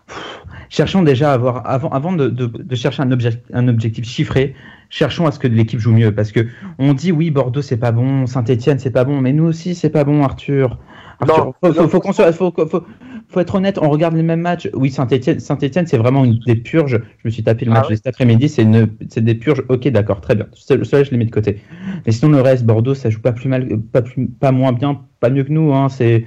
Pff, 0.06 0.44
cherchons 0.70 1.02
déjà 1.02 1.32
à 1.32 1.34
avoir, 1.34 1.68
avant, 1.68 1.90
avant 1.90 2.14
de, 2.14 2.28
de- 2.30 2.46
de 2.46 2.76
chercher 2.76 3.02
un, 3.02 3.12
objectif, 3.12 3.42
un 3.52 3.68
objectif 3.68 4.06
chiffré, 4.06 4.54
cherchons 4.92 5.26
à 5.26 5.32
ce 5.32 5.40
que 5.40 5.48
l'équipe 5.48 5.80
joue 5.80 5.92
mieux. 5.94 6.14
Parce 6.14 6.32
que 6.32 6.46
on 6.78 6.94
dit 6.94 7.12
oui, 7.12 7.32
Bordeaux 7.32 7.64
c'est 7.64 7.78
pas 7.78 7.92
bon, 7.92 8.28
Saint-Etienne 8.28 8.78
c'est 8.78 8.92
pas 8.92 9.06
bon, 9.06 9.22
mais 9.22 9.34
nous 9.34 9.46
aussi 9.46 9.74
c'est 9.74 9.90
pas 9.90 10.04
bon, 10.04 10.24
Arthur. 10.24 10.78
Arthur, 11.20 11.46
Non, 11.64 11.74
faut, 11.74 11.88
faut- 11.90 12.00
qu'on 12.00 12.14
soit, 12.14 12.32
faut, 12.32 12.54
faut- 12.70 12.84
faut 13.30 13.40
être 13.42 13.56
honnête, 13.56 13.78
on 13.82 13.90
regarde 13.90 14.16
les 14.16 14.24
mêmes 14.24 14.40
matchs. 14.42 14.70
Oui, 14.74 14.90
Saint-Etienne, 14.90 15.40
Saint-Etienne 15.40 15.86
c'est 15.86 15.98
vraiment 15.98 16.24
une 16.24 16.40
des 16.46 16.56
purges. 16.56 17.02
Je 17.18 17.28
me 17.28 17.30
suis 17.30 17.44
tapé 17.44 17.66
le 17.66 17.72
Ah 17.72 17.76
match 17.82 17.88
cet 17.90 18.08
après-midi, 18.08 18.48
c'est 18.48 18.64
une, 18.64 18.88
c'est 19.10 19.24
des 19.24 19.36
purges. 19.36 19.64
Ok, 19.70 19.88
d'accord, 19.90 20.22
très 20.22 20.36
bien. 20.36 20.48
Cela, 20.54 21.04
je 21.04 21.12
les 21.12 21.18
mets 21.18 21.26
de 21.26 21.32
côté. 21.32 21.62
Mais 22.06 22.12
sinon, 22.12 22.32
le 22.32 22.42
reste, 22.42 22.64
Bordeaux, 22.66 22.94
ça 22.96 23.10
joue 23.10 23.20
pas 23.20 23.34
plus 23.34 23.50
mal, 23.50 23.68
pas, 23.92 24.02
plus, 24.02 24.28
pas 24.28 24.52
moins 24.52 24.72
bien, 24.72 25.02
pas 25.20 25.30
mieux 25.30 25.44
que 25.44 25.52
nous. 25.52 25.74
Hein. 25.74 25.90
C'est, 25.90 26.26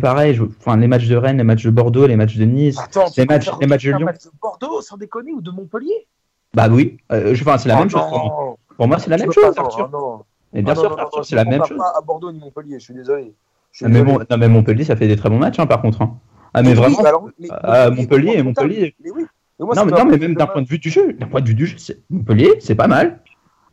pareil. 0.00 0.34
Je- 0.34 0.42
enfin, 0.44 0.76
les 0.76 0.88
matchs 0.88 1.08
de 1.08 1.16
Rennes, 1.16 1.38
les 1.38 1.44
matchs 1.44 1.64
de 1.64 1.70
Bordeaux, 1.70 2.06
les 2.06 2.16
matchs 2.16 2.36
de 2.36 2.44
Nice. 2.44 2.78
Attends, 2.78 3.06
Les 3.16 3.24
matchs- 3.24 3.50
les 3.60 3.66
matchs 3.66 3.84
de 3.86 3.90
Lyon. 3.92 4.04
match 4.06 4.24
de 4.24 4.30
Bordeaux, 4.40 4.80
sans 4.82 4.96
déconner, 4.98 5.32
ou 5.32 5.40
de 5.40 5.50
Montpellier? 5.50 6.06
Bah 6.54 6.68
oui, 6.70 6.98
euh, 7.12 7.34
je- 7.34 7.42
enfin, 7.42 7.56
c'est 7.56 7.68
la 7.70 7.76
Oh 7.76 7.78
même 7.80 7.88
chose. 7.90 8.02
Pour 8.02 8.10
moi. 8.24 8.56
Pour 8.76 8.88
moi, 8.88 8.98
c'est 8.98 9.08
la 9.10 9.16
Tu 9.16 9.22
même 9.22 9.32
chose, 9.32 9.54
Arthur. 9.56 9.88
non. 9.90 10.22
Mais 10.52 10.60
bien 10.60 10.74
Ah, 10.76 10.80
sûr, 10.80 10.98
Arthur, 10.98 11.24
c'est 11.24 11.36
la 11.36 11.44
même 11.46 11.64
chose. 11.64 11.78
pas 11.78 11.94
à 11.96 12.02
Bordeaux 12.02 12.30
ni 12.30 12.38
Montpellier, 12.40 12.78
je 12.78 12.84
suis 12.84 12.94
désolé. 12.94 13.32
Je 13.70 13.76
suis 13.78 13.86
Ah, 13.86 13.88
mais, 13.88 14.02
désolé. 14.02 14.12
bon, 14.18 14.24
non, 14.30 14.36
mais 14.36 14.48
Montpellier, 14.48 14.84
ça 14.84 14.96
fait 14.96 15.08
des 15.08 15.16
très 15.16 15.30
bons 15.30 15.38
matchs, 15.38 15.58
hein, 15.58 15.66
par 15.66 15.80
contre. 15.80 16.02
hein. 16.02 16.18
Ah, 16.54 16.62
mais 16.62 16.74
vraiment. 16.74 16.98
mais 17.38 17.48
Montpellier 17.48 17.90
Montpellier, 18.02 18.42
Montpellier. 18.42 18.94
Mais 19.02 19.10
oui. 19.10 19.24
Mais 19.58 19.66
moi, 19.66 19.74
Non, 19.74 19.84
mais, 19.84 19.92
non, 19.92 20.04
mais 20.06 20.18
même 20.18 20.34
d'un 20.34 20.46
point 20.46 20.62
de 20.62 20.68
vue 20.68 20.78
du 20.78 20.90
jeu, 20.90 21.12
d'un 21.12 21.26
point 21.26 21.40
de 21.40 21.48
vue 21.48 21.54
du 21.54 21.66
jeu, 21.66 21.76
c'est- 21.78 22.00
Montpellier, 22.10 22.54
c'est 22.60 22.74
pas 22.74 22.88
mal. 22.88 23.20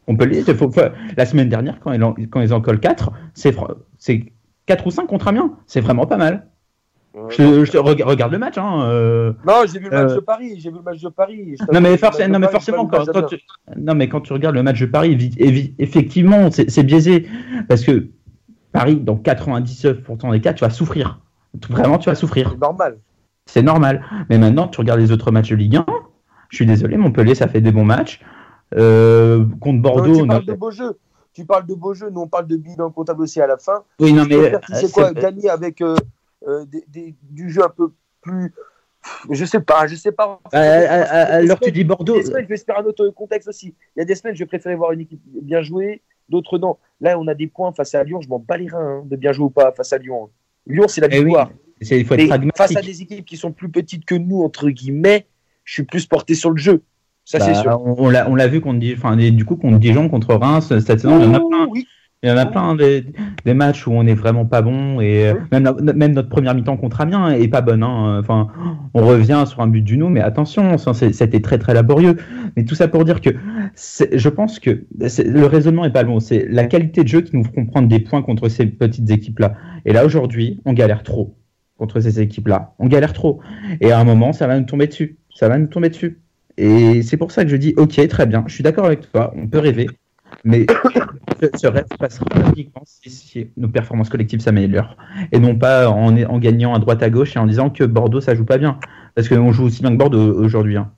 Montpellier, 0.08 0.44
c'est- 0.44 0.54
faut- 0.56 0.72
la 1.18 1.26
semaine 1.26 1.50
dernière, 1.50 1.80
quand 1.80 1.92
ils 1.94 2.04
en, 2.04 2.14
quand 2.32 2.42
ils 2.42 2.54
en 2.54 2.62
collent 2.62 2.80
4, 2.80 3.12
c'est 3.34 3.52
fr- 3.56 3.76
c'est 3.98 4.26
4 4.66 4.88
ou 4.88 4.92
5 4.92 5.08
contre 5.08 5.28
Amiens. 5.28 5.58
C'est 5.68 5.82
vraiment 5.82 6.06
pas 6.06 6.18
mal. 6.18 6.48
Je, 7.30 7.66
je- 7.66 7.78
rega- 7.78 8.06
regarde 8.06 8.32
le 8.32 8.38
match. 8.38 8.58
Hein, 8.58 8.84
euh. 8.84 9.34
Non, 9.46 9.56
j'ai 9.66 9.80
vu 9.80 9.86
le 9.86 9.92
match 9.92 10.12
Euh, 10.12 10.16
de 10.16 10.20
Paris. 10.22 10.60
J'ai 10.60 10.70
vu 10.70 10.78
le 10.78 10.84
match 10.84 11.02
de 11.02 11.10
Paris. 11.10 11.56
Je 11.60 11.66
Non, 11.74 11.82
mais, 11.82 11.98
non, 12.28 12.40
mais 12.40 12.48
forcément, 12.48 12.86
quand, 12.86 13.06
tu, 13.28 13.38
non, 13.78 13.96
mais 13.96 14.08
quand 14.08 14.22
tu 14.22 14.32
regardes 14.32 14.56
le 14.56 14.64
match 14.64 14.80
de 14.80 14.86
Paris, 14.86 15.32
effectivement, 15.80 16.52
c'est 16.52 16.70
c'est 16.70 16.84
biaisé. 16.84 17.28
Parce 17.68 17.84
que 17.84 18.08
Paris, 18.72 18.98
dans 18.98 19.16
99% 19.18 20.32
des 20.32 20.40
cas, 20.42 20.54
tu 20.54 20.64
vas 20.64 20.70
souffrir. 20.70 21.20
Vraiment, 21.70 21.98
tu 21.98 22.10
vas 22.10 22.16
souffrir. 22.16 22.50
C'est 22.52 22.60
normal. 22.60 23.00
C'est 23.46 23.62
normal. 23.64 24.04
Mais 24.30 24.38
maintenant, 24.38 24.68
tu 24.68 24.80
regardes 24.80 25.00
les 25.00 25.12
autres 25.12 25.32
matchs 25.32 25.50
de 25.50 25.56
Ligue 25.56 25.78
1. 25.78 25.86
Je 26.50 26.56
suis 26.56 26.66
désolé, 26.66 26.98
Montpellier, 26.98 27.36
ça 27.36 27.48
fait 27.48 27.62
des 27.62 27.72
bons 27.72 27.84
matchs. 27.86 28.22
Euh, 28.76 29.46
contre 29.60 29.76
Non, 29.78 29.82
Bordeaux, 29.82 30.16
tu 30.16 30.22
on 30.22 30.26
a- 30.26 30.28
parles 30.28 30.46
de 30.46 30.54
beaux 30.54 30.72
jeux. 30.72 31.00
Tu 31.34 31.46
parles 31.46 31.66
de 31.66 31.74
beaux 31.76 31.94
jeux. 31.94 32.10
Nous, 32.10 32.22
on 32.22 32.28
parle 32.28 32.48
de 32.48 32.56
bilan 32.58 32.92
comptable 32.92 33.22
aussi 33.22 33.42
à 33.42 33.48
la 33.48 33.58
fin. 33.58 33.84
oui, 34.00 34.14
non, 34.14 34.26
mais 34.28 34.36
euh, 34.36 34.60
sais 34.74 34.92
quoi, 34.92 35.10
c'est- 35.10 35.22
gagner 35.22 35.50
avec 35.50 35.82
euh, 35.82 35.96
euh, 36.48 36.66
des- 36.66 36.86
des- 36.88 37.16
du 37.24 37.50
jeu 37.50 37.64
un 37.64 37.70
peu 37.70 37.92
plus. 38.22 38.54
Je 39.32 39.46
sais 39.46 39.62
pas, 39.62 39.88
je 39.88 39.96
sais 39.96 40.12
pas. 40.12 40.40
Alors 40.52 41.60
tu 41.60 41.72
dis 41.72 41.84
Bordeaux. 41.84 42.16
Des 42.16 42.24
semaines, 42.24 42.44
je 42.44 42.50
vais 42.50 42.56
espérer 42.56 42.80
un 42.80 42.84
autre 42.84 43.08
contexte 43.10 43.48
aussi. 43.48 43.74
Il 43.96 44.00
y 44.00 44.02
a 44.02 44.06
des 44.06 44.16
semaines, 44.16 44.36
je 44.36 44.44
préférer 44.44 44.76
voir 44.76 44.92
une 44.92 45.00
équipe 45.02 45.22
bien 45.42 45.62
jouée, 45.62 46.02
d'autres 46.28 46.58
non. 46.58 46.78
Là, 47.00 47.18
on 47.18 47.26
a 47.28 47.34
des 47.34 47.48
points 47.48 47.72
face 47.72 47.96
à 47.96 48.04
Lyon, 48.04 48.20
je 48.22 48.28
m'en 48.28 48.40
bats 48.40 48.58
les 48.58 48.68
reins 48.68 49.00
hein, 49.00 49.04
de 49.06 49.16
bien 49.16 49.32
jouer 49.32 49.46
ou 49.46 49.50
pas 49.50 49.72
face 49.72 49.94
à 49.94 49.98
Lyon. 49.98 50.30
Lyon, 50.68 50.86
c'est 50.88 51.02
la 51.02 51.08
Eh 51.12 51.20
oui, 51.20 51.26
victoire. 51.26 51.52
il 51.82 52.06
faut 52.06 52.14
être 52.16 52.56
face 52.56 52.76
à 52.76 52.82
des 52.82 53.02
équipes 53.02 53.26
qui 53.26 53.38
sont 53.38 53.52
plus 53.52 53.70
petites 53.70 54.06
que 54.06 54.16
nous, 54.16 54.42
entre 54.42 54.70
guillemets, 54.70 55.28
je 55.64 55.74
suis 55.74 55.84
plus 55.84 56.06
porté 56.06 56.36
sur 56.36 56.52
le 56.52 56.58
jeu. 56.58 56.82
Ça, 57.26 57.40
c'est 57.40 57.52
Bah, 57.54 57.62
sûr. 57.62 57.82
On, 57.86 58.08
on 58.08 58.36
l'a, 58.36 58.48
vu 58.48 58.60
contre, 58.60 58.80
Di- 58.80 58.94
enfin, 58.94 59.16
du 59.16 59.46
coup 59.46 59.56
contre 59.56 59.78
Dijon, 59.78 60.10
contre 60.10 60.34
Reims 60.34 60.68
cette 60.80 61.00
saison. 61.00 61.20
Il 61.20 61.26
y 61.26 61.28
en 61.28 61.34
a 61.36 61.40
plein. 61.40 61.68
Oui, 61.70 61.88
Il 62.22 62.28
y 62.30 62.32
en 62.34 62.38
a 62.38 62.46
plein 62.46 62.76
des, 62.76 63.06
des 63.46 63.54
matchs 63.54 63.88
où 63.88 63.92
on 63.94 64.06
est 64.06 64.14
vraiment 64.14 64.46
pas 64.46 64.62
bon 64.62 65.00
et 65.00 65.30
euh, 65.30 65.34
Oui. 65.36 65.40
même, 65.54 65.64
la- 65.64 65.94
même 65.94 66.12
notre 66.12 66.28
première 66.28 66.54
mi-temps 66.54 66.76
contre 66.76 67.00
Amiens 67.00 67.32
est 67.32 67.48
pas 67.48 67.62
bonne. 67.62 67.82
hein. 67.82 68.20
Enfin, 68.20 68.48
on 68.94 69.06
revient 69.08 69.46
sur 69.48 69.62
un 69.62 69.68
but 69.68 69.82
du 69.82 69.98
nous, 69.98 70.10
mais 70.10 70.20
attention, 70.20 70.78
c'était 70.78 71.40
très 71.40 71.58
très 71.60 71.74
laborieux. 71.74 72.18
Mais 72.58 72.66
tout 72.66 72.76
ça 72.76 72.90
pour 72.90 73.06
dire 73.06 73.22
que 73.22 73.30
je 73.76 74.28
pense 74.30 74.60
que 74.60 74.84
le 75.00 75.46
raisonnement 75.46 75.86
est 75.86 75.94
pas 75.94 76.04
bon. 76.04 76.20
C'est 76.20 76.46
la 76.50 76.66
qualité 76.66 77.04
de 77.04 77.08
jeu 77.08 77.22
qui 77.22 77.38
nous 77.38 77.46
feront 77.46 77.66
prendre 77.66 77.88
des 77.88 78.00
points 78.02 78.22
contre 78.22 78.50
ces 78.50 78.66
petites 78.66 79.10
équipes-là. 79.10 79.54
Et 79.86 79.94
là 79.94 80.06
aujourd'hui, 80.06 80.60
on 80.66 80.74
galère 80.74 81.04
trop 81.04 81.38
contre 81.78 82.02
ces 82.02 82.20
équipes-là. 82.20 82.74
On 82.80 82.88
galère 82.88 83.14
trop. 83.14 83.40
Et 83.80 83.94
à 83.94 84.00
un 84.00 84.04
moment, 84.04 84.34
ça 84.34 84.46
va 84.46 84.60
nous 84.60 84.66
tomber 84.66 84.88
dessus. 84.88 85.16
Ça 85.34 85.48
va 85.48 85.58
nous 85.58 85.68
tomber 85.68 85.88
dessus. 85.88 86.20
Et 86.58 87.02
c'est 87.02 87.16
pour 87.16 87.32
ça 87.32 87.46
que 87.46 87.50
je 87.50 87.56
dis, 87.56 87.74
ok, 87.78 88.06
très 88.10 88.26
bien, 88.26 88.44
je 88.48 88.54
suis 88.56 88.64
d'accord 88.66 88.84
avec 88.88 89.10
toi, 89.10 89.34
on 89.38 89.48
peut 89.48 89.60
rêver, 89.60 89.88
mais 90.44 90.66
ce, 91.58 91.68
rêve 91.68 91.86
passera 91.98 92.26
uniquement 92.56 92.84
si, 92.86 93.48
nos 93.58 93.68
performances 93.68 94.10
collectives 94.10 94.40
s'améliorent, 94.42 94.96
et 95.32 95.40
non 95.40 95.56
pas 95.56 95.90
en, 95.90 96.16
en 96.24 96.38
gagnant 96.40 96.74
à 96.74 96.80
droite 96.80 97.02
à 97.04 97.10
gauche 97.10 97.36
et 97.36 97.40
en 97.40 97.46
disant 97.48 97.70
que 97.70 97.84
Bordeaux 97.84 98.22
ça 98.22 98.36
joue 98.36 98.46
pas 98.46 98.58
bien, 98.58 98.80
parce 99.16 99.28
qu'on 99.30 99.52
joue 99.52 99.66
aussi 99.66 99.82
bien 99.82 99.92
que 99.92 99.98
Bordeaux 99.98 100.34
aujourd'hui. 100.44 100.78
hein. 100.78 100.92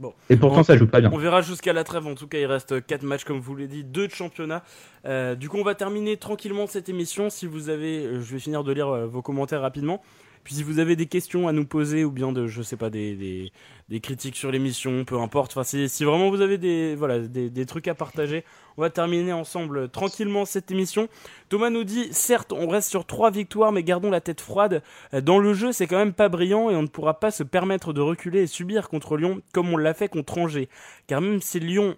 Bon. 0.00 0.12
Et 0.30 0.36
pourtant 0.36 0.60
On- 0.60 0.62
ça 0.62 0.76
joue 0.76 0.86
pas 0.86 1.00
bien. 1.00 1.10
On 1.12 1.18
verra 1.18 1.42
jusqu'à 1.42 1.72
la 1.72 1.82
trêve. 1.82 2.06
En 2.06 2.14
tout 2.14 2.28
cas, 2.28 2.38
il 2.38 2.46
reste 2.46 2.86
4 2.86 3.02
matchs, 3.02 3.24
comme 3.24 3.40
vous 3.40 3.56
l'avez 3.56 3.66
dit, 3.66 3.82
2 3.82 4.06
de 4.06 4.12
championnat. 4.12 4.62
Euh, 5.06 5.34
du 5.34 5.48
coup, 5.48 5.56
on 5.58 5.64
va 5.64 5.74
terminer 5.74 6.16
tranquillement 6.16 6.68
cette 6.68 6.88
émission. 6.88 7.30
Si 7.30 7.46
vous 7.46 7.68
avez, 7.68 8.04
euh, 8.06 8.20
je 8.20 8.32
vais 8.34 8.38
finir 8.38 8.62
de 8.62 8.70
lire 8.72 8.86
euh, 8.88 9.06
vos 9.08 9.22
commentaires 9.22 9.60
rapidement. 9.60 10.00
Puis 10.44 10.54
si 10.54 10.62
vous 10.62 10.78
avez 10.78 10.94
des 10.94 11.06
questions 11.06 11.48
à 11.48 11.52
nous 11.52 11.64
poser 11.66 12.04
ou 12.04 12.12
bien 12.12 12.30
de, 12.30 12.46
je 12.46 12.62
sais 12.62 12.76
pas, 12.76 12.90
des, 12.90 13.16
des, 13.16 13.50
des 13.88 13.98
critiques 13.98 14.36
sur 14.36 14.52
l'émission, 14.52 15.04
peu 15.04 15.18
importe. 15.20 15.50
Enfin, 15.50 15.64
si, 15.64 15.88
si 15.88 16.04
vraiment 16.04 16.30
vous 16.30 16.42
avez 16.42 16.58
des, 16.58 16.94
voilà, 16.94 17.18
des, 17.18 17.50
des 17.50 17.66
trucs 17.66 17.88
à 17.88 17.94
partager, 17.94 18.44
on 18.78 18.82
va 18.82 18.90
terminer 18.90 19.32
ensemble 19.32 19.78
euh, 19.78 19.88
tranquillement 19.88 20.44
cette 20.44 20.70
émission. 20.70 21.08
Thomas 21.48 21.68
nous 21.68 21.82
dit, 21.82 22.08
certes, 22.12 22.52
on 22.52 22.68
reste 22.68 22.88
sur 22.88 23.04
3 23.04 23.32
victoires, 23.32 23.72
mais 23.72 23.82
gardons 23.82 24.10
la 24.10 24.20
tête 24.20 24.40
froide. 24.40 24.82
Euh, 25.14 25.20
Dans 25.20 25.40
le 25.40 25.52
jeu, 25.52 25.72
c'est 25.72 25.88
quand 25.88 25.98
même 25.98 26.12
pas 26.12 26.28
brillant 26.28 26.70
et 26.70 26.76
on 26.76 26.82
ne 26.82 26.86
pourra 26.86 27.18
pas 27.18 27.32
se 27.32 27.42
permettre 27.42 27.92
de 27.92 28.00
reculer 28.00 28.42
et 28.42 28.46
subir 28.46 28.88
contre 28.88 29.16
Lyon 29.16 29.42
comme 29.52 29.72
on 29.72 29.76
l'a 29.76 29.94
fait 29.94 30.08
contre 30.08 30.38
Angers. 30.38 30.68
Car 31.08 31.20
même 31.20 31.42
si 31.42 31.58
Lyon 31.58 31.96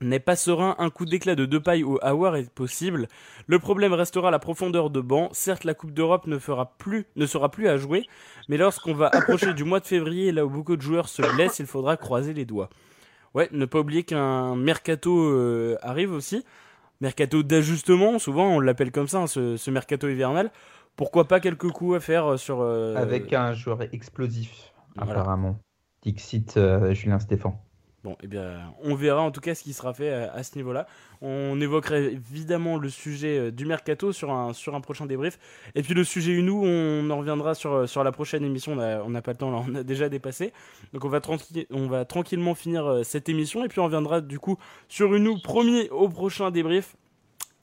n'est 0.00 0.20
pas 0.20 0.36
serein, 0.36 0.76
un 0.78 0.88
coup 0.88 1.04
d'éclat 1.04 1.34
de 1.34 1.46
deux 1.46 1.60
pailles 1.60 1.82
au 1.82 1.98
Hawar 2.00 2.36
est 2.36 2.48
possible. 2.48 3.08
Le 3.48 3.58
problème 3.58 3.92
restera 3.92 4.30
la 4.30 4.38
profondeur 4.38 4.90
de 4.90 5.00
banc. 5.00 5.30
Certes, 5.32 5.64
la 5.64 5.74
Coupe 5.74 5.92
d'Europe 5.92 6.28
ne 6.28 6.38
sera 6.38 6.76
plus 6.76 7.68
à 7.68 7.76
jouer, 7.76 8.06
mais 8.48 8.56
lorsqu'on 8.56 8.94
va 8.94 9.08
approcher 9.08 9.52
du 9.52 9.64
mois 9.64 9.80
de 9.80 9.86
février, 9.86 10.30
là 10.30 10.46
où 10.46 10.50
beaucoup 10.50 10.76
de 10.76 10.82
joueurs 10.82 11.08
se 11.08 11.22
blessent, 11.22 11.58
il 11.58 11.66
faudra 11.66 11.96
croiser 11.96 12.34
les 12.34 12.44
doigts. 12.44 12.70
Ouais, 13.34 13.48
ne 13.52 13.64
pas 13.66 13.80
oublier 13.80 14.04
qu'un 14.04 14.54
mercato 14.56 15.18
euh, 15.18 15.76
arrive 15.82 16.12
aussi. 16.12 16.44
Mercato 17.00 17.42
d'ajustement, 17.42 18.18
souvent 18.18 18.48
on 18.48 18.60
l'appelle 18.60 18.92
comme 18.92 19.08
ça, 19.08 19.18
hein, 19.18 19.26
ce, 19.26 19.56
ce 19.56 19.70
mercato 19.70 20.08
hivernal. 20.08 20.50
Pourquoi 20.96 21.26
pas 21.26 21.40
quelques 21.40 21.70
coups 21.70 21.96
à 21.96 22.00
faire 22.00 22.26
euh, 22.32 22.36
sur. 22.36 22.60
euh, 22.60 22.94
Avec 22.96 23.32
un 23.32 23.52
joueur 23.52 23.82
explosif, 23.92 24.72
Voilà. 24.96 25.12
apparemment. 25.20 25.58
Dixit 26.02 26.58
Julien 26.92 27.18
Stéphan. 27.18 27.63
Bon, 28.04 28.18
eh 28.22 28.26
bien, 28.26 28.74
on 28.82 28.94
verra 28.94 29.22
en 29.22 29.30
tout 29.30 29.40
cas 29.40 29.54
ce 29.54 29.62
qui 29.62 29.72
sera 29.72 29.94
fait 29.94 30.12
à, 30.12 30.30
à 30.34 30.42
ce 30.42 30.56
niveau-là. 30.56 30.86
On 31.22 31.58
évoquera 31.58 31.96
évidemment 31.96 32.76
le 32.76 32.90
sujet 32.90 33.38
euh, 33.38 33.50
du 33.50 33.64
mercato 33.64 34.12
sur 34.12 34.30
un, 34.30 34.52
sur 34.52 34.74
un 34.74 34.82
prochain 34.82 35.06
débrief. 35.06 35.38
Et 35.74 35.82
puis 35.82 35.94
le 35.94 36.04
sujet 36.04 36.32
Unou, 36.32 36.62
on 36.66 37.08
en 37.08 37.16
reviendra 37.16 37.54
sur, 37.54 37.72
euh, 37.72 37.86
sur 37.86 38.04
la 38.04 38.12
prochaine 38.12 38.44
émission. 38.44 38.72
On 38.72 39.08
n'a 39.08 39.22
pas 39.22 39.32
le 39.32 39.38
temps, 39.38 39.50
là, 39.50 39.64
on 39.66 39.74
a 39.74 39.82
déjà 39.82 40.10
dépassé. 40.10 40.52
Donc 40.92 41.06
on 41.06 41.08
va, 41.08 41.22
on 41.70 41.86
va 41.86 42.04
tranquillement 42.04 42.54
finir 42.54 42.84
euh, 42.84 43.02
cette 43.04 43.30
émission. 43.30 43.64
Et 43.64 43.68
puis 43.68 43.80
on 43.80 43.84
reviendra 43.84 44.20
du 44.20 44.38
coup 44.38 44.58
sur 44.86 45.14
Unou, 45.14 45.38
premier 45.42 45.88
au 45.88 46.10
prochain 46.10 46.50
débrief. 46.50 46.96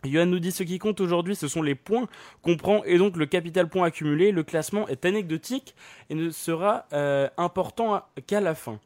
Johan 0.04 0.26
nous 0.26 0.39
dit 0.39 0.52
ce 0.52 0.64
qui 0.64 0.80
compte 0.80 1.00
aujourd'hui, 1.02 1.36
ce 1.36 1.48
sont 1.48 1.62
les 1.62 1.76
points 1.76 2.08
qu'on 2.42 2.58
prend 2.58 2.84
et 2.86 2.98
donc 2.98 3.16
le 3.16 3.28
capital 3.28 3.70
point 3.70 3.86
accumulé. 3.86 4.32
Le 4.32 4.42
classement 4.42 4.88
est 4.88 5.06
anecdotique 5.06 5.76
et 6.10 6.16
ne 6.16 6.32
sera 6.32 6.88
euh, 6.94 7.30
important 7.38 8.02
qu'à 8.26 8.42
la 8.42 8.56
fin. 8.56 8.80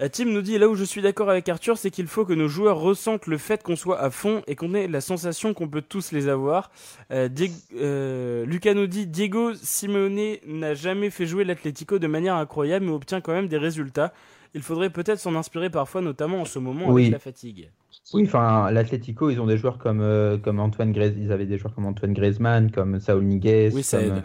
Euh, 0.00 0.08
Tim 0.12 0.26
nous 0.26 0.42
dit 0.42 0.58
là 0.58 0.68
où 0.68 0.74
je 0.74 0.84
suis 0.84 1.00
d'accord 1.00 1.30
avec 1.30 1.48
Arthur, 1.48 1.78
c'est 1.78 1.90
qu'il 1.90 2.06
faut 2.06 2.24
que 2.24 2.32
nos 2.32 2.48
joueurs 2.48 2.78
ressentent 2.78 3.26
le 3.26 3.38
fait 3.38 3.62
qu'on 3.62 3.76
soit 3.76 4.00
à 4.00 4.10
fond 4.10 4.42
et 4.46 4.54
qu'on 4.54 4.74
ait 4.74 4.88
la 4.88 5.00
sensation 5.00 5.54
qu'on 5.54 5.68
peut 5.68 5.82
tous 5.82 6.12
les 6.12 6.28
avoir. 6.28 6.70
Euh, 7.10 7.28
euh, 7.76 8.44
Lucas 8.44 8.74
nous 8.74 8.86
dit 8.86 9.06
Diego 9.06 9.54
Simeone 9.54 10.36
n'a 10.46 10.74
jamais 10.74 11.10
fait 11.10 11.26
jouer 11.26 11.44
l'Atlético 11.44 11.98
de 11.98 12.06
manière 12.06 12.34
incroyable 12.34 12.84
mais 12.86 12.92
obtient 12.92 13.20
quand 13.20 13.32
même 13.32 13.48
des 13.48 13.58
résultats. 13.58 14.12
Il 14.54 14.62
faudrait 14.62 14.90
peut-être 14.90 15.18
s'en 15.18 15.34
inspirer 15.34 15.68
parfois, 15.70 16.00
notamment 16.00 16.40
en 16.40 16.44
ce 16.46 16.58
moment 16.58 16.86
Oui. 16.88 17.02
avec 17.02 17.12
la 17.12 17.18
fatigue. 17.18 17.70
Oui, 18.14 18.22
enfin, 18.26 18.70
l'Atlético, 18.70 19.30
ils 19.30 19.40
ont 19.40 19.46
des 19.46 19.56
joueurs 19.58 19.78
comme, 19.78 20.00
euh, 20.00 20.38
comme 20.38 20.60
Antoine 20.60 20.92
Griezmann, 20.92 21.24
ils 21.24 21.32
avaient 21.32 21.46
des 21.46 21.58
joueurs 21.58 21.74
comme 21.74 21.86
Antoine 21.86 22.12
Griezmann, 22.14 22.70
comme 22.70 23.00
Saul 23.00 23.24
Niguez, 23.24 23.70
Oui, 23.74 23.84
comme, 23.90 24.22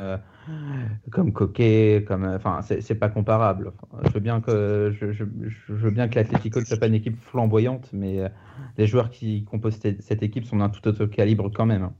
comme 1.11 1.33
Coquet, 1.33 2.03
comme, 2.07 2.23
euh, 2.25 2.35
enfin, 2.37 2.61
c'est 2.61 2.95
pas 2.95 3.09
comparable. 3.09 3.71
Je 4.05 4.09
veux 4.11 4.19
bien 4.19 4.41
que, 4.41 4.93
je, 4.99 5.11
je- 5.11 5.23
je 5.47 5.73
veux 5.73 5.91
bien 5.91 6.07
que 6.07 6.15
l'Atlético 6.15 6.59
ne 6.59 6.65
soit 6.65 6.77
pas 6.77 6.87
une 6.87 6.93
équipe 6.95 7.19
flamboyante, 7.21 7.89
mais 7.93 8.19
euh, 8.21 8.29
les 8.77 8.87
joueurs 8.87 9.09
qui 9.09 9.43
composent 9.45 9.79
cette 9.99 10.23
équipe 10.23 10.45
sont 10.45 10.57
d'un 10.57 10.69
tout 10.69 10.87
autre 10.87 11.05
calibre 11.05 11.49
quand 11.53 11.65
même. 11.65 11.83
hein. 11.83 11.93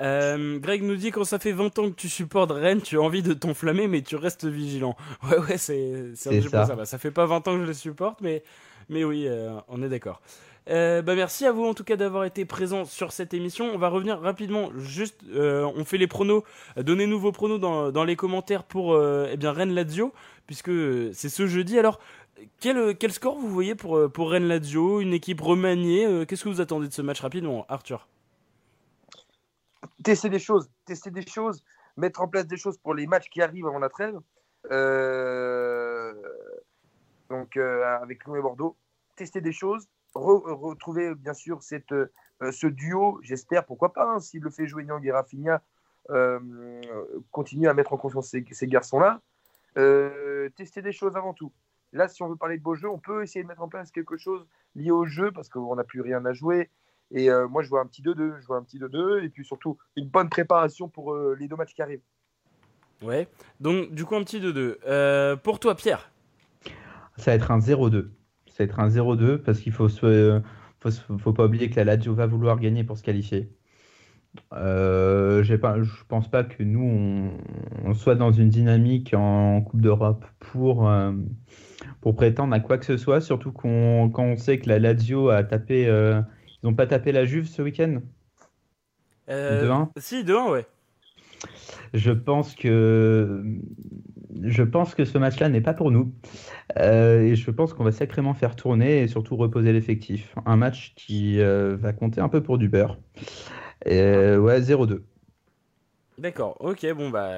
Euh, 0.00 0.58
Greg 0.58 0.82
nous 0.82 0.96
dit 0.96 1.10
quand 1.10 1.24
ça 1.24 1.38
fait 1.38 1.52
20 1.52 1.78
ans 1.78 1.90
que 1.90 1.94
tu 1.94 2.08
supportes 2.08 2.50
Rennes, 2.52 2.80
tu 2.80 2.96
as 2.96 3.02
envie 3.02 3.22
de 3.22 3.34
t'enflammer, 3.34 3.86
mais 3.86 4.00
tu 4.00 4.16
restes 4.16 4.46
vigilant. 4.46 4.96
Ouais, 5.30 5.38
ouais, 5.38 5.58
c'est 5.58 6.14
ça. 6.14 6.30
ça. 6.66 6.74
Bah, 6.74 6.86
ça 6.86 6.98
fait 6.98 7.10
pas 7.10 7.26
20 7.26 7.46
ans 7.46 7.54
que 7.56 7.60
je 7.62 7.66
le 7.66 7.74
supporte, 7.74 8.20
mais, 8.22 8.42
mais 8.88 9.04
oui, 9.04 9.26
euh, 9.28 9.58
on 9.68 9.82
est 9.82 9.90
d'accord. 9.90 10.22
Euh, 10.68 11.00
bah 11.02 11.14
merci 11.14 11.46
à 11.46 11.52
vous 11.52 11.64
en 11.64 11.74
tout 11.74 11.84
cas 11.84 11.96
d'avoir 11.96 12.24
été 12.24 12.44
présents 12.44 12.84
sur 12.84 13.12
cette 13.12 13.34
émission. 13.34 13.70
On 13.72 13.78
va 13.78 13.88
revenir 13.88 14.20
rapidement. 14.20 14.70
Juste, 14.76 15.22
euh, 15.30 15.70
on 15.74 15.84
fait 15.84 15.98
les 15.98 16.06
pronos. 16.06 16.44
Donnez-nous 16.76 17.18
vos 17.18 17.32
pronos 17.32 17.58
dans, 17.58 18.04
les 18.04 18.16
commentaires 18.16 18.64
pour 18.64 18.92
euh, 18.94 19.28
eh 19.32 19.36
bien 19.36 19.52
Rennes 19.52 19.74
Lazio, 19.74 20.12
puisque 20.46 20.68
euh, 20.68 21.10
c'est 21.12 21.28
ce 21.28 21.46
jeudi. 21.46 21.78
Alors, 21.78 21.98
quel, 22.60 22.96
quel 22.96 23.12
score 23.12 23.38
vous 23.38 23.48
voyez 23.48 23.74
pour, 23.74 24.10
pour 24.12 24.30
Rennes 24.30 24.48
Lazio? 24.48 25.00
Une 25.00 25.12
équipe 25.12 25.40
remaniée 25.40 26.26
Qu'est-ce 26.26 26.44
que 26.44 26.48
vous 26.48 26.60
attendez 26.60 26.88
de 26.88 26.92
ce 26.92 27.02
match 27.02 27.20
rapidement, 27.20 27.66
Arthur? 27.68 28.08
Tester 30.04 30.28
des 30.28 30.38
choses, 30.38 30.70
tester 30.84 31.10
des 31.10 31.26
choses. 31.26 31.64
mettre 31.96 32.20
en 32.20 32.28
place 32.28 32.46
des 32.46 32.56
choses 32.56 32.78
pour 32.78 32.94
les 32.94 33.06
matchs 33.06 33.28
qui 33.28 33.42
arrivent 33.42 33.66
avant 33.66 33.78
la 33.78 33.88
trêve. 33.88 34.14
Donc, 37.28 37.56
avec 37.56 38.24
Lyon 38.24 38.36
et 38.36 38.40
Bordeaux, 38.40 38.76
tester 39.16 39.40
des 39.40 39.52
choses, 39.52 39.86
re- 40.14 40.52
retrouver 40.52 41.14
bien 41.14 41.34
sûr 41.34 41.62
cette, 41.62 41.92
euh, 41.92 42.08
ce 42.52 42.66
duo, 42.66 43.18
j'espère, 43.22 43.64
pourquoi 43.64 43.92
pas, 43.92 44.14
hein, 44.14 44.20
s'il 44.20 44.42
le 44.42 44.50
fait 44.50 44.66
jouer 44.66 44.84
Nyang 44.84 45.04
et 45.04 45.12
Rafinha, 45.12 45.62
euh, 46.10 46.80
continuer 47.30 47.68
à 47.68 47.74
mettre 47.74 47.92
en 47.92 47.96
confiance 47.96 48.28
ces, 48.28 48.44
ces 48.50 48.66
garçons-là. 48.66 49.20
Euh, 49.78 50.48
tester 50.56 50.82
des 50.82 50.92
choses 50.92 51.16
avant 51.16 51.32
tout. 51.34 51.52
Là, 51.92 52.08
si 52.08 52.22
on 52.22 52.28
veut 52.28 52.36
parler 52.36 52.58
de 52.58 52.62
beau 52.62 52.74
jeu, 52.74 52.88
on 52.88 52.98
peut 52.98 53.22
essayer 53.22 53.42
de 53.42 53.48
mettre 53.48 53.62
en 53.62 53.68
place 53.68 53.90
quelque 53.90 54.16
chose 54.16 54.46
lié 54.74 54.90
au 54.90 55.06
jeu 55.06 55.30
parce 55.32 55.48
qu'on 55.48 55.74
n'a 55.76 55.84
plus 55.84 56.00
rien 56.00 56.24
à 56.24 56.32
jouer. 56.32 56.70
Et 57.12 57.30
euh, 57.30 57.48
moi, 57.48 57.62
je 57.62 57.68
vois 57.68 57.80
un 57.80 57.86
petit 57.86 58.02
2-2, 58.02 58.40
je 58.40 58.46
vois 58.46 58.56
un 58.56 58.62
petit 58.62 58.78
2-2, 58.78 59.24
et 59.24 59.28
puis 59.28 59.44
surtout 59.44 59.76
une 59.96 60.08
bonne 60.08 60.28
préparation 60.28 60.88
pour 60.88 61.12
euh, 61.12 61.36
les 61.38 61.48
deux 61.48 61.56
matchs 61.56 61.74
qui 61.74 61.82
arrivent. 61.82 62.02
Ouais. 63.02 63.28
Donc, 63.58 63.92
du 63.92 64.04
coup, 64.04 64.14
un 64.14 64.22
petit 64.22 64.40
2-2. 64.40 64.76
Euh, 64.86 65.36
pour 65.36 65.58
toi, 65.58 65.74
Pierre? 65.74 66.12
Ça 67.16 67.32
va 67.32 67.34
être 67.34 67.50
un 67.50 67.58
0-2. 67.58 68.08
Ça 68.60 68.66
va 68.66 68.72
être 68.72 68.80
un 68.80 68.88
0-2 68.88 69.38
parce 69.38 69.58
qu'il 69.58 69.72
faut, 69.72 69.88
se- 69.88 70.42
faut, 71.18 71.32
pas 71.32 71.46
oublier 71.46 71.70
que 71.70 71.76
la 71.76 71.84
Lazio 71.84 72.12
va 72.12 72.26
vouloir 72.26 72.60
gagner 72.60 72.84
pour 72.84 72.98
se 72.98 73.02
qualifier. 73.02 73.48
Euh, 74.52 75.42
je 75.42 75.54
pense 76.08 76.30
pas 76.30 76.44
que 76.44 76.62
nous 76.62 76.82
on, 76.82 77.88
on 77.88 77.94
soit 77.94 78.16
dans 78.16 78.32
une 78.32 78.50
dynamique 78.50 79.14
en 79.16 79.62
Coupe 79.62 79.80
d'Europe 79.80 80.26
pour, 80.40 80.90
euh, 80.90 81.12
pour 82.02 82.14
prétendre 82.14 82.52
à 82.52 82.60
quoi 82.60 82.76
que 82.76 82.84
ce 82.84 82.98
soit, 82.98 83.22
surtout 83.22 83.50
qu'on, 83.50 84.10
quand 84.12 84.24
on 84.24 84.36
sait 84.36 84.58
que 84.58 84.68
la 84.68 84.78
Lazio 84.78 85.30
a 85.30 85.42
tapé, 85.42 85.88
euh, 85.88 86.20
ils 86.62 86.66
ont 86.66 86.74
pas 86.74 86.86
tapé 86.86 87.12
la 87.12 87.24
Juve 87.24 87.48
ce 87.48 87.62
week-end. 87.62 88.02
Euh, 89.30 89.66
2-1. 89.66 89.88
Si, 89.96 90.22
2-1, 90.22 90.50
ouais. 90.50 90.66
Je 91.94 92.12
pense 92.12 92.54
que 92.54 93.42
je 94.42 94.62
pense 94.62 94.94
que 94.94 95.04
ce 95.04 95.18
match-là 95.18 95.48
n'est 95.48 95.60
pas 95.60 95.74
pour 95.74 95.90
nous. 95.90 96.12
Euh, 96.78 97.22
et 97.22 97.36
je 97.36 97.50
pense 97.50 97.72
qu'on 97.72 97.84
va 97.84 97.92
sacrément 97.92 98.34
faire 98.34 98.56
tourner 98.56 99.02
et 99.02 99.08
surtout 99.08 99.36
reposer 99.36 99.72
l'effectif. 99.72 100.34
Un 100.46 100.56
match 100.56 100.92
qui 100.96 101.40
euh, 101.40 101.76
va 101.76 101.92
compter 101.92 102.20
un 102.20 102.28
peu 102.28 102.42
pour 102.42 102.58
du 102.58 102.68
beurre. 102.68 102.98
Et, 103.86 104.00
euh, 104.00 104.38
ouais, 104.38 104.60
0-2. 104.60 105.00
D'accord, 106.18 106.56
ok, 106.60 106.86
bon 106.92 107.08
bah. 107.08 107.30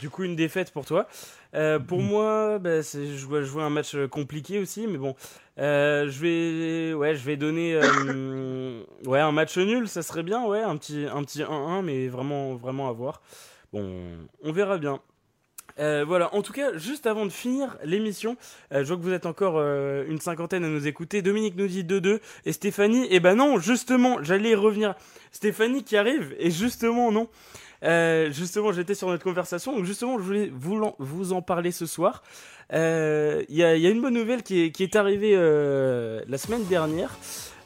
Du 0.00 0.08
coup, 0.08 0.24
une 0.24 0.36
défaite 0.36 0.70
pour 0.72 0.86
toi. 0.86 1.06
Euh, 1.54 1.78
pour 1.78 2.00
moi, 2.00 2.58
bah, 2.58 2.80
je 2.80 3.26
vois 3.26 3.42
jouer 3.42 3.62
un 3.62 3.68
match 3.68 3.94
compliqué 4.10 4.58
aussi, 4.58 4.86
mais 4.86 4.96
bon. 4.96 5.14
Euh, 5.58 6.08
je 6.08 6.20
vais. 6.20 6.94
Ouais, 6.94 7.14
je 7.14 7.22
vais 7.24 7.36
donner. 7.36 7.74
euh, 7.74 8.82
ouais, 9.06 9.20
un 9.20 9.32
match 9.32 9.58
nul, 9.58 9.86
ça 9.86 10.02
serait 10.02 10.22
bien, 10.22 10.46
ouais, 10.46 10.62
un 10.62 10.76
petit 10.78 11.06
un 11.12 11.22
petit 11.24 11.42
1-1, 11.42 11.82
mais 11.82 12.08
vraiment, 12.08 12.54
vraiment 12.54 12.88
à 12.88 12.92
voir. 12.92 13.20
Bon, 13.72 14.02
on 14.42 14.52
verra 14.52 14.78
bien. 14.78 15.00
Euh, 15.80 16.04
voilà, 16.06 16.32
en 16.34 16.42
tout 16.42 16.52
cas, 16.52 16.76
juste 16.76 17.06
avant 17.06 17.24
de 17.24 17.30
finir 17.30 17.76
l'émission, 17.84 18.36
euh, 18.72 18.84
je 18.84 18.88
vois 18.88 18.96
que 18.96 19.02
vous 19.02 19.12
êtes 19.12 19.26
encore 19.26 19.54
euh, 19.56 20.04
une 20.08 20.20
cinquantaine 20.20 20.64
à 20.64 20.68
nous 20.68 20.86
écouter. 20.86 21.20
Dominique 21.20 21.56
nous 21.56 21.66
dit 21.66 21.82
2-2 21.82 22.20
et 22.44 22.52
Stéphanie, 22.52 23.06
eh 23.10 23.18
ben 23.18 23.34
non, 23.34 23.58
justement, 23.58 24.22
j'allais 24.22 24.54
revenir. 24.54 24.94
Stéphanie 25.32 25.82
qui 25.82 25.96
arrive 25.96 26.34
et 26.38 26.50
justement 26.50 27.10
non. 27.10 27.28
Justement, 28.30 28.72
j'étais 28.72 28.94
sur 28.94 29.08
notre 29.08 29.24
conversation, 29.24 29.76
donc 29.76 29.84
justement, 29.84 30.16
je 30.16 30.22
voulais 30.22 30.50
vous, 30.50 31.32
en 31.32 31.42
parler 31.42 31.70
ce 31.70 31.84
soir. 31.84 32.22
Il 32.72 33.44
y, 33.50 33.62
a, 33.62 33.74
une 33.74 34.00
bonne 34.00 34.14
nouvelle 34.14 34.42
qui 34.42 34.72
est, 34.78 34.96
arrivée 34.96 35.34
la 35.34 36.38
semaine 36.38 36.64
dernière. 36.64 37.18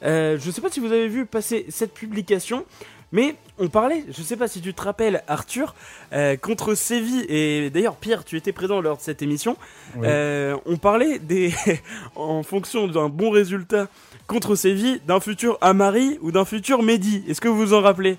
Je 0.03 0.45
ne 0.45 0.51
sais 0.51 0.61
pas 0.61 0.71
si 0.71 0.81
vous 0.81 0.91
avez 0.91 1.07
vu 1.07 1.25
passer 1.25 1.67
cette 1.69 1.95
publication, 1.95 2.67
mais 3.13 3.37
on 3.59 3.69
parlait, 3.69 4.05
je 4.11 4.21
ne 4.21 4.25
sais 4.25 4.37
pas 4.37 4.49
si 4.49 4.61
tu 4.61 4.75
te 4.75 4.83
rappelles, 4.83 5.23
Arthur, 5.27 5.75
euh, 6.13 6.37
contre 6.37 6.75
Séville, 6.75 7.25
et 7.29 7.71
d'ailleurs, 7.71 7.97
Pierre, 7.97 8.25
tu 8.25 8.37
étais 8.37 8.53
présent 8.53 8.81
lors 8.81 8.99
de 8.99 9.03
cette 9.03 9.23
émission. 9.23 9.57
Oui. 9.97 10.07
Euh, 10.07 10.57
on 10.67 10.77
parlait 10.77 11.19
des, 11.19 11.53
en 12.17 12.43
fonction 12.43 12.87
d'un 12.87 13.09
bon 13.09 13.31
résultat 13.31 13.89
contre 14.27 14.55
Séville, 14.55 15.01
d'un 15.07 15.21
futur 15.21 15.59
Amari 15.61 16.19
ou 16.21 16.31
d'un 16.33 16.45
futur 16.45 16.83
Mehdi. 16.83 17.25
Est-ce 17.29 17.41
que 17.41 17.49
vous 17.49 17.59
vous 17.59 17.75
en 17.75 17.81
rappelez? 17.81 18.19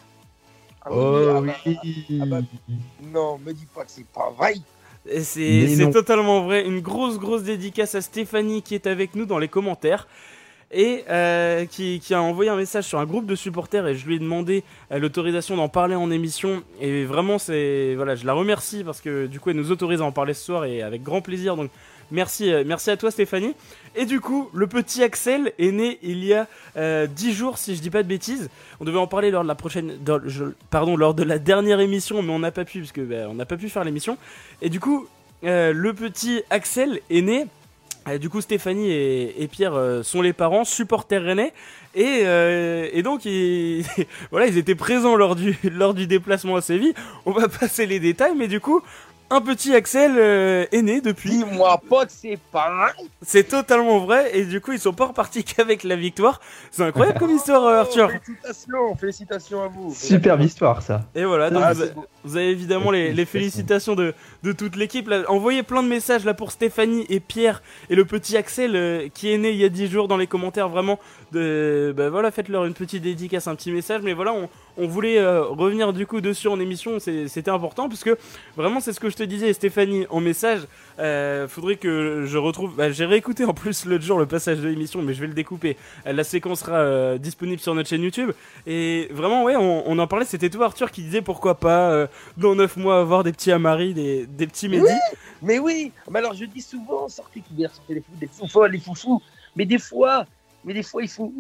Ah 0.81 0.89
Oh 0.91 1.35
ah 1.37 1.41
bah, 1.41 1.53
oui. 1.65 2.05
ah 2.21 2.25
bah, 2.25 2.39
Non, 3.13 3.37
me 3.37 3.53
dis 3.53 3.67
pas 3.73 3.85
que 3.85 3.91
c'est 3.91 4.07
pas 4.07 4.31
vrai. 4.37 4.55
Et 5.09 5.21
C'est 5.21 5.91
totalement 5.91 6.41
vrai. 6.41 6.65
Une 6.65 6.81
grosse, 6.81 7.19
grosse 7.19 7.43
dédicace 7.43 7.95
à 7.95 8.01
Stéphanie 8.01 8.61
qui 8.61 8.75
est 8.75 8.87
avec 8.87 9.15
nous 9.15 9.25
dans 9.25 9.39
les 9.39 9.47
commentaires 9.47 10.07
et 10.71 11.03
euh, 11.09 11.65
qui, 11.65 12.01
a 12.13 12.21
envoyé 12.21 12.49
un 12.49 12.55
message 12.55 12.85
sur 12.85 12.99
un 12.99 13.05
groupe 13.05 13.25
de 13.25 13.35
supporters 13.35 13.87
et 13.87 13.95
je 13.95 14.05
lui 14.05 14.15
ai 14.15 14.19
demandé 14.19 14.63
euh, 14.91 14.99
l'autorisation 14.99 15.55
d'en 15.57 15.69
parler 15.69 15.95
en 15.95 16.11
émission. 16.11 16.63
Et 16.79 17.05
vraiment, 17.05 17.39
c'est 17.39 17.95
voilà, 17.95 18.15
je 18.15 18.25
la 18.25 18.33
remercie 18.33 18.83
parce 18.83 19.01
que 19.01 19.25
du 19.25 19.39
coup, 19.39 19.49
elle 19.49 19.55
nous 19.55 19.71
autorise 19.71 20.01
à 20.01 20.05
en 20.05 20.11
parler 20.11 20.33
ce 20.33 20.45
soir 20.45 20.65
et 20.65 20.83
avec 20.83 21.01
grand 21.01 21.21
plaisir. 21.21 21.55
Donc, 21.55 21.71
merci, 22.11 22.53
euh, 22.53 22.63
merci 22.65 22.91
à 22.91 22.97
toi, 22.97 23.09
Stéphanie. 23.09 23.55
Et 23.95 24.05
du 24.05 24.19
coup, 24.21 24.49
le 24.53 24.67
petit 24.67 25.01
Axel 25.01 25.53
est 25.57 25.71
né 25.71 25.97
il 26.03 26.23
y 26.23 26.33
a 26.33 26.47
euh, 26.77 27.07
10 27.07 27.33
jours, 27.33 27.57
si 27.57 27.75
je 27.75 27.81
dis 27.81 27.89
pas 27.89 28.03
de 28.03 28.07
bêtises. 28.07 28.49
On 28.79 28.85
devait 28.85 28.99
en 28.99 29.07
parler 29.07 29.31
lors 29.31 29.43
de 29.43 29.47
la 29.47 29.55
prochaine, 29.55 29.97
pardon, 30.69 30.95
lors 30.95 31.15
de 31.15 31.23
la 31.23 31.39
dernière 31.39 31.79
émission, 31.79 32.21
mais 32.21 32.31
on 32.31 32.39
n'a 32.39 32.51
pas 32.51 32.65
pu 32.65 32.79
parce 32.81 32.91
que 32.91 33.01
bah, 33.01 33.27
on 33.27 33.33
n'a 33.33 33.45
pas 33.45 33.57
pu 33.57 33.69
faire 33.69 33.83
l'émission. 33.83 34.19
Et 34.61 34.69
du 34.69 34.79
coup, 34.79 35.07
le 35.41 35.91
petit 35.93 36.43
Axel 36.51 36.99
est 37.09 37.21
né. 37.21 37.47
Du 38.17 38.29
coup, 38.29 38.41
Stéphanie 38.41 38.91
et, 38.91 39.47
Pierre 39.51 39.75
euh, 39.75 40.03
sont 40.03 40.21
les 40.21 40.33
parents, 40.33 40.63
supporters 40.63 41.21
rennais. 41.21 41.53
Et, 41.95 42.21
euh, 42.23 43.01
donc, 43.01 43.25
ils, 43.25 43.85
voilà, 44.31 44.47
ils 44.47 44.57
étaient 44.57 44.75
présents 44.75 45.15
lors 45.15 45.35
du, 45.35 45.57
lors 45.63 45.93
du 45.93 46.07
déplacement 46.07 46.55
à 46.55 46.61
Séville. 46.61 46.93
On 47.25 47.31
va 47.31 47.47
passer 47.59 47.85
les 47.85 47.99
détails, 47.99 48.33
mais 48.35 48.47
du 48.47 48.59
coup, 48.59 48.81
un 49.31 49.41
petit 49.41 49.75
Axel 49.75 50.13
euh, 50.17 50.65
est 50.71 50.81
né 50.81 51.01
depuis. 51.01 51.29
Dis-moi 51.29 51.79
pas 51.89 52.05
que 52.05 52.11
c'est 52.11 52.39
pas 52.51 52.73
vrai. 52.73 52.91
C'est 53.21 53.47
totalement 53.47 53.99
vrai. 53.99 54.37
Et 54.37 54.45
du 54.45 54.59
coup, 54.59 54.71
ils 54.71 54.79
sont 54.79 54.93
pas 54.93 55.07
repartis 55.07 55.43
qu'avec 55.45 55.83
la 55.83 55.95
victoire. 55.95 56.39
C'est 56.71 56.83
incroyable 56.83 57.19
comme 57.19 57.35
histoire, 57.35 57.63
euh, 57.65 57.79
Arthur. 57.81 58.09
Oh, 58.11 58.19
félicitations, 58.19 58.95
félicitations 58.95 59.63
à 59.63 59.67
vous. 59.67 59.93
Superbe 59.93 60.41
histoire, 60.41 60.81
ça. 60.81 61.01
Et 61.15 61.25
voilà, 61.25 61.49
donc 61.49 61.63
Ah, 61.63 61.73
vous, 62.23 62.37
avez 62.37 62.49
évidemment 62.49 62.91
les, 62.91 63.13
les 63.13 63.25
félicitations 63.25 63.95
de, 63.95 64.13
de 64.43 64.51
toute 64.51 64.75
l'équipe. 64.75 65.09
Envoyez 65.27 65.63
plein 65.63 65.83
de 65.83 65.87
messages 65.87 66.25
là 66.25 66.33
pour 66.33 66.51
Stéphanie 66.51 67.05
et 67.09 67.19
Pierre 67.19 67.61
et 67.89 67.95
le 67.95 68.05
petit 68.05 68.35
Axel 68.35 68.75
euh, 68.75 69.07
qui 69.13 69.31
est 69.31 69.37
né 69.37 69.51
il 69.51 69.57
y 69.57 69.65
a 69.65 69.69
10 69.69 69.87
jours 69.89 70.07
dans 70.07 70.17
les 70.17 70.27
commentaires. 70.27 70.69
Vraiment, 70.69 70.99
de, 71.31 71.93
bah 71.95 72.09
voilà, 72.09 72.31
faites-leur 72.31 72.65
une 72.65 72.73
petite 72.73 73.03
dédicace, 73.03 73.47
un 73.47 73.55
petit 73.55 73.71
message. 73.71 74.01
Mais 74.01 74.13
voilà, 74.13 74.33
on, 74.33 74.49
on 74.79 74.87
voulait 74.87 75.19
euh, 75.19 75.43
revenir 75.43 75.93
du 75.93 76.07
coup 76.07 76.21
dessus 76.21 76.47
en 76.47 76.59
émission. 76.59 76.99
C'était 76.99 77.51
important 77.51 77.89
parce 77.89 78.03
que 78.03 78.17
vraiment, 78.55 78.79
c'est 78.79 78.93
ce 78.93 78.99
que 78.99 79.09
je 79.09 79.17
te 79.17 79.23
disais, 79.23 79.51
Stéphanie, 79.53 80.07
en 80.09 80.21
message. 80.21 80.61
Euh, 80.99 81.47
faudrait 81.47 81.75
que 81.75 82.25
je 82.25 82.37
retrouve. 82.37 82.75
bah, 82.75 82.91
J'ai 82.91 83.05
réécouté 83.05 83.45
en 83.45 83.53
plus 83.53 83.85
l'autre 83.85 84.03
jour 84.03 84.19
le 84.19 84.25
passage 84.25 84.59
de 84.59 84.67
l'émission, 84.67 85.01
mais 85.01 85.13
je 85.13 85.21
vais 85.21 85.27
le 85.27 85.33
découper. 85.33 85.77
Euh, 86.07 86.13
La 86.13 86.23
séquence 86.23 86.61
sera 86.61 87.17
disponible 87.17 87.59
sur 87.59 87.75
notre 87.75 87.89
chaîne 87.89 88.03
YouTube. 88.03 88.31
Et 88.65 89.09
vraiment, 89.11 89.43
ouais, 89.43 89.55
on, 89.55 89.99
en 89.99 90.07
parlait. 90.07 90.25
C'était 90.25 90.49
toi, 90.49 90.67
Arthur, 90.67 90.91
qui 90.91 91.03
disait 91.03 91.21
pourquoi 91.21 91.55
pas 91.55 92.07
dans 92.37 92.55
9 92.55 92.77
mois 92.77 92.99
avoir 92.99 93.23
des 93.23 93.31
petits 93.31 93.51
Amari, 93.51 93.93
des, 93.93 94.47
petits 94.47 94.69
Mehdi. 94.69 94.85
Mais 95.41 95.59
oui, 95.59 95.91
mais 96.09 96.19
alors 96.19 96.33
je 96.33 96.45
dis 96.45 96.61
souvent, 96.61 97.07
sortez 97.07 97.41
couverts, 97.41 97.73
sortez 97.73 97.95
les 97.95 98.01
fous, 98.01 98.15
des 98.19 98.27
foufous, 98.27 98.65
les 98.65 98.79
foufous. 98.79 99.21
Mais 99.55 99.65
des 99.65 99.79
fois, 99.79 100.25
mais 100.63 100.73
des 100.73 100.83
fois, 100.83 101.01
il 101.01 101.09
faut 101.09 101.33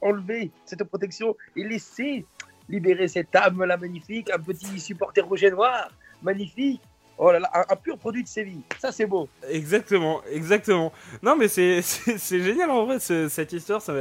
enlever 0.00 0.50
cette 0.64 0.84
protection 0.84 1.34
et 1.56 1.64
laisser 1.64 2.24
libérer 2.68 3.08
cette 3.08 3.34
âme-là 3.34 3.76
magnifique, 3.76 4.30
un 4.30 4.38
petit 4.38 4.78
supporter 4.80 5.22
rouge 5.22 5.44
et 5.44 5.50
noir, 5.50 5.90
magnifique. 6.22 6.80
Oh 7.18 7.30
là 7.32 7.38
là, 7.38 7.50
un, 7.54 7.64
un 7.72 7.76
pur 7.76 7.96
produit 7.96 8.22
de 8.22 8.28
Séville. 8.28 8.60
Ça, 8.78 8.92
c'est 8.92 9.06
beau. 9.06 9.26
Exactement, 9.48 10.20
exactement. 10.30 10.92
Non, 11.22 11.34
mais 11.34 11.48
c'est 11.48 11.80
génial 12.28 12.70
en 12.70 12.84
vrai 12.84 12.98
ce- 13.00 13.28
cette 13.28 13.54
histoire. 13.54 13.80
Ça, 13.80 13.94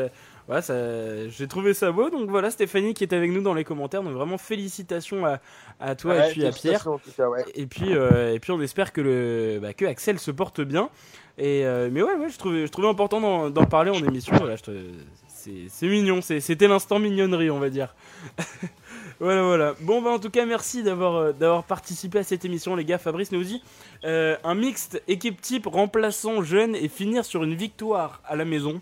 ça, 0.61 1.27
j'ai 1.29 1.47
trouvé 1.47 1.73
ça 1.73 1.91
beau. 1.93 2.09
Donc 2.09 2.29
voilà, 2.29 2.51
Stéphanie 2.51 2.93
qui 2.93 3.05
est 3.05 3.13
avec 3.13 3.31
nous 3.31 3.41
dans 3.41 3.53
les 3.53 3.63
commentaires. 3.63 4.03
Donc 4.03 4.13
vraiment 4.13 4.37
félicitations 4.37 5.25
à, 5.25 5.39
à 5.79 5.95
toi 5.95 6.13
Ouais, 6.15 6.29
et 6.29 6.31
puis 6.33 6.45
à 6.45 6.51
Pierre. 6.51 6.85
cas, 7.15 7.29
ouais. 7.29 7.45
Et 7.55 7.67
puis, 7.67 7.95
euh, 7.95 8.33
et 8.33 8.39
puis 8.39 8.51
on 8.51 8.61
espère 8.61 8.91
que, 8.91 8.99
le, 8.99 9.59
bah, 9.61 9.73
que 9.73 9.85
Axel 9.85 10.19
se 10.19 10.31
porte 10.31 10.59
bien. 10.59 10.89
Et, 11.37 11.65
euh, 11.65 11.89
mais 11.91 12.01
ouais, 12.01 12.15
ouais, 12.15 12.29
je 12.29 12.37
trouvais, 12.37 12.67
je 12.67 12.71
trouvais 12.71 12.89
important 12.89 13.21
d'en, 13.21 13.49
d'en 13.49 13.65
parler 13.65 13.91
en 13.91 14.03
émission. 14.03 14.35
Voilà, 14.37 14.57
je 14.57 14.63
te- 14.63 14.91
c'est, 15.69 15.87
mignon, 15.87 16.21
c'était 16.21 16.67
l'instant 16.67 16.99
mignonnerie, 16.99 17.49
on 17.49 17.59
va 17.59 17.69
dire. 17.69 17.93
voilà, 19.19 19.43
voilà. 19.43 19.75
Bon, 19.81 20.01
bah 20.01 20.11
en 20.11 20.19
tout 20.19 20.29
cas, 20.29 20.45
merci 20.45 20.83
d'avoir, 20.83 21.15
euh, 21.15 21.31
d'avoir 21.33 21.63
participé 21.63 22.19
à 22.19 22.23
cette 22.23 22.45
émission, 22.45 22.75
les 22.75 22.85
gars. 22.85 22.97
Fabrice 22.97 23.31
nous 23.31 23.43
dit 23.43 23.61
euh, 24.03 24.37
un 24.43 24.55
mixte 24.55 25.01
équipe 25.07 25.41
type 25.41 25.67
remplaçant 25.67 26.41
jeune 26.41 26.75
et 26.75 26.87
finir 26.87 27.25
sur 27.25 27.43
une 27.43 27.55
victoire 27.55 28.21
à 28.25 28.35
la 28.35 28.45
maison. 28.45 28.81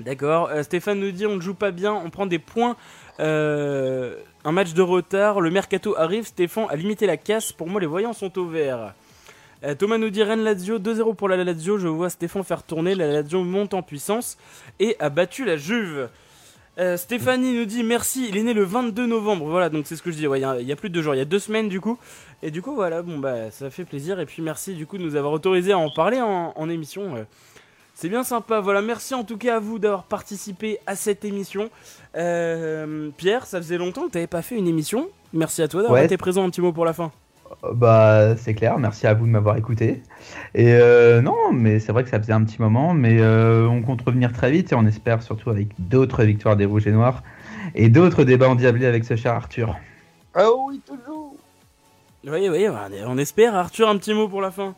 D'accord. 0.00 0.50
Euh, 0.50 0.62
Stéphane 0.62 1.00
nous 1.00 1.10
dit 1.10 1.26
on 1.26 1.36
ne 1.36 1.40
joue 1.40 1.54
pas 1.54 1.70
bien, 1.70 1.94
on 1.94 2.10
prend 2.10 2.26
des 2.26 2.38
points. 2.38 2.76
Un 3.18 4.52
match 4.52 4.74
de 4.74 4.82
retard, 4.82 5.40
le 5.40 5.50
mercato 5.50 5.96
arrive, 5.96 6.26
Stéphane 6.26 6.66
a 6.68 6.76
limité 6.76 7.06
la 7.06 7.16
casse. 7.16 7.50
Pour 7.50 7.66
moi, 7.66 7.80
les 7.80 7.86
voyants 7.86 8.12
sont 8.12 8.38
au 8.38 8.46
vert. 8.46 8.94
Euh, 9.64 9.74
Thomas 9.74 9.98
nous 9.98 10.10
dit 10.10 10.22
Rennes 10.22 10.44
Lazio 10.44 10.78
2-0 10.78 11.14
pour 11.14 11.28
la 11.28 11.42
Lazio. 11.42 11.78
Je 11.78 11.88
vois 11.88 12.10
Stéphane 12.10 12.44
faire 12.44 12.62
tourner. 12.62 12.94
La 12.94 13.06
Lazio 13.08 13.42
monte 13.42 13.74
en 13.74 13.82
puissance 13.82 14.36
et 14.80 14.96
a 15.00 15.08
battu 15.08 15.44
la 15.44 15.56
Juve. 15.56 16.08
Euh, 16.78 16.98
Stéphanie 16.98 17.54
nous 17.56 17.64
dit 17.64 17.82
merci, 17.82 18.26
il 18.28 18.36
est 18.36 18.42
né 18.42 18.52
le 18.52 18.62
22 18.62 19.06
novembre. 19.06 19.46
Voilà, 19.46 19.70
donc 19.70 19.86
c'est 19.86 19.96
ce 19.96 20.02
que 20.02 20.10
je 20.10 20.16
dis. 20.18 20.26
Ouais, 20.26 20.38
il 20.40 20.42
y 20.42 20.44
a- 20.44 20.60
il 20.60 20.66
y, 20.68 20.72
a 20.72 20.76
plus 20.76 20.90
de 20.90 20.94
deux 20.94 21.00
jours, 21.02 21.14
il 21.14 21.18
y 21.18 21.22
a 21.22 21.24
deux 21.24 21.38
semaines 21.38 21.70
du 21.70 21.80
coup. 21.80 21.98
Et 22.42 22.50
du 22.50 22.60
coup, 22.60 22.74
voilà, 22.74 23.00
bon 23.00 23.16
bah 23.18 23.50
ça 23.50 23.70
fait 23.70 23.86
plaisir. 23.86 24.20
Et 24.20 24.26
puis 24.26 24.42
merci 24.42 24.74
du 24.74 24.86
coup 24.86 24.98
de 24.98 25.02
nous 25.02 25.16
avoir 25.16 25.32
autorisé 25.32 25.72
à 25.72 25.78
en 25.78 25.88
parler 25.90 26.20
en, 26.20 26.52
en 26.54 26.68
émission. 26.68 27.16
Euh, 27.16 27.24
c'est 27.94 28.10
bien 28.10 28.24
sympa. 28.24 28.60
Voilà, 28.60 28.82
merci 28.82 29.14
en 29.14 29.24
tout 29.24 29.38
cas 29.38 29.56
à 29.56 29.58
vous 29.58 29.78
d'avoir 29.78 30.04
participé 30.04 30.78
à 30.86 30.96
cette 30.96 31.24
émission. 31.24 31.70
Euh, 32.14 33.08
Pierre, 33.16 33.46
ça 33.46 33.56
faisait 33.56 33.78
longtemps 33.78 34.02
que 34.06 34.10
tu 34.10 34.18
n'avais 34.18 34.26
pas 34.26 34.42
fait 34.42 34.56
une 34.56 34.68
émission. 34.68 35.08
Merci 35.32 35.62
à 35.62 35.68
toi 35.68 35.80
d'avoir 35.80 36.00
Ouais. 36.00 36.04
été 36.04 36.18
présent. 36.18 36.44
Un 36.44 36.50
petit 36.50 36.60
mot 36.60 36.72
pour 36.72 36.84
la 36.84 36.92
fin. 36.92 37.10
Bah, 37.72 38.36
c'est 38.36 38.54
clair, 38.54 38.78
merci 38.78 39.06
à 39.06 39.14
vous 39.14 39.26
de 39.26 39.30
m'avoir 39.30 39.56
écouté. 39.56 40.02
Et 40.54 40.72
euh, 40.72 41.20
non, 41.20 41.52
mais 41.52 41.78
c'est 41.78 41.92
vrai 41.92 42.04
que 42.04 42.10
ça 42.10 42.18
faisait 42.18 42.32
un 42.32 42.44
petit 42.44 42.60
moment, 42.60 42.94
mais 42.94 43.20
euh, 43.20 43.66
on 43.66 43.82
compte 43.82 44.02
revenir 44.02 44.32
très 44.32 44.50
vite 44.50 44.72
et 44.72 44.74
on 44.74 44.86
espère 44.86 45.22
surtout 45.22 45.50
avec 45.50 45.68
d'autres 45.78 46.24
victoires 46.24 46.56
des 46.56 46.64
Rouges 46.64 46.86
et 46.86 46.92
Noirs 46.92 47.22
et 47.74 47.88
d'autres 47.88 48.24
débats 48.24 48.48
endiablés 48.48 48.86
avec 48.86 49.04
ce 49.04 49.16
cher 49.16 49.32
Arthur. 49.32 49.76
Ah 50.34 50.48
oui, 50.66 50.80
toujours. 50.84 51.34
Oui, 52.24 52.48
oui, 52.48 52.66
on 53.06 53.18
espère. 53.18 53.54
Arthur, 53.54 53.88
un 53.88 53.96
petit 53.98 54.12
mot 54.12 54.28
pour 54.28 54.40
la 54.40 54.50
fin. 54.50 54.74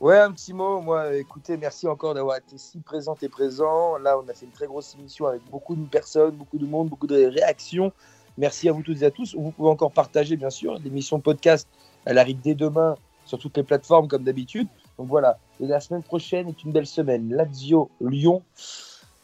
Ouais, 0.00 0.18
un 0.18 0.30
petit 0.30 0.52
mot. 0.52 0.80
Moi, 0.80 1.16
écoutez, 1.16 1.56
merci 1.56 1.88
encore 1.88 2.14
d'avoir 2.14 2.36
été 2.36 2.56
si 2.56 2.78
présent 2.78 3.16
et 3.20 3.28
présent. 3.28 3.98
Là, 3.98 4.16
on 4.16 4.28
a 4.28 4.32
fait 4.32 4.46
une 4.46 4.52
très 4.52 4.66
grosse 4.66 4.94
émission 4.98 5.26
avec 5.26 5.42
beaucoup 5.50 5.74
de 5.74 5.88
personnes, 5.88 6.36
beaucoup 6.36 6.58
de 6.58 6.66
monde, 6.66 6.88
beaucoup 6.88 7.08
de 7.08 7.26
réactions. 7.26 7.92
Merci 8.36 8.68
à 8.68 8.72
vous 8.72 8.82
toutes 8.82 9.02
et 9.02 9.06
à 9.06 9.10
tous. 9.10 9.34
Vous 9.34 9.50
pouvez 9.50 9.68
encore 9.68 9.90
partager, 9.90 10.36
bien 10.36 10.50
sûr. 10.50 10.78
L'émission 10.84 11.18
podcast, 11.18 11.66
elle 12.08 12.18
arrive 12.18 12.40
dès 12.40 12.54
demain 12.54 12.94
sur 13.26 13.38
toutes 13.38 13.56
les 13.58 13.62
plateformes, 13.62 14.08
comme 14.08 14.24
d'habitude. 14.24 14.66
Donc 14.98 15.08
voilà. 15.08 15.38
Et 15.60 15.66
la 15.66 15.78
semaine 15.80 16.02
prochaine 16.02 16.48
est 16.48 16.64
une 16.64 16.72
belle 16.72 16.86
semaine. 16.86 17.28
Lazio, 17.30 17.90
Lyon. 18.00 18.42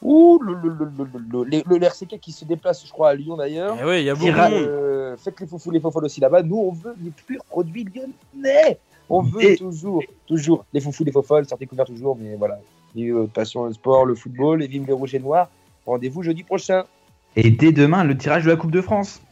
Ouh, 0.02 0.38
le, 0.42 0.52
le, 0.54 0.68
le, 0.68 0.84
le, 0.98 1.44
le, 1.44 1.44
le- 1.44 1.78
le 1.78 1.86
RCK 1.86 2.20
qui 2.20 2.30
se 2.30 2.44
déplace, 2.44 2.84
je 2.86 2.92
crois, 2.92 3.08
à 3.10 3.14
Lyon 3.14 3.36
d'ailleurs. 3.36 3.76
Eh 3.80 3.84
ouais, 3.86 4.02
il 4.02 4.06
y 4.06 4.10
a 4.10 4.14
beaucoup. 4.14 4.28
Euh, 4.30 5.16
faites 5.16 5.40
les 5.40 5.46
foufous, 5.46 5.70
les 5.70 5.80
fofolles 5.80 6.04
aussi 6.04 6.20
là-bas. 6.20 6.42
Nous, 6.42 6.58
on 6.58 6.72
veut 6.72 6.94
les 7.02 7.10
purs 7.10 7.42
produits 7.44 7.84
lyonnais. 7.84 8.78
On 9.08 9.22
veut 9.22 9.42
Et- 9.42 9.56
toujours, 9.56 10.02
toujours 10.26 10.64
les 10.74 10.80
foufous, 10.80 11.04
les 11.04 11.12
fofolles, 11.12 11.46
sortez 11.46 11.66
couverts 11.66 11.86
toujours. 11.86 12.16
Mais 12.20 12.36
voilà, 12.36 12.58
vive 12.94 13.14
votre 13.14 13.32
passion, 13.32 13.64
le 13.64 13.72
sport, 13.72 14.04
le 14.04 14.14
football, 14.14 14.62
et 14.62 14.66
vive 14.66 14.86
les 14.86 14.92
rouges 14.92 15.14
et 15.14 15.18
noirs. 15.20 15.48
Rendez-vous 15.86 16.22
jeudi 16.22 16.42
prochain. 16.42 16.84
Et 17.36 17.50
dès 17.50 17.72
demain, 17.72 18.04
le 18.04 18.16
tirage 18.16 18.44
de 18.44 18.50
la 18.50 18.56
Coupe 18.56 18.70
de 18.72 18.80
France. 18.82 19.22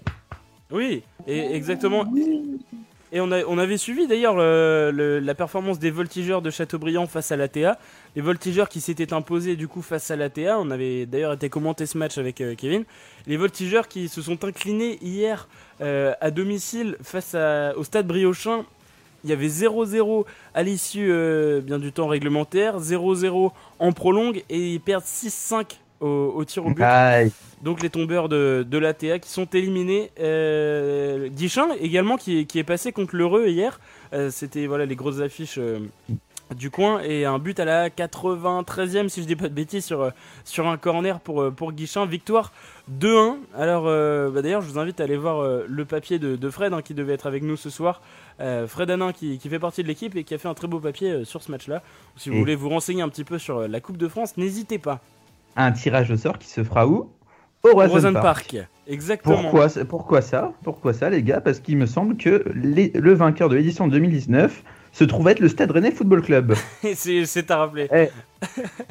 Oui, 0.71 1.03
et 1.27 1.55
exactement. 1.55 2.05
Oui. 2.11 2.59
Et 3.15 3.21
on, 3.21 3.31
avait 3.31 3.77
suivi 3.77 4.07
d'ailleurs 4.07 4.35
le- 4.35 4.91
le- 4.91 5.19
la 5.19 5.35
performance 5.35 5.79
des 5.79 5.91
voltigeurs 5.91 6.41
de 6.41 6.49
Châteaubriand 6.49 7.07
face 7.07 7.31
à 7.31 7.37
l'ATA. 7.37 7.79
Les 8.17 8.23
voltigeurs 8.23 8.71
qui 8.71 8.81
s'étaient 8.81 9.13
imposés 9.13 9.55
du 9.55 9.69
coup 9.69 9.83
face 9.83 10.11
à 10.11 10.17
l'ATA. 10.17 10.59
On 10.59 10.71
avait 10.71 11.05
d'ailleurs 11.05 11.35
été 11.35 11.51
commenté 11.51 11.85
ce 11.85 11.99
match 11.99 12.17
avec 12.17 12.41
euh, 12.41 12.55
Kevin. 12.55 12.85
Les 13.27 13.37
voltigeurs 13.37 13.87
qui 13.87 14.09
se 14.09 14.23
sont 14.23 14.43
inclinés 14.45 14.99
hier 15.03 15.47
euh, 15.83 16.15
à 16.23 16.31
domicile 16.31 16.97
face 17.03 17.37
au 17.77 17.85
stade 17.85 18.07
Briochin. 18.07 18.65
Il 19.25 19.31
y 19.31 19.35
avait 19.35 19.49
0-0 19.49 20.25
à 20.55 20.63
l'issue 20.63 21.09
euh, 21.13 21.61
bien 21.61 21.79
du 21.79 21.93
temps 21.93 22.09
réglementaire, 22.09 22.81
0-0 22.81 23.53
en 23.79 23.93
prolongue 23.93 24.43
et 24.49 24.73
ils 24.73 24.81
perdent 24.81 25.05
6-5 25.05 25.77
au, 26.03 26.33
au 26.37 26.45
tir 26.45 26.67
au 26.67 26.71
but. 26.71 26.83
Aïe. 26.83 27.31
Donc 27.63 27.81
les 27.83 27.91
tombeurs 27.91 28.29
de, 28.29 28.67
de 28.69 28.79
l'ATA 28.79 29.19
qui 29.21 29.31
sont 29.31 29.47
éliminés. 29.47 30.11
Euh, 30.21 31.29
Guichin 31.29 31.69
également 31.81 32.17
qui, 32.17 32.45
qui 32.47 32.59
est 32.59 32.65
passé 32.65 32.93
contre 32.93 33.15
l'Heureux 33.17 33.47
hier. 33.49 33.81
Euh, 34.13 34.31
C'était 34.31 34.67
voilà 34.67 34.85
les 34.85 34.97
grosses 34.97 35.21
affiches 35.21 35.59
euh, 35.59 35.79
du 36.57 36.71
coin 36.71 37.01
et 37.03 37.25
un 37.25 37.39
but 37.39 37.59
à 37.61 37.65
la 37.65 37.89
93e 37.89 39.09
si 39.09 39.23
je 39.23 39.27
dis 39.27 39.37
pas 39.37 39.49
de 39.49 39.55
bêtises 39.55 39.85
sur, 39.87 40.03
euh, 40.03 40.11
sur 40.45 40.67
un 40.67 40.77
corner 40.77 41.21
pour, 41.21 41.51
pour 41.53 41.73
Guichin. 41.73 42.05
Victoire 42.05 42.53
2-1. 43.01 43.37
Alors 43.57 43.85
euh, 43.87 44.29
bah, 44.31 44.43
d'ailleurs 44.43 44.61
je 44.63 44.69
vous 44.69 44.79
invite 44.81 45.01
à 45.01 45.05
aller 45.05 45.17
voir 45.17 45.39
euh, 45.41 45.65
le 45.69 45.85
papier 45.85 46.19
de, 46.19 46.35
de 46.37 46.51
Fred 46.51 46.73
hein, 46.73 46.83
qui 46.83 46.95
devait 46.95 47.15
être 47.15 47.27
avec 47.27 47.43
nous 47.45 47.57
ce 47.57 47.71
soir. 47.71 48.03
Euh, 48.41 48.67
Fred 48.67 48.91
Hanin 48.91 49.13
qui, 49.13 49.39
qui 49.39 49.49
fait 49.49 49.61
partie 49.61 49.83
de 49.85 49.89
l'équipe 49.89 50.17
et 50.17 50.25
qui 50.25 50.35
a 50.35 50.39
fait 50.39 50.49
un 50.49 50.55
très 50.55 50.67
beau 50.67 50.81
papier 50.81 51.25
sur 51.25 51.43
ce 51.43 51.51
match-là. 51.53 51.81
Si 52.17 52.29
vous 52.29 52.35
Et- 52.37 52.39
voulez 52.41 52.55
vous 52.57 52.71
renseigner 52.71 53.03
un 53.03 53.09
petit 53.09 53.25
peu 53.25 53.39
sur 53.39 53.69
la 53.69 53.81
Coupe 53.81 53.99
de 53.99 54.09
France, 54.09 54.37
n'hésitez 54.37 54.79
pas. 54.79 55.01
Un 55.57 55.73
tirage 55.73 56.11
au 56.11 56.17
sort 56.17 56.39
qui 56.39 56.49
se 56.49 56.63
fera 56.65 56.87
où? 56.87 57.11
Au 57.65 57.75
Rosen 57.75 58.13
Park. 58.15 58.25
Park. 58.55 58.69
Exactement. 58.89 59.41
Pourquoi, 59.43 59.69
pourquoi 59.89 60.21
ça 60.23 60.53
Pourquoi 60.65 60.93
ça, 60.93 61.09
les 61.11 61.23
gars? 61.23 61.41
Parce 61.41 61.61
qu'il 61.61 61.77
me 61.77 61.87
semble 61.87 62.17
que 62.17 62.45
les- 62.55 62.91
le 62.95 63.15
vainqueur 63.15 63.49
de 63.49 63.55
l'édition 63.55 63.87
2019 63.87 64.65
se 64.91 65.05
trouve 65.05 65.29
être 65.29 65.39
le 65.41 65.49
Stade 65.49 65.71
Rennais 65.71 65.93
Football 65.93 66.23
Club. 66.23 66.55
c'est 66.95 67.51
à 67.51 67.57
rappeler. 67.59 67.89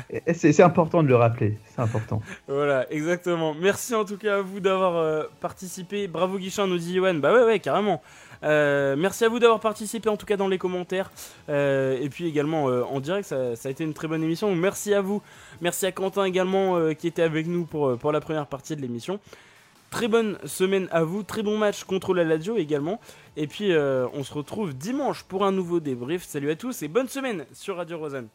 Et 0.09 0.33
C'est 0.33 0.53
c'est 0.53 0.63
important 0.63 1.03
de 1.03 1.09
le 1.09 1.15
rappeler, 1.15 1.57
c'est 1.75 1.81
important. 1.81 2.21
Voilà, 2.47 2.91
exactement. 2.91 3.53
Merci 3.53 3.93
en 3.93 4.05
tout 4.05 4.17
cas 4.17 4.38
à 4.38 4.41
vous 4.41 4.61
d'avoir 4.61 4.95
euh, 4.95 5.23
participé. 5.41 6.07
Bravo 6.07 6.38
Guichin, 6.38 6.67
nous 6.67 6.77
dit 6.77 6.93
Yoann. 6.93 7.19
Bah 7.19 7.33
ouais, 7.33 7.43
ouais, 7.43 7.59
carrément. 7.59 8.01
Euh, 8.43 8.95
merci 8.97 9.23
à 9.23 9.30
vous 9.30 9.39
d'avoir 9.39 9.59
participé 9.59 10.09
en 10.09 10.18
tout 10.18 10.26
cas 10.26 10.38
dans 10.38 10.47
les 10.47 10.57
commentaires. 10.57 11.11
Euh, 11.49 11.99
et 11.99 12.09
puis 12.09 12.27
également 12.27 12.69
euh, 12.69 12.84
en 12.84 12.99
direct, 12.99 13.27
ça, 13.27 13.53
a 13.63 13.69
été 13.69 13.84
une 13.84 13.93
très 13.93 14.07
bonne 14.07 14.23
émission. 14.23 14.53
Merci 14.55 14.93
à 14.93 15.01
vous. 15.01 15.22
Merci 15.61 15.85
à 15.85 15.91
Quentin 15.91 16.26
également 16.26 16.93
qui 16.95 17.07
était 17.07 17.22
avec 17.22 17.47
nous 17.47 17.65
pour, 17.65 18.11
la 18.11 18.22
première 18.22 18.47
partie 18.47 18.76
de 18.76 18.81
l'émission. 18.81 19.19
Très 19.89 20.07
bonne 20.07 20.38
semaine 20.45 20.88
à 20.91 21.03
vous, 21.03 21.22
très 21.22 21.43
bon 21.43 21.57
match 21.57 21.84
contre 21.84 22.13
la 22.13 22.23
Lazio 22.23 22.57
également. 22.57 22.99
Et 23.38 23.47
puis 23.47 23.72
on 23.73 24.23
se 24.23 24.34
retrouve 24.34 24.73
dimanche 24.73 25.23
pour 25.23 25.45
un 25.45 25.51
nouveau 25.51 25.80
débrief. 25.80 26.23
Salut 26.23 26.49
à 26.51 26.55
tous 26.55 26.81
et 26.81 26.88
bonne 26.88 27.09
semaine 27.09 27.45
sur 27.53 27.77
Radio 27.77 27.99
Rosanne. 27.99 28.27